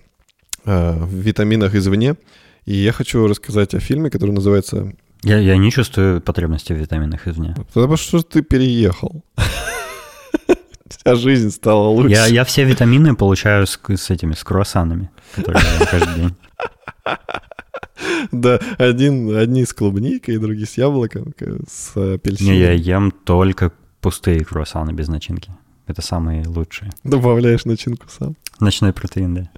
э, 0.65 0.93
в 1.05 1.15
витаминах 1.15 1.77
извне. 1.77 2.17
И 2.65 2.75
я 2.75 2.91
хочу 2.91 3.29
рассказать 3.29 3.75
о 3.75 3.81
фильме, 3.81 4.11
который 4.11 4.33
называется 4.33 4.93
я, 5.25 5.39
я 5.39 5.57
не 5.57 5.71
чувствую 5.71 6.21
потребности 6.21 6.73
в 6.73 6.77
витаминах 6.77 7.27
извне. 7.27 7.55
Потому 7.73 7.97
что 7.97 8.23
ты 8.23 8.43
переехал. 8.43 9.25
Вся 10.89 11.15
жизнь 11.15 11.51
стала 11.51 11.89
лучше. 11.89 12.11
Я, 12.11 12.27
я 12.27 12.45
все 12.45 12.65
витамины 12.65 13.17
получаю 13.17 13.67
с, 13.67 13.81
с 13.89 14.11
этими, 14.11 14.35
с 14.35 14.45
круассанами, 14.45 15.11
которые 15.35 15.65
я 15.81 15.87
каждый 15.87 16.15
день. 16.15 16.35
Да, 18.33 18.59
один, 18.79 19.37
одни 19.37 19.65
с 19.65 19.73
клубникой, 19.73 20.39
другие 20.39 20.67
с 20.67 20.77
яблоком, 20.77 21.33
с 21.69 21.97
апельсином. 21.97 22.53
Не, 22.53 22.59
я 22.59 22.73
ем 22.73 23.11
только 23.11 23.73
пустые 24.01 24.45
круассаны 24.45 24.93
без 24.93 25.09
начинки. 25.09 25.51
Это 25.87 26.03
самые 26.03 26.47
лучшие. 26.47 26.91
Добавляешь 27.05 27.65
начинку 27.65 28.07
сам. 28.09 28.37
Ночной 28.61 28.93
протеин, 28.93 29.35
да. 29.35 29.51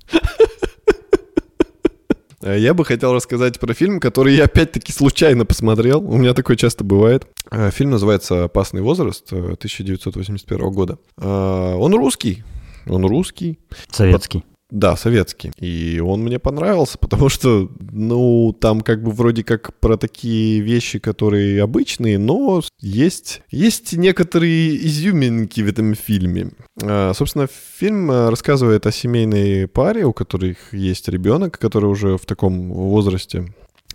Э, 2.46 2.58
я 2.58 2.74
бы 2.74 2.84
хотел 2.84 3.12
рассказать 3.12 3.58
про 3.58 3.74
фильм, 3.74 3.98
который 3.98 4.34
я 4.34 4.44
опять-таки 4.44 4.92
случайно 4.92 5.44
посмотрел. 5.44 6.00
У 6.00 6.16
меня 6.16 6.32
такое 6.32 6.56
часто 6.56 6.84
бывает. 6.84 7.26
Э, 7.50 7.70
фильм 7.70 7.90
называется 7.90 8.44
«Опасный 8.44 8.82
возраст» 8.82 9.32
1981 9.32 10.60
э, 10.60 10.70
года. 10.70 10.98
Он 11.16 11.94
русский. 11.94 12.44
Он 12.86 13.04
русский. 13.04 13.58
Советский. 13.90 14.44
Да, 14.70 14.96
советский. 14.96 15.52
И 15.58 16.00
он 16.00 16.22
мне 16.22 16.38
понравился, 16.38 16.98
потому 17.00 17.28
что, 17.28 17.70
ну, 17.78 18.52
там 18.58 18.80
как 18.80 19.02
бы 19.02 19.10
вроде 19.10 19.44
как 19.44 19.78
про 19.78 19.96
такие 19.96 20.60
вещи, 20.60 20.98
которые 20.98 21.62
обычные, 21.62 22.18
но 22.18 22.62
есть, 22.80 23.42
есть 23.50 23.92
некоторые 23.92 24.76
изюминки 24.86 25.60
в 25.60 25.68
этом 25.68 25.94
фильме. 25.94 26.50
А, 26.82 27.12
собственно, 27.14 27.48
фильм 27.78 28.10
рассказывает 28.10 28.86
о 28.86 28.92
семейной 28.92 29.68
паре, 29.68 30.04
у 30.04 30.12
которых 30.12 30.72
есть 30.72 31.08
ребенок, 31.08 31.58
который 31.58 31.86
уже 31.86 32.16
в 32.16 32.26
таком 32.26 32.72
возрасте. 32.72 33.46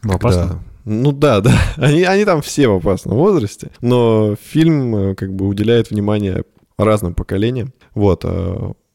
В 0.01 0.11
опасном? 0.11 0.63
Ну 0.85 1.11
да, 1.11 1.41
да. 1.41 1.53
Они, 1.77 2.03
они 2.03 2.25
там 2.25 2.41
все 2.41 2.67
в 2.67 2.75
опасном 2.77 3.17
возрасте. 3.17 3.71
Но 3.81 4.35
фильм 4.41 4.95
э, 4.95 5.15
как 5.15 5.33
бы 5.33 5.47
уделяет 5.47 5.91
внимание 5.91 6.43
разным 6.77 7.13
поколениям. 7.13 7.73
Вот. 7.93 8.25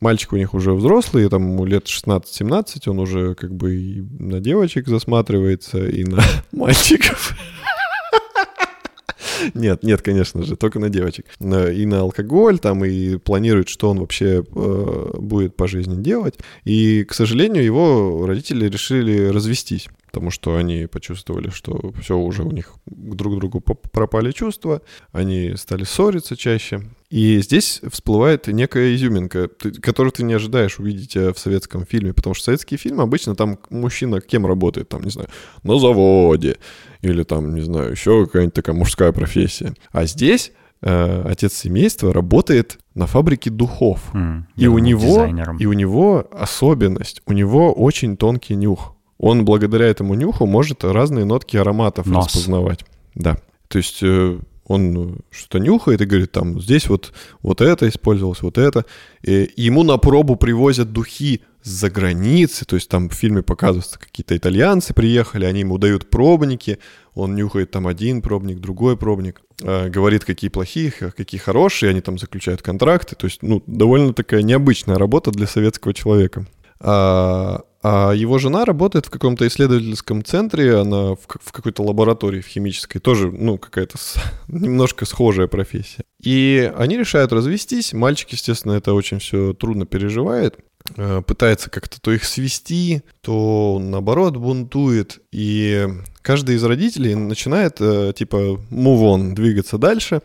Мальчик 0.00 0.34
у 0.34 0.36
них 0.36 0.52
уже 0.52 0.72
взрослый, 0.72 1.28
там 1.28 1.42
ему 1.42 1.64
лет 1.64 1.86
16-17, 1.86 2.90
он 2.90 2.98
уже 2.98 3.34
как 3.34 3.54
бы 3.54 3.76
и 3.76 4.02
на 4.18 4.40
девочек 4.40 4.88
засматривается, 4.88 5.86
и 5.86 6.04
на 6.04 6.22
мальчиков. 6.52 7.34
Нет, 9.54 9.82
нет, 9.82 10.02
конечно 10.02 10.42
же, 10.42 10.56
только 10.56 10.78
на 10.78 10.88
девочек. 10.88 11.26
И 11.40 11.86
на 11.86 12.00
алкоголь 12.00 12.58
там, 12.58 12.84
и 12.84 13.16
планирует, 13.16 13.68
что 13.68 13.90
он 13.90 14.00
вообще 14.00 14.42
э, 14.42 15.10
будет 15.18 15.56
по 15.56 15.68
жизни 15.68 16.02
делать. 16.02 16.38
И, 16.64 17.04
к 17.04 17.14
сожалению, 17.14 17.64
его 17.64 18.26
родители 18.26 18.68
решили 18.68 19.28
развестись 19.28 19.88
потому 20.16 20.30
что 20.30 20.56
они 20.56 20.86
почувствовали, 20.86 21.50
что 21.50 21.92
все 22.00 22.16
уже 22.16 22.42
у 22.42 22.50
них 22.50 22.72
друг 22.86 23.34
к 23.34 23.38
другу 23.38 23.60
пропали 23.60 24.30
чувства, 24.30 24.80
они 25.12 25.52
стали 25.56 25.84
ссориться 25.84 26.38
чаще. 26.38 26.80
И 27.10 27.42
здесь 27.42 27.82
всплывает 27.92 28.46
некая 28.46 28.94
изюминка, 28.94 29.48
которую 29.82 30.12
ты 30.12 30.22
не 30.22 30.32
ожидаешь 30.32 30.78
увидеть 30.78 31.14
э, 31.16 31.34
в 31.34 31.38
советском 31.38 31.84
фильме, 31.84 32.14
потому 32.14 32.32
что 32.32 32.46
советские 32.46 32.78
фильмы 32.78 33.02
обычно 33.02 33.36
там 33.36 33.58
мужчина 33.68 34.22
кем 34.22 34.46
работает, 34.46 34.88
там, 34.88 35.02
не 35.02 35.10
знаю, 35.10 35.28
на 35.62 35.78
заводе, 35.78 36.56
или 37.02 37.22
там, 37.22 37.54
не 37.54 37.60
знаю, 37.60 37.90
еще 37.90 38.24
какая-нибудь 38.24 38.54
такая 38.54 38.74
мужская 38.74 39.12
профессия. 39.12 39.74
А 39.92 40.06
здесь 40.06 40.50
э, 40.80 41.22
отец 41.26 41.52
семейства 41.52 42.10
работает 42.10 42.78
на 42.94 43.06
фабрике 43.06 43.50
духов. 43.50 44.00
Mm, 44.14 44.44
и 44.56 44.66
у 44.66 44.78
него 44.78 45.10
дизайнером. 45.10 45.58
и 45.58 45.66
у 45.66 45.74
него 45.74 46.26
особенность, 46.32 47.20
у 47.26 47.34
него 47.34 47.70
очень 47.74 48.16
тонкий 48.16 48.54
нюх 48.56 48.95
он 49.18 49.44
благодаря 49.44 49.86
этому 49.86 50.14
нюху 50.14 50.46
может 50.46 50.84
разные 50.84 51.24
нотки 51.24 51.56
ароматов 51.56 52.06
Нос. 52.06 52.26
распознавать. 52.26 52.84
Да. 53.14 53.38
То 53.68 53.78
есть 53.78 54.02
э, 54.02 54.38
он 54.66 55.18
что-то 55.30 55.58
нюхает 55.58 56.00
и 56.00 56.06
говорит, 56.06 56.32
там, 56.32 56.60
здесь 56.60 56.88
вот, 56.88 57.12
вот 57.42 57.60
это 57.60 57.88
использовалось, 57.88 58.42
вот 58.42 58.58
это. 58.58 58.84
И 59.22 59.50
ему 59.56 59.82
на 59.82 59.96
пробу 59.96 60.36
привозят 60.36 60.92
духи 60.92 61.42
с-за 61.62 61.90
границы, 61.90 62.64
то 62.64 62.76
есть 62.76 62.88
там 62.88 63.08
в 63.08 63.14
фильме 63.14 63.42
показываются 63.42 63.98
какие-то 63.98 64.36
итальянцы 64.36 64.94
приехали, 64.94 65.46
они 65.46 65.60
ему 65.60 65.78
дают 65.78 66.10
пробники, 66.10 66.78
он 67.14 67.34
нюхает 67.34 67.72
там 67.72 67.88
один 67.88 68.22
пробник, 68.22 68.60
другой 68.60 68.96
пробник, 68.96 69.40
э, 69.62 69.88
говорит, 69.88 70.24
какие 70.24 70.48
плохие, 70.48 70.92
какие 70.92 71.40
хорошие, 71.40 71.90
они 71.90 72.00
там 72.00 72.18
заключают 72.18 72.62
контракты, 72.62 73.16
то 73.16 73.26
есть, 73.26 73.42
ну, 73.42 73.62
довольно 73.66 74.12
такая 74.12 74.42
необычная 74.42 74.96
работа 74.96 75.32
для 75.32 75.48
советского 75.48 75.92
человека. 75.92 76.46
А, 76.78 77.62
А 77.88 78.10
его 78.10 78.38
жена 78.38 78.64
работает 78.64 79.06
в 79.06 79.10
каком-то 79.10 79.46
исследовательском 79.46 80.24
центре, 80.24 80.76
она 80.76 81.14
в, 81.14 81.20
в 81.28 81.52
какой-то 81.52 81.84
лаборатории 81.84 82.40
в 82.40 82.46
химической, 82.48 82.98
тоже, 82.98 83.30
ну, 83.30 83.58
какая-то 83.58 83.96
с, 83.96 84.16
немножко 84.48 85.06
схожая 85.06 85.46
профессия. 85.46 86.02
И 86.20 86.72
они 86.76 86.98
решают 86.98 87.32
развестись. 87.32 87.92
Мальчик, 87.92 88.30
естественно, 88.30 88.72
это 88.72 88.92
очень 88.92 89.20
все 89.20 89.52
трудно 89.52 89.86
переживает. 89.86 90.58
Э, 90.96 91.22
пытается 91.24 91.70
как-то 91.70 92.00
то 92.00 92.10
их 92.10 92.24
свести, 92.24 93.02
то 93.20 93.78
наоборот 93.80 94.36
бунтует. 94.36 95.20
И 95.30 95.86
каждый 96.22 96.56
из 96.56 96.64
родителей 96.64 97.14
начинает, 97.14 97.76
э, 97.78 98.12
типа, 98.16 98.58
move 98.68 99.02
on, 99.02 99.32
двигаться 99.34 99.78
дальше. 99.78 100.22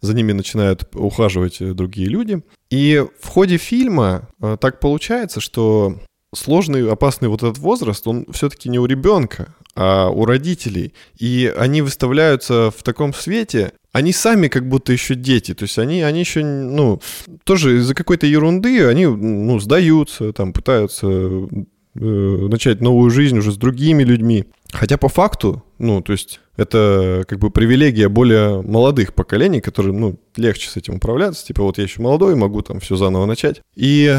За 0.00 0.12
ними 0.12 0.32
начинают 0.32 0.88
ухаживать 0.92 1.58
другие 1.76 2.08
люди. 2.08 2.42
И 2.68 3.04
в 3.20 3.28
ходе 3.28 3.58
фильма 3.58 4.28
э, 4.42 4.56
так 4.60 4.80
получается, 4.80 5.40
что 5.40 6.00
сложный, 6.34 6.90
опасный 6.90 7.28
вот 7.28 7.42
этот 7.42 7.58
возраст, 7.58 8.06
он 8.06 8.26
все-таки 8.32 8.68
не 8.68 8.78
у 8.78 8.86
ребенка, 8.86 9.54
а 9.74 10.08
у 10.08 10.24
родителей. 10.24 10.94
И 11.18 11.52
они 11.56 11.82
выставляются 11.82 12.70
в 12.76 12.82
таком 12.82 13.14
свете, 13.14 13.72
они 13.92 14.12
сами 14.12 14.48
как 14.48 14.68
будто 14.68 14.92
еще 14.92 15.14
дети, 15.14 15.54
то 15.54 15.64
есть 15.64 15.78
они, 15.78 16.02
они 16.02 16.20
еще, 16.20 16.44
ну, 16.44 17.00
тоже 17.44 17.78
из-за 17.78 17.94
какой-то 17.94 18.26
ерунды 18.26 18.86
они, 18.86 19.06
ну, 19.06 19.58
сдаются, 19.58 20.32
там, 20.32 20.52
пытаются 20.52 21.06
э, 21.06 21.48
начать 21.94 22.80
новую 22.80 23.10
жизнь 23.10 23.38
уже 23.38 23.52
с 23.52 23.56
другими 23.56 24.02
людьми. 24.02 24.46
Хотя 24.76 24.98
по 24.98 25.08
факту, 25.08 25.64
ну, 25.78 26.02
то 26.02 26.12
есть 26.12 26.40
это 26.56 27.24
как 27.26 27.38
бы 27.38 27.50
привилегия 27.50 28.08
более 28.08 28.60
молодых 28.60 29.14
поколений, 29.14 29.60
которым, 29.60 30.00
ну, 30.00 30.20
легче 30.36 30.68
с 30.68 30.76
этим 30.76 30.96
управляться. 30.96 31.46
Типа 31.46 31.62
вот 31.62 31.78
я 31.78 31.84
еще 31.84 32.02
молодой, 32.02 32.34
могу 32.34 32.60
там 32.60 32.80
все 32.80 32.96
заново 32.96 33.24
начать. 33.24 33.62
И 33.74 34.14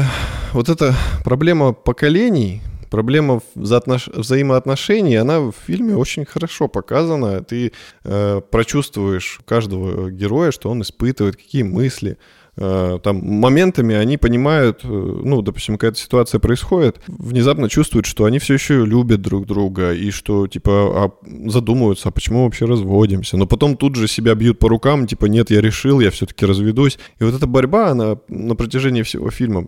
вот 0.52 0.68
эта 0.68 0.94
проблема 1.24 1.72
поколений, 1.72 2.60
проблема 2.90 3.40
взаотнош... 3.54 4.08
взаимоотношений, 4.08 5.14
она 5.16 5.40
в 5.40 5.54
фильме 5.66 5.94
очень 5.94 6.24
хорошо 6.24 6.66
показана. 6.66 7.42
Ты 7.44 7.72
э, 8.02 8.40
прочувствуешь 8.50 9.40
каждого 9.44 10.10
героя, 10.10 10.50
что 10.50 10.70
он 10.70 10.82
испытывает, 10.82 11.36
какие 11.36 11.62
мысли. 11.62 12.18
Э, 12.60 12.98
там 13.02 13.18
моментами 13.18 13.94
они 13.94 14.16
понимают, 14.16 14.80
э, 14.82 14.88
ну, 14.88 15.42
допустим, 15.42 15.76
какая-то 15.76 15.98
ситуация 15.98 16.40
происходит, 16.40 17.00
внезапно 17.06 17.68
чувствуют, 17.68 18.06
что 18.06 18.24
они 18.24 18.40
все 18.40 18.54
еще 18.54 18.84
любят 18.84 19.22
друг 19.22 19.46
друга 19.46 19.92
и 19.92 20.10
что, 20.10 20.48
типа, 20.48 20.72
а, 20.72 21.10
задумываются, 21.48 22.08
а 22.08 22.12
почему 22.12 22.44
вообще 22.44 22.64
разводимся. 22.64 23.36
Но 23.36 23.46
потом 23.46 23.76
тут 23.76 23.94
же 23.94 24.08
себя 24.08 24.34
бьют 24.34 24.58
по 24.58 24.68
рукам, 24.68 25.06
типа, 25.06 25.26
нет, 25.26 25.50
я 25.50 25.60
решил, 25.60 26.00
я 26.00 26.10
все-таки 26.10 26.44
разведусь. 26.46 26.98
И 27.20 27.24
вот 27.24 27.34
эта 27.34 27.46
борьба, 27.46 27.90
она 27.90 28.18
на 28.26 28.56
протяжении 28.56 29.02
всего 29.02 29.30
фильма 29.30 29.66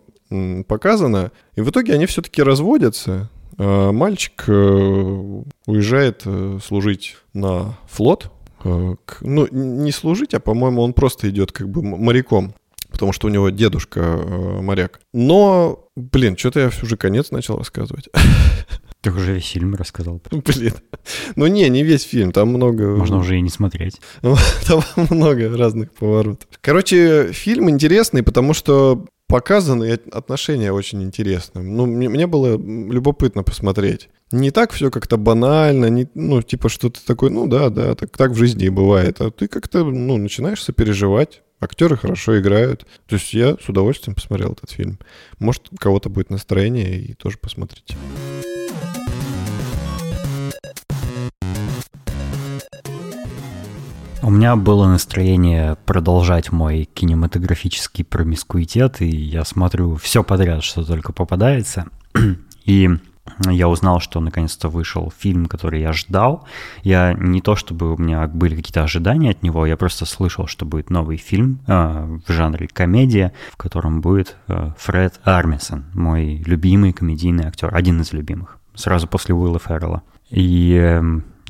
показано. 0.66 1.30
И 1.54 1.60
в 1.60 1.70
итоге 1.70 1.94
они 1.94 2.06
все-таки 2.06 2.42
разводятся. 2.42 3.30
А 3.56 3.92
мальчик 3.92 4.44
э, 4.48 4.52
уезжает 5.66 6.22
э, 6.24 6.58
служить 6.64 7.16
на 7.34 7.76
флот. 7.88 8.32
Э, 8.64 8.94
ну, 9.20 9.46
не 9.50 9.92
служить, 9.92 10.34
а, 10.34 10.40
по-моему, 10.40 10.82
он 10.82 10.92
просто 10.92 11.28
идет 11.30 11.52
как 11.52 11.68
бы 11.68 11.82
моряком. 11.82 12.54
Потому 12.90 13.12
что 13.12 13.26
у 13.26 13.30
него 13.30 13.50
дедушка 13.50 14.00
моряк. 14.60 15.00
Но, 15.12 15.88
блин, 15.96 16.36
что-то 16.36 16.60
я 16.60 16.70
уже 16.82 16.96
конец 16.96 17.30
начал 17.30 17.58
рассказывать. 17.58 18.08
Ты 19.00 19.10
уже 19.12 19.34
весь 19.34 19.48
фильм 19.48 19.74
рассказал. 19.74 20.20
Блин. 20.30 20.74
Ну 21.34 21.46
не, 21.46 21.68
не 21.70 21.82
весь 21.82 22.02
фильм, 22.02 22.32
там 22.32 22.48
много... 22.48 22.96
Можно 22.96 23.18
уже 23.18 23.38
и 23.38 23.40
не 23.40 23.48
смотреть. 23.48 24.00
Там 24.20 24.82
много 25.10 25.56
разных 25.56 25.92
поворотов. 25.92 26.48
Короче, 26.60 27.32
фильм 27.32 27.70
интересный, 27.70 28.22
потому 28.22 28.52
что 28.52 29.06
показаны 29.26 29.98
отношения 30.12 30.72
очень 30.72 31.02
интересно. 31.02 31.62
Ну, 31.62 31.86
мне, 31.86 32.08
мне 32.08 32.26
было 32.26 32.58
любопытно 32.58 33.42
посмотреть. 33.42 34.10
Не 34.32 34.50
так 34.50 34.72
все 34.72 34.90
как-то 34.90 35.16
банально, 35.16 35.86
не, 35.86 36.08
ну, 36.14 36.42
типа 36.42 36.68
что-то 36.68 37.04
такое, 37.04 37.30
ну 37.30 37.46
да, 37.46 37.70
да, 37.70 37.94
так, 37.94 38.16
так 38.16 38.32
в 38.32 38.36
жизни 38.36 38.66
и 38.66 38.70
бывает. 38.70 39.20
А 39.20 39.30
ты 39.30 39.48
как-то, 39.48 39.84
ну, 39.84 40.18
начинаешь 40.18 40.62
сопереживать. 40.62 41.42
Актеры 41.60 41.96
хорошо 41.96 42.40
играют. 42.40 42.86
То 43.06 43.16
есть 43.16 43.34
я 43.34 43.56
с 43.56 43.68
удовольствием 43.68 44.14
посмотрел 44.14 44.52
этот 44.52 44.70
фильм. 44.70 44.98
Может, 45.38 45.68
у 45.70 45.76
кого-то 45.76 46.08
будет 46.08 46.30
настроение 46.30 46.98
и 46.98 47.12
тоже 47.12 47.36
посмотрите. 47.36 47.96
У 54.22 54.30
меня 54.30 54.56
было 54.56 54.86
настроение 54.86 55.76
продолжать 55.86 56.52
мой 56.52 56.84
кинематографический 56.84 58.04
промискуитет, 58.04 59.00
и 59.00 59.08
я 59.08 59.44
смотрю 59.44 59.96
все 59.96 60.22
подряд, 60.22 60.62
что 60.62 60.84
только 60.84 61.12
попадается. 61.12 61.86
И 62.64 62.88
я 63.48 63.68
узнал, 63.68 64.00
что 64.00 64.20
наконец-то 64.20 64.68
вышел 64.68 65.12
фильм, 65.16 65.46
который 65.46 65.80
я 65.80 65.92
ждал. 65.92 66.46
Я 66.82 67.14
не 67.14 67.40
то 67.40 67.56
чтобы 67.56 67.94
у 67.94 67.96
меня 67.96 68.26
были 68.26 68.56
какие-то 68.56 68.82
ожидания 68.82 69.30
от 69.30 69.42
него, 69.42 69.66
я 69.66 69.76
просто 69.76 70.04
слышал, 70.04 70.46
что 70.46 70.66
будет 70.66 70.90
новый 70.90 71.16
фильм 71.16 71.60
э, 71.66 72.18
в 72.26 72.32
жанре 72.32 72.68
комедия, 72.68 73.32
в 73.52 73.56
котором 73.56 74.00
будет 74.00 74.36
э, 74.48 74.70
Фред 74.78 75.20
Армисон, 75.24 75.84
мой 75.94 76.42
любимый 76.46 76.92
комедийный 76.92 77.46
актер, 77.46 77.74
один 77.74 78.00
из 78.00 78.12
любимых, 78.12 78.58
сразу 78.74 79.06
после 79.06 79.34
Уилла 79.34 79.58
Феррелла. 79.58 80.02
И 80.30 80.76
э, 80.80 81.02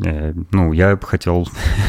Э, 0.04 0.32
ну, 0.50 0.72
я 0.72 0.98
хотел, 1.00 1.46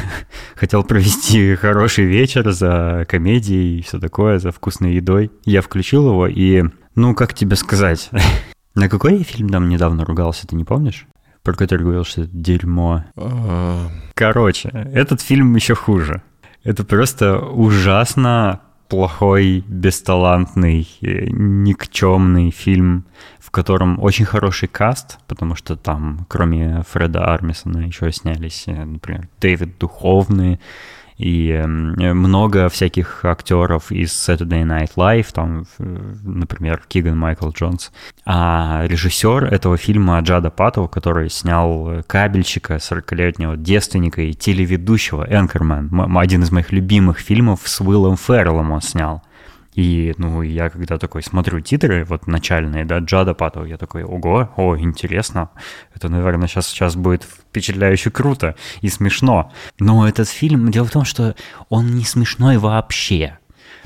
хотел 0.55 0.83
провести 0.83 1.55
хороший 1.55 2.05
вечер 2.05 2.51
за 2.51 3.05
комедией 3.07 3.79
и 3.79 3.81
все 3.81 3.99
такое, 3.99 4.39
за 4.39 4.51
вкусной 4.51 4.95
едой. 4.95 5.31
Я 5.45 5.61
включил 5.61 6.09
его 6.09 6.27
и, 6.27 6.63
ну, 6.95 7.15
как 7.15 7.33
тебе 7.33 7.55
сказать, 7.55 8.09
на 8.75 8.89
какой 8.89 9.17
я 9.17 9.23
фильм 9.23 9.49
там 9.49 9.69
недавно 9.69 10.05
ругался, 10.05 10.47
ты 10.47 10.55
не 10.55 10.63
помнишь? 10.63 11.07
Про 11.43 11.53
который 11.53 11.81
говорил, 11.81 12.03
что 12.03 12.21
это 12.21 12.31
дерьмо. 12.33 13.03
А. 13.15 13.87
Короче, 14.13 14.69
этот 14.69 15.21
фильм 15.21 15.55
еще 15.55 15.75
хуже. 15.75 16.21
Это 16.63 16.83
просто 16.83 17.39
ужасно 17.39 18.61
плохой, 18.87 19.63
бесталантный, 19.67 20.87
э, 21.01 21.27
никчемный 21.29 22.51
фильм 22.51 23.05
в 23.51 23.53
котором 23.53 24.01
очень 24.01 24.23
хороший 24.23 24.69
каст, 24.69 25.19
потому 25.27 25.55
что 25.55 25.75
там, 25.75 26.25
кроме 26.29 26.83
Фреда 26.89 27.25
Армисона, 27.33 27.79
еще 27.79 28.09
снялись, 28.13 28.63
э, 28.67 28.85
например, 28.85 29.27
Дэвид 29.41 29.77
Духовный, 29.77 30.61
и 31.21 31.63
много 31.65 32.67
всяких 32.69 33.23
актеров 33.23 33.91
из 33.91 34.09
Saturday 34.11 34.63
Night 34.63 34.91
Live, 34.97 35.27
там, 35.31 35.65
например, 35.77 36.81
Киган 36.87 37.17
Майкл 37.17 37.49
Джонс. 37.51 37.91
А 38.25 38.83
режиссер 38.85 39.45
этого 39.45 39.77
фильма 39.77 40.19
Джада 40.21 40.49
Паттл, 40.49 40.87
который 40.87 41.29
снял 41.29 42.03
«Кабельщика», 42.07 42.75
40-летнего 42.75 43.55
девственника 43.55 44.21
и 44.21 44.33
телеведущего 44.33 45.25
«Энкермен», 45.29 46.17
один 46.17 46.43
из 46.43 46.51
моих 46.51 46.71
любимых 46.71 47.19
фильмов 47.19 47.61
с 47.65 47.79
Уиллом 47.81 48.17
Ферреллом 48.17 48.71
он 48.71 48.81
снял. 48.81 49.21
И, 49.73 50.13
ну, 50.17 50.41
я 50.41 50.69
когда 50.69 50.97
такой 50.97 51.23
смотрю 51.23 51.61
титры, 51.61 52.03
вот 52.03 52.27
начальные, 52.27 52.83
да, 52.83 52.99
Джада 52.99 53.33
Паттл, 53.33 53.63
я 53.63 53.77
такой, 53.77 54.03
ого, 54.03 54.49
о, 54.57 54.77
интересно, 54.77 55.49
это, 55.95 56.09
наверное, 56.09 56.47
сейчас, 56.47 56.67
сейчас 56.67 56.95
будет 56.95 57.23
впечатляюще 57.23 58.11
круто 58.11 58.55
и 58.81 58.89
смешно. 58.89 59.51
Но 59.79 60.07
этот 60.07 60.27
фильм, 60.27 60.71
дело 60.71 60.85
в 60.85 60.91
том, 60.91 61.05
что 61.05 61.35
он 61.69 61.95
не 61.95 62.03
смешной 62.03 62.57
вообще. 62.57 63.37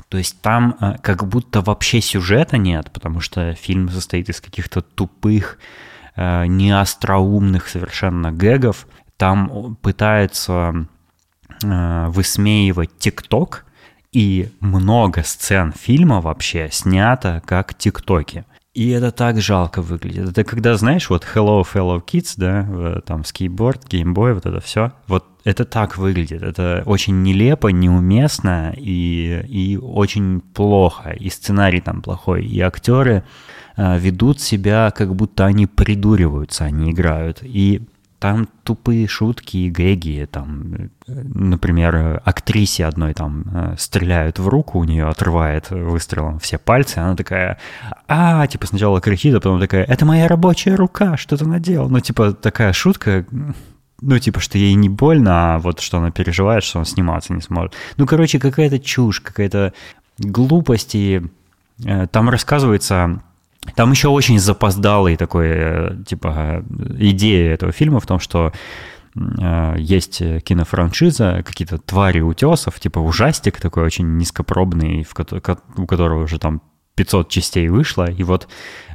То 0.08 0.18
есть 0.18 0.40
там 0.40 0.76
э, 0.80 0.96
как 1.02 1.26
будто 1.26 1.60
вообще 1.60 2.00
сюжета 2.00 2.58
нет, 2.58 2.90
потому 2.92 3.20
что 3.20 3.54
фильм 3.54 3.88
состоит 3.88 4.28
из 4.28 4.40
каких-то 4.40 4.80
тупых, 4.80 5.58
э, 6.16 6.46
неостроумных 6.46 7.68
совершенно 7.68 8.32
гэгов. 8.32 8.86
Там 9.16 9.76
пытаются 9.82 10.86
э, 11.62 12.06
высмеивать 12.08 12.98
ТикТок, 12.98 13.65
и 14.16 14.48
много 14.60 15.22
сцен 15.24 15.74
фильма 15.78 16.22
вообще 16.22 16.70
снято 16.72 17.42
как 17.44 17.74
тиктоки. 17.74 18.46
И 18.72 18.88
это 18.88 19.10
так 19.10 19.42
жалко 19.42 19.82
выглядит. 19.82 20.30
Это 20.30 20.42
когда, 20.42 20.74
знаешь, 20.76 21.10
вот 21.10 21.26
Hello 21.34 21.62
Fellow 21.70 22.02
Kids, 22.02 22.32
да, 22.38 23.02
там 23.02 23.26
скейтборд, 23.26 23.86
геймбой, 23.86 24.32
вот 24.32 24.46
это 24.46 24.60
все. 24.60 24.92
Вот 25.06 25.26
это 25.44 25.66
так 25.66 25.98
выглядит. 25.98 26.42
Это 26.42 26.82
очень 26.86 27.22
нелепо, 27.22 27.68
неуместно 27.68 28.72
и, 28.74 29.44
и 29.48 29.76
очень 29.76 30.40
плохо. 30.40 31.10
И 31.10 31.28
сценарий 31.28 31.82
там 31.82 32.00
плохой. 32.00 32.46
И 32.46 32.58
актеры 32.60 33.22
э, 33.76 33.98
ведут 33.98 34.40
себя, 34.40 34.90
как 34.96 35.14
будто 35.14 35.44
они 35.44 35.66
придуриваются, 35.66 36.64
они 36.64 36.90
играют. 36.90 37.40
И 37.42 37.82
там 38.18 38.48
тупые 38.62 39.06
шутки 39.06 39.58
и 39.58 39.70
гэги, 39.70 40.26
там, 40.30 40.90
например, 41.06 42.22
актрисе 42.24 42.86
одной 42.86 43.12
там 43.12 43.44
э, 43.52 43.74
стреляют 43.78 44.38
в 44.38 44.48
руку, 44.48 44.78
у 44.78 44.84
нее 44.84 45.06
отрывает 45.06 45.70
выстрелом 45.70 46.38
все 46.38 46.58
пальцы, 46.58 46.98
она 46.98 47.14
такая, 47.14 47.58
а, 48.08 48.46
типа 48.46 48.66
сначала 48.66 49.00
кричит, 49.00 49.34
а 49.34 49.38
потом 49.38 49.60
такая, 49.60 49.84
это 49.84 50.06
моя 50.06 50.28
рабочая 50.28 50.76
рука, 50.76 51.16
что 51.16 51.36
ты 51.36 51.46
наделал? 51.46 51.90
Ну, 51.90 52.00
типа, 52.00 52.32
такая 52.32 52.72
шутка, 52.72 53.26
ну, 54.00 54.18
типа, 54.18 54.40
что 54.40 54.56
ей 54.56 54.74
не 54.74 54.88
больно, 54.88 55.54
а 55.54 55.58
вот 55.58 55.80
что 55.80 55.98
она 55.98 56.10
переживает, 56.10 56.64
что 56.64 56.78
он 56.78 56.86
сниматься 56.86 57.34
не 57.34 57.42
сможет. 57.42 57.74
Ну, 57.98 58.06
короче, 58.06 58.38
какая-то 58.38 58.78
чушь, 58.78 59.20
какая-то 59.20 59.74
глупость, 60.18 60.94
и 60.94 61.22
э, 61.84 62.06
там 62.06 62.30
рассказывается 62.30 63.22
Там 63.74 63.90
еще 63.90 64.08
очень 64.08 64.38
запоздалый 64.38 65.16
такой, 65.16 65.48
э, 65.48 65.96
типа, 66.06 66.64
идея 66.98 67.54
этого 67.54 67.72
фильма 67.72 68.00
в 68.00 68.06
том, 68.06 68.20
что 68.20 68.52
э, 69.16 69.74
есть 69.78 70.22
кинофраншиза, 70.44 71.42
какие-то 71.44 71.78
твари 71.78 72.20
утесов, 72.20 72.78
типа 72.80 72.98
ужастик 72.98 73.60
такой 73.60 73.84
очень 73.84 74.16
низкопробный, 74.16 75.04
в 75.04 75.14
ко- 75.14 75.58
у 75.76 75.86
которого 75.86 76.24
уже 76.24 76.38
там 76.38 76.60
500 76.96 77.28
частей 77.28 77.68
вышло, 77.68 78.10
и 78.10 78.22
вот 78.22 78.48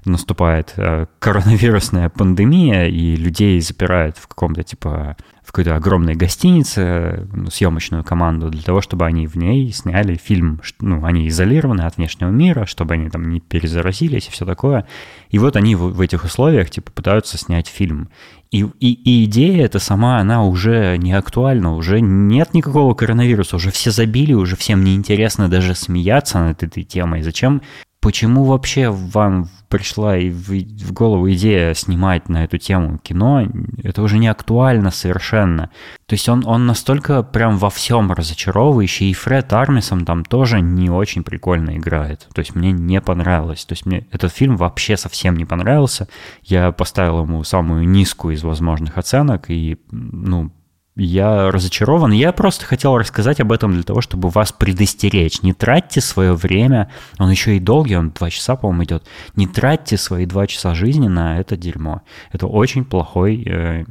наступает 0.05 0.73
э, 0.77 1.05
коронавирусная 1.19 2.09
пандемия, 2.09 2.87
и 2.87 3.15
людей 3.15 3.61
запирают 3.61 4.17
в 4.17 4.27
каком-то 4.27 4.63
типа 4.63 5.17
какой-то 5.51 5.75
огромной 5.75 6.15
гостинице 6.15 7.27
ну, 7.33 7.49
съемочную 7.49 8.05
команду 8.05 8.49
для 8.49 8.61
того, 8.61 8.79
чтобы 8.79 9.05
они 9.05 9.27
в 9.27 9.35
ней 9.35 9.69
сняли 9.73 10.15
фильм. 10.15 10.61
Ну, 10.79 11.03
они 11.03 11.27
изолированы 11.27 11.81
от 11.81 11.97
внешнего 11.97 12.29
мира, 12.29 12.65
чтобы 12.65 12.93
они 12.93 13.09
там 13.09 13.29
не 13.29 13.41
перезаразились 13.41 14.29
и 14.29 14.31
все 14.31 14.45
такое. 14.45 14.87
И 15.29 15.39
вот 15.39 15.57
они 15.57 15.75
в, 15.75 15.93
в 15.93 15.99
этих 15.99 16.23
условиях 16.23 16.69
типа 16.69 16.91
пытаются 16.93 17.37
снять 17.37 17.67
фильм. 17.67 18.07
И, 18.51 18.65
и, 18.79 18.93
и 18.93 19.25
идея 19.25 19.65
эта 19.65 19.79
сама, 19.79 20.19
она 20.19 20.45
уже 20.45 20.95
не 20.97 21.11
актуальна, 21.11 21.75
уже 21.75 21.99
нет 21.99 22.53
никакого 22.53 22.93
коронавируса, 22.93 23.57
уже 23.57 23.71
все 23.71 23.91
забили, 23.91 24.31
уже 24.31 24.55
всем 24.55 24.85
неинтересно 24.85 25.49
даже 25.49 25.75
смеяться 25.75 26.39
над 26.39 26.63
этой 26.63 26.83
темой. 26.83 27.23
Зачем 27.23 27.61
Почему 28.01 28.45
вообще 28.45 28.89
вам 28.89 29.47
пришла 29.69 30.17
и 30.17 30.31
в, 30.31 30.49
в 30.49 30.91
голову 30.91 31.31
идея 31.33 31.75
снимать 31.75 32.29
на 32.29 32.43
эту 32.43 32.57
тему 32.57 32.97
кино? 32.97 33.47
Это 33.83 34.01
уже 34.01 34.17
не 34.17 34.27
актуально 34.27 34.89
совершенно. 34.89 35.69
То 36.07 36.15
есть 36.15 36.27
он, 36.27 36.43
он 36.47 36.65
настолько 36.65 37.21
прям 37.21 37.59
во 37.59 37.69
всем 37.69 38.11
разочаровывающий, 38.11 39.11
и 39.11 39.13
Фред 39.13 39.53
Армисон 39.53 40.03
там 40.05 40.25
тоже 40.25 40.61
не 40.61 40.89
очень 40.89 41.23
прикольно 41.23 41.77
играет. 41.77 42.27
То 42.33 42.39
есть 42.39 42.55
мне 42.55 42.71
не 42.71 42.99
понравилось. 43.01 43.65
То 43.65 43.73
есть 43.73 43.85
мне 43.85 44.07
этот 44.11 44.33
фильм 44.33 44.57
вообще 44.57 44.97
совсем 44.97 45.37
не 45.37 45.45
понравился. 45.45 46.07
Я 46.41 46.71
поставил 46.71 47.21
ему 47.21 47.43
самую 47.43 47.87
низкую 47.87 48.33
из 48.33 48.41
возможных 48.41 48.97
оценок, 48.97 49.51
и, 49.51 49.77
ну, 49.91 50.51
я 50.95 51.51
разочарован. 51.51 52.11
Я 52.11 52.33
просто 52.33 52.65
хотел 52.65 52.97
рассказать 52.97 53.39
об 53.39 53.51
этом 53.53 53.73
для 53.73 53.83
того, 53.83 54.01
чтобы 54.01 54.29
вас 54.29 54.51
предостеречь. 54.51 55.41
Не 55.41 55.53
тратьте 55.53 56.01
свое 56.01 56.33
время, 56.33 56.91
он 57.17 57.31
еще 57.31 57.55
и 57.55 57.59
долгий, 57.59 57.95
он 57.95 58.09
два 58.09 58.29
часа, 58.29 58.57
по-моему, 58.57 58.83
идет. 58.83 59.07
Не 59.35 59.47
тратьте 59.47 59.95
свои 59.95 60.25
два 60.25 60.47
часа 60.47 60.75
жизни 60.75 61.07
на 61.07 61.39
это 61.39 61.55
дерьмо. 61.55 62.01
Это 62.33 62.47
очень 62.47 62.83
плохой 62.83 63.41
э, 63.45 63.85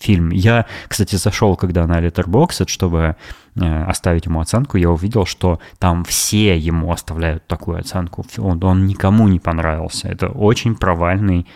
фильм. 0.00 0.30
Я, 0.30 0.66
кстати, 0.88 1.14
зашел 1.14 1.54
когда 1.56 1.86
на 1.86 2.00
Letterboxd, 2.00 2.66
чтобы 2.66 3.14
э, 3.54 3.84
оставить 3.84 4.26
ему 4.26 4.40
оценку, 4.40 4.78
я 4.78 4.90
увидел, 4.90 5.26
что 5.26 5.60
там 5.78 6.04
все 6.04 6.58
ему 6.58 6.90
оставляют 6.90 7.46
такую 7.46 7.78
оценку. 7.78 8.26
Он, 8.38 8.62
он 8.64 8.86
никому 8.86 9.28
не 9.28 9.38
понравился. 9.38 10.08
Это 10.08 10.28
очень 10.28 10.74
провальный, 10.74 11.46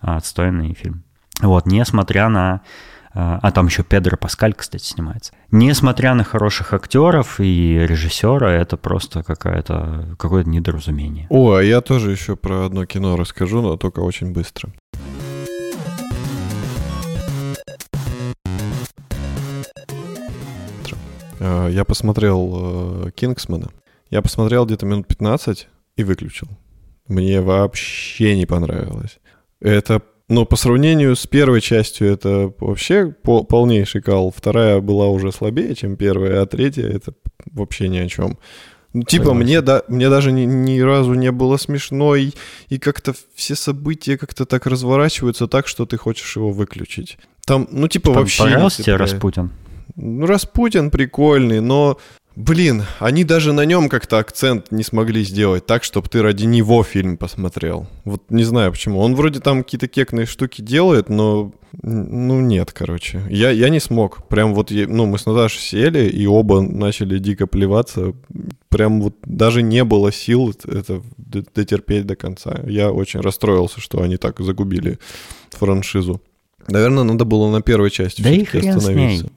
отстойный 0.00 0.74
фильм. 0.74 1.02
Вот, 1.40 1.66
несмотря 1.66 2.28
на 2.28 2.62
а, 3.14 3.38
а 3.42 3.50
там 3.52 3.66
еще 3.66 3.82
Педро 3.82 4.16
Паскаль, 4.16 4.54
кстати, 4.54 4.84
снимается. 4.84 5.32
Несмотря 5.50 6.14
на 6.14 6.24
хороших 6.24 6.72
актеров 6.72 7.40
и 7.40 7.78
режиссера, 7.88 8.52
это 8.52 8.76
просто 8.76 9.22
какое-то 9.22 10.16
какое-то 10.18 10.48
недоразумение. 10.48 11.26
О, 11.30 11.54
а 11.54 11.62
я 11.62 11.80
тоже 11.80 12.10
еще 12.10 12.36
про 12.36 12.66
одно 12.66 12.86
кино 12.86 13.16
расскажу, 13.16 13.62
но 13.62 13.76
только 13.76 14.00
очень 14.00 14.32
быстро. 14.32 14.70
А, 21.40 21.68
я 21.68 21.84
посмотрел 21.84 23.06
э, 23.06 23.10
«Кингсмена». 23.12 23.70
Я 24.10 24.22
посмотрел 24.22 24.64
где-то 24.64 24.86
минут 24.86 25.06
15 25.06 25.68
и 25.96 26.04
выключил. 26.04 26.48
Мне 27.08 27.40
вообще 27.40 28.36
не 28.36 28.46
понравилось. 28.46 29.18
Это 29.60 30.02
но 30.28 30.44
по 30.44 30.56
сравнению 30.56 31.16
с 31.16 31.26
первой 31.26 31.60
частью 31.60 32.12
это 32.12 32.52
вообще 32.60 33.14
полнейший 33.22 34.02
кал. 34.02 34.32
Вторая 34.34 34.80
была 34.80 35.08
уже 35.08 35.32
слабее, 35.32 35.74
чем 35.74 35.96
первая, 35.96 36.42
а 36.42 36.46
третья 36.46 36.86
это 36.86 37.14
вообще 37.50 37.88
ни 37.88 37.98
о 37.98 38.08
чем. 38.08 38.38
Ну, 38.94 39.02
типа, 39.02 39.34
мне, 39.34 39.60
да, 39.60 39.82
мне 39.88 40.08
даже 40.08 40.32
ни, 40.32 40.42
ни 40.42 40.80
разу 40.80 41.12
не 41.14 41.30
было 41.30 41.58
смешно, 41.58 42.16
и, 42.16 42.30
и 42.68 42.78
как-то 42.78 43.14
все 43.34 43.54
события 43.54 44.16
как-то 44.16 44.46
так 44.46 44.66
разворачиваются 44.66 45.46
так, 45.46 45.66
что 45.66 45.84
ты 45.84 45.98
хочешь 45.98 46.36
его 46.36 46.50
выключить. 46.50 47.18
Там, 47.44 47.68
ну, 47.70 47.86
типа, 47.88 48.06
Там 48.06 48.14
вообще... 48.14 48.42
Понравился 48.44 48.82
тебе 48.82 48.96
Распутин? 48.96 49.50
Ну, 49.94 50.26
Распутин 50.26 50.90
прикольный, 50.90 51.60
но 51.60 51.98
Блин, 52.38 52.84
они 53.00 53.24
даже 53.24 53.52
на 53.52 53.64
нем 53.64 53.88
как-то 53.88 54.18
акцент 54.18 54.70
не 54.70 54.84
смогли 54.84 55.24
сделать 55.24 55.66
так, 55.66 55.82
чтобы 55.82 56.08
ты 56.08 56.22
ради 56.22 56.44
него 56.44 56.84
фильм 56.84 57.16
посмотрел. 57.16 57.88
Вот 58.04 58.22
не 58.30 58.44
знаю 58.44 58.70
почему. 58.70 59.00
Он 59.00 59.16
вроде 59.16 59.40
там 59.40 59.64
какие-то 59.64 59.88
кекные 59.88 60.24
штуки 60.24 60.62
делает, 60.62 61.08
но 61.08 61.50
ну 61.82 62.40
нет, 62.40 62.70
короче. 62.70 63.22
Я, 63.28 63.50
я 63.50 63.70
не 63.70 63.80
смог. 63.80 64.28
Прям 64.28 64.54
вот, 64.54 64.70
ну, 64.70 65.06
мы 65.06 65.18
с 65.18 65.26
Наташей 65.26 65.58
сели, 65.58 66.08
и 66.08 66.26
оба 66.26 66.60
начали 66.60 67.18
дико 67.18 67.48
плеваться. 67.48 68.12
Прям 68.68 69.02
вот 69.02 69.16
даже 69.24 69.62
не 69.62 69.82
было 69.82 70.12
сил 70.12 70.54
это 70.64 71.02
дотерпеть 71.16 72.06
до 72.06 72.14
конца. 72.14 72.60
Я 72.68 72.92
очень 72.92 73.18
расстроился, 73.18 73.80
что 73.80 74.00
они 74.00 74.16
так 74.16 74.38
загубили 74.38 75.00
франшизу. 75.50 76.22
Наверное, 76.68 77.02
надо 77.02 77.24
было 77.24 77.50
на 77.50 77.62
первой 77.62 77.90
части 77.90 78.22
да 78.22 78.30
и 78.30 78.44
хрен 78.44 78.76
остановиться. 78.76 79.18
С 79.18 79.22
ней. 79.22 79.32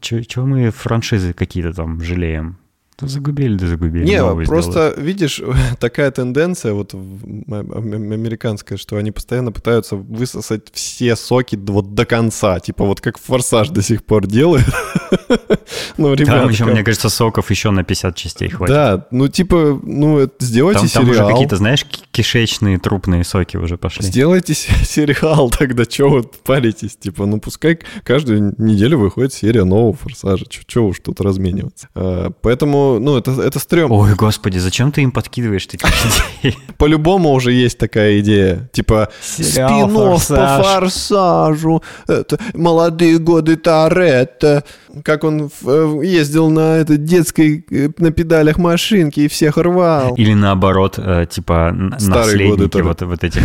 Чего 0.00 0.46
мы 0.46 0.70
франшизы 0.70 1.32
какие-то 1.32 1.72
там 1.72 2.00
жалеем? 2.02 2.58
Да 2.98 3.08
загубили, 3.08 3.56
да 3.56 3.66
загубили. 3.66 4.06
Не, 4.06 4.46
просто, 4.46 4.70
сделать. 4.70 4.98
видишь, 4.98 5.42
такая 5.80 6.10
тенденция 6.10 6.72
вот 6.72 6.94
американская, 6.94 8.78
что 8.78 8.96
они 8.96 9.12
постоянно 9.12 9.52
пытаются 9.52 9.96
высосать 9.96 10.68
все 10.72 11.14
соки 11.14 11.56
вот 11.56 11.94
до 11.94 12.06
конца. 12.06 12.58
Типа 12.58 12.86
вот 12.86 13.02
как 13.02 13.18
«Форсаж» 13.18 13.68
до 13.68 13.82
сих 13.82 14.02
пор 14.04 14.26
делает. 14.26 14.64
ну, 15.96 16.14
ребята, 16.14 16.40
Там 16.40 16.50
еще, 16.50 16.64
мне 16.64 16.82
кажется, 16.82 17.08
соков 17.08 17.50
еще 17.50 17.70
на 17.70 17.84
50 17.84 18.14
частей 18.16 18.48
хватит. 18.48 18.74
Да, 18.74 19.06
ну 19.10 19.28
типа, 19.28 19.80
ну 19.82 20.28
сделайте 20.38 20.80
там, 20.80 20.88
сериал. 20.88 21.04
Там 21.06 21.10
уже 21.10 21.32
какие-то, 21.32 21.56
знаешь, 21.56 21.84
кишечные 22.10 22.78
трупные 22.78 23.24
соки 23.24 23.56
уже 23.56 23.76
пошли. 23.76 24.04
Сделайте 24.04 24.54
сериал 24.84 25.50
тогда, 25.50 25.84
что 25.84 26.08
вот 26.08 26.36
паритесь? 26.44 26.96
Типа, 26.96 27.26
ну 27.26 27.40
пускай 27.40 27.78
каждую 28.04 28.54
неделю 28.58 28.98
выходит 28.98 29.32
серия 29.32 29.64
нового 29.64 29.94
«Форсажа». 29.94 30.46
Чего 30.66 30.88
уж 30.88 31.00
тут 31.00 31.20
размениваться. 31.20 31.88
А, 31.94 32.30
поэтому 32.40 32.98
ну, 33.00 33.16
это, 33.16 33.30
это 33.42 33.58
стрём. 33.58 33.92
Ой, 33.92 34.14
господи, 34.14 34.58
зачем 34.58 34.92
ты 34.92 35.02
им 35.02 35.10
подкидываешь 35.12 35.66
такие 35.66 35.92
идеи? 36.42 36.56
По-любому 36.78 37.32
уже 37.32 37.52
есть 37.52 37.78
такая 37.78 38.20
идея. 38.20 38.68
Типа, 38.72 39.10
спин 39.20 39.94
по 39.94 40.16
форсажу, 40.18 41.82
это, 42.06 42.38
молодые 42.54 43.18
годы 43.18 43.56
Торетто, 43.56 44.64
как 45.04 45.24
он 45.24 45.50
э, 45.64 46.00
ездил 46.04 46.50
на 46.50 46.76
этой 46.76 46.96
детской, 46.96 47.64
э, 47.70 47.88
на 47.98 48.10
педалях 48.10 48.58
машинки 48.58 49.20
и 49.20 49.28
всех 49.28 49.56
рвал. 49.56 50.14
Или 50.16 50.34
наоборот, 50.34 50.98
э, 50.98 51.26
типа, 51.30 51.74
Старые 51.98 52.52
наследники 52.52 52.80
вот, 52.80 53.02
вот 53.02 53.24
этих 53.24 53.42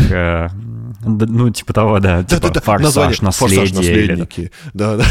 ну, 1.04 1.50
типа 1.50 1.74
того, 1.74 2.00
да, 2.00 2.24
типа 2.24 2.50
да, 2.50 2.50
да, 2.50 2.62
форсаж, 2.62 3.22
наследие. 3.22 3.60
Форсаж, 3.60 3.78
наследники, 3.78 4.52
да, 4.74 4.98
да. 4.98 5.06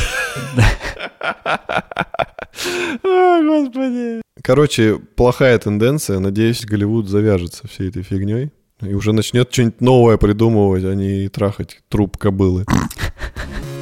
О, 3.03 3.43
господи. 3.43 4.23
Короче, 4.43 4.99
плохая 5.17 5.59
тенденция. 5.59 6.19
Надеюсь, 6.21 6.65
Голливуд 6.65 7.09
завяжется 7.09 7.67
всей 7.67 7.89
этой 7.89 8.03
фигней 8.03 8.51
и 8.83 8.95
уже 8.95 9.12
начнет 9.12 9.53
что-нибудь 9.53 9.81
новое 9.81 10.17
придумывать, 10.17 10.85
а 10.85 10.95
не 10.95 11.29
трахать 11.29 11.81
труп 11.89 12.17
кобылы. 12.17 12.65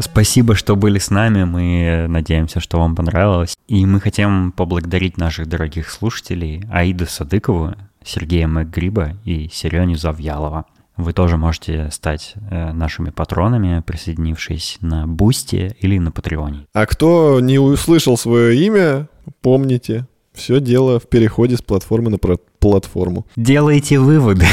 Спасибо, 0.00 0.54
что 0.54 0.76
были 0.76 0.98
с 0.98 1.10
нами. 1.10 1.44
Мы 1.44 2.06
надеемся, 2.08 2.58
что 2.60 2.78
вам 2.78 2.96
понравилось. 2.96 3.54
И 3.68 3.84
мы 3.84 4.00
хотим 4.00 4.50
поблагодарить 4.52 5.18
наших 5.18 5.46
дорогих 5.46 5.90
слушателей 5.90 6.64
Аиду 6.70 7.04
Садыкову, 7.06 7.74
Сергея 8.02 8.48
Макгриба 8.48 9.18
и 9.24 9.50
Сереню 9.52 9.96
Завьялова. 9.96 10.64
Вы 10.96 11.12
тоже 11.12 11.36
можете 11.36 11.90
стать 11.90 12.34
э, 12.50 12.72
нашими 12.72 13.10
патронами, 13.10 13.82
присоединившись 13.86 14.78
на 14.80 15.06
Boosty 15.06 15.76
или 15.80 15.98
на 15.98 16.12
Патреоне. 16.12 16.66
А 16.72 16.86
кто 16.86 17.40
не 17.40 17.58
услышал 17.58 18.16
свое 18.16 18.56
имя, 18.66 19.08
помните, 19.42 20.06
все 20.32 20.60
дело 20.60 20.98
в 20.98 21.08
переходе 21.08 21.56
с 21.56 21.62
платформы 21.62 22.10
на 22.10 22.18
платформу. 22.60 23.26
Делайте 23.36 23.98
выводы. 23.98 24.46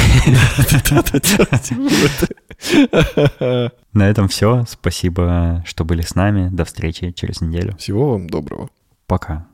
На 3.92 4.08
этом 4.08 4.28
все. 4.28 4.64
Спасибо, 4.68 5.62
что 5.66 5.84
были 5.84 6.02
с 6.02 6.14
нами. 6.14 6.48
До 6.50 6.64
встречи 6.64 7.12
через 7.12 7.40
неделю. 7.40 7.76
Всего 7.76 8.12
вам 8.12 8.28
доброго. 8.28 8.70
Пока. 9.06 9.46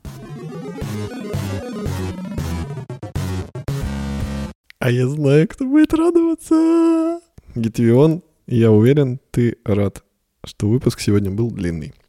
А 4.79 4.91
я 4.91 5.09
знаю, 5.09 5.49
кто 5.49 5.65
будет 5.65 5.95
радоваться. 5.95 7.21
Гитвион, 7.55 8.23
я 8.47 8.71
уверен, 8.71 9.19
ты 9.31 9.57
рад, 9.65 10.03
что 10.45 10.69
выпуск 10.69 11.01
сегодня 11.01 11.31
был 11.31 11.51
длинный. 11.51 11.95